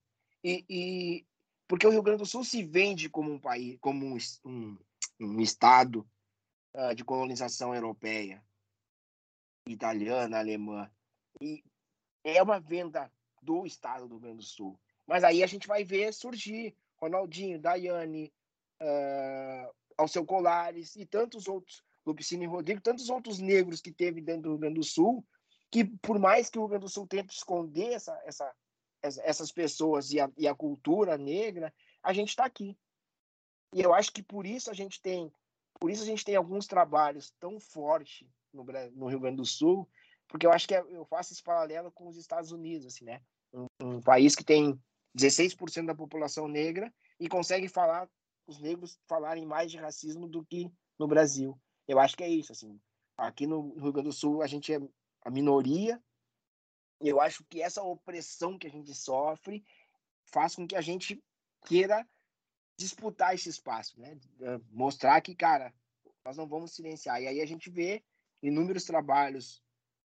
E, 0.45 0.65
e, 0.69 1.27
porque 1.67 1.87
o 1.87 1.91
Rio 1.91 2.03
Grande 2.03 2.21
do 2.21 2.27
Sul 2.27 2.45
se 2.45 2.63
vende 2.63 3.09
como 3.09 3.33
um 3.33 3.39
país, 3.39 3.77
como 3.81 4.07
um, 4.07 4.19
um, 4.45 4.79
um 5.21 5.41
estado 5.41 6.07
uh, 6.75 6.95
de 6.95 7.05
colonização 7.05 7.75
europeia 7.75 8.43
italiana, 9.67 10.39
alemã. 10.39 10.91
E 11.41 11.63
é 12.25 12.43
uma 12.43 12.59
venda 12.59 13.11
do 13.43 13.67
estado 13.67 14.09
do 14.09 14.15
Rio 14.15 14.21
Grande 14.21 14.39
do 14.39 14.43
Sul. 14.43 14.79
Mas 15.07 15.23
aí 15.23 15.43
a 15.43 15.47
gente 15.47 15.67
vai 15.67 15.85
ver 15.85 16.13
surgir 16.13 16.77
Ronaldinho, 16.97 17.61
Daiane, 17.61 18.33
uh, 18.83 19.75
Alceu 19.97 20.25
Colares 20.25 20.97
e 20.97 21.07
tantos 21.07 21.47
outros, 21.47 21.83
Lupicínio 22.05 22.51
Rodrigo, 22.51 22.81
tantos 22.81 23.09
outros 23.09 23.39
negros 23.39 23.81
que 23.81 23.93
teve 23.93 24.21
dentro 24.21 24.43
do 24.43 24.49
Rio 24.51 24.59
Grande 24.59 24.81
do 24.81 24.85
Sul, 24.85 25.25
que 25.71 25.85
por 25.85 26.19
mais 26.19 26.49
que 26.49 26.59
o 26.59 26.63
Rio 26.63 26.71
Grande 26.71 26.85
do 26.85 26.91
Sul 26.91 27.07
tente 27.07 27.35
esconder 27.35 27.93
essa, 27.93 28.21
essa, 28.25 28.55
essas 29.03 29.53
pessoas 29.53 30.11
e 30.11 30.21
a, 30.21 30.31
e 30.37 30.49
a 30.49 30.55
cultura 30.55 31.17
negra, 31.17 31.73
a 32.03 32.13
gente 32.13 32.31
está 32.31 32.45
aqui. 32.45 32.77
E 33.73 33.81
eu 33.81 33.93
acho 33.93 34.13
que 34.13 34.23
por 34.23 34.47
isso 34.47 34.71
a 34.71 34.75
gente 34.75 35.01
tem, 35.01 35.33
por 35.79 35.91
isso 35.91 36.03
a 36.03 36.07
gente 36.07 36.25
tem 36.25 36.37
alguns 36.37 36.67
trabalhos 36.67 37.35
tão 37.39 37.61
fortes 37.61 38.27
no, 38.53 38.65
no 38.95 39.07
Rio 39.09 39.21
Grande 39.21 39.37
do 39.37 39.45
Sul, 39.45 39.89
porque 40.29 40.47
eu 40.47 40.53
acho 40.53 40.67
que 40.67 40.75
é, 40.75 40.81
eu 40.81 41.05
faço 41.05 41.33
esse 41.33 41.43
paralelo 41.43 41.91
com 41.93 42.09
os 42.09 42.17
Estados 42.17 42.53
Unidos, 42.53 42.87
assim, 42.87 43.05
né? 43.05 43.23
Um, 43.53 43.67
um 43.83 44.01
país 44.01 44.35
que 44.35 44.45
tem 44.45 44.79
16% 45.17 45.87
da 45.87 45.95
população 45.95 46.49
negra 46.49 46.93
e 47.19 47.29
consegue 47.29 47.69
falar 47.69 48.09
os 48.47 48.61
negros 48.61 48.99
falarem 49.07 49.45
mais 49.45 49.71
de 49.71 49.77
racismo 49.77 50.29
do 50.29 50.45
que 50.45 50.71
no 50.99 51.09
Brasil. 51.09 51.59
Eu 51.87 51.99
acho 51.99 52.17
que 52.17 52.23
é 52.23 52.29
isso, 52.29 52.53
assim. 52.53 52.81
Aqui 53.17 53.47
no 53.47 53.75
Rio 53.75 53.93
Grande 53.93 54.09
do 54.09 54.13
Sul 54.13 54.43
a 54.43 54.47
gente 54.47 54.73
é 54.73 54.81
a 55.23 55.31
minoria. 55.31 56.03
Eu 57.01 57.21
acho 57.21 57.45
que 57.45 57.61
essa 57.61 57.83
opressão 57.83 58.59
que 58.59 58.67
a 58.67 58.71
gente 58.71 58.95
sofre 58.95 59.65
faz 60.25 60.55
com 60.55 60.67
que 60.67 60.77
a 60.77 60.81
gente 60.81 61.23
queira 61.65 62.07
disputar 62.79 63.35
esse 63.35 63.49
espaço, 63.49 63.99
né? 64.01 64.19
Mostrar 64.71 65.21
que, 65.21 65.35
cara, 65.35 65.73
nós 66.25 66.37
não 66.37 66.47
vamos 66.47 66.73
silenciar. 66.73 67.23
E 67.23 67.27
aí 67.27 67.41
a 67.41 67.47
gente 67.47 67.71
vê 67.71 68.05
inúmeros 68.43 68.85
trabalhos 68.85 69.63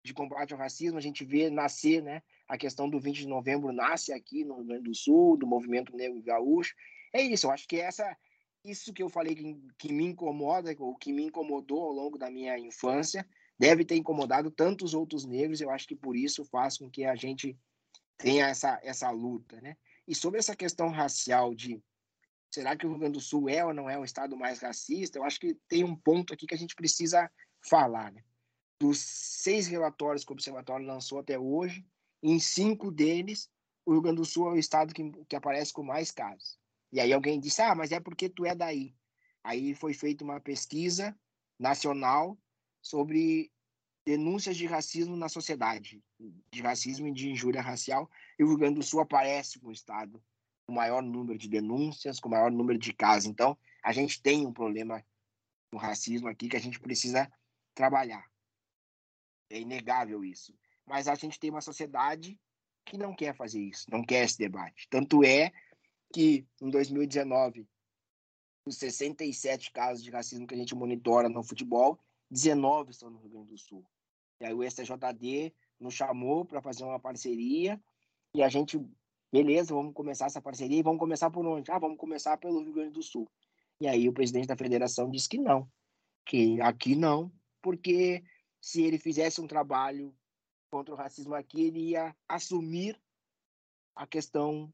de 0.05 0.13
combate 0.13 0.53
ao 0.53 0.59
racismo, 0.59 0.99
a 0.99 1.01
gente 1.01 1.25
vê 1.25 1.49
nascer, 1.49 2.03
né? 2.03 2.23
A 2.47 2.59
questão 2.59 2.89
do 2.89 3.01
20 3.01 3.21
de 3.21 3.29
novembro 3.29 3.73
nasce 3.73 4.13
aqui 4.13 4.45
no 4.45 4.57
Rio 4.57 4.65
Grande 4.65 4.85
do 4.85 4.95
Sul, 4.95 5.37
do 5.37 5.47
movimento 5.47 5.97
negro 5.97 6.23
gaúcho. 6.23 6.75
É 7.13 7.23
isso, 7.23 7.47
eu 7.47 7.51
acho 7.51 7.67
que 7.67 7.81
essa 7.81 8.17
isso 8.65 8.95
que 8.95 9.03
eu 9.03 9.11
falei 9.11 9.35
que, 9.35 9.61
que 9.79 9.93
me 9.93 10.07
incomoda, 10.07 10.75
ou 10.79 10.97
que 10.97 11.13
me 11.13 11.25
incomodou 11.25 11.83
ao 11.83 11.93
longo 11.93 12.17
da 12.17 12.31
minha 12.31 12.59
infância, 12.59 13.27
deve 13.59 13.85
ter 13.85 13.97
incomodado 13.97 14.51
tantos 14.51 14.95
outros 14.95 15.27
negros, 15.27 15.61
eu 15.61 15.71
acho 15.71 15.87
que 15.87 15.95
por 15.95 16.17
isso 16.17 16.45
faz 16.47 16.79
com 16.79 16.91
que 16.91 17.05
a 17.05 17.15
gente 17.15 17.57
tenha 18.17 18.47
essa, 18.47 18.81
essa 18.83 19.11
luta, 19.11 19.61
né? 19.61 19.77
E 20.09 20.15
sobre 20.15 20.39
essa 20.39 20.57
questão 20.57 20.89
racial 20.89 21.55
de 21.55 21.83
será 22.51 22.77
que 22.77 22.87
o 22.87 22.91
Rio 22.91 22.99
Grande 22.99 23.15
do 23.15 23.21
Sul 23.21 23.49
é 23.49 23.65
ou 23.65 23.75
não 23.75 23.91
é 23.91 23.99
o 23.99 24.05
estado 24.05 24.37
mais 24.37 24.61
racista, 24.61 25.19
eu 25.19 25.25
acho 25.25 25.41
que 25.41 25.55
tem 25.69 25.85
um 25.85 25.97
ponto 25.97 26.33
aqui 26.33 26.47
que 26.47 26.55
a 26.55 26.59
gente 26.59 26.75
precisa 26.75 27.31
falar, 27.69 28.13
né? 28.13 28.23
Dos 28.81 28.99
seis 28.99 29.67
relatórios 29.67 30.25
que 30.25 30.33
o 30.33 30.35
Observatório 30.35 30.87
lançou 30.87 31.19
até 31.19 31.39
hoje, 31.39 31.87
em 32.23 32.39
cinco 32.39 32.91
deles, 32.91 33.51
o 33.87 33.93
Rio 33.93 34.03
Grande 34.03 34.17
do 34.17 34.25
Sul 34.25 34.49
é 34.49 34.53
o 34.53 34.59
estado 34.59 34.95
que, 34.95 35.11
que 35.29 35.37
aparece 35.37 35.73
com 35.73 35.83
mais 35.83 36.11
casos. 36.11 36.59
E 36.93 37.01
aí 37.01 37.13
alguém 37.13 37.41
disse, 37.41 37.61
ah, 37.61 37.75
mas 37.75 37.93
é 37.93 38.01
porque 38.01 38.29
tu 38.29 38.45
é 38.45 38.55
daí. 38.55 38.95
Aí 39.43 39.75
foi 39.75 39.93
feita 39.93 40.25
uma 40.25 40.41
pesquisa 40.41 41.17
nacional 41.59 42.39
sobre 42.81 43.51
denúncias 44.07 44.57
de 44.57 44.67
racismo 44.67 45.17
na 45.17 45.29
sociedade, 45.29 46.03
de 46.53 46.63
racismo 46.63 47.09
e 47.09 47.13
de 47.13 47.31
injúria 47.31 47.63
racial, 47.63 48.11
e 48.39 48.45
o 48.45 48.49
Rio 48.49 48.59
Grande 48.59 48.77
do 48.77 48.83
Sul 48.83 49.01
aparece 49.01 49.59
como 49.59 49.73
estado 49.73 50.23
com 50.67 50.73
o 50.73 50.77
maior 50.77 51.03
número 51.03 51.39
de 51.39 51.49
denúncias, 51.49 52.21
com 52.21 52.29
o 52.29 52.33
maior 52.33 52.51
número 52.51 52.79
de 52.79 52.93
casos. 52.93 53.29
Então, 53.29 53.57
a 53.83 53.93
gente 53.93 54.21
tem 54.21 54.47
um 54.47 54.53
problema 54.53 55.05
com 55.71 55.79
racismo 55.79 56.29
aqui 56.29 56.49
que 56.49 56.57
a 56.57 56.61
gente 56.61 56.81
precisa 56.81 57.31
trabalhar. 57.75 58.25
É 59.51 59.59
inegável 59.59 60.25
isso. 60.25 60.55
Mas 60.87 61.09
a 61.09 61.15
gente 61.15 61.39
tem 61.39 61.51
uma 61.51 61.61
sociedade 61.61 62.39
que 62.85 62.99
não 62.99 63.15
quer 63.15 63.35
fazer 63.35 63.61
isso, 63.61 63.87
não 63.91 64.05
quer 64.05 64.25
esse 64.25 64.39
debate. 64.39 64.87
Tanto 64.91 65.25
é 65.25 65.51
que 66.13 66.47
em 66.61 66.71
2019, 66.71 67.67
os 68.67 68.77
67 68.77 69.73
casos 69.73 70.05
de 70.05 70.11
racismo 70.11 70.47
que 70.47 70.55
a 70.55 70.59
gente 70.59 70.75
monitora 70.75 71.29
no 71.29 71.43
futebol, 71.43 71.99
19 72.31 72.91
estão 72.91 73.11
no 73.11 73.19
Rio 73.19 73.31
Grande 73.31 73.49
do 73.49 73.59
Sul. 73.59 73.85
E 74.41 74.45
aí 74.45 74.55
o 74.55 74.63
STJD 74.63 75.55
nos 75.81 75.95
chamou 75.95 76.45
para 76.45 76.63
fazer 76.63 76.85
uma 76.85 77.01
parceria 77.01 77.81
e 78.35 78.43
a 78.43 78.49
gente, 78.49 78.79
beleza, 79.33 79.75
vamos 79.75 79.95
começar 79.95 80.27
essa 80.27 80.43
parceria 80.43 80.79
e 80.79 80.83
vamos 80.83 80.99
começar 80.99 81.31
por 81.31 81.47
onde? 81.47 81.71
Ah, 81.71 81.79
vamos 81.79 81.99
começar 81.99 82.37
pelo 82.37 82.63
Rio 82.63 82.73
Grande 82.73 82.93
do 82.93 83.03
Sul. 83.03 83.31
E 83.81 83.87
aí 83.87 84.09
o 84.09 84.13
presidente 84.13 84.47
da 84.47 84.57
federação 84.57 85.11
disse 85.11 85.29
que 85.29 85.39
não, 85.39 85.69
que 86.27 86.61
aqui 86.61 86.95
não, 86.95 87.33
porque 87.65 88.23
se 88.61 88.83
ele 88.83 88.99
fizesse 88.99 89.41
um 89.41 89.47
trabalho 89.47 90.15
contra 90.71 90.95
o 90.95 90.97
racismo 90.99 91.35
aqui, 91.35 91.63
ele 91.63 91.93
ia 91.93 92.15
assumir 92.29 93.01
a 93.97 94.07
questão 94.07 94.71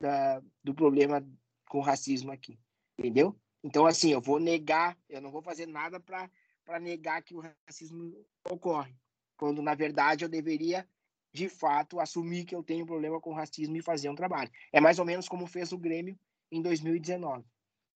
da, 0.00 0.42
do 0.64 0.74
problema 0.74 1.24
com 1.68 1.78
o 1.78 1.82
racismo 1.82 2.32
aqui, 2.32 2.58
entendeu? 2.98 3.38
Então, 3.62 3.86
assim, 3.86 4.10
eu 4.10 4.20
vou 4.20 4.40
negar, 4.40 4.98
eu 5.08 5.20
não 5.20 5.30
vou 5.30 5.42
fazer 5.42 5.66
nada 5.66 6.00
para 6.00 6.80
negar 6.80 7.22
que 7.22 7.36
o 7.36 7.40
racismo 7.68 8.12
ocorre, 8.50 8.96
quando, 9.36 9.62
na 9.62 9.76
verdade, 9.76 10.24
eu 10.24 10.28
deveria, 10.28 10.88
de 11.32 11.48
fato, 11.48 12.00
assumir 12.00 12.44
que 12.44 12.54
eu 12.54 12.64
tenho 12.64 12.84
problema 12.84 13.20
com 13.20 13.30
o 13.30 13.34
racismo 13.34 13.76
e 13.76 13.82
fazer 13.82 14.08
um 14.08 14.16
trabalho. 14.16 14.50
É 14.72 14.80
mais 14.80 14.98
ou 14.98 15.04
menos 15.04 15.28
como 15.28 15.46
fez 15.46 15.70
o 15.70 15.78
Grêmio 15.78 16.18
em 16.50 16.60
2019. 16.60 17.44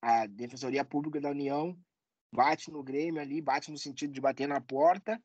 A 0.01 0.27
Defensoria 0.27 0.85
Pública 0.85 1.21
da 1.21 1.31
União 1.31 1.77
bate 2.33 2.71
no 2.71 2.83
Grêmio 2.83 3.21
ali, 3.21 3.41
bate 3.41 3.71
no 3.71 3.79
sentido 3.79 4.13
de 4.13 4.21
bater 4.21 4.47
na 4.47 4.61
porta, 4.61 5.21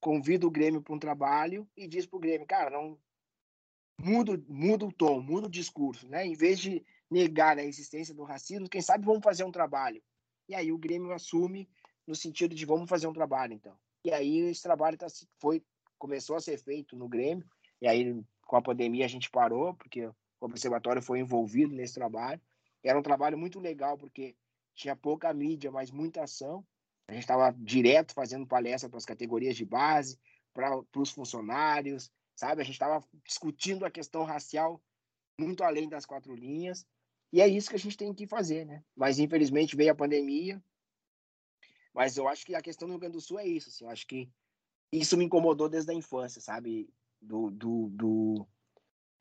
convida 0.00 0.46
o 0.46 0.50
Grêmio 0.50 0.82
para 0.82 0.94
um 0.94 0.98
trabalho 0.98 1.68
e 1.76 1.86
diz 1.86 2.06
para 2.06 2.16
o 2.16 2.20
Grêmio, 2.20 2.46
cara, 2.46 2.70
não 2.70 2.98
muda, 3.98 4.42
muda 4.48 4.86
o 4.86 4.92
tom, 4.92 5.20
muda 5.20 5.46
o 5.46 5.50
discurso, 5.50 6.08
né? 6.08 6.26
Em 6.26 6.34
vez 6.34 6.58
de 6.58 6.84
negar 7.10 7.58
a 7.58 7.64
existência 7.64 8.14
do 8.14 8.24
racismo, 8.24 8.68
quem 8.68 8.80
sabe 8.80 9.04
vamos 9.04 9.22
fazer 9.22 9.44
um 9.44 9.52
trabalho. 9.52 10.02
E 10.48 10.54
aí 10.54 10.72
o 10.72 10.78
Grêmio 10.78 11.12
assume 11.12 11.68
no 12.06 12.14
sentido 12.14 12.54
de 12.54 12.64
vamos 12.64 12.88
fazer 12.88 13.06
um 13.06 13.12
trabalho, 13.12 13.52
então. 13.52 13.76
E 14.04 14.12
aí 14.12 14.38
esse 14.38 14.62
trabalho 14.62 14.96
tá, 14.96 15.06
foi 15.38 15.62
começou 15.98 16.36
a 16.36 16.40
ser 16.40 16.56
feito 16.58 16.96
no 16.96 17.06
Grêmio, 17.08 17.46
e 17.80 17.86
aí 17.86 18.24
com 18.46 18.56
a 18.56 18.62
pandemia 18.62 19.04
a 19.04 19.08
gente 19.08 19.30
parou, 19.30 19.74
porque 19.74 20.06
o 20.06 20.14
observatório 20.40 21.02
foi 21.02 21.20
envolvido 21.20 21.74
nesse 21.74 21.94
trabalho. 21.94 22.40
Era 22.82 22.98
um 22.98 23.02
trabalho 23.02 23.36
muito 23.36 23.60
legal, 23.60 23.98
porque 23.98 24.34
tinha 24.74 24.96
pouca 24.96 25.32
mídia, 25.32 25.70
mas 25.70 25.90
muita 25.90 26.22
ação. 26.22 26.66
A 27.08 27.12
gente 27.12 27.22
estava 27.22 27.52
direto 27.58 28.14
fazendo 28.14 28.46
palestra 28.46 28.88
para 28.88 28.98
as 28.98 29.04
categorias 29.04 29.56
de 29.56 29.64
base, 29.64 30.18
para 30.52 30.82
os 30.96 31.10
funcionários, 31.10 32.10
sabe? 32.36 32.62
A 32.62 32.64
gente 32.64 32.74
estava 32.74 33.04
discutindo 33.24 33.84
a 33.84 33.90
questão 33.90 34.24
racial 34.24 34.82
muito 35.38 35.64
além 35.64 35.88
das 35.88 36.06
quatro 36.06 36.34
linhas. 36.34 36.86
E 37.32 37.40
é 37.40 37.48
isso 37.48 37.70
que 37.70 37.76
a 37.76 37.78
gente 37.78 37.96
tem 37.96 38.12
que 38.12 38.26
fazer, 38.26 38.64
né? 38.64 38.82
Mas 38.94 39.18
infelizmente 39.18 39.76
veio 39.76 39.92
a 39.92 39.94
pandemia. 39.94 40.62
Mas 41.94 42.16
eu 42.16 42.28
acho 42.28 42.44
que 42.44 42.54
a 42.54 42.62
questão 42.62 42.86
do 42.86 42.92
Rio 42.92 43.00
Grande 43.00 43.16
do 43.16 43.20
Sul 43.20 43.38
é 43.38 43.46
isso. 43.46 43.68
Assim, 43.68 43.84
eu 43.84 43.90
acho 43.90 44.06
que 44.06 44.30
isso 44.92 45.16
me 45.16 45.24
incomodou 45.24 45.68
desde 45.68 45.90
a 45.90 45.94
infância, 45.94 46.40
sabe? 46.40 46.88
Do, 47.20 47.50
do, 47.50 47.88
do, 47.90 48.46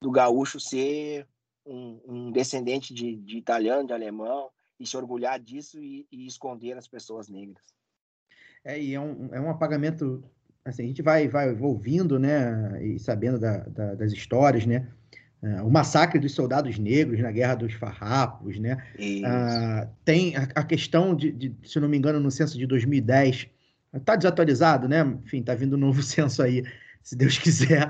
do 0.02 0.12
gaúcho 0.12 0.60
ser 0.60 1.28
um, 1.66 2.02
um 2.06 2.32
descendente 2.32 2.94
de, 2.94 3.16
de, 3.18 3.38
italiano, 3.38 3.86
de 3.86 3.94
alemão, 3.94 4.52
e 4.80 4.86
se 4.86 4.96
orgulhar 4.96 5.40
disso 5.40 5.82
e, 5.82 6.08
e 6.12 6.26
esconder 6.26 6.78
as 6.78 6.88
pessoas 6.88 7.28
negras. 7.28 7.64
É, 8.64 8.80
e 8.80 8.94
é 8.94 9.00
um, 9.00 9.30
é 9.32 9.40
um 9.40 9.50
apagamento. 9.50 10.24
Assim, 10.64 10.84
a 10.84 10.88
gente 10.88 11.02
vai, 11.02 11.28
vai 11.28 11.52
ouvindo, 11.52 12.20
né? 12.20 12.84
E 12.84 13.00
sabendo 13.00 13.40
da, 13.40 13.58
da, 13.60 13.96
das 13.96 14.12
histórias, 14.12 14.66
né? 14.66 14.88
Uh, 15.42 15.66
o 15.66 15.72
massacre 15.72 16.20
dos 16.20 16.34
soldados 16.34 16.78
negros 16.78 17.22
na 17.22 17.32
Guerra 17.32 17.56
dos 17.56 17.74
Farrapos, 17.74 18.60
né? 18.60 18.84
Uh, 18.98 19.90
tem 20.04 20.36
a, 20.36 20.44
a 20.56 20.64
questão 20.64 21.16
de, 21.16 21.32
de, 21.32 21.56
se 21.64 21.80
não 21.80 21.88
me 21.88 21.98
engano, 21.98 22.20
no 22.20 22.30
censo 22.30 22.58
de 22.58 22.66
2010, 22.66 23.48
está 23.94 24.18
desatualizado, 24.18 24.88
né? 24.88 25.02
Enfim, 25.24 25.40
está 25.40 25.56
vindo 25.56 25.76
um 25.76 25.80
novo 25.80 26.02
censo 26.04 26.44
aí 26.44 26.64
se 27.10 27.16
Deus 27.16 27.38
quiser. 27.40 27.88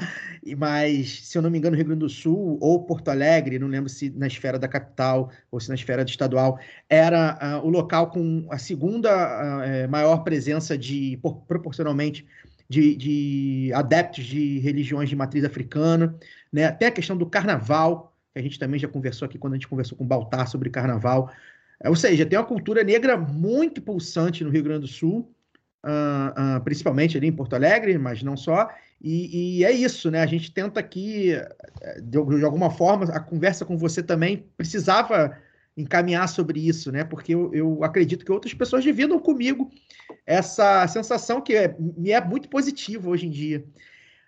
Mas, 0.58 1.26
se 1.26 1.38
eu 1.38 1.42
não 1.42 1.50
me 1.50 1.58
engano, 1.58 1.76
Rio 1.76 1.86
Grande 1.86 2.00
do 2.00 2.10
Sul 2.10 2.58
ou 2.62 2.86
Porto 2.86 3.10
Alegre, 3.10 3.60
não 3.60 3.68
lembro 3.68 3.90
se 3.90 4.10
na 4.12 4.28
esfera 4.28 4.58
da 4.58 4.68
capital 4.68 5.30
ou 5.52 5.60
se 5.60 5.68
na 5.68 5.76
esfera 5.76 6.04
estadual, 6.04 6.58
era 6.90 7.38
uh, 7.62 7.68
o 7.68 7.70
local 7.70 8.10
com 8.10 8.48
a 8.50 8.58
segunda 8.58 9.12
uh, 9.12 9.90
maior 9.90 10.24
presença 10.24 10.78
de, 10.78 11.20
por, 11.22 11.42
proporcionalmente, 11.42 12.26
de, 12.70 12.96
de, 12.96 13.72
adeptos 13.74 14.24
de 14.26 14.60
religiões 14.60 15.10
de 15.10 15.16
matriz 15.18 15.44
africana. 15.44 16.16
Né? 16.52 16.66
Até 16.66 16.88
a 16.88 16.92
questão 16.92 17.18
do 17.18 17.26
carnaval, 17.26 18.16
que 18.34 18.40
a 18.40 18.42
gente 18.42 18.58
também 18.58 18.80
já 18.80 18.88
conversou 18.88 19.26
aqui 19.26 19.38
quando 19.38 19.54
a 19.54 19.56
gente 19.58 19.68
conversou 19.68 19.98
com 19.98 20.06
o 20.06 20.08
Baltar 20.08 20.48
sobre 20.48 20.70
carnaval. 20.70 21.30
Ou 21.86 21.96
seja, 21.96 22.26
tem 22.26 22.40
uma 22.40 22.46
cultura 22.46 22.84
negra 22.86 23.18
muito 23.18 23.82
pulsante 23.82 24.46
no 24.46 24.50
Rio 24.50 24.64
Grande 24.64 24.82
do 24.82 24.88
Sul, 24.88 25.30
uh, 25.86 26.58
uh, 26.58 26.64
principalmente 26.64 27.18
ali 27.18 27.28
em 27.28 27.32
Porto 27.32 27.56
Alegre, 27.56 27.98
mas 27.98 28.24
não 28.24 28.36
só, 28.38 28.70
e, 29.02 29.60
e, 29.60 29.66
é 29.66 29.72
isso, 29.72 30.12
né? 30.12 30.22
A 30.22 30.26
gente 30.26 30.52
tenta 30.52 30.80
aqui, 30.80 31.32
eh, 31.32 32.02
de, 32.02 32.22
de, 32.22 32.44
alguma 32.44 32.70
forma, 32.70 33.06
a 33.06 33.20
conversa 33.20 33.66
com 33.66 33.78
você 33.78 34.04
também 34.04 34.46
precisava 34.58 35.38
encaminhar 35.78 36.28
sobre 36.28 36.68
isso, 36.68 36.92
né? 36.92 37.06
Porque 37.06 37.34
eu, 37.34 37.54
eu 37.54 37.84
acredito 37.84 38.26
que 38.26 38.32
outras 38.32 38.54
pessoas 38.54 38.84
dividam 38.84 39.18
comigo 39.18 39.72
essa 40.26 40.86
sensação 40.88 41.40
que 41.40 41.56
é, 41.56 41.74
me 41.80 42.12
é 42.12 42.20
muito 42.20 42.50
positiva 42.50 43.10
hoje 43.10 43.28
em 43.28 43.30
dia. 43.30 43.64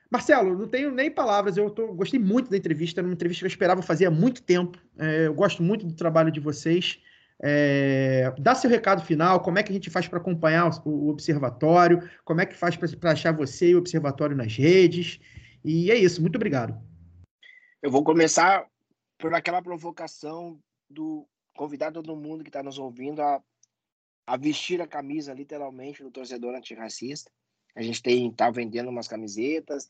Marcelo, 0.09 0.57
não 0.57 0.67
tenho 0.67 0.91
nem 0.91 1.11
palavras, 1.11 1.57
eu 1.57 1.69
tô, 1.69 1.93
gostei 1.93 2.19
muito 2.19 2.49
da 2.49 2.57
entrevista, 2.57 3.01
era 3.01 3.07
uma 3.07 3.13
entrevista 3.13 3.41
que 3.41 3.45
eu 3.45 3.51
esperava 3.51 3.81
fazer 3.81 4.05
há 4.05 4.11
muito 4.11 4.41
tempo. 4.41 4.77
É, 4.97 5.27
eu 5.27 5.33
gosto 5.33 5.61
muito 5.61 5.85
do 5.85 5.93
trabalho 5.93 6.31
de 6.31 6.39
vocês. 6.39 6.99
É, 7.43 8.31
dá 8.37 8.53
seu 8.53 8.69
recado 8.69 9.03
final, 9.03 9.39
como 9.41 9.57
é 9.57 9.63
que 9.63 9.71
a 9.71 9.73
gente 9.73 9.89
faz 9.89 10.07
para 10.07 10.19
acompanhar 10.19 10.69
o, 10.85 10.89
o, 10.89 11.09
observatório, 11.09 12.07
como 12.23 12.39
é 12.39 12.45
que 12.45 12.53
faz 12.53 12.75
para 12.75 13.11
achar 13.11 13.31
você 13.31 13.69
e 13.69 13.75
o 13.75 13.79
observatório 13.79 14.35
nas 14.35 14.55
redes. 14.55 15.19
E 15.63 15.89
é 15.89 15.95
isso, 15.95 16.21
muito 16.21 16.35
obrigado. 16.35 16.79
Eu 17.81 17.89
vou 17.89 18.03
começar 18.03 18.67
por 19.17 19.33
aquela 19.33 19.61
provocação 19.61 20.59
do 20.87 21.27
convidar 21.55 21.91
todo 21.91 22.15
mundo 22.15 22.43
que 22.43 22.49
está 22.49 22.61
nos 22.61 22.77
ouvindo 22.77 23.21
a, 23.21 23.41
a 24.27 24.37
vestir 24.37 24.79
a 24.81 24.87
camisa, 24.87 25.33
literalmente, 25.33 26.03
do 26.03 26.11
torcedor 26.11 26.55
antirracista. 26.55 27.31
A 27.75 27.81
gente 27.81 28.01
está 28.07 28.51
vendendo 28.51 28.89
umas 28.89 29.07
camisetas 29.07 29.89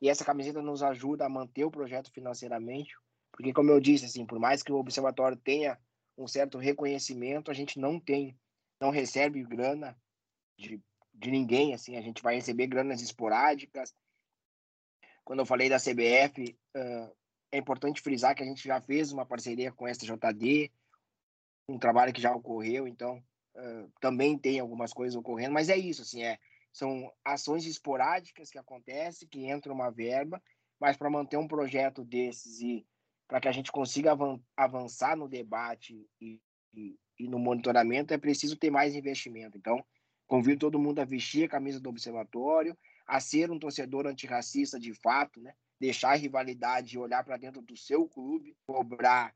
e 0.00 0.08
essa 0.08 0.24
camiseta 0.24 0.62
nos 0.62 0.82
ajuda 0.82 1.26
a 1.26 1.28
manter 1.28 1.64
o 1.64 1.70
projeto 1.70 2.10
financeiramente, 2.12 2.94
porque, 3.32 3.52
como 3.52 3.70
eu 3.70 3.80
disse, 3.80 4.04
assim, 4.04 4.24
por 4.24 4.38
mais 4.38 4.62
que 4.62 4.70
o 4.70 4.76
observatório 4.76 5.36
tenha 5.36 5.78
um 6.16 6.26
certo 6.26 6.58
reconhecimento, 6.58 7.50
a 7.50 7.54
gente 7.54 7.78
não 7.78 7.98
tem, 7.98 8.38
não 8.80 8.90
recebe 8.90 9.42
grana 9.42 9.96
de, 10.56 10.80
de 11.12 11.30
ninguém, 11.30 11.74
assim, 11.74 11.96
a 11.96 12.00
gente 12.00 12.22
vai 12.22 12.36
receber 12.36 12.66
granas 12.66 13.00
esporádicas. 13.00 13.94
Quando 15.24 15.40
eu 15.40 15.46
falei 15.46 15.68
da 15.68 15.78
CBF, 15.78 16.56
uh, 16.76 17.16
é 17.50 17.58
importante 17.58 18.00
frisar 18.00 18.34
que 18.34 18.42
a 18.42 18.46
gente 18.46 18.62
já 18.62 18.80
fez 18.80 19.12
uma 19.12 19.26
parceria 19.26 19.72
com 19.72 19.86
a 19.86 19.90
SJD, 19.90 20.70
um 21.68 21.78
trabalho 21.78 22.12
que 22.12 22.20
já 22.20 22.34
ocorreu, 22.34 22.86
então 22.86 23.22
uh, 23.56 23.92
também 24.00 24.38
tem 24.38 24.60
algumas 24.60 24.92
coisas 24.92 25.16
ocorrendo, 25.16 25.54
mas 25.54 25.68
é 25.68 25.76
isso, 25.76 26.02
assim, 26.02 26.22
é, 26.22 26.38
são 26.72 27.10
ações 27.24 27.64
esporádicas 27.66 28.50
que 28.50 28.58
acontecem, 28.58 29.28
que 29.28 29.46
entra 29.46 29.72
uma 29.72 29.90
verba, 29.90 30.42
mas 30.78 30.96
para 30.96 31.08
manter 31.08 31.36
um 31.36 31.48
projeto 31.48 32.04
desses 32.04 32.60
e 32.60 32.86
para 33.26 33.40
que 33.40 33.48
a 33.48 33.52
gente 33.52 33.72
consiga 33.72 34.16
avançar 34.56 35.16
no 35.16 35.28
debate 35.28 36.06
e, 36.20 36.40
e, 36.72 36.96
e, 37.18 37.28
no 37.28 37.38
monitoramento, 37.38 38.12
é 38.12 38.18
preciso 38.18 38.56
ter 38.56 38.70
mais 38.70 38.94
investimento. 38.94 39.56
Então, 39.56 39.84
convido 40.26 40.60
todo 40.60 40.78
mundo 40.78 41.00
a 41.00 41.04
vestir 41.04 41.44
a 41.44 41.48
camisa 41.48 41.80
do 41.80 41.88
observatório, 41.88 42.76
a 43.06 43.20
ser 43.20 43.50
um 43.50 43.58
torcedor 43.58 44.06
antirracista 44.06 44.78
de 44.78 44.92
fato, 44.94 45.40
né? 45.40 45.54
deixar 45.80 46.12
a 46.12 46.16
rivalidade 46.16 46.94
e 46.94 46.98
olhar 46.98 47.24
para 47.24 47.36
dentro 47.36 47.60
do 47.60 47.76
seu 47.76 48.08
clube, 48.08 48.56
cobrar 48.66 49.34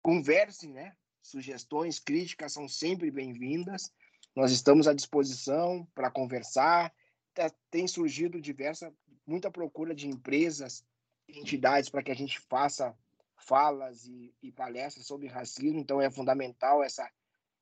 conversem, 0.00 0.72
né? 0.72 0.96
Sugestões, 1.20 1.98
críticas 1.98 2.54
são 2.54 2.66
sempre 2.66 3.10
bem-vindas. 3.10 3.92
Nós 4.34 4.52
estamos 4.52 4.88
à 4.88 4.94
disposição 4.94 5.86
para 5.94 6.10
conversar. 6.10 6.90
Tá, 7.38 7.48
tem 7.70 7.86
surgido 7.86 8.40
diversa, 8.40 8.92
muita 9.24 9.48
procura 9.48 9.94
de 9.94 10.08
empresas, 10.08 10.84
entidades 11.28 11.88
para 11.88 12.02
que 12.02 12.10
a 12.10 12.14
gente 12.14 12.40
faça 12.40 12.92
falas 13.36 14.04
e, 14.06 14.34
e, 14.42 14.50
palestras 14.50 15.06
sobre 15.06 15.28
racismo. 15.28 15.78
Então 15.78 16.00
é 16.00 16.10
fundamental 16.10 16.82
essa 16.82 17.08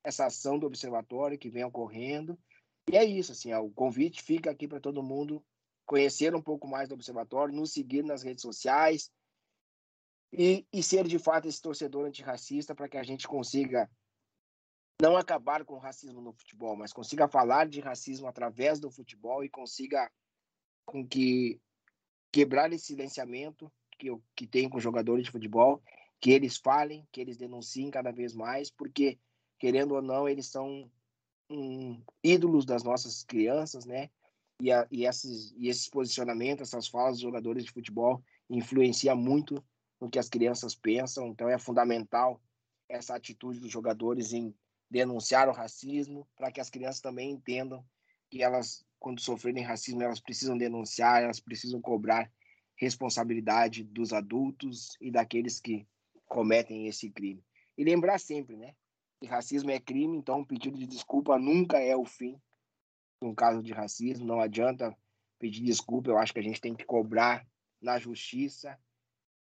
essa 0.03 0.25
ação 0.25 0.57
do 0.57 0.65
observatório 0.65 1.37
que 1.37 1.47
vem 1.47 1.63
ocorrendo. 1.63 2.39
E 2.89 2.97
é 2.97 3.05
isso, 3.05 3.33
assim, 3.33 3.53
o 3.53 3.69
convite 3.69 4.23
fica 4.23 4.49
aqui 4.49 4.67
para 4.67 4.79
todo 4.79 5.03
mundo 5.03 5.45
conhecer 5.85 6.33
um 6.33 6.41
pouco 6.41 6.67
mais 6.67 6.89
do 6.89 6.95
observatório, 6.95 7.53
nos 7.53 7.71
seguir 7.71 8.03
nas 8.03 8.23
redes 8.23 8.41
sociais, 8.41 9.11
e, 10.33 10.65
e 10.73 10.81
ser 10.81 11.07
de 11.07 11.19
fato 11.19 11.47
esse 11.47 11.61
torcedor 11.61 12.07
antirracista 12.07 12.73
para 12.73 12.89
que 12.89 12.97
a 12.97 13.03
gente 13.03 13.27
consiga 13.27 13.87
não 15.01 15.15
acabar 15.15 15.63
com 15.63 15.75
o 15.75 15.79
racismo 15.79 16.21
no 16.21 16.33
futebol, 16.33 16.75
mas 16.75 16.91
consiga 16.91 17.27
falar 17.27 17.67
de 17.67 17.79
racismo 17.79 18.27
através 18.27 18.79
do 18.79 18.89
futebol 18.89 19.43
e 19.43 19.49
consiga 19.49 20.11
com 20.85 21.07
que 21.07 21.61
quebrar 22.31 22.71
esse 22.73 22.87
silenciamento 22.87 23.71
que, 23.97 24.09
que 24.35 24.47
tem 24.47 24.67
com 24.67 24.79
jogadores 24.79 25.25
de 25.25 25.31
futebol, 25.31 25.81
que 26.19 26.31
eles 26.31 26.57
falem, 26.57 27.07
que 27.11 27.21
eles 27.21 27.37
denunciem 27.37 27.91
cada 27.91 28.11
vez 28.11 28.33
mais, 28.33 28.71
porque, 28.71 29.19
querendo 29.59 29.93
ou 29.93 30.01
não, 30.01 30.27
eles 30.27 30.47
são 30.47 30.89
um, 31.49 32.01
ídolos 32.23 32.65
das 32.65 32.83
nossas 32.83 33.23
crianças, 33.23 33.85
né? 33.85 34.09
E, 34.59 34.71
a, 34.71 34.87
e, 34.89 35.05
esses, 35.05 35.53
e 35.55 35.67
esses 35.67 35.87
posicionamentos, 35.87 36.67
essas 36.67 36.87
falas 36.87 37.13
dos 37.13 37.21
jogadores 37.21 37.63
de 37.63 37.71
futebol 37.71 38.23
influenciam 38.49 39.15
muito 39.15 39.63
no 40.01 40.09
que 40.09 40.17
as 40.17 40.29
crianças 40.29 40.73
pensam. 40.73 41.27
Então 41.27 41.47
é 41.47 41.59
fundamental 41.59 42.41
essa 42.89 43.15
atitude 43.15 43.59
dos 43.59 43.71
jogadores 43.71 44.33
em 44.33 44.55
denunciar 44.89 45.49
o 45.49 45.53
racismo, 45.53 46.27
para 46.35 46.51
que 46.51 46.61
as 46.61 46.69
crianças 46.69 47.01
também 47.01 47.31
entendam 47.31 47.85
que 48.29 48.41
elas, 48.41 48.85
quando 48.99 49.21
sofrerem 49.21 49.63
racismo, 49.63 50.01
elas 50.01 50.19
precisam 50.19 50.57
denunciar, 50.57 51.23
elas 51.23 51.39
precisam 51.39 51.81
cobrar 51.81 52.31
responsabilidade 52.75 53.83
dos 53.83 54.13
adultos 54.13 54.95
e 55.01 55.11
daqueles 55.11 55.59
que 55.59 55.87
cometem 56.25 56.87
esse 56.87 57.09
crime. 57.09 57.43
E 57.77 57.83
lembrar 57.83 58.19
sempre, 58.19 58.55
né, 58.55 58.75
que 59.19 59.27
racismo 59.27 59.71
é 59.71 59.79
crime, 59.79 60.17
então 60.17 60.39
um 60.39 60.45
pedido 60.45 60.77
de 60.77 60.85
desculpa 60.85 61.37
nunca 61.39 61.79
é 61.79 61.95
o 61.95 62.05
fim 62.05 62.39
de 63.21 63.27
um 63.27 63.33
caso 63.33 63.63
de 63.63 63.73
racismo, 63.73 64.25
não 64.25 64.39
adianta 64.39 64.95
pedir 65.39 65.63
desculpa, 65.63 66.09
eu 66.09 66.17
acho 66.17 66.33
que 66.33 66.39
a 66.39 66.43
gente 66.43 66.61
tem 66.61 66.75
que 66.75 66.85
cobrar 66.85 67.47
na 67.81 67.97
justiça 67.97 68.79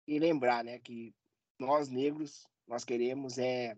e 0.07 0.17
lembrar, 0.19 0.63
né, 0.63 0.79
que 0.79 1.13
nós 1.59 1.89
negros, 1.89 2.47
nós 2.67 2.83
queremos 2.83 3.37
é 3.37 3.77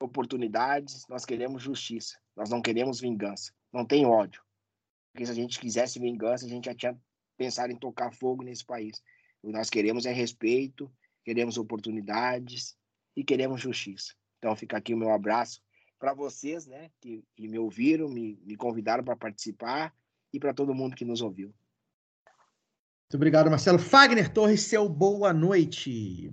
oportunidades, 0.00 1.06
nós 1.08 1.24
queremos 1.24 1.62
justiça, 1.62 2.18
nós 2.34 2.48
não 2.48 2.62
queremos 2.62 3.00
vingança, 3.00 3.52
não 3.72 3.84
tem 3.84 4.06
ódio. 4.06 4.42
Porque 5.12 5.26
se 5.26 5.32
a 5.32 5.34
gente 5.34 5.60
quisesse 5.60 5.98
vingança, 5.98 6.46
a 6.46 6.48
gente 6.48 6.64
já 6.64 6.74
tinha 6.74 6.98
pensado 7.36 7.72
em 7.72 7.76
tocar 7.76 8.12
fogo 8.12 8.42
nesse 8.42 8.64
país. 8.64 9.02
O 9.42 9.48
que 9.48 9.52
nós 9.52 9.68
queremos 9.68 10.06
é 10.06 10.12
respeito, 10.12 10.90
queremos 11.24 11.58
oportunidades 11.58 12.76
e 13.14 13.22
queremos 13.22 13.60
justiça. 13.60 14.14
Então 14.38 14.56
fica 14.56 14.78
aqui 14.78 14.94
o 14.94 14.96
meu 14.96 15.10
abraço 15.10 15.60
para 15.98 16.14
vocês, 16.14 16.66
né, 16.66 16.90
que, 16.98 17.22
que, 17.36 17.46
me 17.46 17.58
ouviram, 17.58 18.08
me, 18.08 18.40
me 18.42 18.56
convidaram 18.56 19.04
para 19.04 19.14
participar 19.14 19.94
e 20.32 20.40
para 20.40 20.54
todo 20.54 20.74
mundo 20.74 20.96
que 20.96 21.04
nos 21.04 21.20
ouviu. 21.20 21.48
Muito 23.02 23.16
obrigado, 23.16 23.50
Marcelo. 23.50 23.78
Fagner 23.78 24.32
Torres, 24.32 24.62
seu 24.62 24.88
boa 24.88 25.32
noite. 25.32 26.32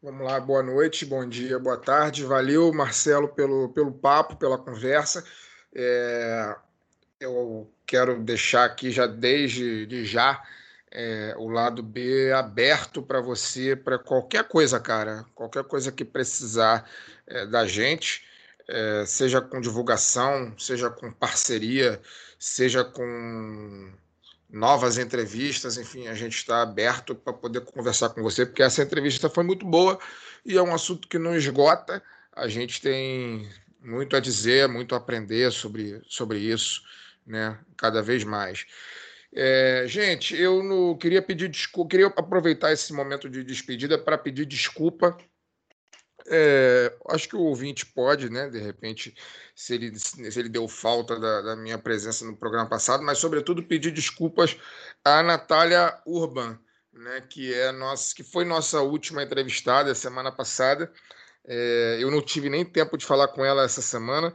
Vamos 0.00 0.24
lá, 0.24 0.38
boa 0.38 0.62
noite, 0.62 1.04
bom 1.04 1.28
dia, 1.28 1.58
boa 1.58 1.76
tarde. 1.76 2.24
Valeu, 2.24 2.72
Marcelo, 2.72 3.26
pelo, 3.26 3.68
pelo 3.70 3.90
papo, 3.90 4.36
pela 4.36 4.56
conversa. 4.56 5.24
É, 5.74 6.54
eu 7.18 7.68
quero 7.84 8.22
deixar 8.22 8.64
aqui 8.64 8.92
já 8.92 9.08
desde 9.08 9.86
de 9.86 10.04
já 10.04 10.40
é, 10.92 11.34
o 11.36 11.48
lado 11.48 11.82
B 11.82 12.32
aberto 12.32 13.02
para 13.02 13.20
você, 13.20 13.74
para 13.74 13.98
qualquer 13.98 14.44
coisa, 14.44 14.78
cara. 14.78 15.26
Qualquer 15.34 15.64
coisa 15.64 15.90
que 15.90 16.04
precisar 16.04 16.88
é, 17.26 17.44
da 17.46 17.66
gente, 17.66 18.24
é, 18.68 19.04
seja 19.04 19.40
com 19.40 19.60
divulgação, 19.60 20.56
seja 20.56 20.88
com 20.88 21.10
parceria, 21.10 22.00
seja 22.38 22.84
com 22.84 23.92
novas 24.50 24.96
entrevistas, 24.98 25.76
enfim, 25.76 26.06
a 26.06 26.14
gente 26.14 26.36
está 26.36 26.62
aberto 26.62 27.14
para 27.14 27.32
poder 27.32 27.60
conversar 27.60 28.10
com 28.10 28.22
você, 28.22 28.46
porque 28.46 28.62
essa 28.62 28.82
entrevista 28.82 29.28
foi 29.28 29.44
muito 29.44 29.66
boa 29.66 29.98
e 30.44 30.56
é 30.56 30.62
um 30.62 30.74
assunto 30.74 31.06
que 31.06 31.18
não 31.18 31.36
esgota. 31.36 32.02
A 32.32 32.48
gente 32.48 32.80
tem 32.80 33.48
muito 33.80 34.16
a 34.16 34.20
dizer, 34.20 34.68
muito 34.68 34.94
a 34.94 34.98
aprender 34.98 35.52
sobre, 35.52 36.00
sobre 36.08 36.38
isso, 36.38 36.82
né? 37.26 37.58
Cada 37.76 38.02
vez 38.02 38.24
mais. 38.24 38.66
É, 39.34 39.84
gente, 39.86 40.34
eu 40.34 40.62
não 40.62 40.96
queria 40.96 41.20
pedir 41.20 41.48
desculpa, 41.48 41.90
queria 41.90 42.06
aproveitar 42.06 42.72
esse 42.72 42.92
momento 42.92 43.28
de 43.28 43.44
despedida 43.44 43.98
para 43.98 44.16
pedir 44.16 44.46
desculpa 44.46 45.16
é, 46.30 46.94
acho 47.08 47.28
que 47.28 47.36
o 47.36 47.40
ouvinte 47.40 47.86
pode, 47.86 48.30
né, 48.30 48.48
de 48.48 48.58
repente, 48.58 49.14
se 49.54 49.74
ele, 49.74 49.98
se 49.98 50.38
ele 50.38 50.48
deu 50.48 50.68
falta 50.68 51.18
da, 51.18 51.42
da, 51.42 51.56
minha 51.56 51.78
presença 51.78 52.24
no 52.24 52.36
programa 52.36 52.68
passado, 52.68 53.02
mas, 53.02 53.18
sobretudo, 53.18 53.62
pedir 53.62 53.90
desculpas 53.90 54.56
à 55.04 55.22
Natália 55.22 55.98
Urban, 56.06 56.58
né, 56.92 57.22
que, 57.28 57.52
é 57.52 57.72
nossa, 57.72 58.14
que 58.14 58.22
foi 58.22 58.44
nossa 58.44 58.80
última 58.80 59.22
entrevistada 59.22 59.94
semana 59.94 60.32
passada. 60.32 60.92
É, 61.46 61.98
eu 62.00 62.10
não 62.10 62.20
tive 62.20 62.50
nem 62.50 62.64
tempo 62.64 62.98
de 62.98 63.06
falar 63.06 63.28
com 63.28 63.44
ela 63.44 63.64
essa 63.64 63.80
semana. 63.80 64.32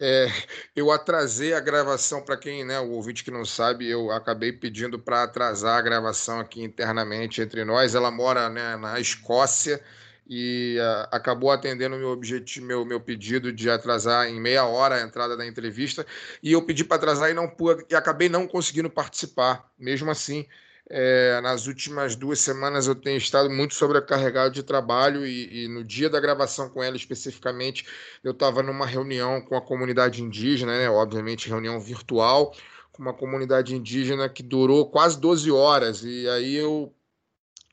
É, 0.00 0.26
eu 0.74 0.90
atrasei 0.90 1.52
a 1.52 1.60
gravação, 1.60 2.22
para 2.24 2.36
quem, 2.36 2.64
né, 2.64 2.80
o 2.80 2.90
ouvinte 2.90 3.22
que 3.22 3.30
não 3.30 3.44
sabe, 3.44 3.88
eu 3.88 4.10
acabei 4.10 4.52
pedindo 4.52 4.98
para 4.98 5.24
atrasar 5.24 5.78
a 5.78 5.82
gravação 5.82 6.40
aqui 6.40 6.62
internamente 6.62 7.40
entre 7.42 7.64
nós. 7.64 7.94
Ela 7.94 8.10
mora 8.10 8.48
né, 8.48 8.76
na 8.76 8.98
Escócia 8.98 9.80
e 10.26 10.76
uh, 10.78 11.08
acabou 11.10 11.50
atendendo 11.50 11.96
meu 11.96 12.08
objetivo, 12.08 12.66
meu, 12.66 12.84
meu 12.84 13.00
pedido 13.00 13.52
de 13.52 13.68
atrasar 13.68 14.28
em 14.28 14.40
meia 14.40 14.64
hora 14.64 14.96
a 14.96 15.02
entrada 15.02 15.36
da 15.36 15.46
entrevista. 15.46 16.06
E 16.42 16.52
eu 16.52 16.62
pedi 16.62 16.84
para 16.84 16.96
atrasar 16.96 17.30
e 17.30 17.34
não 17.34 17.48
pude, 17.48 17.84
e 17.90 17.94
acabei 17.94 18.28
não 18.28 18.46
conseguindo 18.46 18.88
participar. 18.88 19.70
Mesmo 19.78 20.10
assim, 20.10 20.46
é, 20.88 21.40
nas 21.40 21.66
últimas 21.66 22.14
duas 22.16 22.40
semanas 22.40 22.86
eu 22.86 22.94
tenho 22.94 23.16
estado 23.16 23.48
muito 23.50 23.74
sobrecarregado 23.74 24.54
de 24.54 24.62
trabalho 24.62 25.26
e, 25.26 25.64
e 25.64 25.68
no 25.68 25.82
dia 25.82 26.10
da 26.10 26.20
gravação 26.20 26.68
com 26.68 26.82
ela 26.82 26.96
especificamente, 26.96 27.86
eu 28.22 28.32
estava 28.32 28.62
numa 28.62 28.86
reunião 28.86 29.40
com 29.40 29.56
a 29.56 29.62
comunidade 29.62 30.22
indígena, 30.22 30.72
né, 30.78 30.90
obviamente 30.90 31.48
reunião 31.48 31.80
virtual, 31.80 32.54
com 32.92 33.02
uma 33.02 33.14
comunidade 33.14 33.74
indígena 33.74 34.28
que 34.28 34.42
durou 34.42 34.90
quase 34.90 35.18
12 35.20 35.50
horas. 35.50 36.02
E 36.04 36.28
aí 36.28 36.54
eu 36.54 36.94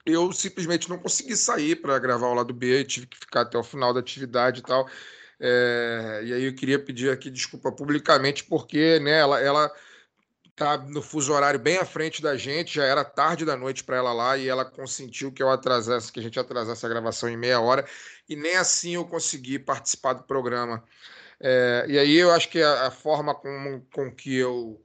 eu 0.05 0.31
simplesmente 0.33 0.89
não 0.89 0.97
consegui 0.97 1.35
sair 1.35 1.75
para 1.75 1.99
gravar 1.99 2.27
o 2.27 2.33
lado 2.33 2.53
B, 2.53 2.83
tive 2.83 3.07
que 3.07 3.17
ficar 3.17 3.41
até 3.41 3.57
o 3.57 3.63
final 3.63 3.93
da 3.93 3.99
atividade 3.99 4.59
e 4.59 4.63
tal. 4.63 4.89
É, 5.39 6.21
e 6.23 6.33
aí 6.33 6.43
eu 6.43 6.55
queria 6.55 6.77
pedir 6.77 7.09
aqui 7.09 7.29
desculpa 7.29 7.71
publicamente, 7.71 8.43
porque 8.43 8.99
né, 8.99 9.19
ela, 9.19 9.39
ela 9.39 9.71
tá 10.55 10.77
no 10.77 11.01
fuso 11.01 11.33
horário 11.33 11.59
bem 11.59 11.77
à 11.77 11.85
frente 11.85 12.21
da 12.21 12.37
gente, 12.37 12.75
já 12.75 12.85
era 12.85 13.03
tarde 13.03 13.45
da 13.45 13.57
noite 13.57 13.83
para 13.83 13.97
ela 13.97 14.13
lá, 14.13 14.37
e 14.37 14.47
ela 14.47 14.63
consentiu 14.63 15.31
que 15.31 15.41
eu 15.41 15.49
atrasasse, 15.49 16.11
que 16.11 16.19
a 16.19 16.23
gente 16.23 16.39
atrasasse 16.39 16.85
a 16.85 16.89
gravação 16.89 17.27
em 17.29 17.37
meia 17.37 17.59
hora, 17.59 17.85
e 18.29 18.35
nem 18.35 18.55
assim 18.55 18.95
eu 18.95 19.05
consegui 19.05 19.57
participar 19.57 20.13
do 20.13 20.23
programa. 20.23 20.83
É, 21.39 21.85
e 21.89 21.97
aí 21.97 22.15
eu 22.15 22.31
acho 22.31 22.49
que 22.49 22.61
a, 22.61 22.87
a 22.87 22.91
forma 22.91 23.33
com, 23.33 23.81
com 23.91 24.11
que 24.13 24.35
eu 24.35 24.79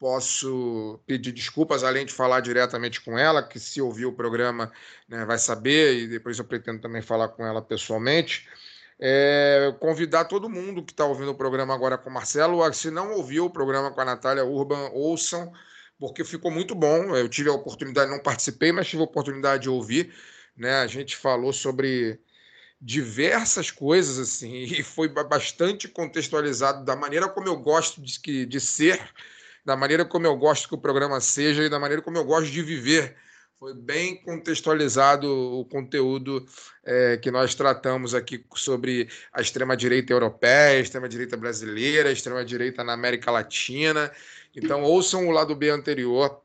posso 0.00 0.98
pedir 1.06 1.30
desculpas, 1.30 1.84
além 1.84 2.06
de 2.06 2.12
falar 2.14 2.40
diretamente 2.40 3.02
com 3.02 3.18
ela, 3.18 3.42
que 3.42 3.60
se 3.60 3.82
ouvir 3.82 4.06
o 4.06 4.12
programa 4.12 4.72
né, 5.06 5.26
vai 5.26 5.38
saber, 5.38 5.94
e 5.94 6.08
depois 6.08 6.38
eu 6.38 6.44
pretendo 6.44 6.80
também 6.80 7.02
falar 7.02 7.28
com 7.28 7.46
ela 7.46 7.60
pessoalmente. 7.60 8.48
É, 8.98 9.74
convidar 9.78 10.24
todo 10.24 10.48
mundo 10.48 10.82
que 10.82 10.92
está 10.92 11.04
ouvindo 11.04 11.30
o 11.30 11.34
programa 11.34 11.74
agora 11.74 11.98
com 11.98 12.08
o 12.08 12.12
Marcelo, 12.12 12.72
se 12.72 12.90
não 12.90 13.12
ouviu 13.12 13.44
o 13.44 13.50
programa 13.50 13.90
com 13.90 14.00
a 14.00 14.04
Natália 14.04 14.44
Urban, 14.44 14.90
ouçam, 14.94 15.52
porque 15.98 16.24
ficou 16.24 16.50
muito 16.50 16.74
bom. 16.74 17.14
Eu 17.14 17.28
tive 17.28 17.50
a 17.50 17.52
oportunidade, 17.52 18.10
não 18.10 18.22
participei, 18.22 18.72
mas 18.72 18.88
tive 18.88 19.02
a 19.02 19.04
oportunidade 19.04 19.64
de 19.64 19.70
ouvir. 19.70 20.14
Né? 20.56 20.76
A 20.76 20.86
gente 20.86 21.14
falou 21.14 21.52
sobre 21.52 22.18
diversas 22.80 23.70
coisas 23.70 24.18
assim 24.18 24.62
e 24.64 24.82
foi 24.82 25.08
bastante 25.08 25.88
contextualizado 25.88 26.84
da 26.84 26.96
maneira 26.96 27.28
como 27.28 27.48
eu 27.48 27.56
gosto 27.58 28.00
de, 28.00 28.46
de 28.46 28.60
ser, 28.60 28.98
da 29.64 29.76
maneira 29.76 30.04
como 30.04 30.26
eu 30.26 30.36
gosto 30.36 30.68
que 30.68 30.74
o 30.74 30.78
programa 30.78 31.20
seja 31.20 31.64
e 31.64 31.68
da 31.68 31.78
maneira 31.78 32.02
como 32.02 32.16
eu 32.16 32.24
gosto 32.24 32.50
de 32.50 32.62
viver. 32.62 33.16
Foi 33.58 33.74
bem 33.74 34.16
contextualizado 34.22 35.28
o 35.28 35.66
conteúdo 35.66 36.46
é, 36.82 37.18
que 37.18 37.30
nós 37.30 37.54
tratamos 37.54 38.14
aqui 38.14 38.42
sobre 38.54 39.06
a 39.30 39.42
extrema-direita 39.42 40.14
europeia, 40.14 40.78
a 40.78 40.80
extrema-direita 40.80 41.36
brasileira, 41.36 42.08
a 42.08 42.12
extrema-direita 42.12 42.82
na 42.82 42.94
América 42.94 43.30
Latina. 43.30 44.10
Então, 44.56 44.82
ouçam 44.82 45.28
o 45.28 45.30
lado 45.30 45.54
B 45.54 45.68
anterior. 45.68 46.40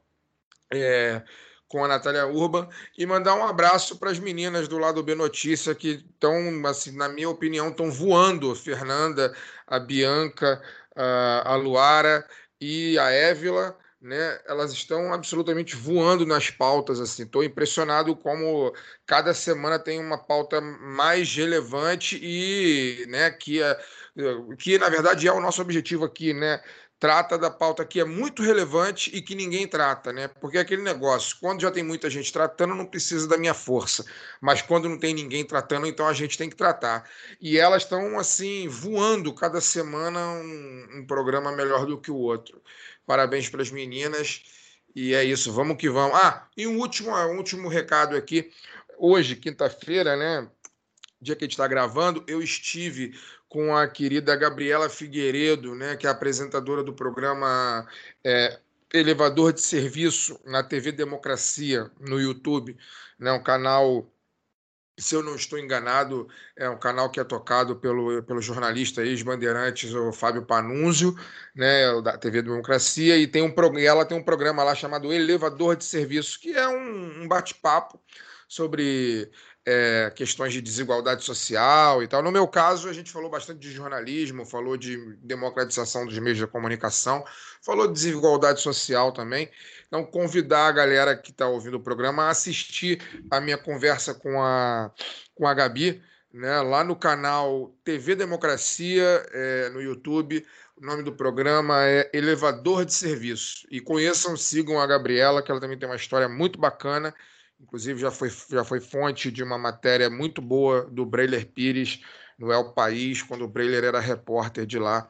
É, 0.70 1.22
com 1.68 1.84
a 1.84 1.88
Natália 1.88 2.28
Urban 2.28 2.70
e 2.98 3.06
mandar 3.06 3.36
um 3.36 3.46
abraço 3.46 3.98
para 3.98 4.12
as 4.12 4.20
meninas 4.20 4.68
do 4.68 4.78
lado 4.78 5.02
B 5.04 5.16
Notícia 5.16 5.74
que 5.74 6.06
estão, 6.14 6.66
assim, 6.66 6.96
na 6.96 7.10
minha 7.10 7.30
opinião, 7.30 7.70
estão 7.70 7.92
voando. 7.92 8.56
Fernanda, 8.56 9.36
a 9.68 9.80
Bianca, 9.80 10.62
a 10.96 11.56
Luara 11.56 12.26
e 12.66 13.00
a 13.00 13.10
Évila, 13.12 13.78
né? 14.02 14.40
Elas 14.48 14.72
estão 14.72 15.14
absolutamente 15.14 15.76
voando 15.76 16.26
nas 16.26 16.50
pautas. 16.50 17.00
Assim, 17.00 17.24
estou 17.24 17.44
impressionado 17.44 18.16
como 18.16 18.74
cada 19.06 19.34
semana 19.34 19.80
tem 19.80 20.00
uma 20.00 20.18
pauta 20.18 20.62
mais 20.62 21.34
relevante 21.36 22.20
e, 22.22 23.06
né, 23.08 23.32
que 23.32 23.62
é, 23.62 23.78
que 24.60 24.78
na 24.78 24.90
verdade 24.90 25.28
é 25.28 25.32
o 25.32 25.42
nosso 25.42 25.62
objetivo 25.62 26.06
aqui, 26.06 26.34
né? 26.34 26.62
Trata 27.06 27.38
da 27.38 27.52
pauta 27.52 27.86
que 27.86 28.00
é 28.00 28.04
muito 28.04 28.42
relevante 28.42 29.16
e 29.16 29.22
que 29.22 29.36
ninguém 29.36 29.68
trata, 29.68 30.12
né? 30.12 30.28
Porque 30.28 30.58
é 30.58 30.62
aquele 30.62 30.82
negócio, 30.82 31.38
quando 31.40 31.62
já 31.62 31.70
tem 31.70 31.84
muita 31.84 32.10
gente 32.10 32.34
tratando, 32.34 32.74
não 32.74 32.88
precisa 32.88 33.28
da 33.28 33.38
minha 33.38 33.54
força. 33.54 34.04
Mas 34.42 34.64
quando 34.64 34.90
não 34.90 34.98
tem 34.98 35.14
ninguém 35.14 35.46
tratando, 35.46 35.86
então 35.86 36.08
a 36.08 36.14
gente 36.14 36.36
tem 36.36 36.50
que 36.50 36.56
tratar. 36.56 37.08
E 37.40 37.60
elas 37.60 37.84
estão, 37.84 38.18
assim, 38.18 38.68
voando 38.68 39.32
cada 39.36 39.62
semana 39.62 40.20
um, 40.20 40.88
um 40.96 41.06
programa 41.06 41.52
melhor 41.52 41.86
do 41.86 42.02
que 42.02 42.10
o 42.10 42.18
outro. 42.18 42.60
Parabéns 43.06 43.50
para 43.50 43.62
as 43.62 43.70
meninas. 43.70 44.42
E 44.96 45.14
é 45.14 45.24
isso, 45.24 45.54
vamos 45.54 45.78
que 45.78 45.88
vamos. 45.88 46.18
Ah, 46.18 46.48
e 46.58 46.66
um 46.66 46.80
último, 46.80 47.16
um 47.16 47.38
último 47.38 47.68
recado 47.68 48.16
aqui. 48.16 48.52
Hoje, 48.98 49.36
quinta-feira, 49.36 50.16
né? 50.16 50.50
Dia 51.22 51.36
que 51.36 51.44
a 51.44 51.46
gente 51.46 51.54
está 51.54 51.68
gravando, 51.68 52.24
eu 52.28 52.42
estive 52.42 53.14
com 53.50 53.76
a 53.76 53.88
querida 53.88 54.36
Gabriela 54.36 54.90
Figueiredo, 54.90 55.76
né, 55.76 55.96
que 55.96 56.08
é 56.08 56.10
apresentadora 56.10 56.84
do 56.84 56.94
programa 56.94 57.88
é, 58.24 58.60
Elevador 58.94 59.54
de 59.54 59.62
Serviço 59.62 60.40
na 60.46 60.64
TV 60.64 60.92
Democracia, 60.92 61.92
no 62.00 62.20
YouTube, 62.20 62.78
né, 63.20 63.32
um 63.32 63.42
canal, 63.42 64.12
se 64.98 65.16
eu 65.16 65.24
não 65.24 65.36
estou 65.36 65.60
enganado, 65.60 66.28
é 66.56 66.70
um 66.70 66.78
canal 66.78 67.10
que 67.10 67.20
é 67.20 67.24
tocado 67.24 67.76
pelo, 67.76 68.24
pelo 68.24 68.42
jornalista 68.42 69.04
ex-bandeirantes, 69.04 69.94
o 69.94 70.12
Fábio 70.12 70.46
Panunzio, 70.46 71.16
né, 71.56 72.02
da 72.02 72.18
TV 72.18 72.42
Democracia, 72.42 73.18
e, 73.18 73.28
tem 73.28 73.42
um, 73.42 73.54
ela 73.80 74.06
tem 74.06 74.18
um 74.18 74.24
programa 74.24 74.64
lá 74.64 74.76
chamado 74.76 75.14
Elevador 75.14 75.76
de 75.76 75.86
Serviço, 75.86 76.40
que 76.40 76.52
é 76.52 76.68
um, 76.68 77.24
um 77.24 77.28
bate-papo 77.28 78.02
sobre 78.48 79.32
é, 79.66 80.12
questões 80.16 80.54
de 80.54 80.62
desigualdade 80.62 81.24
social 81.24 82.04
e 82.04 82.08
tal. 82.08 82.22
No 82.22 82.32
meu 82.32 82.48
caso, 82.48 82.88
a 82.88 82.94
gente 82.94 83.12
falou 83.12 83.30
bastante 83.30 83.60
de 83.60 83.72
jornalismo, 83.72 84.46
falou 84.46 84.78
de 84.78 84.98
democratização 85.24 86.06
dos 86.06 86.18
meios 86.20 86.38
de 86.38 86.46
comunicação, 86.46 87.26
falou 87.62 87.88
de 87.88 87.94
desigualdade 87.94 88.62
social 88.62 89.12
também. 89.12 89.50
Então, 89.88 90.06
convidar 90.06 90.68
a 90.68 90.72
galera 90.72 91.16
que 91.16 91.32
está 91.32 91.48
ouvindo 91.48 91.78
o 91.78 91.84
programa 91.84 92.24
a 92.24 92.30
assistir 92.30 93.02
a 93.32 93.42
minha 93.42 93.58
conversa 93.58 94.14
com 94.14 94.42
a, 94.42 94.92
com 95.34 95.48
a 95.48 95.54
Gabi, 95.54 96.02
né, 96.32 96.62
lá 96.62 96.84
no 96.84 96.96
canal 96.96 97.74
TV 97.84 98.16
Democracia, 98.16 99.26
é, 99.32 99.70
no 99.70 99.82
YouTube. 99.82 100.46
O 100.76 100.86
nome 100.86 101.02
do 101.02 101.14
programa 101.14 101.86
é 101.86 102.10
Elevador 102.14 102.84
de 102.84 102.94
Serviço. 102.94 103.66
E 103.72 103.80
conheçam, 103.80 104.36
sigam 104.36 104.80
a 104.80 104.86
Gabriela, 104.86 105.42
que 105.42 105.50
ela 105.50 105.62
também 105.62 105.78
tem 105.78 105.88
uma 105.88 105.96
história 105.96 106.28
muito 106.28 106.60
bacana 106.60 107.16
Inclusive, 107.60 108.00
já 108.00 108.12
foi, 108.12 108.30
já 108.50 108.64
foi 108.64 108.80
fonte 108.80 109.32
de 109.32 109.44
uma 109.44 109.58
matéria 109.58 110.10
muito 110.10 110.42
boa 110.42 110.86
do 110.86 111.06
Breiler 111.06 111.48
Pires 111.48 112.02
no 112.38 112.52
El 112.52 112.74
País, 112.74 113.22
quando 113.22 113.46
o 113.46 113.48
Breiler 113.48 113.84
era 113.84 114.00
repórter 114.00 114.66
de 114.66 114.78
lá. 114.78 115.10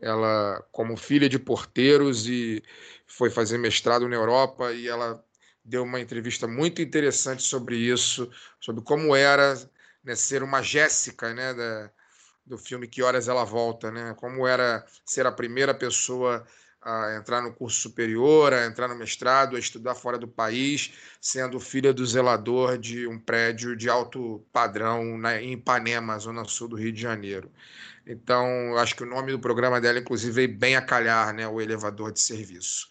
Ela, 0.00 0.64
como 0.72 0.96
filha 0.96 1.28
de 1.28 1.38
porteiros, 1.38 2.26
e 2.26 2.62
foi 3.06 3.28
fazer 3.28 3.58
mestrado 3.58 4.08
na 4.08 4.16
Europa, 4.16 4.72
e 4.72 4.88
ela 4.88 5.22
deu 5.64 5.82
uma 5.82 6.00
entrevista 6.00 6.46
muito 6.46 6.80
interessante 6.80 7.42
sobre 7.42 7.76
isso, 7.76 8.30
sobre 8.60 8.82
como 8.82 9.14
era 9.14 9.54
né, 10.02 10.14
ser 10.14 10.42
uma 10.42 10.62
Jéssica, 10.62 11.34
né, 11.34 11.52
da, 11.52 11.90
do 12.46 12.56
filme 12.58 12.88
Que 12.88 13.02
Horas 13.02 13.28
Ela 13.28 13.44
Volta, 13.44 13.90
né? 13.90 14.14
Como 14.18 14.46
era 14.46 14.84
ser 15.04 15.26
a 15.26 15.32
primeira 15.32 15.74
pessoa 15.74 16.46
a 16.82 17.16
entrar 17.16 17.42
no 17.42 17.52
curso 17.52 17.78
superior, 17.80 18.54
a 18.54 18.66
entrar 18.66 18.88
no 18.88 18.94
mestrado, 18.94 19.56
a 19.56 19.58
estudar 19.58 19.94
fora 19.94 20.16
do 20.16 20.26
país, 20.26 20.92
sendo 21.20 21.60
filha 21.60 21.92
do 21.92 22.06
zelador 22.06 22.78
de 22.78 23.06
um 23.06 23.18
prédio 23.18 23.76
de 23.76 23.88
alto 23.88 24.44
padrão 24.52 25.18
na, 25.18 25.40
em 25.40 25.52
Ipanema, 25.52 26.18
zona 26.18 26.44
sul 26.44 26.68
do 26.68 26.76
Rio 26.76 26.92
de 26.92 27.00
Janeiro. 27.00 27.50
Então, 28.06 28.76
acho 28.78 28.96
que 28.96 29.02
o 29.02 29.06
nome 29.06 29.30
do 29.30 29.38
programa 29.38 29.80
dela, 29.80 29.98
inclusive, 29.98 30.32
veio 30.32 30.58
bem 30.58 30.74
a 30.74 30.82
calhar, 30.82 31.34
né? 31.34 31.46
O 31.46 31.60
elevador 31.60 32.12
de 32.12 32.20
serviço. 32.20 32.88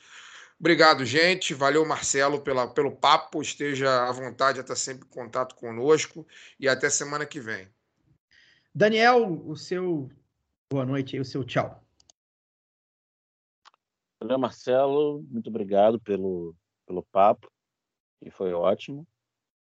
Obrigado, 0.60 1.04
gente. 1.06 1.54
Valeu, 1.54 1.86
Marcelo, 1.86 2.42
pela, 2.42 2.68
pelo 2.68 2.92
papo. 2.92 3.42
Esteja 3.42 4.08
à 4.08 4.12
vontade 4.12 4.60
a 4.60 4.62
estar 4.62 4.76
sempre 4.76 5.06
em 5.06 5.10
contato 5.10 5.56
conosco. 5.56 6.28
E 6.60 6.68
até 6.68 6.90
semana 6.90 7.26
que 7.26 7.40
vem. 7.40 7.68
Daniel, 8.76 9.42
o 9.46 9.56
seu 9.56 10.10
boa 10.72 10.86
noite 10.86 11.16
e 11.16 11.20
o 11.20 11.26
seu 11.26 11.44
tchau. 11.44 11.84
Valeu, 14.20 14.38
Marcelo. 14.38 15.26
Muito 15.30 15.50
obrigado 15.50 16.00
pelo, 16.00 16.54
pelo 16.86 17.04
papo, 17.04 17.50
que 18.22 18.30
foi 18.30 18.54
ótimo. 18.54 19.08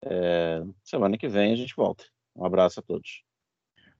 É, 0.04 0.62
semana 0.84 1.18
que 1.18 1.28
vem 1.28 1.52
a 1.52 1.56
gente 1.56 1.74
volta. 1.74 2.04
Um 2.34 2.44
abraço 2.44 2.78
a 2.78 2.82
todos. 2.82 3.24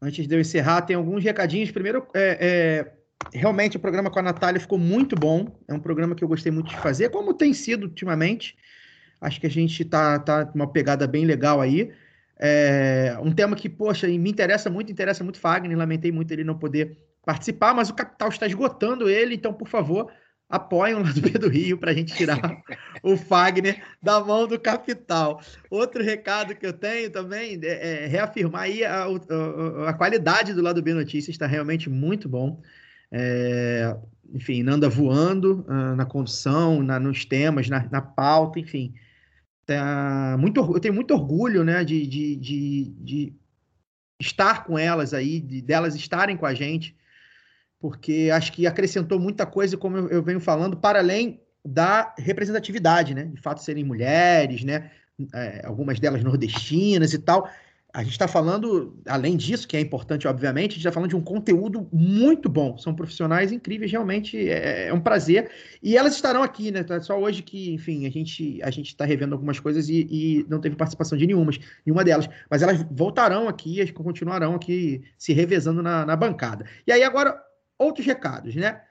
Antes 0.01 0.29
de 0.29 0.35
eu 0.35 0.41
encerrar, 0.41 0.83
tem 0.83 0.95
alguns 0.95 1.25
recadinhos. 1.25 1.71
Primeiro, 1.71 2.07
é, 2.15 2.39
é, 2.41 3.37
realmente 3.37 3.77
o 3.77 3.81
programa 3.81 4.11
com 4.11 4.19
a 4.19 4.23
Natália 4.23 4.61
ficou 4.61 4.79
muito 4.79 5.17
bom. 5.17 5.59
É 5.67 5.75
um 5.75 5.81
programa 5.81 6.15
que 6.15 6.23
eu 6.23 6.29
gostei 6.29 6.53
muito 6.53 6.69
de 6.69 6.77
fazer, 6.77 7.11
como 7.11 7.35
tem 7.35 7.53
sido 7.53 7.85
ultimamente. 7.85 8.57
Acho 9.21 9.41
que 9.41 9.47
a 9.47 9.51
gente 9.51 9.85
tá, 9.85 10.19
tá 10.19 10.51
uma 10.55 10.71
pegada 10.71 11.07
bem 11.09 11.25
legal 11.25 11.61
aí. 11.61 11.93
É, 12.39 13.19
um 13.23 13.35
tema 13.35 13.57
que, 13.57 13.69
poxa, 13.69 14.07
me 14.07 14.31
interessa 14.31 14.71
muito, 14.71 14.93
interessa 14.93 15.25
muito 15.25 15.41
Fagner. 15.41 15.77
Lamentei 15.77 16.13
muito 16.13 16.31
ele 16.31 16.45
não 16.45 16.59
poder 16.59 16.99
participar, 17.25 17.75
mas 17.75 17.91
o 17.91 17.95
Capital 17.95 18.29
está 18.29 18.47
esgotando 18.47 19.09
ele, 19.09 19.35
então, 19.35 19.53
por 19.53 19.67
favor, 19.67 20.13
apoiam 20.49 21.03
lá 21.03 21.11
do 21.11 21.21
B 21.21 21.31
do 21.31 21.49
Rio 21.49 21.79
para 21.79 21.91
a 21.91 21.95
gente 21.95 22.15
tirar 22.15 22.63
o 23.03 23.17
Fagner 23.17 23.83
da 24.03 24.21
mão 24.21 24.47
do 24.47 24.59
capital. 24.59 25.41
Outro 25.71 26.03
recado 26.03 26.55
que 26.55 26.67
eu 26.67 26.73
tenho 26.73 27.11
também 27.11 27.59
é, 27.63 28.05
é 28.05 28.07
reafirmar 28.07 28.63
aí 28.63 28.85
a, 28.85 29.05
a, 29.05 29.91
a, 29.91 29.93
qualidade 29.95 30.55
do 30.55 30.63
lado 30.63 30.83
B 30.83 30.95
Notícias 30.95 31.35
está 31.35 31.47
realmente 31.47 31.91
muito 31.91 32.29
bom. 32.29 32.61
É, 33.11 33.97
enfim, 34.33 34.63
Nanda 34.63 34.89
voando 34.89 35.65
uh, 35.69 35.97
na 35.97 36.05
condução, 36.05 36.83
na, 36.83 36.99
nos 36.99 37.25
temas, 37.25 37.69
na, 37.69 37.89
na 37.91 38.01
pauta, 38.01 38.59
enfim. 38.59 38.95
Tá 39.65 40.37
muito, 40.39 40.61
eu 40.61 40.79
tenho 40.79 40.95
muito 40.95 41.13
orgulho 41.13 41.65
né, 41.65 41.85
de, 41.85 42.07
de, 42.07 42.37
de, 42.37 42.95
de 43.01 43.33
estar 44.21 44.65
com 44.65 44.79
elas 44.79 45.13
aí, 45.13 45.41
de 45.41 45.61
delas 45.61 45.97
estarem 45.97 46.37
com 46.37 46.47
a 46.47 46.55
gente 46.55 46.97
porque 47.79 48.31
acho 48.33 48.53
que 48.53 48.67
acrescentou 48.67 49.19
muita 49.19 49.47
coisa, 49.47 49.77
como 49.77 49.97
eu, 49.97 50.09
eu 50.09 50.23
venho 50.23 50.41
falando, 50.41 50.77
para 50.77 50.99
além 50.99 51.41
da 51.65 52.15
representatividade, 52.19 53.15
né? 53.15 53.25
De 53.25 53.41
fato 53.41 53.63
serem 53.63 53.85
mulheres, 53.85 54.65
né? 54.65 54.91
É, 55.35 55.63
algumas 55.65 55.99
delas 55.99 56.23
nordestinas 56.23 57.13
e 57.13 57.19
tal. 57.19 57.49
A 57.97 58.03
gente 58.03 58.13
está 58.13 58.29
falando, 58.29 58.95
além 59.07 59.39
disso, 59.39 59.67
que 59.67 59.75
é 59.75 59.81
importante, 59.81 60.29
obviamente, 60.29 60.73
a 60.73 60.75
gente 60.75 60.81
está 60.81 60.93
falando 60.93 61.09
de 61.09 61.17
um 61.17 61.23
conteúdo 61.23 61.89
muito 61.91 62.47
bom. 62.47 62.77
São 62.77 62.95
profissionais 62.95 63.51
incríveis, 63.51 63.91
realmente 63.91 64.51
é, 64.51 64.89
é 64.89 64.93
um 64.93 65.01
prazer. 65.01 65.51
E 65.83 65.97
elas 65.97 66.15
estarão 66.15 66.43
aqui, 66.43 66.71
né? 66.71 66.85
Tá 66.85 67.01
só 67.01 67.19
hoje 67.19 67.43
que, 67.43 67.73
enfim, 67.73 68.07
a 68.07 68.11
gente 68.11 68.61
a 68.63 68.71
gente 68.71 68.89
está 68.89 69.07
revendo 69.07 69.35
algumas 69.35 69.59
coisas 69.59 69.89
e, 69.89 70.07
e, 70.11 70.47
não 70.47 70.61
teve 70.61 70.77
participação 70.77 71.17
de 71.17 71.27
nenhuma, 71.27 71.51
nenhuma 71.87 72.05
delas. 72.05 72.29
Mas 72.51 72.61
elas 72.61 72.85
voltarão 72.91 73.49
aqui, 73.49 73.91
continuarão 73.93 74.55
aqui 74.55 75.03
se 75.17 75.33
revezando 75.33 75.83
na, 75.83 76.05
na 76.05 76.17
bancada. 76.17 76.67
E 76.87 76.93
aí, 76.93 77.03
agora, 77.03 77.46
outros 77.79 78.07
recados, 78.07 78.55
né? 78.55 78.83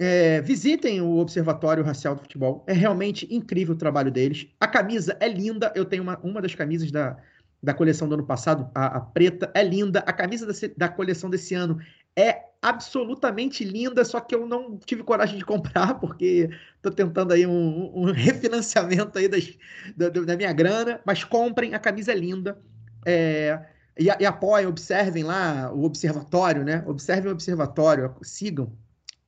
É, 0.00 0.40
visitem 0.42 1.00
o 1.00 1.16
Observatório 1.16 1.82
Racial 1.82 2.14
do 2.14 2.22
Futebol. 2.22 2.64
É 2.68 2.72
realmente 2.72 3.26
incrível 3.34 3.74
o 3.74 3.78
trabalho 3.78 4.12
deles. 4.12 4.46
A 4.60 4.68
camisa 4.68 5.16
é 5.18 5.28
linda. 5.28 5.72
Eu 5.74 5.84
tenho 5.84 6.04
uma, 6.04 6.16
uma 6.20 6.40
das 6.40 6.54
camisas 6.54 6.92
da, 6.92 7.16
da 7.62 7.74
coleção 7.74 8.08
do 8.08 8.14
ano 8.14 8.24
passado, 8.24 8.70
a, 8.74 8.98
a 8.98 9.00
preta, 9.00 9.50
é 9.54 9.62
linda. 9.62 10.00
A 10.00 10.12
camisa 10.12 10.46
da, 10.46 10.52
da, 10.76 10.88
coleção 10.88 11.28
desse 11.28 11.54
ano 11.54 11.80
é 12.16 12.44
absolutamente 12.62 13.64
linda, 13.64 14.04
só 14.04 14.20
que 14.20 14.34
eu 14.34 14.46
não 14.46 14.78
tive 14.78 15.02
coragem 15.02 15.38
de 15.38 15.44
comprar, 15.44 15.94
porque 15.98 16.48
estou 16.76 16.92
tentando 16.92 17.32
aí 17.32 17.46
um, 17.46 17.92
um 17.94 18.04
refinanciamento 18.12 19.18
aí 19.18 19.28
das, 19.28 19.58
da, 19.96 20.08
da, 20.08 20.36
minha 20.36 20.52
grana. 20.52 21.00
Mas 21.04 21.24
comprem, 21.24 21.74
a 21.74 21.78
camisa 21.78 22.12
é 22.12 22.16
linda. 22.16 22.56
É, 23.04 23.60
e, 23.98 24.06
e 24.06 24.26
apoiem, 24.26 24.66
observem 24.66 25.24
lá 25.24 25.72
o 25.72 25.82
observatório, 25.82 26.64
né? 26.64 26.84
Observem 26.86 27.30
o 27.30 27.34
observatório, 27.34 28.14
sigam. 28.22 28.72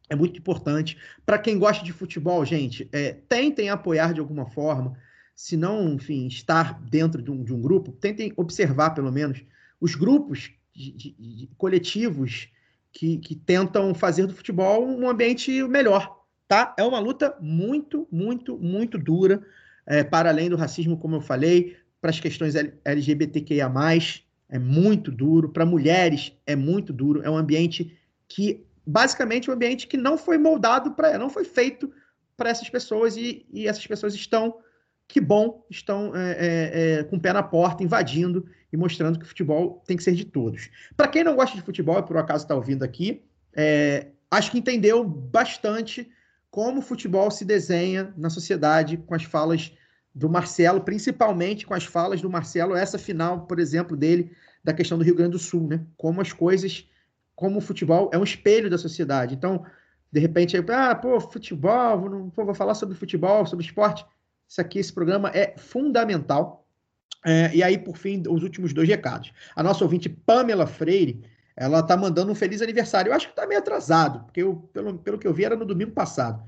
É 0.09 0.15
muito 0.15 0.39
importante. 0.39 0.97
Para 1.27 1.39
quem 1.39 1.59
gosta 1.59 1.85
de 1.85 1.93
futebol, 1.93 2.45
gente, 2.45 2.89
é, 2.93 3.13
tentem 3.29 3.69
apoiar 3.69 4.15
de 4.15 4.21
alguma 4.21 4.47
forma. 4.47 4.97
Se 5.35 5.57
não, 5.57 5.95
enfim, 5.95 6.27
estar 6.27 6.81
dentro 6.83 7.23
de 7.23 7.31
um, 7.31 7.43
de 7.43 7.53
um 7.53 7.61
grupo, 7.61 7.93
tentem 7.93 8.33
observar, 8.37 8.91
pelo 8.91 9.11
menos, 9.11 9.43
os 9.81 9.95
grupos 9.95 10.53
de, 10.75 10.93
de, 10.93 11.51
coletivos 11.57 12.49
que, 12.93 13.19
que 13.19 13.35
tentam 13.35 13.95
fazer 13.95 14.27
do 14.27 14.35
futebol 14.35 14.87
um 14.87 15.09
ambiente 15.09 15.63
melhor, 15.65 16.25
tá? 16.47 16.75
É 16.79 16.85
uma 16.85 16.99
luta 16.99 17.37
muito, 17.41 18.07
muito, 18.11 18.59
muito 18.59 18.99
dura, 18.99 19.43
é, 19.87 20.05
para 20.05 20.29
além 20.29 20.51
do 20.51 20.57
racismo, 20.57 20.99
como 20.99 21.17
eu 21.17 21.21
falei, 21.21 21.77
para 22.01 22.11
as 22.11 22.21
questões 22.21 22.55
LGBTQIA+, 22.85 23.71
é 24.51 24.59
muito 24.59 25.11
duro, 25.11 25.49
para 25.49 25.65
mulheres 25.65 26.33
é 26.47 26.57
muito 26.57 26.93
duro, 26.93 27.23
é 27.23 27.31
um 27.31 27.37
ambiente 27.37 27.97
que, 28.29 28.67
basicamente, 28.85 29.51
um 29.51 29.55
ambiente 29.55 29.87
que 29.87 29.97
não 29.97 30.19
foi 30.19 30.37
moldado 30.37 30.93
para, 30.93 31.17
não 31.17 31.31
foi 31.31 31.45
feito 31.45 31.91
para 32.37 32.51
essas 32.51 32.69
pessoas 32.69 33.17
e, 33.17 33.47
e, 33.53 33.69
essas 33.69 33.87
pessoas 33.87 34.15
estão, 34.15 34.57
que 35.07 35.21
bom, 35.21 35.65
estão 35.71 36.15
é, 36.17 36.31
é, 36.31 36.99
é, 37.01 37.05
com 37.05 37.17
o 37.17 37.21
pé 37.21 37.33
na 37.33 37.43
porta, 37.43 37.85
invadindo 37.85 38.47
e 38.73 38.77
mostrando 38.77 39.19
que 39.19 39.25
o 39.25 39.29
futebol 39.29 39.83
tem 39.87 39.97
que 39.97 40.03
ser 40.03 40.15
de 40.15 40.25
todos. 40.25 40.69
Para 40.97 41.09
quem 41.09 41.23
não 41.23 41.37
gosta 41.37 41.57
de 41.57 41.63
futebol 41.63 41.99
e 41.99 42.03
por 42.03 42.17
um 42.17 42.21
acaso 42.21 42.45
está 42.45 42.55
ouvindo 42.55 42.83
aqui, 42.83 43.23
é, 43.55 44.09
acho 44.31 44.51
que 44.51 44.59
entendeu 44.59 45.05
bastante 45.05 46.11
como 46.51 46.81
o 46.81 46.83
futebol 46.83 47.31
se 47.31 47.45
desenha 47.45 48.13
na 48.17 48.31
sociedade 48.31 48.97
com 48.97 49.15
as 49.15 49.23
falas 49.23 49.73
do 50.15 50.29
Marcelo, 50.29 50.81
principalmente 50.81 51.67
com 51.67 51.75
as 51.75 51.85
falas 51.85 52.21
do 52.21 52.29
Marcelo, 52.29 52.75
essa 52.75 52.99
final, 52.99 53.47
por 53.47 53.59
exemplo, 53.59 53.97
dele, 53.97 54.33
da 54.63 54.73
questão 54.73 54.99
do 54.99 55.05
Rio 55.05 55.15
Grande 55.15 55.33
do 55.33 55.39
Sul, 55.39 55.69
né? 55.69 55.81
Como 55.97 56.21
as 56.21 56.33
coisas, 56.33 56.87
como 57.35 57.59
o 57.59 57.61
futebol 57.61 58.11
é 58.13 58.19
um 58.19 58.25
espelho 58.25 58.69
da 58.69 58.77
sociedade. 58.77 59.35
Então, 59.35 59.65
de 60.11 60.21
repente, 60.21 60.57
aí, 60.57 60.65
ah, 60.69 60.95
pô, 60.95 61.21
futebol, 61.21 62.01
vou, 62.01 62.31
pô, 62.31 62.45
vou 62.45 62.55
falar 62.55 62.75
sobre 62.75 62.97
futebol, 62.97 63.47
sobre 63.47 63.65
esporte. 63.65 64.05
Isso 64.49 64.61
aqui, 64.61 64.79
esse 64.81 64.93
programa 64.93 65.31
é 65.33 65.55
fundamental. 65.57 66.67
É, 67.25 67.55
e 67.55 67.63
aí, 67.63 67.79
por 67.79 67.97
fim, 67.97 68.23
os 68.29 68.43
últimos 68.43 68.73
dois 68.73 68.89
recados. 68.89 69.33
A 69.55 69.63
nossa 69.63 69.85
ouvinte 69.85 70.09
Pamela 70.09 70.67
Freire, 70.67 71.23
ela 71.57 71.83
tá 71.83 71.97
mandando 71.97 72.33
um 72.33 72.35
feliz 72.35 72.61
aniversário. 72.61 73.11
Eu 73.11 73.15
acho 73.15 73.29
que 73.29 73.37
tá 73.37 73.47
meio 73.47 73.61
atrasado, 73.61 74.25
porque 74.25 74.43
eu, 74.43 74.57
pelo, 74.73 74.99
pelo 74.99 75.19
que 75.19 75.27
eu 75.27 75.33
vi, 75.33 75.45
era 75.45 75.55
no 75.55 75.65
domingo 75.65 75.93
passado 75.93 76.43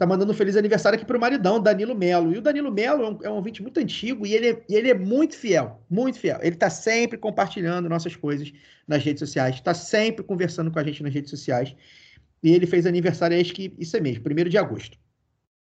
tá 0.00 0.06
mandando 0.06 0.32
um 0.32 0.34
feliz 0.34 0.56
aniversário 0.56 0.96
aqui 0.96 1.04
pro 1.04 1.20
maridão, 1.20 1.60
Danilo 1.60 1.94
Melo. 1.94 2.32
E 2.32 2.38
o 2.38 2.40
Danilo 2.40 2.72
Melo 2.72 3.04
é 3.04 3.10
um, 3.10 3.18
é 3.24 3.30
um 3.30 3.34
ouvinte 3.34 3.60
muito 3.60 3.78
antigo 3.78 4.26
e 4.26 4.32
ele, 4.32 4.48
é, 4.48 4.62
e 4.66 4.74
ele 4.74 4.88
é 4.88 4.94
muito 4.94 5.36
fiel, 5.36 5.84
muito 5.90 6.18
fiel. 6.18 6.38
Ele 6.40 6.56
tá 6.56 6.70
sempre 6.70 7.18
compartilhando 7.18 7.86
nossas 7.86 8.16
coisas 8.16 8.50
nas 8.88 9.04
redes 9.04 9.20
sociais, 9.20 9.60
tá 9.60 9.74
sempre 9.74 10.24
conversando 10.24 10.70
com 10.70 10.78
a 10.78 10.82
gente 10.82 11.02
nas 11.02 11.12
redes 11.12 11.28
sociais. 11.28 11.76
E 12.42 12.50
ele 12.50 12.66
fez 12.66 12.86
aniversário, 12.86 13.38
acho 13.38 13.52
que 13.52 13.74
isso 13.78 13.94
é 13.94 14.00
mesmo, 14.00 14.24
1 14.26 14.48
de 14.48 14.56
agosto. 14.56 14.96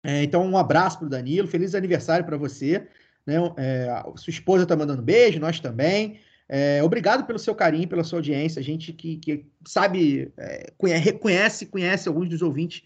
É, 0.03 0.23
então, 0.23 0.49
um 0.49 0.57
abraço 0.57 1.01
pro 1.01 1.11
Danilo, 1.11 1.47
feliz 1.47 1.75
aniversário 1.75 2.25
para 2.25 2.39
você. 2.39 2.89
Né? 3.27 3.37
É, 3.59 4.03
sua 4.17 4.31
esposa 4.31 4.65
tá 4.65 4.75
mandando 4.75 5.03
beijo, 5.03 5.39
nós 5.41 5.61
também. 5.61 6.21
É, 6.49 6.83
obrigado 6.83 7.27
pelo 7.27 7.39
seu 7.39 7.55
carinho, 7.55 7.87
pela 7.87 8.03
sua 8.03 8.21
audiência. 8.21 8.61
A 8.61 8.63
gente 8.63 8.95
que, 8.95 9.19
que 9.19 9.45
sabe, 9.67 10.33
é, 10.39 10.73
conhece, 10.79 11.05
reconhece, 11.05 11.67
conhece 11.67 12.09
alguns 12.09 12.31
dos 12.31 12.41
ouvintes 12.41 12.83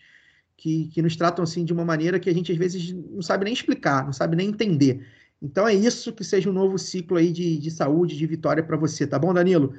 que, 0.57 0.89
que 0.89 1.03
nos 1.03 1.17
tratam 1.17 1.43
assim 1.43 1.65
de 1.65 1.73
uma 1.73 1.85
maneira 1.85 2.19
que 2.19 2.31
a 2.31 2.35
gente 2.35 2.51
às 2.51 2.59
vezes 2.59 2.93
não 2.93 3.23
sabe 3.23 3.45
nem 3.45 3.55
explicar, 3.55 4.05
não 4.05 4.13
sabe 4.13 4.37
nem 4.37 4.49
entender. 4.49 5.07
Então 5.41 5.69
é 5.69 5.75
isso 5.75 6.13
que 6.13 6.25
seja 6.25 6.49
um 6.49 6.53
novo 6.53 6.79
ciclo 6.79 7.19
aí 7.19 7.31
de, 7.31 7.59
de 7.59 7.71
saúde, 7.71 8.17
de 8.17 8.27
vitória 8.27 8.63
para 8.63 8.77
você, 8.77 9.07
tá 9.07 9.19
bom, 9.19 9.35
Danilo? 9.35 9.75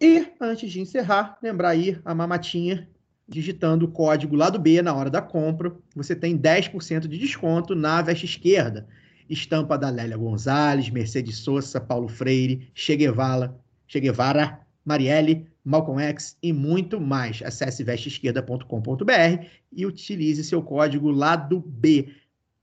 E 0.00 0.26
antes 0.40 0.72
de 0.72 0.80
encerrar, 0.80 1.38
lembrar 1.42 1.70
aí 1.70 2.00
a 2.04 2.14
mamatinha 2.14 2.88
digitando 3.28 3.86
o 3.86 3.90
código 3.90 4.34
lado 4.34 4.58
B 4.58 4.82
na 4.82 4.92
hora 4.92 5.08
da 5.08 5.22
compra, 5.22 5.72
você 5.94 6.16
tem 6.16 6.36
10% 6.36 7.06
de 7.06 7.16
desconto 7.16 7.76
na 7.76 8.02
veste 8.02 8.24
esquerda. 8.24 8.88
Estampa 9.28 9.78
da 9.78 9.88
Lélia 9.88 10.16
Gonzalez, 10.16 10.90
Mercedes 10.90 11.36
Sosa, 11.36 11.80
Paulo 11.80 12.08
Freire, 12.08 12.68
Che 12.74 12.96
Guevara, 12.96 13.56
che 13.86 14.00
Guevara 14.00 14.66
Marielle, 14.84 15.46
Malcolm 15.64 16.00
X 16.00 16.36
e 16.42 16.52
muito 16.52 17.00
mais. 17.00 17.42
Acesse 17.42 17.84
vesteesquerda.com.br 17.84 19.44
e 19.72 19.86
utilize 19.86 20.42
seu 20.44 20.62
código 20.62 21.10
lado 21.10 21.60
B. 21.60 22.14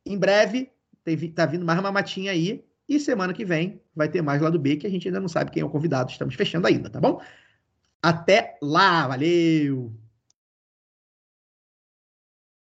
Em 0.06 0.18
breve, 0.18 0.72
tá 1.34 1.46
vindo 1.46 1.66
mais 1.66 1.80
uma 1.80 1.92
matinha 1.92 2.32
aí. 2.32 2.64
E 2.88 3.00
semana 3.00 3.34
que 3.34 3.44
vem 3.44 3.82
vai 3.96 4.08
ter 4.08 4.22
mais 4.22 4.42
lado 4.42 4.58
B, 4.58 4.78
que 4.78 4.88
a 4.88 4.90
gente 4.90 5.08
ainda 5.08 5.20
não 5.20 5.28
sabe 5.28 5.52
quem 5.52 5.62
é 5.62 5.66
o 5.66 5.70
convidado. 5.70 6.10
Estamos 6.10 6.36
fechando 6.36 6.68
ainda, 6.68 6.90
tá 6.90 7.00
bom? 7.00 7.22
Até 8.02 8.58
lá, 8.62 9.08
valeu! 9.08 9.94